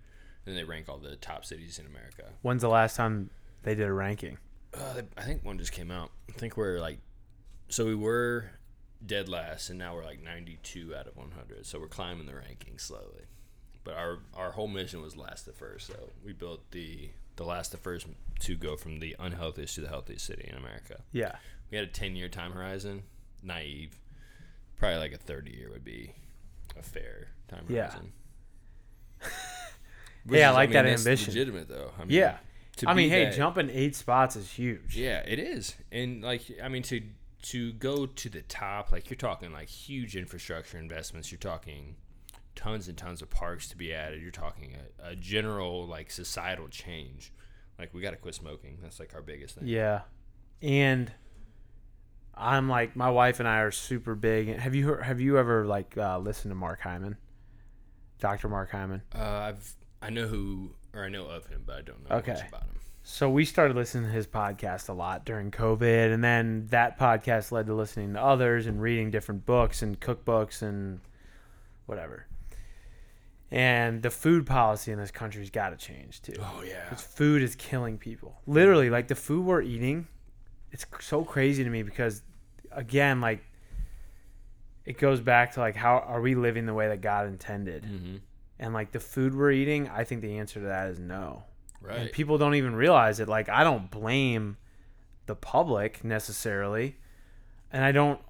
and 0.47 0.57
they 0.57 0.65
rank 0.65 0.89
all 0.89 0.99
the 0.99 1.17
top 1.17 1.45
cities 1.45 1.79
in 1.79 1.87
America. 1.87 2.25
When's 2.43 2.63
the 2.63 2.69
last 2.69 2.97
time 2.97 3.31
they 3.63 3.75
did 3.75 3.87
a 3.87 3.93
ranking? 3.93 4.39
Uh, 4.75 5.03
I 5.17 5.23
think 5.23 5.45
one 5.45 5.59
just 5.59 5.73
came 5.73 5.91
out. 5.91 6.11
I 6.29 6.33
think 6.33 6.57
we're 6.57 6.79
like, 6.79 6.99
so 7.69 7.87
we 7.87 7.95
were 7.95 8.51
dead 9.05 9.29
last, 9.29 9.71
and 9.71 9.79
now 9.79 9.95
we're 9.95 10.05
like 10.05 10.23
92 10.23 10.95
out 10.95 11.07
of 11.07 11.17
100. 11.17 11.67
So 11.67 11.79
we're 11.79 11.89
climbing 11.89 12.27
the 12.27 12.35
ranking 12.35 12.79
slowly. 12.79 13.25
But 13.85 13.95
our 13.95 14.19
our 14.35 14.51
whole 14.51 14.69
mission 14.69 15.01
was 15.01 15.17
last 15.17 15.45
to 15.45 15.53
first. 15.53 15.87
So 15.87 15.95
we 16.25 16.33
built 16.33 16.71
the 16.73 17.11
the 17.37 17.45
last 17.45 17.71
to 17.71 17.77
first 17.77 18.07
to 18.41 18.57
go 18.57 18.77
from 18.77 19.01
the 19.01 19.17
unhealthiest 19.19 19.77
to 19.77 19.81
the 19.81 19.89
healthiest 19.89 20.27
city 20.27 20.47
in 20.51 20.57
America. 20.57 21.01
Yeah. 21.13 21.37
We 21.71 21.79
had 21.79 21.87
a 21.87 21.91
10 21.91 22.17
year 22.17 22.29
time 22.29 22.53
horizon. 22.53 23.05
Naive. 23.43 23.99
Probably 24.77 24.99
like 24.99 25.13
a 25.13 25.19
30 25.19 25.51
year 25.53 25.71
would 25.71 25.85
be 25.85 26.15
a 26.79 26.83
fair 26.83 27.29
time 27.49 27.65
Yeah. 27.69 27.91
horizon. 27.91 28.13
Yeah, 30.31 30.51
I 30.51 30.53
like 30.55 30.73
that 30.73 30.83
that's 30.83 31.07
ambition. 31.07 31.33
Legitimate 31.33 31.69
though. 31.69 31.93
I 31.99 32.01
mean, 32.05 32.11
Yeah. 32.11 32.37
I 32.87 32.95
mean, 32.95 33.09
hey, 33.11 33.25
that- 33.25 33.35
jumping 33.35 33.71
eight 33.71 33.97
spots 33.97 34.37
is 34.37 34.51
huge. 34.53 34.97
yeah, 34.97 35.21
it 35.27 35.39
is. 35.39 35.75
And 35.91 36.23
like 36.23 36.43
I 36.63 36.69
mean 36.69 36.83
to 36.85 37.03
to 37.43 37.73
go 37.75 38.05
to 38.07 38.29
the 38.29 38.43
top, 38.43 38.93
like 38.93 39.09
you're 39.11 39.17
talking 39.17 39.53
like 39.53 39.69
huge 39.69 40.17
infrastructure 40.17 40.77
investments, 40.79 41.31
you're 41.33 41.39
talking 41.39 41.97
tons 42.55 42.89
and 42.89 42.99
tons 42.99 43.23
of 43.23 43.31
parks 43.31 43.69
to 43.69 43.77
be 43.77 43.95
added. 43.95 44.21
You're 44.21 44.31
talking 44.31 44.75
a, 45.03 45.11
a 45.11 45.17
general 45.17 45.87
like 45.87 46.11
societal 46.11 46.69
change. 46.69 47.33
Like 47.79 47.95
we 47.95 48.03
got 48.03 48.11
to 48.11 48.17
quit 48.17 48.35
smoking. 48.35 48.79
That's 48.83 49.01
like 49.01 49.15
our 49.15 49.23
biggest 49.23 49.55
thing. 49.55 49.67
Yeah. 49.67 50.01
And 50.61 51.11
I'm 52.39 52.69
like 52.69 52.95
my 52.97 53.11
wife 53.11 53.41
and 53.41 53.49
I 53.49 53.59
are 53.61 53.71
super 53.71 54.15
big. 54.15 54.59
Have 54.59 54.75
you 54.75 54.87
heard, 54.89 55.03
have 55.03 55.21
you 55.21 55.39
ever 55.39 55.67
like 55.67 55.97
uh, 55.99 56.19
listened 56.19 56.51
to 56.53 56.55
Mark 56.55 56.81
Hyman? 56.81 57.17
Dr. 58.21 58.49
Mark 58.49 58.71
Hyman. 58.71 59.03
Uh, 59.15 59.19
I've 59.23 59.75
I 60.03 60.11
know 60.11 60.27
who 60.27 60.71
or 60.95 61.05
I 61.05 61.09
know 61.09 61.27
of 61.27 61.47
him, 61.47 61.63
but 61.67 61.77
I 61.77 61.83
don't 61.83 62.09
know 62.09 62.17
Okay. 62.17 62.33
much 62.35 62.49
about 62.49 62.63
him. 62.63 62.75
So 63.03 63.31
we 63.31 63.45
started 63.45 63.75
listening 63.77 64.05
to 64.05 64.11
his 64.11 64.27
podcast 64.27 64.89
a 64.89 64.93
lot 64.93 65.25
during 65.25 65.51
COVID, 65.51 66.13
and 66.13 66.23
then 66.23 66.67
that 66.71 66.99
podcast 66.99 67.53
led 67.53 67.67
to 67.67 67.75
listening 67.75 68.13
to 68.15 68.23
others 68.23 68.67
and 68.67 68.83
reading 68.83 69.11
different 69.11 69.47
books 69.47 69.81
and 69.83 69.99
cookbooks 69.99 70.61
and 70.63 71.01
whatever. 71.87 72.27
And 73.51 74.03
the 74.03 74.11
food 74.11 74.45
policy 74.47 74.93
in 74.93 74.99
this 74.99 75.11
country's 75.11 75.51
got 75.51 75.71
to 75.71 75.77
change 75.77 76.21
too. 76.21 76.35
Oh 76.39 76.63
yeah. 76.67 76.95
food 76.95 77.41
is 77.43 77.55
killing 77.57 77.97
people. 77.97 78.37
Literally, 78.47 78.91
like 78.91 79.09
the 79.09 79.15
food 79.15 79.47
we're 79.47 79.63
eating, 79.63 80.07
it's 80.73 80.87
so 81.01 81.25
crazy 81.25 81.65
to 81.65 81.71
me 81.71 81.83
because, 81.83 82.23
again, 82.73 83.21
like 83.21 83.41
it 84.85 84.99
goes 84.99 85.21
back 85.21 85.53
to 85.53 85.61
like 85.61 85.77
how 85.77 85.99
are 85.99 86.21
we 86.21 86.35
living 86.35 86.67
the 86.67 86.75
way 86.75 86.89
that 86.89 87.01
God 87.01 87.27
intended? 87.27 87.85
Mm-hmm. 87.85 88.17
And 88.59 88.75
like 88.75 88.91
the 88.93 89.01
food 89.01 89.35
we're 89.35 89.53
eating, 89.53 89.89
I 89.89 90.05
think 90.05 90.23
the 90.23 90.39
answer 90.39 90.61
to 90.61 90.67
that 90.67 90.89
is 90.89 90.99
no. 90.99 91.45
And 91.81 91.89
Right. 91.89 92.13
people 92.13 92.39
don't 92.39 92.57
even 92.57 92.75
realize 92.75 93.21
it. 93.21 93.29
Like 93.29 93.49
I 93.49 93.63
don't 93.65 93.91
blame 93.91 94.57
the 95.27 95.37
public 95.37 96.03
necessarily, 96.05 96.97
and 97.73 97.85
I 97.85 97.93
don't 97.93 98.21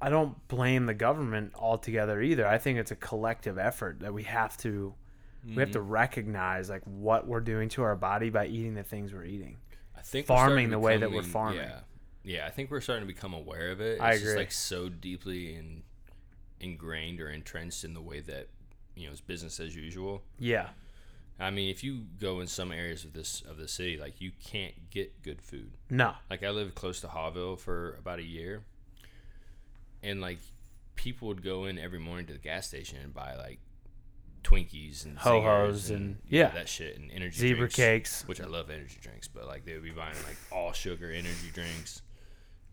I 0.00 0.08
don't 0.10 0.46
blame 0.48 0.86
the 0.86 0.94
government 0.94 1.52
altogether 1.56 2.20
either. 2.20 2.46
I 2.46 2.58
think 2.58 2.78
it's 2.78 2.90
a 2.90 2.96
collective 2.96 3.58
effort 3.58 4.00
that 4.00 4.12
we 4.14 4.22
have 4.24 4.56
to 4.58 4.94
we 5.44 5.56
have 5.56 5.72
to 5.72 5.80
Mm-hmm. 5.80 5.88
recognize 5.90 6.70
like 6.70 6.82
what 6.84 7.26
we're 7.26 7.40
doing 7.40 7.68
to 7.70 7.82
our 7.82 7.96
body 7.96 8.30
by 8.30 8.46
eating 8.46 8.74
the 8.74 8.84
things 8.84 9.12
we're 9.12 9.24
eating. 9.24 9.56
I 9.96 10.00
think 10.02 10.26
farming 10.26 10.70
the 10.70 10.78
way 10.78 10.96
that 10.96 11.10
we're 11.10 11.22
farming. 11.22 11.60
Yeah, 11.60 11.80
yeah. 12.24 12.46
I 12.46 12.50
think 12.50 12.70
we're 12.70 12.80
starting 12.80 13.06
to 13.06 13.12
become 13.12 13.34
aware 13.34 13.70
of 13.70 13.80
it. 13.80 13.94
It's 13.94 14.00
I 14.00 14.12
just 14.12 14.24
agree. 14.24 14.36
like 14.36 14.52
so 14.52 14.88
deeply 14.88 15.54
in, 15.54 15.82
ingrained 16.60 17.20
or 17.20 17.28
entrenched 17.28 17.84
in 17.84 17.94
the 17.94 18.00
way 18.00 18.20
that 18.20 18.48
you 18.94 19.06
know 19.06 19.12
it's 19.12 19.20
business 19.20 19.60
as 19.60 19.74
usual. 19.74 20.22
Yeah. 20.38 20.68
I 21.40 21.50
mean, 21.50 21.70
if 21.70 21.82
you 21.82 22.04
go 22.20 22.40
in 22.40 22.46
some 22.46 22.70
areas 22.70 23.04
of 23.04 23.14
this 23.14 23.42
of 23.42 23.56
the 23.56 23.66
city, 23.66 23.96
like 23.96 24.20
you 24.20 24.32
can't 24.44 24.90
get 24.90 25.22
good 25.22 25.42
food. 25.42 25.72
No. 25.90 26.14
Like 26.30 26.42
I 26.42 26.50
lived 26.50 26.74
close 26.74 27.00
to 27.00 27.08
Haughville 27.08 27.58
for 27.58 27.96
about 27.98 28.18
a 28.18 28.24
year, 28.24 28.62
and 30.02 30.20
like 30.20 30.38
people 30.94 31.28
would 31.28 31.42
go 31.42 31.64
in 31.64 31.78
every 31.78 31.98
morning 31.98 32.26
to 32.26 32.32
the 32.32 32.38
gas 32.38 32.68
station 32.68 32.98
and 33.02 33.12
buy 33.12 33.34
like 33.34 33.58
Twinkies 34.42 35.04
and 35.04 35.18
Ho-Hos 35.18 35.88
Zingers 35.90 35.94
and- 35.94 36.16
yeah, 36.28 36.40
yeah. 36.40 36.48
that 36.50 36.68
shit 36.68 36.98
and 36.98 37.10
energy 37.10 37.36
Zebra 37.38 37.58
drinks, 37.68 37.76
cakes. 37.76 38.24
which 38.28 38.40
I 38.40 38.46
love 38.46 38.70
energy 38.70 38.98
drinks, 39.00 39.28
but 39.28 39.46
like 39.46 39.64
they 39.64 39.74
would 39.74 39.84
be 39.84 39.90
buying 39.90 40.16
like 40.26 40.36
all 40.50 40.72
sugar 40.72 41.10
energy 41.10 41.50
drinks, 41.54 42.02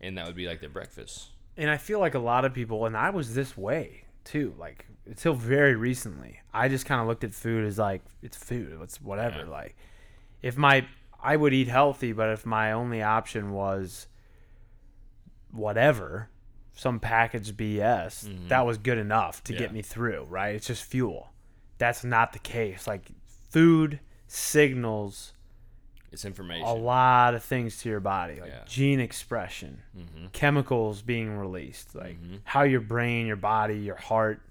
and 0.00 0.16
that 0.18 0.26
would 0.26 0.36
be 0.36 0.46
like 0.46 0.60
their 0.60 0.68
breakfast. 0.70 1.28
And 1.56 1.68
I 1.70 1.76
feel 1.76 2.00
like 2.00 2.14
a 2.14 2.18
lot 2.20 2.44
of 2.44 2.52
people 2.54 2.86
and 2.86 2.96
I 2.96 3.10
was 3.10 3.34
this 3.34 3.56
way 3.56 4.04
too, 4.24 4.54
like 4.58 4.86
until 5.06 5.34
very 5.34 5.74
recently. 5.76 6.40
I 6.52 6.68
just 6.68 6.86
kind 6.86 7.00
of 7.00 7.06
looked 7.06 7.24
at 7.24 7.32
food 7.34 7.64
as 7.66 7.78
like 7.78 8.02
it's 8.22 8.36
food, 8.36 8.78
it's 8.82 9.00
whatever. 9.00 9.40
Yeah. 9.40 9.50
Like 9.50 9.76
if 10.42 10.56
my 10.56 10.86
I 11.22 11.36
would 11.36 11.52
eat 11.52 11.68
healthy, 11.68 12.12
but 12.12 12.30
if 12.30 12.46
my 12.46 12.72
only 12.72 13.02
option 13.02 13.52
was 13.52 14.06
whatever, 15.50 16.28
some 16.72 17.00
packaged 17.00 17.56
BS, 17.56 18.26
Mm-hmm. 18.26 18.48
that 18.48 18.64
was 18.66 18.78
good 18.78 18.98
enough 18.98 19.42
to 19.44 19.52
Yeah. 19.52 19.58
get 19.58 19.72
me 19.72 19.82
through, 19.82 20.24
right? 20.24 20.54
It's 20.54 20.66
just 20.68 20.84
fuel. 20.84 21.29
That's 21.80 22.04
not 22.04 22.32
the 22.32 22.38
case. 22.38 22.86
Like 22.86 23.08
food 23.50 23.98
signals 24.28 25.32
It's 26.12 26.24
information. 26.24 26.66
a 26.66 26.74
lot 26.74 27.34
of 27.34 27.42
things 27.42 27.78
to 27.82 27.88
your 27.88 28.00
body, 28.00 28.38
like 28.40 28.50
Yeah. 28.50 28.64
gene 28.66 29.00
expression, 29.00 29.82
Mm-hmm. 29.96 30.26
chemicals 30.32 31.00
being 31.02 31.36
released, 31.36 31.94
like 31.94 32.18
how 32.44 32.62
your 32.62 32.80
brain, 32.82 33.26
your 33.26 33.36
body, 33.36 33.78
your 33.78 33.96
heart 33.96 34.42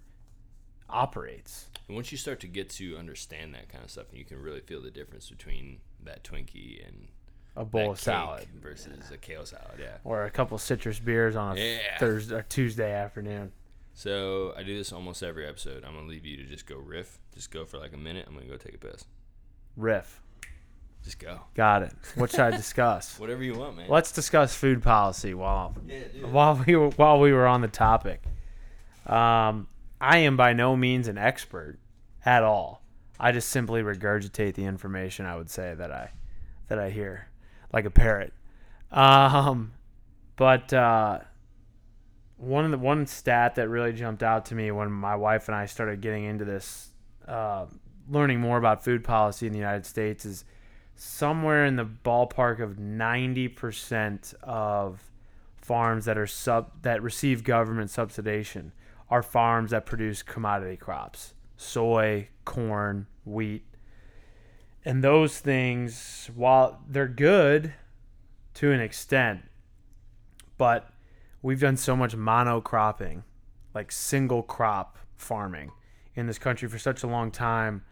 operates. 0.89 1.67
And 1.87 1.95
once 1.95 2.11
you 2.11 2.17
start 2.17 2.39
to 2.41 2.47
get 2.47 2.69
to 2.71 2.97
understand 2.97 3.53
that 3.53 3.69
kind 3.69 3.83
of 3.83 3.91
stuff, 3.91 4.07
you 4.11 4.25
can 4.25 4.41
really 4.41 4.61
feel 4.61 4.81
the 4.81 4.91
difference 4.91 5.29
between 5.29 5.79
that 6.03 6.23
Twinkie 6.23 6.85
and 6.87 7.07
A 7.55 7.65
bowl 7.65 7.91
of 7.91 7.99
salad 7.99 8.47
versus 8.61 9.11
a 9.11 9.17
kale 9.17 9.45
salad. 9.45 9.79
Yeah. 9.79 9.97
or 10.03 10.23
a 10.25 10.31
couple 10.31 10.57
citrus 10.57 10.99
beers 10.99 11.35
on 11.35 11.57
a 11.57 11.75
Yeah. 11.77 11.97
Thursday 11.99 12.35
or 12.35 12.41
Tuesday 12.43 12.91
afternoon. 12.93 13.51
So 13.99 14.53
I 14.55 14.63
do 14.63 14.77
this 14.77 14.93
almost 14.93 15.21
every 15.23 15.45
episode. 15.45 15.83
I'm 15.83 15.93
gonna 15.93 16.07
leave 16.07 16.25
you 16.25 16.37
to 16.37 16.45
just 16.45 16.65
go 16.65 16.77
riff. 16.77 17.19
Just 17.35 17.51
go 17.51 17.65
for 17.65 17.77
like 17.79 17.91
a 17.91 17.97
minute. 17.97 18.23
I'm 18.29 18.33
gonna 18.33 18.45
go 18.45 18.55
take 18.55 18.75
a 18.75 18.77
piss. 18.77 19.03
Riff. 19.75 20.21
Just 21.03 21.19
go. 21.19 21.41
Got 21.53 21.83
it. 21.83 21.91
What 22.15 22.31
should 22.31 22.39
I 22.39 22.51
discuss? 22.51 23.19
Whatever 23.19 23.43
you 23.43 23.55
want, 23.55 23.75
man. 23.75 23.89
Let's 23.89 24.13
discuss 24.13 24.55
food 24.55 24.81
policy 24.81 25.33
while 25.33 25.75
Yeah, 25.85 25.99
while 26.31 26.63
we 26.65 26.77
were 26.77 26.91
while 26.91 27.19
we 27.19 27.33
were 27.33 27.45
on 27.45 27.59
the 27.59 27.67
topic. 27.67 28.23
Um, 29.05 29.67
I 29.99 30.19
am 30.19 30.37
by 30.37 30.53
no 30.53 30.77
means 30.77 31.09
an 31.09 31.17
expert 31.17 31.77
at 32.25 32.41
all. 32.41 32.81
I 33.19 33.33
just 33.33 33.49
simply 33.49 33.81
regurgitate 33.81 34.53
the 34.53 34.63
information 34.63 35.25
I 35.25 35.35
would 35.35 35.49
say 35.49 35.75
that 35.75 35.91
I 35.91 36.11
that 36.69 36.79
I 36.79 36.89
hear 36.89 37.27
like 37.73 37.83
a 37.83 37.91
parrot. 37.91 38.31
Um, 38.93 39.73
but 40.37 40.71
uh, 40.71 41.19
one 42.39 42.63
of 42.63 42.71
the 42.71 42.77
one 42.77 43.05
stat 43.05 43.55
that 43.55 43.67
really 43.67 43.91
jumped 43.91 44.23
out 44.23 44.45
to 44.45 44.55
me 44.55 44.71
when 44.71 44.89
my 44.91 45.15
wife 45.15 45.49
and 45.49 45.55
I 45.55 45.65
started 45.65 45.99
getting 45.99 46.23
into 46.23 46.45
this, 46.45 46.91
uh, 47.27 47.65
learning 48.09 48.39
more 48.39 48.57
about 48.57 48.83
food 48.83 49.03
policy 49.03 49.45
in 49.45 49.51
the 49.51 49.59
United 49.59 49.85
States 49.85 50.25
is 50.25 50.45
somewhere 50.95 51.65
in 51.65 51.75
the 51.75 51.85
ballpark 51.85 52.61
of 52.61 52.77
90% 52.77 54.33
of 54.41 55.03
farms 55.57 56.05
that 56.05 56.17
are 56.17 56.25
sub 56.25 56.71
that 56.81 57.03
receive 57.03 57.43
government 57.43 57.91
subsidization 57.91 58.71
are 59.09 59.21
farms 59.21 59.71
that 59.71 59.85
produce 59.85 60.23
commodity 60.23 60.77
crops 60.77 61.33
soy 61.57 62.27
corn 62.45 63.05
wheat. 63.25 63.65
And 64.85 65.03
those 65.03 65.39
things 65.39 66.29
while 66.35 66.81
they're 66.87 67.07
good 67.07 67.73
to 68.55 68.71
an 68.71 68.79
extent 68.79 69.41
but 70.57 70.91
we've 71.41 71.59
done 71.59 71.77
so 71.77 71.95
much 71.95 72.15
monocropping 72.15 73.23
like 73.73 73.91
single 73.91 74.43
crop 74.43 74.97
farming 75.15 75.71
in 76.15 76.27
this 76.27 76.37
country 76.37 76.67
for 76.67 76.79
such 76.79 77.03
a 77.03 77.07
long 77.07 77.31
time 77.31 77.83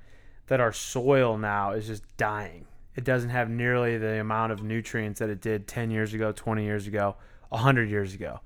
that 0.48 0.60
our 0.60 0.74
soil 0.74 1.38
now 1.38 1.72
is 1.72 1.88
just 1.88 2.03
dying. 2.18 2.65
It 2.95 3.03
doesn't 3.03 3.30
have 3.30 3.49
nearly 3.49 3.98
the 3.98 4.19
amount 4.19 4.52
of 4.52 4.64
nutrients 4.64 5.19
that 5.19 5.30
it 5.30 5.41
did 5.41 5.68
10 5.68 5.91
years 5.91 6.14
ago, 6.14 6.32
20 6.32 6.64
years 6.64 6.88
ago, 6.88 7.15
100 7.49 7.90
years 7.90 8.14
ago. 8.14 8.40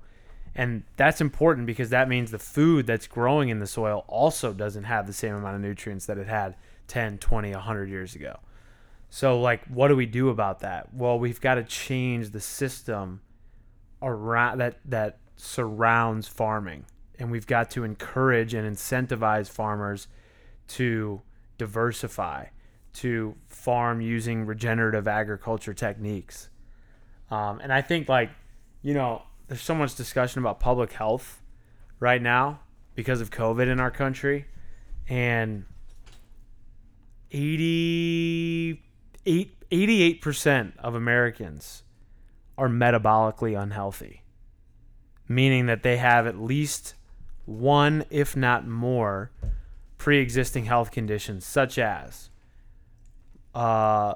And 0.54 0.82
that's 0.96 1.22
important 1.22 1.66
because 1.66 1.90
that 1.90 2.08
means 2.08 2.30
the 2.30 2.38
food 2.38 2.86
that's 2.86 3.06
growing 3.06 3.48
in 3.48 3.58
the 3.58 3.66
soil 3.66 4.04
also 4.06 4.52
doesn't 4.52 4.84
have 4.84 5.06
the 5.06 5.12
same 5.12 5.34
amount 5.34 5.54
of 5.56 5.62
nutrients 5.62 6.04
that 6.06 6.18
it 6.18 6.26
had 6.26 6.56
10, 6.88 7.18
20, 7.18 7.52
100 7.52 7.88
years 7.88 8.14
ago. 8.14 8.38
So, 9.08 9.40
like, 9.40 9.64
what 9.66 9.88
do 9.88 9.96
we 9.96 10.06
do 10.06 10.28
about 10.28 10.60
that? 10.60 10.92
Well, 10.92 11.18
we've 11.18 11.40
got 11.40 11.54
to 11.54 11.64
change 11.64 12.30
the 12.30 12.40
system 12.40 13.22
around 14.02 14.58
that 14.58 14.78
that 14.84 15.18
surrounds 15.36 16.28
farming, 16.28 16.84
and 17.18 17.30
we've 17.30 17.46
got 17.46 17.70
to 17.72 17.84
encourage 17.84 18.54
and 18.54 18.68
incentivize 18.70 19.48
farmers 19.48 20.08
to 20.68 21.22
diversify, 21.58 22.46
to 22.94 23.34
farm 23.48 24.00
using 24.00 24.46
regenerative 24.46 25.08
agriculture 25.08 25.74
techniques. 25.74 26.48
Um, 27.30 27.60
and 27.60 27.72
I 27.72 27.80
think, 27.82 28.08
like, 28.08 28.30
you 28.82 28.94
know, 28.94 29.22
there's 29.48 29.62
so 29.62 29.74
much 29.74 29.94
discussion 29.94 30.40
about 30.40 30.60
public 30.60 30.92
health 30.92 31.42
right 31.98 32.20
now 32.20 32.60
because 32.94 33.20
of 33.20 33.30
COVID 33.30 33.66
in 33.68 33.80
our 33.80 33.90
country, 33.90 34.46
and 35.08 35.64
88 37.30 38.82
88% 39.72 40.76
of 40.78 40.94
Americans 40.94 41.81
are 42.62 42.68
metabolically 42.68 43.60
unhealthy, 43.60 44.22
meaning 45.26 45.66
that 45.66 45.82
they 45.82 45.96
have 45.96 46.28
at 46.28 46.38
least 46.38 46.94
one, 47.44 48.04
if 48.08 48.36
not 48.36 48.64
more, 48.64 49.32
pre 49.98 50.20
existing 50.20 50.66
health 50.66 50.92
conditions, 50.92 51.44
such 51.44 51.76
as 51.76 52.30
uh, 53.52 54.14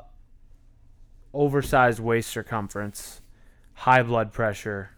oversized 1.34 1.98
waist 1.98 2.30
circumference, 2.30 3.20
high 3.72 4.04
blood 4.04 4.32
pressure, 4.32 4.90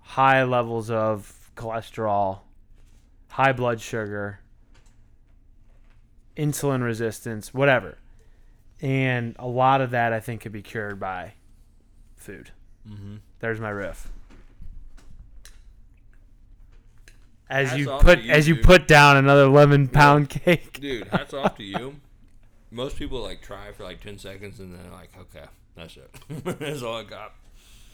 high 0.00 0.42
levels 0.42 0.90
of 0.90 1.48
cholesterol, 1.54 2.40
high 3.28 3.52
blood 3.52 3.80
sugar, 3.80 4.40
insulin 6.36 6.82
resistance, 6.82 7.54
whatever. 7.54 7.98
And 8.80 9.36
a 9.38 9.46
lot 9.46 9.80
of 9.80 9.92
that 9.92 10.12
I 10.12 10.18
think 10.18 10.40
could 10.40 10.50
be 10.50 10.62
cured 10.62 10.98
by 10.98 11.34
food. 12.22 12.50
Mm-hmm. 12.88 13.16
There's 13.40 13.60
my 13.60 13.70
riff. 13.70 14.10
As 17.48 17.68
Hats 17.68 17.78
you 17.80 17.86
put 18.00 18.22
you, 18.22 18.30
as 18.32 18.48
you 18.48 18.56
put 18.56 18.88
down 18.88 19.16
another 19.18 19.46
lemon 19.46 19.88
pound 19.88 20.30
cake. 20.30 20.80
Dude, 20.80 21.06
hats 21.08 21.34
off 21.34 21.56
to 21.58 21.64
you. 21.64 21.96
Most 22.70 22.96
people 22.96 23.20
like 23.22 23.42
try 23.42 23.72
for 23.72 23.84
like 23.84 24.00
ten 24.00 24.18
seconds 24.18 24.58
and 24.58 24.72
then 24.74 24.90
like, 24.90 25.10
okay, 25.18 25.44
that's 25.76 25.96
it. 25.98 26.10
that's 26.58 26.82
all 26.82 26.96
I 26.96 27.04
got. 27.04 27.34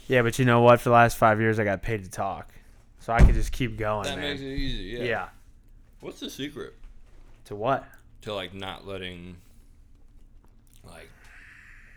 Yeah, 0.07 0.23
but 0.23 0.39
you 0.39 0.45
know 0.45 0.61
what? 0.61 0.81
For 0.81 0.91
the 0.91 0.95
last 0.95 1.17
five 1.17 1.41
years, 1.41 1.59
I 1.59 1.65
got 1.65 1.83
paid 1.83 2.05
to 2.05 2.11
talk, 2.11 2.53
so 3.01 3.13
I 3.13 3.21
could 3.21 3.35
just 3.35 3.51
keep 3.53 3.77
going, 3.77 4.05
That 4.05 4.19
man. 4.19 4.31
makes 4.31 4.41
it 4.41 4.47
easy. 4.47 4.85
Yeah. 4.99 5.03
yeah. 5.05 5.29
What's 6.01 6.21
the 6.21 6.31
secret 6.31 6.75
To 7.47 7.57
what? 7.57 7.85
to 8.23 8.35
like 8.35 8.53
not 8.55 8.87
letting 8.87 9.37
like 10.85 11.09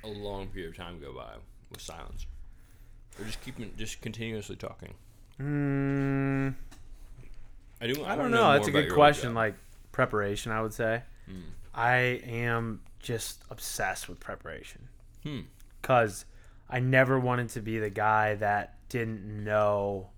a 0.04 0.08
long 0.08 0.48
period 0.48 0.72
of 0.72 0.78
time 0.78 1.00
go 1.00 1.14
by 1.14 1.34
with 1.72 1.82
silence, 1.82 2.26
or 3.20 3.26
just 3.26 3.42
keeping 3.42 3.72
just 3.78 4.02
continuously 4.02 4.56
talking? 4.56 4.94
Mm, 5.40 6.54
I 7.82 7.88
do. 7.88 8.04
I 8.04 8.10
wanna 8.10 8.22
don't 8.24 8.32
know. 8.32 8.44
more 8.44 8.54
That's 8.54 8.68
a 8.68 8.72
good 8.72 8.92
question. 8.94 9.34
Like 9.34 9.56
preparation, 9.92 10.52
I 10.52 10.62
would 10.62 10.74
say. 10.74 11.04
Hmm. 11.26 11.40
I 11.74 11.96
am 12.26 12.82
just 13.00 13.42
obsessed 13.50 14.08
with 14.10 14.20
preparation 14.20 14.88
Hmm. 15.24 15.42
because 15.82 16.26
I 16.70 16.80
never 16.80 17.20
wanted 17.20 17.50
to 17.50 17.62
be 17.62 17.80
the 17.80 17.90
guy 17.90 18.36
that 18.36 18.76
didn't 18.90 19.44
know 19.44 20.10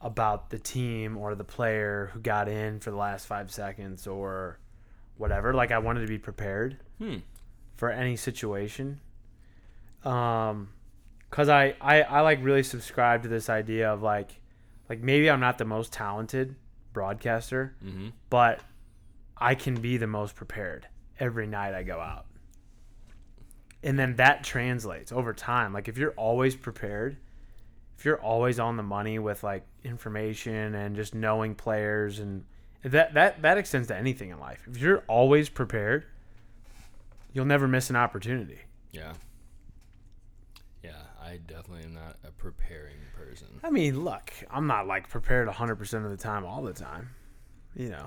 about 0.00 0.50
the 0.50 0.58
team 0.58 1.16
or 1.16 1.34
the 1.34 1.44
player 1.44 2.10
who 2.12 2.20
got 2.20 2.48
in 2.48 2.78
for 2.78 2.90
the 2.90 2.96
last 2.96 3.26
five 3.26 3.50
seconds 3.50 4.06
or 4.06 4.58
whatever. 5.16 5.52
Like 5.54 5.72
I 5.72 5.78
wanted 5.78 6.02
to 6.02 6.06
be 6.06 6.18
prepared 6.18 6.78
Hmm. 6.98 7.16
for 7.76 7.90
any 7.90 8.14
situation. 8.16 9.00
Um, 10.04 10.70
cause 11.30 11.48
I, 11.48 11.74
I, 11.80 12.02
I 12.02 12.20
like 12.20 12.38
really 12.42 12.62
subscribe 12.62 13.22
to 13.24 13.28
this 13.28 13.48
idea 13.50 13.90
of 13.92 14.02
like, 14.02 14.40
like 14.88 15.00
maybe 15.00 15.30
I'm 15.30 15.40
not 15.40 15.58
the 15.58 15.64
most 15.64 15.92
talented 15.92 16.54
broadcaster, 16.92 17.74
Mm-hmm. 17.84 18.08
but 18.30 18.60
I 19.36 19.54
can 19.54 19.74
be 19.80 19.96
the 19.96 20.06
most 20.06 20.34
prepared 20.34 20.86
every 21.20 21.46
night 21.46 21.74
I 21.74 21.82
go 21.82 22.00
out. 22.00 22.26
And 23.82 23.98
then 23.98 24.16
that 24.16 24.42
translates 24.42 25.12
over 25.12 25.32
time. 25.32 25.72
Like 25.72 25.88
if 25.88 25.98
you're 25.98 26.12
always 26.12 26.56
prepared, 26.56 27.16
if 27.96 28.04
you're 28.04 28.20
always 28.20 28.58
on 28.58 28.76
the 28.76 28.82
money 28.82 29.18
with 29.18 29.42
like 29.42 29.64
information 29.84 30.74
and 30.74 30.96
just 30.96 31.14
knowing 31.14 31.54
players 31.54 32.18
and 32.20 32.44
that 32.82 33.14
that 33.14 33.42
that 33.42 33.58
extends 33.58 33.88
to 33.88 33.96
anything 33.96 34.30
in 34.30 34.38
life. 34.38 34.66
If 34.70 34.78
you're 34.78 35.02
always 35.08 35.48
prepared, 35.48 36.06
you'll 37.32 37.44
never 37.44 37.66
miss 37.68 37.90
an 37.90 37.96
opportunity. 37.96 38.58
Yeah. 38.92 39.12
Yeah, 41.28 41.34
I 41.34 41.36
definitely 41.38 41.84
am 41.84 41.94
not 41.94 42.16
a 42.26 42.30
preparing 42.30 42.96
person. 43.16 43.48
I 43.62 43.70
mean, 43.70 44.04
look, 44.04 44.32
I'm 44.50 44.66
not 44.66 44.86
like 44.86 45.08
prepared 45.08 45.48
100% 45.48 46.04
of 46.04 46.10
the 46.10 46.16
time 46.16 46.44
all 46.44 46.62
the 46.62 46.72
time, 46.72 47.10
you 47.74 47.88
know. 47.90 48.06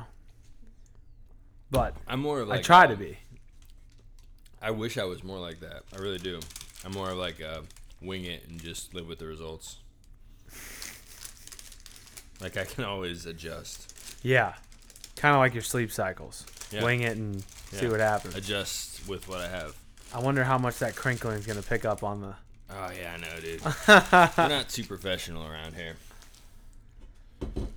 But 1.69 1.95
I'm 2.07 2.19
more 2.21 2.41
of 2.41 2.47
like 2.49 2.59
I 2.59 2.63
try 2.63 2.87
to 2.87 2.95
be. 2.95 3.17
I 4.61 4.71
wish 4.71 4.97
I 4.97 5.05
was 5.05 5.23
more 5.23 5.39
like 5.39 5.59
that. 5.61 5.83
I 5.95 5.99
really 5.99 6.17
do. 6.17 6.39
I'm 6.83 6.91
more 6.91 7.09
of 7.11 7.17
like 7.17 7.41
uh, 7.41 7.61
wing 8.01 8.25
it 8.25 8.47
and 8.49 8.61
just 8.61 8.93
live 8.93 9.07
with 9.07 9.19
the 9.19 9.25
results. 9.25 9.77
Like 12.41 12.57
I 12.57 12.65
can 12.65 12.83
always 12.83 13.25
adjust, 13.25 14.17
Yeah. 14.23 14.55
Kind 15.15 15.35
of 15.35 15.39
like 15.39 15.53
your 15.53 15.61
sleep 15.61 15.91
cycles. 15.91 16.45
Yeah. 16.71 16.83
Wing 16.83 17.01
it 17.01 17.15
and 17.15 17.43
see 17.71 17.87
what 17.87 17.99
happens. 17.99 18.35
adjust 18.35 19.07
with 19.07 19.27
what 19.29 19.39
I 19.39 19.47
have. 19.47 19.75
I 20.13 20.19
wonder 20.19 20.43
how 20.43 20.57
much 20.57 20.79
that 20.79 20.95
crinkling 20.95 21.37
is 21.37 21.45
going 21.45 21.61
to 21.61 21.67
pick 21.67 21.85
up 21.85 22.03
on 22.03 22.21
the. 22.21 22.35
Oh 22.73 22.91
yeah, 22.97 23.13
I 23.13 23.17
know, 23.17 23.39
dude. 23.41 23.61
We're 24.37 24.47
not 24.49 24.69
too 24.69 24.83
professional 24.83 25.45
around 25.45 25.75
here. 25.75 25.95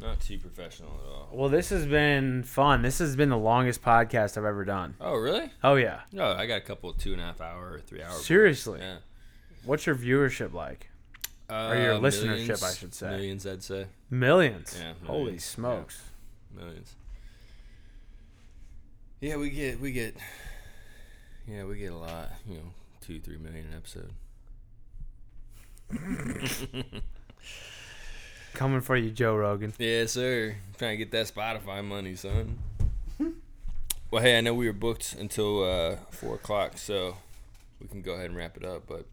Not 0.01 0.21
too 0.21 0.39
professional 0.39 0.91
at 1.03 1.11
all. 1.11 1.29
Well, 1.33 1.49
this 1.49 1.71
has 1.71 1.87
been 1.87 2.43
fun. 2.45 2.83
This 2.83 2.99
has 2.99 3.17
been 3.17 3.31
the 3.31 3.39
longest 3.39 3.83
podcast 3.83 4.37
I've 4.37 4.45
ever 4.45 4.65
done. 4.65 4.95
Oh 5.01 5.15
really? 5.17 5.51
Oh, 5.63 5.75
yeah. 5.77 6.01
No, 6.13 6.27
I 6.33 6.47
got 6.47 6.59
a 6.59 6.61
couple 6.61 6.93
two 6.93 7.13
and 7.13 7.21
a 7.21 7.25
half 7.25 7.41
hour 7.41 7.73
or 7.73 7.81
three 7.81 8.03
hour. 8.03 8.13
Seriously. 8.13 8.81
Yeah. 8.81 8.99
What's 9.65 9.87
your 9.87 9.97
viewership 9.97 10.53
like? 10.53 10.91
Uh, 11.49 11.75
your 11.77 11.95
listenership, 11.95 12.27
millions- 12.27 12.63
I 12.63 12.75
should 12.75 12.95
say. 12.95 13.11
Millions, 13.11 13.47
I'd 13.47 13.63
say. 13.63 13.87
Millions. 14.11 14.77
Yeah, 14.79 14.93
Holy 15.07 15.19
millions, 15.25 15.43
yeah. 15.43 15.55
smokes. 15.55 16.03
Millions. 16.55 16.95
Yeah, 19.21 19.37
we 19.37 19.51
get 19.51 19.81
we 19.81 19.93
get. 19.93 20.17
Yeah, 21.49 21.65
we 21.65 21.79
get 21.79 21.93
a 21.93 21.97
lot. 21.97 22.29
You 22.47 22.57
know, 22.57 22.65
two 23.01 23.21
three 23.21 23.39
million 23.39 23.67
an 23.71 23.75
episode. 23.77 24.11
Coming 28.55 28.81
for 28.81 28.97
you, 28.97 29.11
Joe 29.11 29.37
Rogan. 29.37 29.73
Yeah, 29.79 30.07
sir. 30.07 30.57
trying 30.79 30.93
to 30.93 30.97
get 30.97 31.11
that 31.11 31.27
Spotify 31.27 31.85
money, 31.85 32.15
son. 32.15 32.59
well, 34.11 34.23
hey, 34.23 34.39
I 34.39 34.41
know 34.41 34.55
we 34.55 34.67
were 34.67 34.73
booked 34.73 35.15
until 35.19 35.65
uh, 35.65 35.97
four 36.11 36.37
o'clock, 36.37 36.79
so 36.79 37.17
we 37.81 37.89
can 37.89 38.03
go 38.03 38.13
ahead 38.13 38.27
and 38.27 38.37
wrap 38.37 38.57
it 38.57 38.65
up. 38.65 38.85
But 38.87 39.07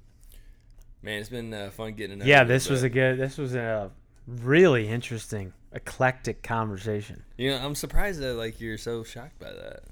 man, 1.01 1.19
it's 1.19 1.29
been 1.29 1.53
uh, 1.53 1.71
fun 1.71 1.93
getting. 1.93 2.21
Yeah, 2.21 2.43
this 2.43 2.69
was 2.69 2.83
a 2.83 2.89
good. 2.89 3.17
This 3.17 3.37
was 3.37 3.55
a 3.55 3.89
really 4.27 4.87
interesting, 4.87 5.53
eclectic 5.73 6.43
conversation. 6.43 7.23
You 7.37 7.51
know, 7.51 7.57
I'm 7.57 7.75
surprised 7.75 8.21
that 8.21 8.35
like 8.35 8.61
you're 8.61 8.77
so 8.77 9.03
shocked 9.03 9.39
by 9.39 9.51
that. 9.51 9.83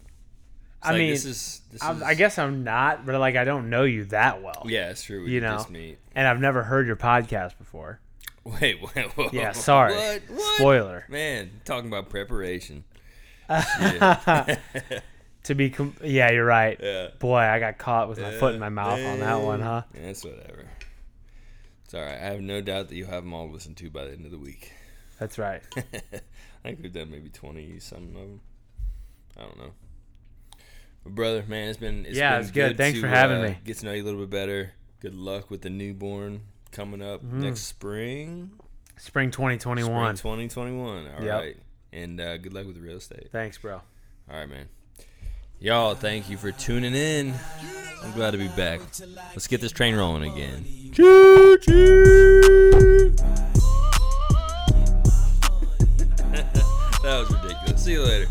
I 0.81 0.91
like, 0.91 0.99
mean, 0.99 1.09
this 1.11 1.25
is. 1.25 1.61
This 1.71 1.81
I, 1.83 1.93
is 1.93 2.01
I 2.01 2.13
guess 2.13 2.37
I'm 2.37 2.63
not, 2.63 3.05
but 3.05 3.19
like 3.19 3.35
I 3.35 3.43
don't 3.43 3.69
know 3.69 3.83
you 3.83 4.05
that 4.05 4.41
well. 4.41 4.63
Yeah, 4.65 4.89
it's 4.89 5.03
true. 5.03 5.23
We 5.25 5.31
You 5.31 5.41
know. 5.41 5.57
just 5.57 5.69
meet. 5.69 5.97
And 6.15 6.27
I've 6.27 6.39
never 6.39 6.63
heard 6.63 6.87
your 6.87 6.95
podcast 6.95 7.57
before. 7.57 7.99
Wait, 8.45 8.79
wait, 8.81 9.05
whoa, 9.15 9.29
Yeah, 9.31 9.51
sorry. 9.51 9.93
What? 9.93 10.21
What? 10.29 10.55
Spoiler. 10.55 11.05
Man, 11.09 11.51
talking 11.65 11.87
about 11.87 12.09
preparation. 12.09 12.83
To 15.43 15.55
be, 15.55 15.69
com- 15.69 15.95
yeah, 16.03 16.31
you're 16.31 16.45
right. 16.45 16.77
Yeah. 16.81 17.07
Boy, 17.17 17.37
I 17.37 17.59
got 17.59 17.77
caught 17.77 18.09
with 18.09 18.19
my 18.19 18.31
foot 18.31 18.53
in 18.53 18.59
my 18.59 18.69
mouth 18.69 18.99
on 18.99 19.19
that 19.19 19.41
one, 19.41 19.61
huh? 19.61 19.83
Yeah, 19.95 20.01
That's 20.07 20.23
whatever. 20.23 20.65
It's 21.85 21.93
all 21.93 22.01
right. 22.01 22.19
I 22.19 22.25
have 22.25 22.41
no 22.41 22.61
doubt 22.61 22.89
that 22.89 22.95
you'll 22.95 23.09
have 23.09 23.23
them 23.23 23.33
all 23.33 23.49
listened 23.49 23.77
to 23.77 23.89
by 23.89 24.05
the 24.05 24.11
end 24.11 24.25
of 24.25 24.31
the 24.31 24.37
week. 24.37 24.73
That's 25.17 25.39
right. 25.39 25.61
I 25.75 25.81
think 26.61 26.79
we've 26.83 26.93
done 26.93 27.09
maybe 27.09 27.29
twenty 27.29 27.79
something 27.79 28.09
of 28.15 28.21
them. 28.21 28.41
I 29.37 29.41
don't 29.41 29.57
know. 29.57 29.71
Brother, 31.05 31.43
man, 31.47 31.69
it's 31.69 31.79
been 31.79 32.05
it's 32.05 32.17
Yeah, 32.17 32.33
been 32.33 32.41
it's 32.41 32.51
good. 32.51 32.77
Thanks 32.77 32.97
to, 32.97 33.01
for 33.01 33.07
having 33.07 33.37
uh, 33.39 33.43
me. 33.49 33.57
Get 33.63 33.77
to 33.79 33.85
know 33.85 33.93
you 33.93 34.03
a 34.03 34.05
little 34.05 34.19
bit 34.19 34.29
better. 34.29 34.73
Good 34.99 35.15
luck 35.15 35.49
with 35.49 35.61
the 35.61 35.69
newborn 35.69 36.41
coming 36.71 37.01
up 37.01 37.23
Mm-hmm. 37.23 37.41
next 37.41 37.61
spring. 37.61 38.51
Spring 38.97 39.31
2021. 39.31 40.17
Spring 40.17 40.49
2021. 40.49 41.07
All 41.07 41.13
right, 41.13 41.23
Yep. 41.47 41.55
And 41.93 42.19
uh, 42.21 42.37
good 42.37 42.53
luck 42.53 42.65
with 42.67 42.75
the 42.75 42.81
real 42.81 42.97
estate. 42.97 43.29
Thanks, 43.31 43.57
bro. 43.57 43.75
All 43.75 43.81
right, 44.37 44.47
man. 44.47 44.67
Y'all, 45.59 45.95
thank 45.95 46.29
you 46.29 46.37
for 46.37 46.51
tuning 46.51 46.93
in. 46.95 47.33
I'm 48.03 48.11
glad 48.13 48.31
to 48.31 48.37
be 48.37 48.47
back. 48.49 48.79
Let's 49.31 49.47
get 49.47 49.59
this 49.61 49.71
train 49.71 49.95
rolling 49.95 50.31
again. 50.31 50.63
Choo 50.93 51.57
choo! 51.61 53.13
that 57.03 57.03
was 57.03 57.31
ridiculous. 57.41 57.83
See 57.83 57.93
you 57.93 58.03
later. 58.03 58.27